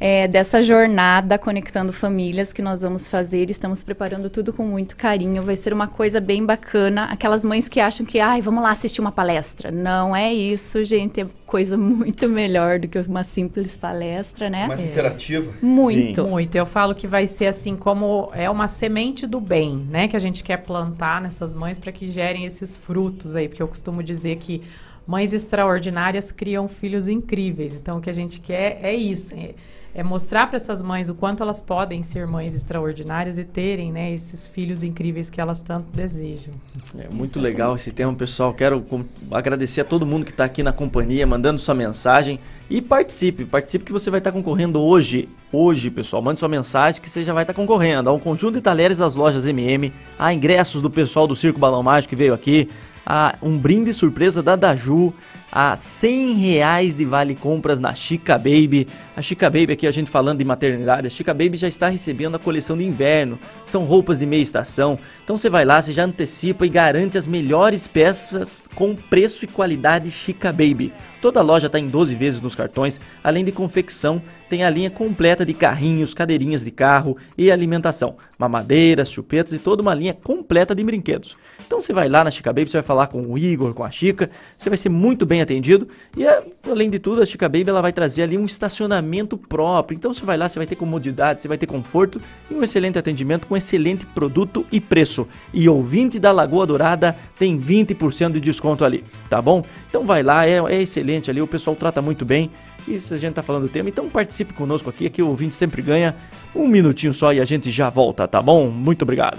É, 0.00 0.26
dessa 0.26 0.62
jornada 0.62 1.36
conectando 1.36 1.92
famílias 1.92 2.54
que 2.54 2.62
nós 2.62 2.80
vamos 2.80 3.06
fazer, 3.06 3.50
estamos 3.50 3.82
preparando 3.82 4.30
tudo 4.30 4.50
com 4.50 4.64
muito 4.64 4.96
carinho. 4.96 5.42
Vai 5.42 5.56
ser 5.56 5.74
uma 5.74 5.86
coisa 5.86 6.18
bem 6.18 6.44
bacana. 6.44 7.04
Aquelas 7.04 7.44
mães 7.44 7.68
que 7.68 7.78
acham 7.78 8.06
que, 8.06 8.18
ai, 8.18 8.40
vamos 8.40 8.62
lá 8.62 8.70
assistir 8.70 9.02
uma 9.02 9.12
palestra. 9.12 9.70
Não 9.70 10.16
é 10.16 10.32
isso, 10.32 10.82
gente. 10.84 11.20
É 11.20 11.26
coisa 11.44 11.76
muito 11.76 12.26
melhor 12.30 12.78
do 12.78 12.88
que 12.88 12.98
uma 12.98 13.22
simples 13.22 13.76
palestra, 13.76 14.48
né? 14.48 14.66
Mais 14.66 14.80
interativa. 14.80 15.52
Muito. 15.60 16.24
Muito. 16.24 16.56
Eu 16.56 16.64
falo 16.64 16.94
que 16.94 17.06
vai 17.06 17.26
ser 17.26 17.46
assim 17.46 17.76
como 17.76 18.30
é 18.32 18.48
uma 18.48 18.68
semente 18.68 19.26
do 19.26 19.38
bem, 19.38 19.86
né? 19.90 20.08
Que 20.08 20.16
a 20.16 20.20
gente 20.20 20.42
quer 20.42 20.56
plantar 20.58 21.20
nessas 21.20 21.52
mães 21.52 21.78
para 21.78 21.92
que 21.92 22.10
gerem 22.10 22.46
esses 22.46 22.74
frutos 22.74 23.36
aí. 23.36 23.48
Porque 23.48 23.62
eu 23.62 23.68
costumo 23.68 24.02
dizer 24.02 24.36
que 24.36 24.62
mães 25.06 25.34
extraordinárias 25.34 26.32
criam 26.32 26.66
filhos 26.68 27.06
incríveis. 27.06 27.76
Então, 27.76 27.98
o 27.98 28.00
que 28.00 28.08
a 28.08 28.14
gente 28.14 28.40
quer 28.40 28.78
é 28.82 28.94
isso. 28.94 29.34
É, 29.34 29.50
é 29.94 30.02
mostrar 30.02 30.46
para 30.46 30.56
essas 30.56 30.82
mães 30.82 31.08
o 31.08 31.14
quanto 31.14 31.42
elas 31.42 31.60
podem 31.60 32.02
ser 32.02 32.26
mães 32.26 32.54
extraordinárias 32.54 33.38
e 33.38 33.44
terem 33.44 33.90
né, 33.90 34.12
esses 34.12 34.46
filhos 34.46 34.82
incríveis 34.82 35.28
que 35.28 35.40
elas 35.40 35.60
tanto 35.62 35.86
desejam. 35.92 36.54
É 36.96 37.08
muito 37.12 37.40
legal 37.40 37.74
esse 37.74 37.90
tema, 37.90 38.14
pessoal. 38.14 38.54
Quero 38.54 38.84
agradecer 39.30 39.80
a 39.80 39.84
todo 39.84 40.06
mundo 40.06 40.24
que 40.24 40.30
está 40.30 40.44
aqui 40.44 40.62
na 40.62 40.72
companhia, 40.72 41.26
mandando 41.26 41.58
sua 41.58 41.74
mensagem. 41.74 42.38
E 42.68 42.80
participe, 42.80 43.44
participe 43.44 43.84
que 43.84 43.92
você 43.92 44.10
vai 44.10 44.18
estar 44.18 44.30
concorrendo 44.30 44.80
hoje. 44.80 45.28
Hoje, 45.52 45.90
pessoal, 45.90 46.22
mande 46.22 46.38
sua 46.38 46.48
mensagem 46.48 47.02
que 47.02 47.10
você 47.10 47.24
já 47.24 47.32
vai 47.32 47.42
estar 47.42 47.54
concorrendo 47.54 48.08
a 48.08 48.12
um 48.12 48.20
conjunto 48.20 48.54
de 48.54 48.60
talheres 48.60 48.98
das 48.98 49.16
lojas 49.16 49.44
MM, 49.44 49.92
a 50.16 50.32
ingressos 50.32 50.80
do 50.80 50.88
pessoal 50.88 51.26
do 51.26 51.34
Circo 51.34 51.58
Balão 51.58 51.82
Mágico 51.82 52.10
que 52.10 52.16
veio 52.16 52.32
aqui, 52.32 52.68
a 53.04 53.34
um 53.42 53.58
brinde 53.58 53.92
surpresa 53.92 54.40
da 54.40 54.54
Daju, 54.54 55.12
a 55.52 55.76
100 55.76 56.34
reais 56.34 56.94
de 56.94 57.04
vale 57.04 57.34
compras 57.34 57.80
na 57.80 57.94
Chica 57.94 58.36
Baby. 58.38 58.86
A 59.16 59.22
Chica 59.22 59.50
Baby 59.50 59.72
aqui, 59.72 59.86
a 59.86 59.90
gente 59.90 60.10
falando 60.10 60.38
de 60.38 60.44
maternidade, 60.44 61.06
a 61.06 61.10
Chica 61.10 61.34
Baby 61.34 61.56
já 61.56 61.68
está 61.68 61.88
recebendo 61.88 62.36
a 62.36 62.38
coleção 62.38 62.76
de 62.76 62.84
inverno. 62.84 63.38
São 63.64 63.84
roupas 63.84 64.18
de 64.18 64.26
meia 64.26 64.42
estação. 64.42 64.98
Então 65.24 65.36
você 65.36 65.50
vai 65.50 65.64
lá, 65.64 65.80
você 65.80 65.92
já 65.92 66.04
antecipa 66.04 66.64
e 66.64 66.68
garante 66.68 67.18
as 67.18 67.26
melhores 67.26 67.86
peças 67.86 68.68
com 68.74 68.94
preço 68.94 69.44
e 69.44 69.48
qualidade 69.48 70.10
Chica 70.10 70.52
Baby. 70.52 70.92
Toda 71.20 71.40
a 71.40 71.42
loja 71.42 71.66
está 71.66 71.78
em 71.78 71.86
12 71.86 72.14
vezes 72.14 72.40
nos 72.40 72.54
cartões, 72.54 72.98
além 73.22 73.44
de 73.44 73.52
confecção, 73.52 74.22
tem 74.48 74.64
a 74.64 74.70
linha 74.70 74.90
completa 74.90 75.44
de 75.44 75.52
carrinhos, 75.52 76.14
cadeirinhas 76.14 76.64
de 76.64 76.70
carro 76.70 77.16
e 77.36 77.52
alimentação, 77.52 78.16
mamadeiras, 78.38 79.10
chupetas 79.10 79.52
e 79.52 79.58
toda 79.58 79.82
uma 79.82 79.94
linha 79.94 80.14
completa 80.14 80.74
de 80.74 80.82
brinquedos. 80.82 81.36
Então 81.64 81.80
você 81.80 81.92
vai 81.92 82.08
lá 82.08 82.24
na 82.24 82.30
Chica 82.30 82.52
Baby, 82.52 82.70
você 82.70 82.78
vai 82.78 82.82
falar 82.82 83.06
com 83.08 83.20
o 83.20 83.36
Igor, 83.36 83.74
com 83.74 83.84
a 83.84 83.90
Chica, 83.90 84.30
você 84.56 84.70
vai 84.70 84.78
ser 84.78 84.88
muito 84.88 85.26
bem 85.26 85.39
atendido 85.40 85.88
e 86.16 86.26
é, 86.26 86.42
além 86.68 86.90
de 86.90 86.98
tudo 86.98 87.22
a 87.22 87.26
Chica 87.26 87.48
Baby 87.48 87.70
ela 87.70 87.82
vai 87.82 87.92
trazer 87.92 88.22
ali 88.22 88.36
um 88.36 88.44
estacionamento 88.44 89.36
próprio. 89.36 89.96
Então 89.96 90.12
você 90.12 90.24
vai 90.24 90.36
lá, 90.36 90.48
você 90.48 90.58
vai 90.58 90.66
ter 90.66 90.76
comodidade, 90.76 91.42
você 91.42 91.48
vai 91.48 91.58
ter 91.58 91.66
conforto 91.66 92.20
e 92.50 92.54
um 92.54 92.62
excelente 92.62 92.98
atendimento 92.98 93.46
com 93.46 93.56
excelente 93.56 94.06
produto 94.06 94.66
e 94.70 94.80
preço. 94.80 95.26
E 95.52 95.68
ouvinte 95.68 96.18
da 96.18 96.32
Lagoa 96.32 96.66
Dourada 96.66 97.16
tem 97.38 97.60
20% 97.60 98.32
de 98.32 98.40
desconto 98.40 98.84
ali, 98.84 99.04
tá 99.28 99.40
bom? 99.40 99.64
Então 99.88 100.04
vai 100.06 100.22
lá, 100.22 100.46
é, 100.46 100.58
é 100.58 100.82
excelente 100.82 101.30
ali, 101.30 101.40
o 101.40 101.46
pessoal 101.46 101.76
trata 101.76 102.00
muito 102.00 102.24
bem. 102.24 102.50
E 102.88 102.98
se 102.98 103.12
a 103.12 103.18
gente 103.18 103.34
tá 103.34 103.42
falando 103.42 103.64
do 103.64 103.68
tema, 103.68 103.88
então 103.88 104.08
participe 104.08 104.54
conosco 104.54 104.88
aqui, 104.88 105.06
aqui 105.06 105.22
o 105.22 105.28
ouvinte 105.28 105.54
sempre 105.54 105.82
ganha 105.82 106.16
um 106.54 106.66
minutinho 106.66 107.12
só 107.12 107.32
e 107.32 107.40
a 107.40 107.44
gente 107.44 107.70
já 107.70 107.90
volta, 107.90 108.26
tá 108.26 108.40
bom? 108.40 108.68
Muito 108.68 109.02
obrigado. 109.02 109.38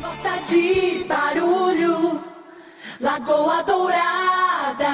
Gosta 0.00 0.40
de 0.44 1.04
barulho, 1.04 2.20
Lagoa 3.02 3.64
Dourada. 3.64 4.86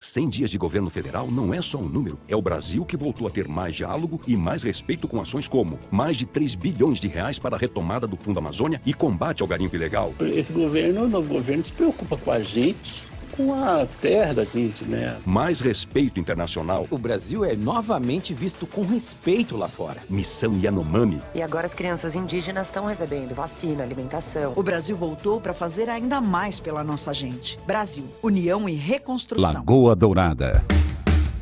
100 0.00 0.28
dias 0.30 0.50
de 0.50 0.56
governo 0.56 0.88
federal 0.88 1.30
não 1.30 1.52
é 1.52 1.60
só 1.60 1.76
um 1.76 1.86
número, 1.86 2.18
é 2.26 2.34
o 2.34 2.40
Brasil 2.40 2.82
que 2.82 2.96
voltou 2.96 3.28
a 3.28 3.30
ter 3.30 3.46
mais 3.46 3.76
diálogo 3.76 4.18
e 4.26 4.34
mais 4.34 4.62
respeito 4.62 5.06
com 5.06 5.20
ações 5.20 5.46
como 5.46 5.78
mais 5.90 6.16
de 6.16 6.24
3 6.24 6.54
bilhões 6.54 6.98
de 6.98 7.08
reais 7.08 7.38
para 7.38 7.56
a 7.56 7.58
retomada 7.58 8.06
do 8.06 8.16
Fundo 8.16 8.38
Amazônia 8.38 8.80
e 8.86 8.94
combate 8.94 9.42
ao 9.42 9.46
garimpo 9.46 9.76
ilegal. 9.76 10.14
Esse 10.18 10.50
governo, 10.50 11.04
o 11.04 11.08
novo 11.08 11.28
governo, 11.28 11.62
se 11.62 11.72
preocupa 11.72 12.16
com 12.16 12.30
a 12.30 12.42
gente, 12.42 13.06
com 13.46 13.54
a 13.54 13.86
terra 14.00 14.34
da 14.34 14.44
gente, 14.44 14.84
né? 14.84 15.16
Mais 15.24 15.60
respeito 15.60 16.20
internacional. 16.20 16.86
O 16.90 16.98
Brasil 16.98 17.44
é 17.44 17.56
novamente 17.56 18.34
visto 18.34 18.66
com 18.66 18.82
respeito 18.82 19.56
lá 19.56 19.68
fora. 19.68 20.02
Missão 20.08 20.58
Yanomami. 20.58 21.20
E 21.34 21.40
agora 21.40 21.66
as 21.66 21.74
crianças 21.74 22.14
indígenas 22.14 22.66
estão 22.66 22.84
recebendo 22.84 23.34
vacina, 23.34 23.82
alimentação. 23.82 24.52
O 24.54 24.62
Brasil 24.62 24.96
voltou 24.96 25.40
para 25.40 25.54
fazer 25.54 25.88
ainda 25.88 26.20
mais 26.20 26.60
pela 26.60 26.84
nossa 26.84 27.14
gente. 27.14 27.58
Brasil, 27.66 28.04
união 28.22 28.68
e 28.68 28.74
reconstrução. 28.74 29.52
Lagoa 29.52 29.96
Dourada. 29.96 30.62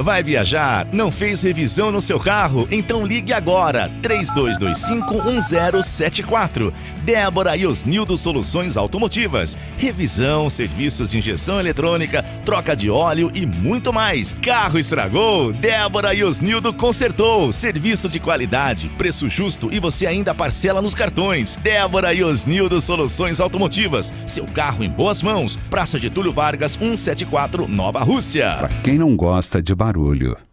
Vai 0.01 0.23
viajar? 0.23 0.87
Não 0.93 1.11
fez 1.11 1.43
revisão 1.43 1.91
no 1.91 2.01
seu 2.01 2.21
carro? 2.21 2.69
Então 2.71 3.05
ligue 3.05 3.33
agora, 3.33 3.91
32251074. 4.01 6.73
Débora 7.05 7.57
e 7.57 7.67
Osnildo 7.67 8.17
Soluções 8.17 8.77
Automotivas. 8.77 9.59
Revisão, 9.77 10.49
serviços 10.49 11.11
de 11.11 11.19
injeção 11.19 11.59
eletrônica, 11.59 12.23
troca 12.45 12.77
de 12.77 12.89
óleo 12.89 13.29
e 13.35 13.45
muito 13.45 13.93
mais. 13.93 14.31
Carro 14.41 14.79
estragou? 14.79 15.53
Débora 15.53 16.15
e 16.15 16.23
Osnildo 16.23 16.73
consertou. 16.73 17.51
Serviço 17.51 18.09
de 18.09 18.21
qualidade, 18.21 18.89
preço 18.97 19.29
justo 19.29 19.69
e 19.73 19.81
você 19.81 20.07
ainda 20.07 20.33
parcela 20.33 20.81
nos 20.81 20.95
cartões. 20.95 21.57
Débora 21.57 22.15
e 22.15 22.23
Osnildo 22.23 22.81
Soluções 22.81 23.41
Automotivas. 23.41 24.13
Seu 24.25 24.47
carro 24.47 24.85
em 24.85 24.91
boas 24.91 25.25
mãos. 25.25 25.57
Praça 25.69 25.99
Getúlio 25.99 26.31
Vargas, 26.31 26.71
174, 26.73 27.67
Nova 27.67 28.05
Rússia. 28.05 28.55
Pra 28.59 28.69
quem 28.83 28.97
não 28.97 29.17
gosta 29.17 29.61
de 29.61 29.75
barulho. 29.89 30.48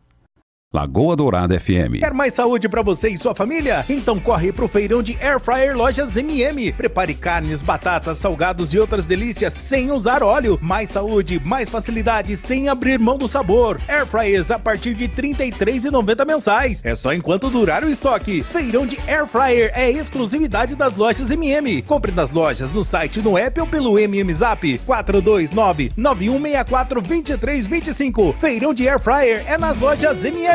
Lagoa 0.76 1.16
Dourada 1.16 1.58
FM. 1.58 2.00
Quer 2.00 2.14
mais 2.14 2.34
saúde 2.34 2.68
pra 2.68 2.82
você 2.82 3.08
e 3.08 3.18
sua 3.18 3.34
família? 3.34 3.86
Então 3.88 4.20
corre 4.20 4.52
pro 4.52 4.68
feirão 4.68 5.02
de 5.02 5.16
Air 5.22 5.40
Fryer 5.40 5.78
Lojas 5.78 6.18
MM. 6.18 6.74
Prepare 6.74 7.14
carnes, 7.14 7.62
batatas, 7.62 8.18
salgados 8.18 8.74
e 8.74 8.80
outras 8.80 9.06
delícias 9.06 9.54
sem 9.54 9.90
usar 9.90 10.22
óleo. 10.22 10.60
Mais 10.62 10.90
saúde, 10.90 11.40
mais 11.46 11.70
facilidade 11.70 12.36
sem 12.36 12.68
abrir 12.68 13.00
mão 13.00 13.18
do 13.18 13.26
sabor. 13.26 13.80
Air 13.88 14.06
Fryers 14.06 14.52
a 14.52 14.60
partir 14.60 14.96
de 14.96 15.06
R$ 15.06 15.12
33,90 15.16 16.26
mensais. 16.26 16.82
É 16.84 16.94
só 16.94 17.14
enquanto 17.14 17.50
durar 17.50 17.84
o 17.86 17.90
estoque. 17.90 18.44
Feirão 18.44 18.86
de 18.86 18.98
Air 19.08 19.28
Fryer 19.28 19.72
é 19.76 19.90
exclusividade 19.90 20.76
das 20.76 20.98
lojas 20.98 21.32
MM. 21.32 21.84
Compre 21.84 22.12
nas 22.12 22.32
lojas, 22.32 22.74
no 22.74 22.84
site, 22.84 23.22
no 23.22 23.38
app 23.38 23.62
ou 23.62 23.68
pelo 23.68 23.98
MM 23.98 24.34
Zap 24.34 24.78
429 24.80 25.92
9164 25.96 27.02
2325. 27.02 28.36
Feirão 28.42 28.74
de 28.74 28.90
Air 28.90 29.00
Fryer 29.00 29.42
é 29.48 29.58
nas 29.58 29.78
lojas 29.78 30.26
MM. 30.26 30.55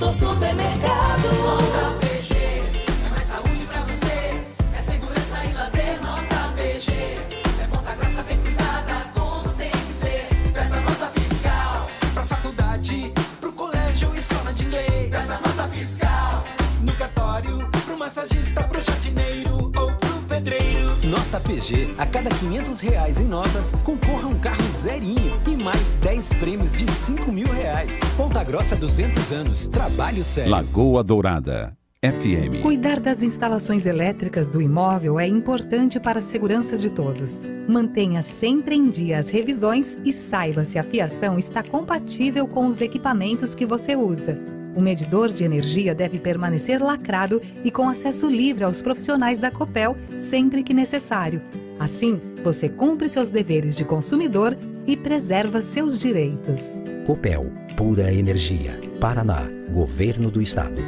aqui. 0.00 0.20
Vitor 0.20 0.49
Nota 21.40 21.48
PG. 21.48 21.94
A 21.98 22.06
cada 22.06 22.30
500 22.30 22.80
reais 22.80 23.20
em 23.20 23.24
notas, 23.24 23.74
concorra 23.84 24.28
um 24.28 24.38
carro 24.38 24.62
zerinho 24.72 25.40
e 25.46 25.56
mais 25.62 25.94
10 25.94 26.32
prêmios 26.34 26.72
de 26.72 26.90
5 26.90 27.32
mil 27.32 27.48
reais. 27.48 27.98
Ponta 28.16 28.42
Grossa 28.44 28.76
200 28.76 29.32
anos. 29.32 29.68
Trabalho 29.68 30.22
sério. 30.22 30.50
Lagoa 30.50 31.02
Dourada 31.02 31.76
FM. 32.02 32.62
Cuidar 32.62 32.98
das 32.98 33.22
instalações 33.22 33.84
elétricas 33.84 34.48
do 34.48 34.60
imóvel 34.62 35.20
é 35.20 35.26
importante 35.26 36.00
para 36.00 36.18
a 36.18 36.22
segurança 36.22 36.76
de 36.76 36.90
todos. 36.90 37.40
Mantenha 37.68 38.22
sempre 38.22 38.74
em 38.74 38.88
dia 38.88 39.18
as 39.18 39.28
revisões 39.28 39.98
e 40.04 40.12
saiba 40.12 40.64
se 40.64 40.78
a 40.78 40.82
fiação 40.82 41.38
está 41.38 41.62
compatível 41.62 42.46
com 42.46 42.66
os 42.66 42.80
equipamentos 42.80 43.54
que 43.54 43.66
você 43.66 43.94
usa. 43.94 44.59
O 44.74 44.80
medidor 44.80 45.32
de 45.32 45.44
energia 45.44 45.94
deve 45.94 46.18
permanecer 46.18 46.82
lacrado 46.82 47.40
e 47.64 47.70
com 47.70 47.88
acesso 47.88 48.28
livre 48.28 48.64
aos 48.64 48.80
profissionais 48.80 49.38
da 49.38 49.50
Copel 49.50 49.96
sempre 50.18 50.62
que 50.62 50.72
necessário. 50.72 51.42
Assim, 51.78 52.20
você 52.44 52.68
cumpre 52.68 53.08
seus 53.08 53.30
deveres 53.30 53.76
de 53.76 53.84
consumidor 53.84 54.56
e 54.86 54.96
preserva 54.96 55.62
seus 55.62 55.98
direitos. 55.98 56.80
Copel, 57.06 57.50
pura 57.76 58.12
energia. 58.12 58.78
Paraná, 59.00 59.48
Governo 59.72 60.30
do 60.30 60.42
Estado. 60.42 60.82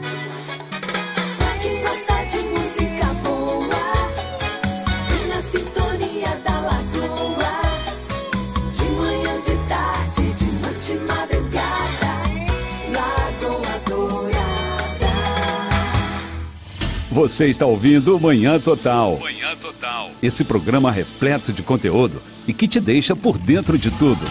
Você 17.12 17.47
está 17.51 17.66
ouvindo 17.66 18.18
Manhã 18.18 18.59
Total. 18.59 19.18
Manhã 19.18 19.55
Total. 19.60 20.10
Esse 20.22 20.43
programa 20.43 20.90
repleto 20.90 21.52
de 21.52 21.62
conteúdo 21.62 22.22
e 22.48 22.55
que 22.55 22.66
te 22.66 22.80
deixa 22.80 23.14
por 23.14 23.36
dentro 23.36 23.76
de 23.76 23.90
tudo. 23.90 24.24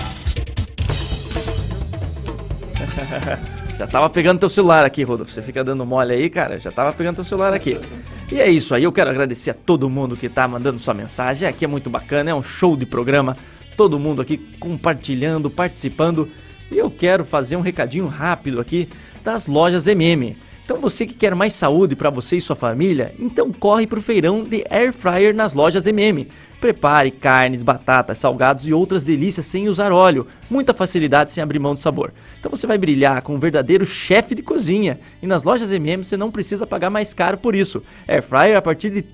Já 3.77 3.85
tava 3.85 4.09
pegando 4.09 4.39
teu 4.39 4.49
celular 4.49 4.83
aqui, 4.83 5.03
Rodolfo. 5.03 5.31
Você 5.31 5.43
fica 5.43 5.63
dando 5.63 5.85
mole 5.85 6.11
aí, 6.11 6.27
cara. 6.27 6.59
Já 6.59 6.71
tava 6.71 6.91
pegando 6.91 7.17
teu 7.17 7.23
celular 7.23 7.53
aqui. 7.53 7.79
E 8.31 8.41
é 8.41 8.49
isso 8.49 8.73
aí. 8.73 8.83
Eu 8.83 8.91
quero 8.91 9.11
agradecer 9.11 9.51
a 9.51 9.53
todo 9.53 9.87
mundo 9.87 10.17
que 10.17 10.27
tá 10.27 10.47
mandando 10.47 10.79
sua 10.79 10.95
mensagem. 10.95 11.47
Aqui 11.47 11.65
é 11.65 11.67
muito 11.67 11.87
bacana, 11.87 12.31
é 12.31 12.33
um 12.33 12.41
show 12.41 12.75
de 12.75 12.87
programa. 12.87 13.37
Todo 13.77 13.99
mundo 13.99 14.23
aqui 14.23 14.39
compartilhando, 14.59 15.51
participando. 15.51 16.27
E 16.71 16.79
eu 16.79 16.89
quero 16.89 17.25
fazer 17.25 17.57
um 17.57 17.61
recadinho 17.61 18.07
rápido 18.07 18.59
aqui 18.59 18.89
das 19.23 19.45
lojas 19.45 19.85
MM. 19.85 20.35
Então 20.71 20.79
você 20.79 21.05
que 21.05 21.13
quer 21.13 21.35
mais 21.35 21.53
saúde 21.53 21.97
para 21.97 22.09
você 22.09 22.37
e 22.37 22.41
sua 22.41 22.55
família, 22.55 23.13
então 23.19 23.51
corre 23.51 23.85
pro 23.85 24.01
feirão 24.01 24.41
de 24.41 24.63
Air 24.69 24.93
Fryer 24.93 25.35
nas 25.35 25.53
lojas 25.53 25.85
MM. 25.85 26.29
Prepare 26.61 27.11
carnes, 27.11 27.61
batatas, 27.61 28.19
salgados 28.19 28.65
e 28.65 28.71
outras 28.71 29.03
delícias 29.03 29.47
sem 29.47 29.67
usar 29.67 29.91
óleo. 29.91 30.27
Muita 30.49 30.73
facilidade 30.73 31.33
sem 31.33 31.43
abrir 31.43 31.59
mão 31.59 31.73
do 31.73 31.79
sabor. 31.79 32.13
Então 32.39 32.49
você 32.49 32.65
vai 32.65 32.77
brilhar 32.77 33.21
com 33.21 33.35
um 33.35 33.39
verdadeiro 33.39 33.85
chefe 33.85 34.33
de 34.33 34.41
cozinha. 34.41 34.97
E 35.21 35.27
nas 35.27 35.43
lojas 35.43 35.73
MM 35.73 36.05
você 36.05 36.15
não 36.15 36.31
precisa 36.31 36.65
pagar 36.65 36.89
mais 36.89 37.13
caro 37.13 37.37
por 37.37 37.53
isso. 37.53 37.83
Air 38.07 38.23
Fryer 38.23 38.55
a 38.55 38.61
partir 38.61 38.91
de 38.91 38.99
R$ 38.99 39.05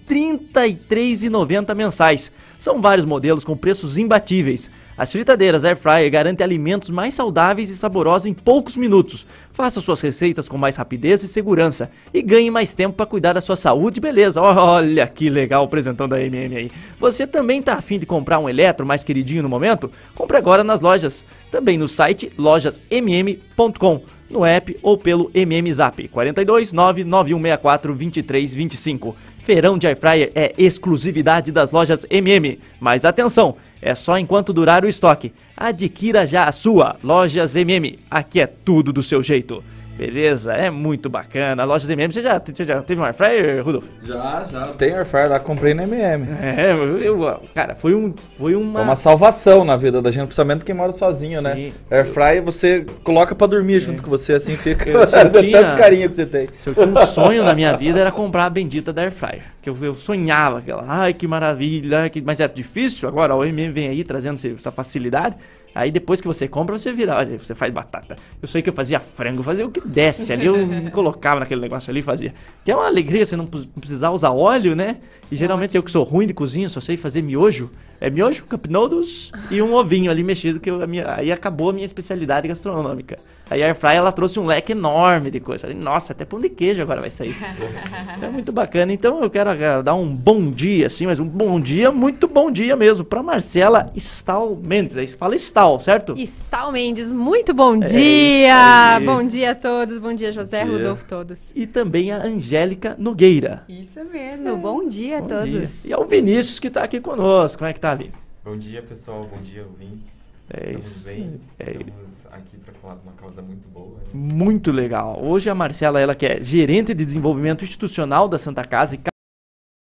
33,90 0.54 1.74
mensais. 1.74 2.32
São 2.60 2.82
vários 2.82 3.06
modelos 3.06 3.44
com 3.44 3.58
preços 3.58 3.98
imbatíveis. 3.98 4.70
As 4.98 5.12
fritadeiras 5.12 5.64
Air 5.64 5.78
Fryer 5.78 6.12
garantem 6.12 6.44
alimentos 6.44 6.90
mais 6.90 7.14
saudáveis 7.14 7.70
e 7.70 7.78
saborosos 7.78 8.26
em 8.26 8.34
poucos 8.34 8.76
minutos. 8.76 9.28
Faça 9.58 9.82
suas 9.82 10.00
receitas 10.02 10.48
com 10.48 10.56
mais 10.56 10.76
rapidez 10.76 11.24
e 11.24 11.28
segurança 11.28 11.90
e 12.14 12.22
ganhe 12.22 12.52
mais 12.52 12.76
tempo 12.76 12.96
para 12.96 13.08
cuidar 13.08 13.34
da 13.34 13.42
sua 13.42 13.56
saúde 13.56 13.98
e 13.98 14.02
beleza. 14.02 14.40
Olha 14.40 15.08
que 15.08 15.32
legal 15.32 15.64
o 15.64 15.68
presentão 15.68 16.08
da 16.08 16.22
MM 16.22 16.56
aí. 16.56 16.72
Você 17.00 17.26
também 17.26 17.60
tá 17.60 17.74
afim 17.74 17.98
de 17.98 18.06
comprar 18.06 18.38
um 18.38 18.48
eletro 18.48 18.86
mais 18.86 19.04
queridinho 19.04 19.42
no 19.42 19.50
momento? 19.50 19.92
Compre 20.14 20.38
agora 20.38 20.64
nas 20.64 20.80
lojas. 20.80 21.26
Também 21.50 21.76
no 21.76 21.88
site 21.88 22.32
lojasmm.com 22.38 24.02
no 24.30 24.46
app 24.46 24.78
ou 24.82 24.98
pelo 24.98 25.32
MM 25.34 25.72
Zap 25.74 26.08
42 26.08 26.74
99164 26.74 27.96
2325. 27.96 29.16
Feirão 29.42 29.78
de 29.78 29.88
Airfryer 29.88 30.32
é 30.36 30.54
exclusividade 30.58 31.52
das 31.52 31.72
lojas 31.72 32.06
MM. 32.10 32.60
Mas 32.80 33.06
atenção, 33.06 33.56
é 33.82 33.96
só 33.96 34.18
enquanto 34.18 34.54
durar 34.54 34.84
o 34.84 34.90
estoque. 34.90 35.34
Adquira 35.56 36.26
já 36.26 36.46
a 36.46 36.52
sua 36.52 36.98
Lojas 37.04 37.56
MM. 37.56 37.98
Aqui 38.10 38.42
é 38.42 38.48
tudo 38.48 38.92
do 38.92 39.02
seu 39.02 39.24
jeito. 39.24 39.64
Beleza? 39.98 40.54
É 40.54 40.70
muito 40.70 41.10
bacana. 41.10 41.64
Lojas 41.64 41.90
MM, 41.90 42.14
você 42.14 42.22
já, 42.22 42.40
você 42.40 42.64
já 42.64 42.82
teve 42.82 43.02
um 43.02 43.04
Airfryer, 43.04 43.64
Rudolf? 43.64 43.86
Já, 44.04 44.44
já. 44.44 44.62
Tem 44.68 44.94
air 44.94 45.06
fryer 45.06 45.30
lá, 45.30 45.40
comprei 45.40 45.74
na 45.74 45.84
MM. 45.84 46.28
É, 46.42 46.72
eu, 46.72 46.98
eu- 47.00 47.40
cara, 47.56 47.74
foi 47.76 47.96
um 47.96 48.14
foi 48.36 48.56
uma 48.56 48.80
É 48.80 48.84
uma 48.84 48.96
salvação 48.96 49.66
na 49.66 49.76
vida 49.76 50.02
da 50.02 50.12
gente, 50.12 50.26
principalmente 50.28 50.64
quem 50.64 50.76
mora 50.76 50.92
sozinho, 50.92 51.42
né? 51.42 51.72
Air 51.90 52.06
fryer 52.06 52.44
você 52.44 52.86
coloca 53.04 53.34
pra 53.34 53.48
dormir 53.48 53.80
junto 53.80 54.04
com 54.04 54.10
você, 54.10 54.34
assim 54.34 54.56
fica. 54.56 54.88
Eu, 54.90 55.00
eu 55.02 55.32
tinha- 55.32 55.64
tanto 55.64 55.78
carinho 55.78 56.08
que 56.08 56.16
você 56.16 56.26
tem. 56.26 56.48
Se 56.60 56.70
eu 56.70 56.76
tinha 56.76 56.88
um 56.88 57.06
sonho 57.06 57.44
na 57.44 57.56
minha 57.56 57.76
vida 57.76 58.00
era 58.00 58.12
comprar 58.12 58.46
a 58.46 58.50
bendita 58.50 58.94
da 58.94 59.02
Air 59.02 59.12
Fryer. 59.12 59.42
Que 59.68 59.70
eu, 59.70 59.78
eu 59.82 59.96
sonhava 59.96 60.60
aquela, 60.60 60.86
ai 60.88 61.14
que 61.14 61.28
maravilha, 61.28 62.10
que... 62.10 62.22
mas 62.22 62.40
era 62.40 62.54
difícil. 62.54 63.10
Agora 63.10 63.36
o 63.36 63.44
MM 63.44 63.70
vem 63.70 63.90
aí 63.90 64.02
trazendo 64.02 64.40
essa 64.56 64.72
facilidade. 64.72 65.36
Aí 65.76 65.92
depois 65.92 66.22
que 66.22 66.28
você 66.28 66.48
compra, 66.48 66.78
você 66.78 66.94
vira, 66.94 67.18
olha, 67.18 67.38
você 67.38 67.54
faz 67.54 67.72
batata. 67.74 68.16
Eu 68.42 68.48
sei 68.48 68.62
que 68.62 68.70
eu 68.70 68.74
fazia 68.74 68.98
frango, 69.00 69.44
fazia 69.44 69.66
o 69.66 69.70
que 69.70 69.86
desse 69.86 70.32
ali, 70.32 70.46
eu 70.46 70.56
colocava 70.94 71.42
naquele 71.42 71.60
negócio 71.60 71.92
ali 71.92 72.00
e 72.00 72.02
fazia. 72.02 72.34
Que 72.64 72.72
é 72.72 72.76
uma 72.76 72.88
alegria 72.88 73.26
você 73.26 73.36
não 73.36 73.46
precisar 73.46 74.12
usar 74.12 74.32
óleo, 74.32 74.74
né? 74.74 74.98
E 75.30 75.36
geralmente 75.36 75.76
eu 75.76 75.84
que 75.84 75.92
sou 75.92 76.04
ruim 76.04 76.26
de 76.26 76.34
cozinha, 76.34 76.70
só 76.70 76.80
sei 76.80 76.96
fazer 76.96 77.22
miojo. 77.22 77.70
É 78.00 78.10
miojo, 78.10 78.46
cup 78.46 78.68
noodles 78.68 79.34
e 79.52 79.62
um 79.62 79.74
ovinho 79.74 80.10
ali 80.10 80.24
mexido, 80.24 80.62
que 80.62 80.72
eu, 80.72 80.88
minha, 80.88 81.14
aí 81.14 81.30
acabou 81.30 81.72
a 81.72 81.74
minha 81.74 81.86
especialidade 81.86 82.48
gastronômica. 82.48 83.18
Aí 83.50 83.64
a 83.64 83.68
Air 83.68 83.76
Fryer, 83.76 83.98
ela 83.98 84.12
trouxe 84.12 84.40
um 84.40 84.46
leque 84.46 84.74
enorme 84.74 85.32
de 85.32 85.40
coisa. 85.40 85.62
Falei, 85.62 85.76
Nossa, 85.78 86.12
até 86.14 86.26
pão 86.26 86.40
de 86.40 86.50
queijo 86.50 86.82
agora 86.82 87.00
vai 87.02 87.10
sair. 87.10 87.36
É 88.22 88.28
muito 88.30 88.52
bacana. 88.52 88.92
Então 88.92 89.22
eu 89.22 89.30
quero 89.30 89.50
dar 89.84 89.94
um 89.96 90.08
bom 90.08 90.50
dia, 90.52 90.88
assim, 90.88 91.06
mas 91.06 91.20
um 91.20 91.26
bom 91.28 91.60
dia, 91.60 91.92
muito 91.92 92.28
bom 92.28 92.50
dia 92.52 92.76
mesmo, 92.76 93.06
pra 93.06 93.22
Marcela 93.22 93.92
Stal 93.96 94.56
Mendes. 94.56 94.98
Aí 94.98 95.08
fala 95.08 95.36
Stal, 95.36 95.80
certo? 95.80 96.16
Stal 96.18 96.72
Mendes, 96.72 97.12
muito 97.14 97.54
bom 97.54 97.76
É 97.84 97.88
dia! 97.88 99.00
Bom 99.06 99.24
dia 99.24 99.52
a 99.52 99.56
todos, 99.56 100.00
bom 100.00 100.14
dia 100.14 100.32
José, 100.32 100.62
Bom 100.64 100.70
dia. 100.72 100.78
Rodolfo, 100.80 101.06
todos. 101.06 101.52
E 101.56 101.66
também 101.68 102.12
a 102.12 102.18
Angélica 102.24 102.96
Nogueira. 102.98 103.64
Isso 103.70 104.04
mesmo, 104.06 104.58
bom 104.58 104.88
dia 104.88 105.20
a 105.20 105.22
Bom 105.22 105.28
todos. 105.28 105.46
dia. 105.84 105.90
E 105.90 105.94
é 105.94 105.98
o 105.98 106.06
Vinícius 106.06 106.60
que 106.60 106.70
tá 106.70 106.84
aqui 106.84 107.00
conosco. 107.00 107.60
Como 107.60 107.70
é 107.70 107.74
que 107.74 107.80
tá, 107.80 107.94
Vini? 107.94 108.12
Bom 108.44 108.58
dia, 108.58 108.82
pessoal. 108.82 109.30
Bom 109.34 109.42
dia, 109.42 109.64
ouvintes. 109.64 110.27
É 110.50 110.60
Estamos 110.60 110.86
isso. 110.86 111.06
bem. 111.06 111.42
É 111.60 111.72
Estamos 111.72 112.28
aqui 112.32 112.58
para 112.58 112.74
falar 112.76 112.96
de 112.96 113.02
uma 113.04 113.14
causa 113.14 113.42
muito 113.42 113.68
boa. 113.68 113.98
né? 113.98 114.06
Muito 114.14 114.72
legal. 114.72 115.22
Hoje 115.22 115.50
a 115.50 115.56
Marcela, 115.56 116.00
ela 116.00 116.16
que 116.16 116.26
é 116.26 116.42
gerente 116.42 116.94
de 116.94 117.06
desenvolvimento 117.06 117.64
institucional 117.64 118.28
da 118.28 118.38
Santa 118.38 118.64
Casa 118.64 118.96
e 118.96 119.00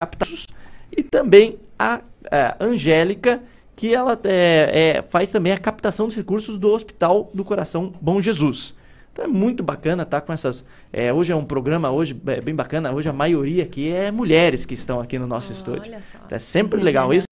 Captaços, 0.01 0.47
e 0.95 1.03
também 1.03 1.59
a, 1.77 2.01
é, 2.31 2.55
Angélica, 2.59 3.41
que 3.75 3.93
ela 3.93 4.17
é, 4.23 4.97
é, 4.97 5.01
faz 5.01 5.29
também 5.31 5.51
a 5.51 5.57
captação 5.57 6.07
dos 6.07 6.15
recursos 6.15 6.57
do 6.57 6.71
Hospital 6.71 7.29
do 7.33 7.43
Coração 7.43 7.93
Bom 7.99 8.21
Jesus. 8.21 8.73
Então 9.11 9.23
é 9.23 9.27
muito 9.29 9.63
bacana 9.63 10.03
estar 10.03 10.19
com 10.19 10.33
essas. 10.33 10.65
é, 10.91 11.11
hoje 11.11 11.31
é 11.31 11.35
um 11.35 11.45
programa 11.45 11.89
hoje 11.89 12.21
é, 12.27 12.41
bem 12.41 12.53
bacana. 12.53 12.91
Hoje 12.91 13.07
a 13.07 13.13
maioria 13.13 13.63
aqui 13.63 13.89
é 13.89 14.11
mulheres 14.11 14.65
que 14.65 14.73
estão 14.73 14.99
aqui 14.99 15.17
no 15.17 15.25
nosso 15.25 15.53
estúdio. 15.53 15.93
Então 16.25 16.35
é 16.35 16.39
sempre 16.39 16.81
legal 16.81 17.13
isso. 17.13 17.25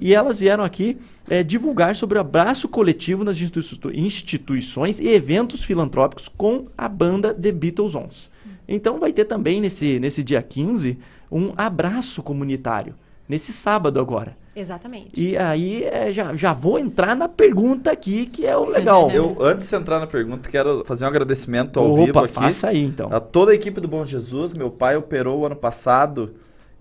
E 0.00 0.14
elas 0.14 0.40
vieram 0.40 0.62
aqui 0.64 0.96
é, 1.28 1.42
divulgar 1.42 1.94
sobre 1.96 2.18
o 2.18 2.20
abraço 2.20 2.68
coletivo 2.68 3.24
nas 3.24 3.40
institu- 3.40 3.90
instituições 3.92 5.00
e 5.00 5.08
eventos 5.08 5.62
filantrópicos 5.64 6.28
com 6.28 6.66
a 6.76 6.88
banda 6.88 7.32
The 7.34 7.52
Beatles 7.52 7.94
Ons. 7.94 8.30
Então 8.66 8.98
vai 8.98 9.12
ter 9.12 9.24
também 9.24 9.60
nesse, 9.60 9.98
nesse 9.98 10.22
dia 10.22 10.40
15 10.42 10.98
um 11.30 11.52
abraço 11.56 12.22
comunitário. 12.22 12.94
Nesse 13.26 13.54
sábado 13.54 13.98
agora. 13.98 14.36
Exatamente. 14.54 15.08
E 15.18 15.34
aí 15.34 15.82
é, 15.84 16.12
já, 16.12 16.34
já 16.34 16.52
vou 16.52 16.78
entrar 16.78 17.16
na 17.16 17.26
pergunta 17.26 17.90
aqui, 17.90 18.26
que 18.26 18.44
é 18.46 18.54
o 18.54 18.66
legal. 18.66 19.10
Eu, 19.10 19.38
antes 19.40 19.68
de 19.68 19.74
entrar 19.74 19.98
na 19.98 20.06
pergunta, 20.06 20.50
quero 20.50 20.84
fazer 20.84 21.06
um 21.06 21.08
agradecimento 21.08 21.80
ao 21.80 21.90
Opa, 21.90 22.04
vivo 22.04 22.18
aqui. 22.20 22.32
faça 22.34 22.68
aí, 22.68 22.84
então. 22.84 23.08
A 23.10 23.20
toda 23.20 23.52
a 23.52 23.54
equipe 23.54 23.80
do 23.80 23.88
Bom 23.88 24.04
Jesus. 24.04 24.52
Meu 24.52 24.70
pai 24.70 24.94
operou 24.96 25.46
ano 25.46 25.56
passado, 25.56 26.34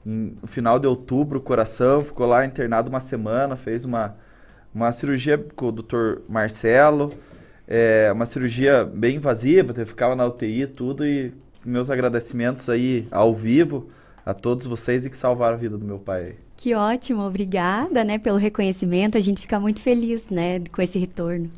em- 0.05 0.35
no 0.41 0.47
final 0.47 0.79
de 0.79 0.87
outubro, 0.87 1.39
o 1.39 1.41
coração. 1.41 2.03
Ficou 2.03 2.25
lá 2.27 2.45
internado 2.45 2.89
uma 2.89 2.99
semana, 2.99 3.55
fez 3.55 3.85
uma, 3.85 4.15
uma 4.73 4.91
cirurgia 4.91 5.37
com 5.55 5.67
o 5.67 5.71
Dr. 5.71 6.19
Marcelo. 6.29 7.13
É, 7.67 8.11
uma 8.13 8.25
cirurgia 8.25 8.83
bem 8.83 9.15
invasiva, 9.17 9.73
teve- 9.73 9.89
ficava 9.89 10.15
na 10.15 10.25
UTI 10.25 10.63
e 10.63 10.67
tudo. 10.67 11.05
E 11.05 11.33
meus 11.65 11.89
agradecimentos 11.89 12.69
aí 12.69 13.07
ao 13.09 13.33
vivo 13.33 13.89
a 14.25 14.33
todos 14.33 14.67
vocês 14.67 15.05
e 15.05 15.09
que 15.09 15.17
salvaram 15.17 15.55
a 15.55 15.59
vida 15.59 15.77
do 15.77 15.85
meu 15.85 15.99
pai. 15.99 16.35
Que 16.55 16.73
ótimo, 16.75 17.21
obrigada, 17.23 18.03
né, 18.03 18.17
pelo 18.17 18.37
reconhecimento. 18.37 19.17
A 19.17 19.21
gente 19.21 19.41
fica 19.41 19.59
muito 19.59 19.81
feliz, 19.81 20.25
né, 20.29 20.61
com 20.71 20.81
esse 20.81 20.97
retorno. 20.99 21.49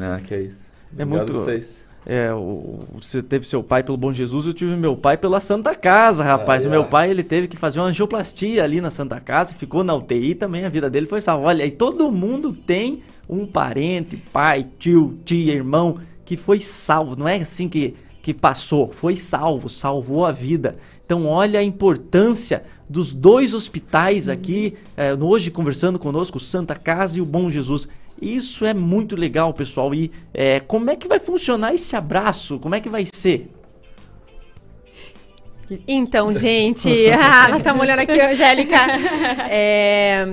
Ah, 0.00 0.20
que 0.24 0.32
é 0.34 0.40
isso. 0.42 0.64
É 0.96 1.02
Obrigado 1.02 1.26
muito. 1.32 1.38
a 1.38 1.42
vocês. 1.44 1.83
É, 2.06 2.32
o, 2.34 2.80
você 3.00 3.22
teve 3.22 3.46
seu 3.46 3.62
pai 3.62 3.82
pelo 3.82 3.96
Bom 3.96 4.12
Jesus, 4.12 4.46
eu 4.46 4.52
tive 4.52 4.76
meu 4.76 4.96
pai 4.96 5.16
pela 5.16 5.40
Santa 5.40 5.74
Casa, 5.74 6.22
rapaz. 6.22 6.64
Ah, 6.64 6.68
o 6.68 6.72
é. 6.72 6.72
meu 6.72 6.84
pai, 6.84 7.10
ele 7.10 7.22
teve 7.22 7.48
que 7.48 7.56
fazer 7.56 7.80
uma 7.80 7.86
angioplastia 7.86 8.62
ali 8.62 8.80
na 8.80 8.90
Santa 8.90 9.18
Casa, 9.20 9.54
ficou 9.54 9.82
na 9.82 9.94
UTI 9.94 10.34
também, 10.34 10.64
a 10.64 10.68
vida 10.68 10.90
dele 10.90 11.06
foi 11.06 11.20
salva. 11.20 11.46
Olha, 11.46 11.64
e 11.64 11.70
todo 11.70 12.12
mundo 12.12 12.52
tem 12.52 13.02
um 13.28 13.46
parente, 13.46 14.16
pai, 14.16 14.66
tio, 14.78 15.18
tia, 15.24 15.54
irmão, 15.54 15.98
que 16.24 16.36
foi 16.36 16.60
salvo. 16.60 17.16
Não 17.16 17.26
é 17.26 17.36
assim 17.36 17.68
que, 17.68 17.94
que 18.22 18.34
passou, 18.34 18.90
foi 18.92 19.16
salvo, 19.16 19.68
salvou 19.68 20.26
a 20.26 20.32
vida. 20.32 20.76
Então, 21.06 21.26
olha 21.26 21.60
a 21.60 21.62
importância 21.62 22.64
dos 22.88 23.14
dois 23.14 23.54
hospitais 23.54 24.28
aqui, 24.28 24.74
é, 24.96 25.14
hoje 25.14 25.50
conversando 25.50 25.98
conosco, 25.98 26.38
Santa 26.38 26.74
Casa 26.74 27.18
e 27.18 27.20
o 27.20 27.26
Bom 27.26 27.48
Jesus. 27.48 27.88
Isso 28.20 28.64
é 28.64 28.72
muito 28.72 29.16
legal, 29.16 29.52
pessoal. 29.52 29.94
E 29.94 30.10
é, 30.32 30.60
como 30.60 30.90
é 30.90 30.96
que 30.96 31.08
vai 31.08 31.18
funcionar 31.18 31.74
esse 31.74 31.94
abraço? 31.96 32.58
Como 32.58 32.74
é 32.74 32.80
que 32.80 32.88
vai 32.88 33.04
ser? 33.12 33.50
Então, 35.88 36.32
gente, 36.32 36.88
ah, 37.10 37.48
nós 37.48 37.58
estamos 37.58 37.80
olhando 37.82 38.00
aqui, 38.00 38.20
Angélica. 38.20 38.76
É, 39.48 40.26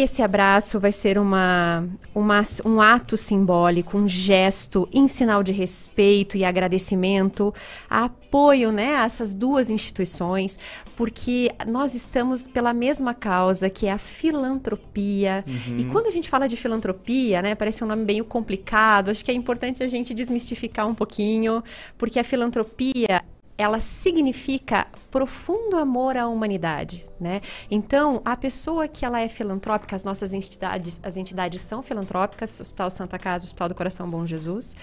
esse 0.00 0.22
abraço 0.22 0.78
vai 0.80 0.92
ser 0.92 1.18
uma, 1.18 1.86
uma- 2.14 2.42
um 2.64 2.80
ato 2.80 3.16
simbólico, 3.16 3.96
um 3.96 4.08
gesto 4.08 4.88
em 4.92 5.08
sinal 5.08 5.42
de 5.42 5.52
respeito 5.52 6.36
e 6.36 6.44
agradecimento, 6.44 7.52
apoio 7.88 8.70
né, 8.72 8.96
a 8.96 9.04
essas 9.04 9.32
duas 9.34 9.70
instituições, 9.70 10.58
porque 10.96 11.50
nós 11.66 11.94
estamos 11.94 12.46
pela 12.46 12.72
mesma 12.72 13.14
causa, 13.14 13.70
que 13.70 13.86
é 13.86 13.92
a 13.92 13.98
filantropia. 13.98 15.44
Uhum. 15.46 15.78
E 15.78 15.84
quando 15.86 16.06
a 16.06 16.10
gente 16.10 16.28
fala 16.28 16.48
de 16.48 16.56
filantropia, 16.56 17.40
né, 17.42 17.54
parece 17.54 17.82
um 17.82 17.86
nome 17.86 18.04
meio 18.04 18.24
complicado, 18.24 19.10
acho 19.10 19.24
que 19.24 19.30
é 19.30 19.34
importante 19.34 19.82
a 19.82 19.88
gente 19.88 20.14
desmistificar 20.14 20.86
um 20.86 20.94
pouquinho, 20.94 21.62
porque 21.96 22.18
a 22.18 22.24
filantropia 22.24 23.22
ela 23.58 23.80
significa 23.80 24.86
profundo 25.10 25.76
amor 25.76 26.16
à 26.16 26.28
humanidade, 26.28 27.04
né? 27.20 27.40
Então, 27.68 28.22
a 28.24 28.36
pessoa 28.36 28.86
que 28.86 29.04
ela 29.04 29.20
é 29.20 29.28
filantrópica, 29.28 29.96
as 29.96 30.04
nossas 30.04 30.32
entidades, 30.32 31.00
as 31.02 31.16
entidades 31.16 31.60
são 31.60 31.82
filantrópicas, 31.82 32.60
Hospital 32.60 32.88
Santa 32.88 33.18
Casa, 33.18 33.44
Hospital 33.44 33.68
do 33.68 33.74
Coração 33.74 34.08
Bom 34.08 34.24
Jesus. 34.24 34.76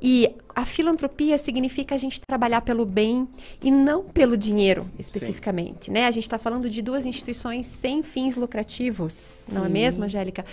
E 0.00 0.34
a 0.54 0.64
filantropia 0.64 1.38
significa 1.38 1.94
a 1.94 1.98
gente 1.98 2.20
trabalhar 2.20 2.62
pelo 2.62 2.84
bem 2.84 3.28
e 3.62 3.70
não 3.70 4.04
pelo 4.04 4.36
dinheiro, 4.36 4.90
especificamente, 4.98 5.90
né? 5.90 6.06
A 6.06 6.10
gente 6.10 6.24
está 6.24 6.38
falando 6.38 6.68
de 6.68 6.82
duas 6.82 7.06
instituições 7.06 7.66
sem 7.66 8.02
fins 8.02 8.36
lucrativos, 8.36 9.40
não 9.50 9.62
é 9.62 9.66
Sim. 9.66 9.72
mesmo, 9.72 10.04
Angélica? 10.04 10.44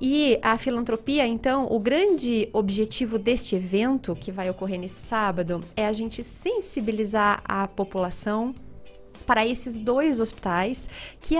E 0.00 0.38
a 0.42 0.58
filantropia, 0.58 1.26
então, 1.26 1.66
o 1.70 1.78
grande 1.78 2.48
objetivo 2.52 3.18
deste 3.18 3.56
evento 3.56 4.14
que 4.14 4.30
vai 4.30 4.50
ocorrer 4.50 4.78
nesse 4.78 5.00
sábado 5.00 5.62
é 5.76 5.86
a 5.86 5.92
gente 5.92 6.22
sensibilizar 6.22 7.42
a 7.44 7.66
população 7.66 8.54
para 9.24 9.46
esses 9.46 9.80
dois 9.80 10.20
hospitais 10.20 10.88
que 11.20 11.32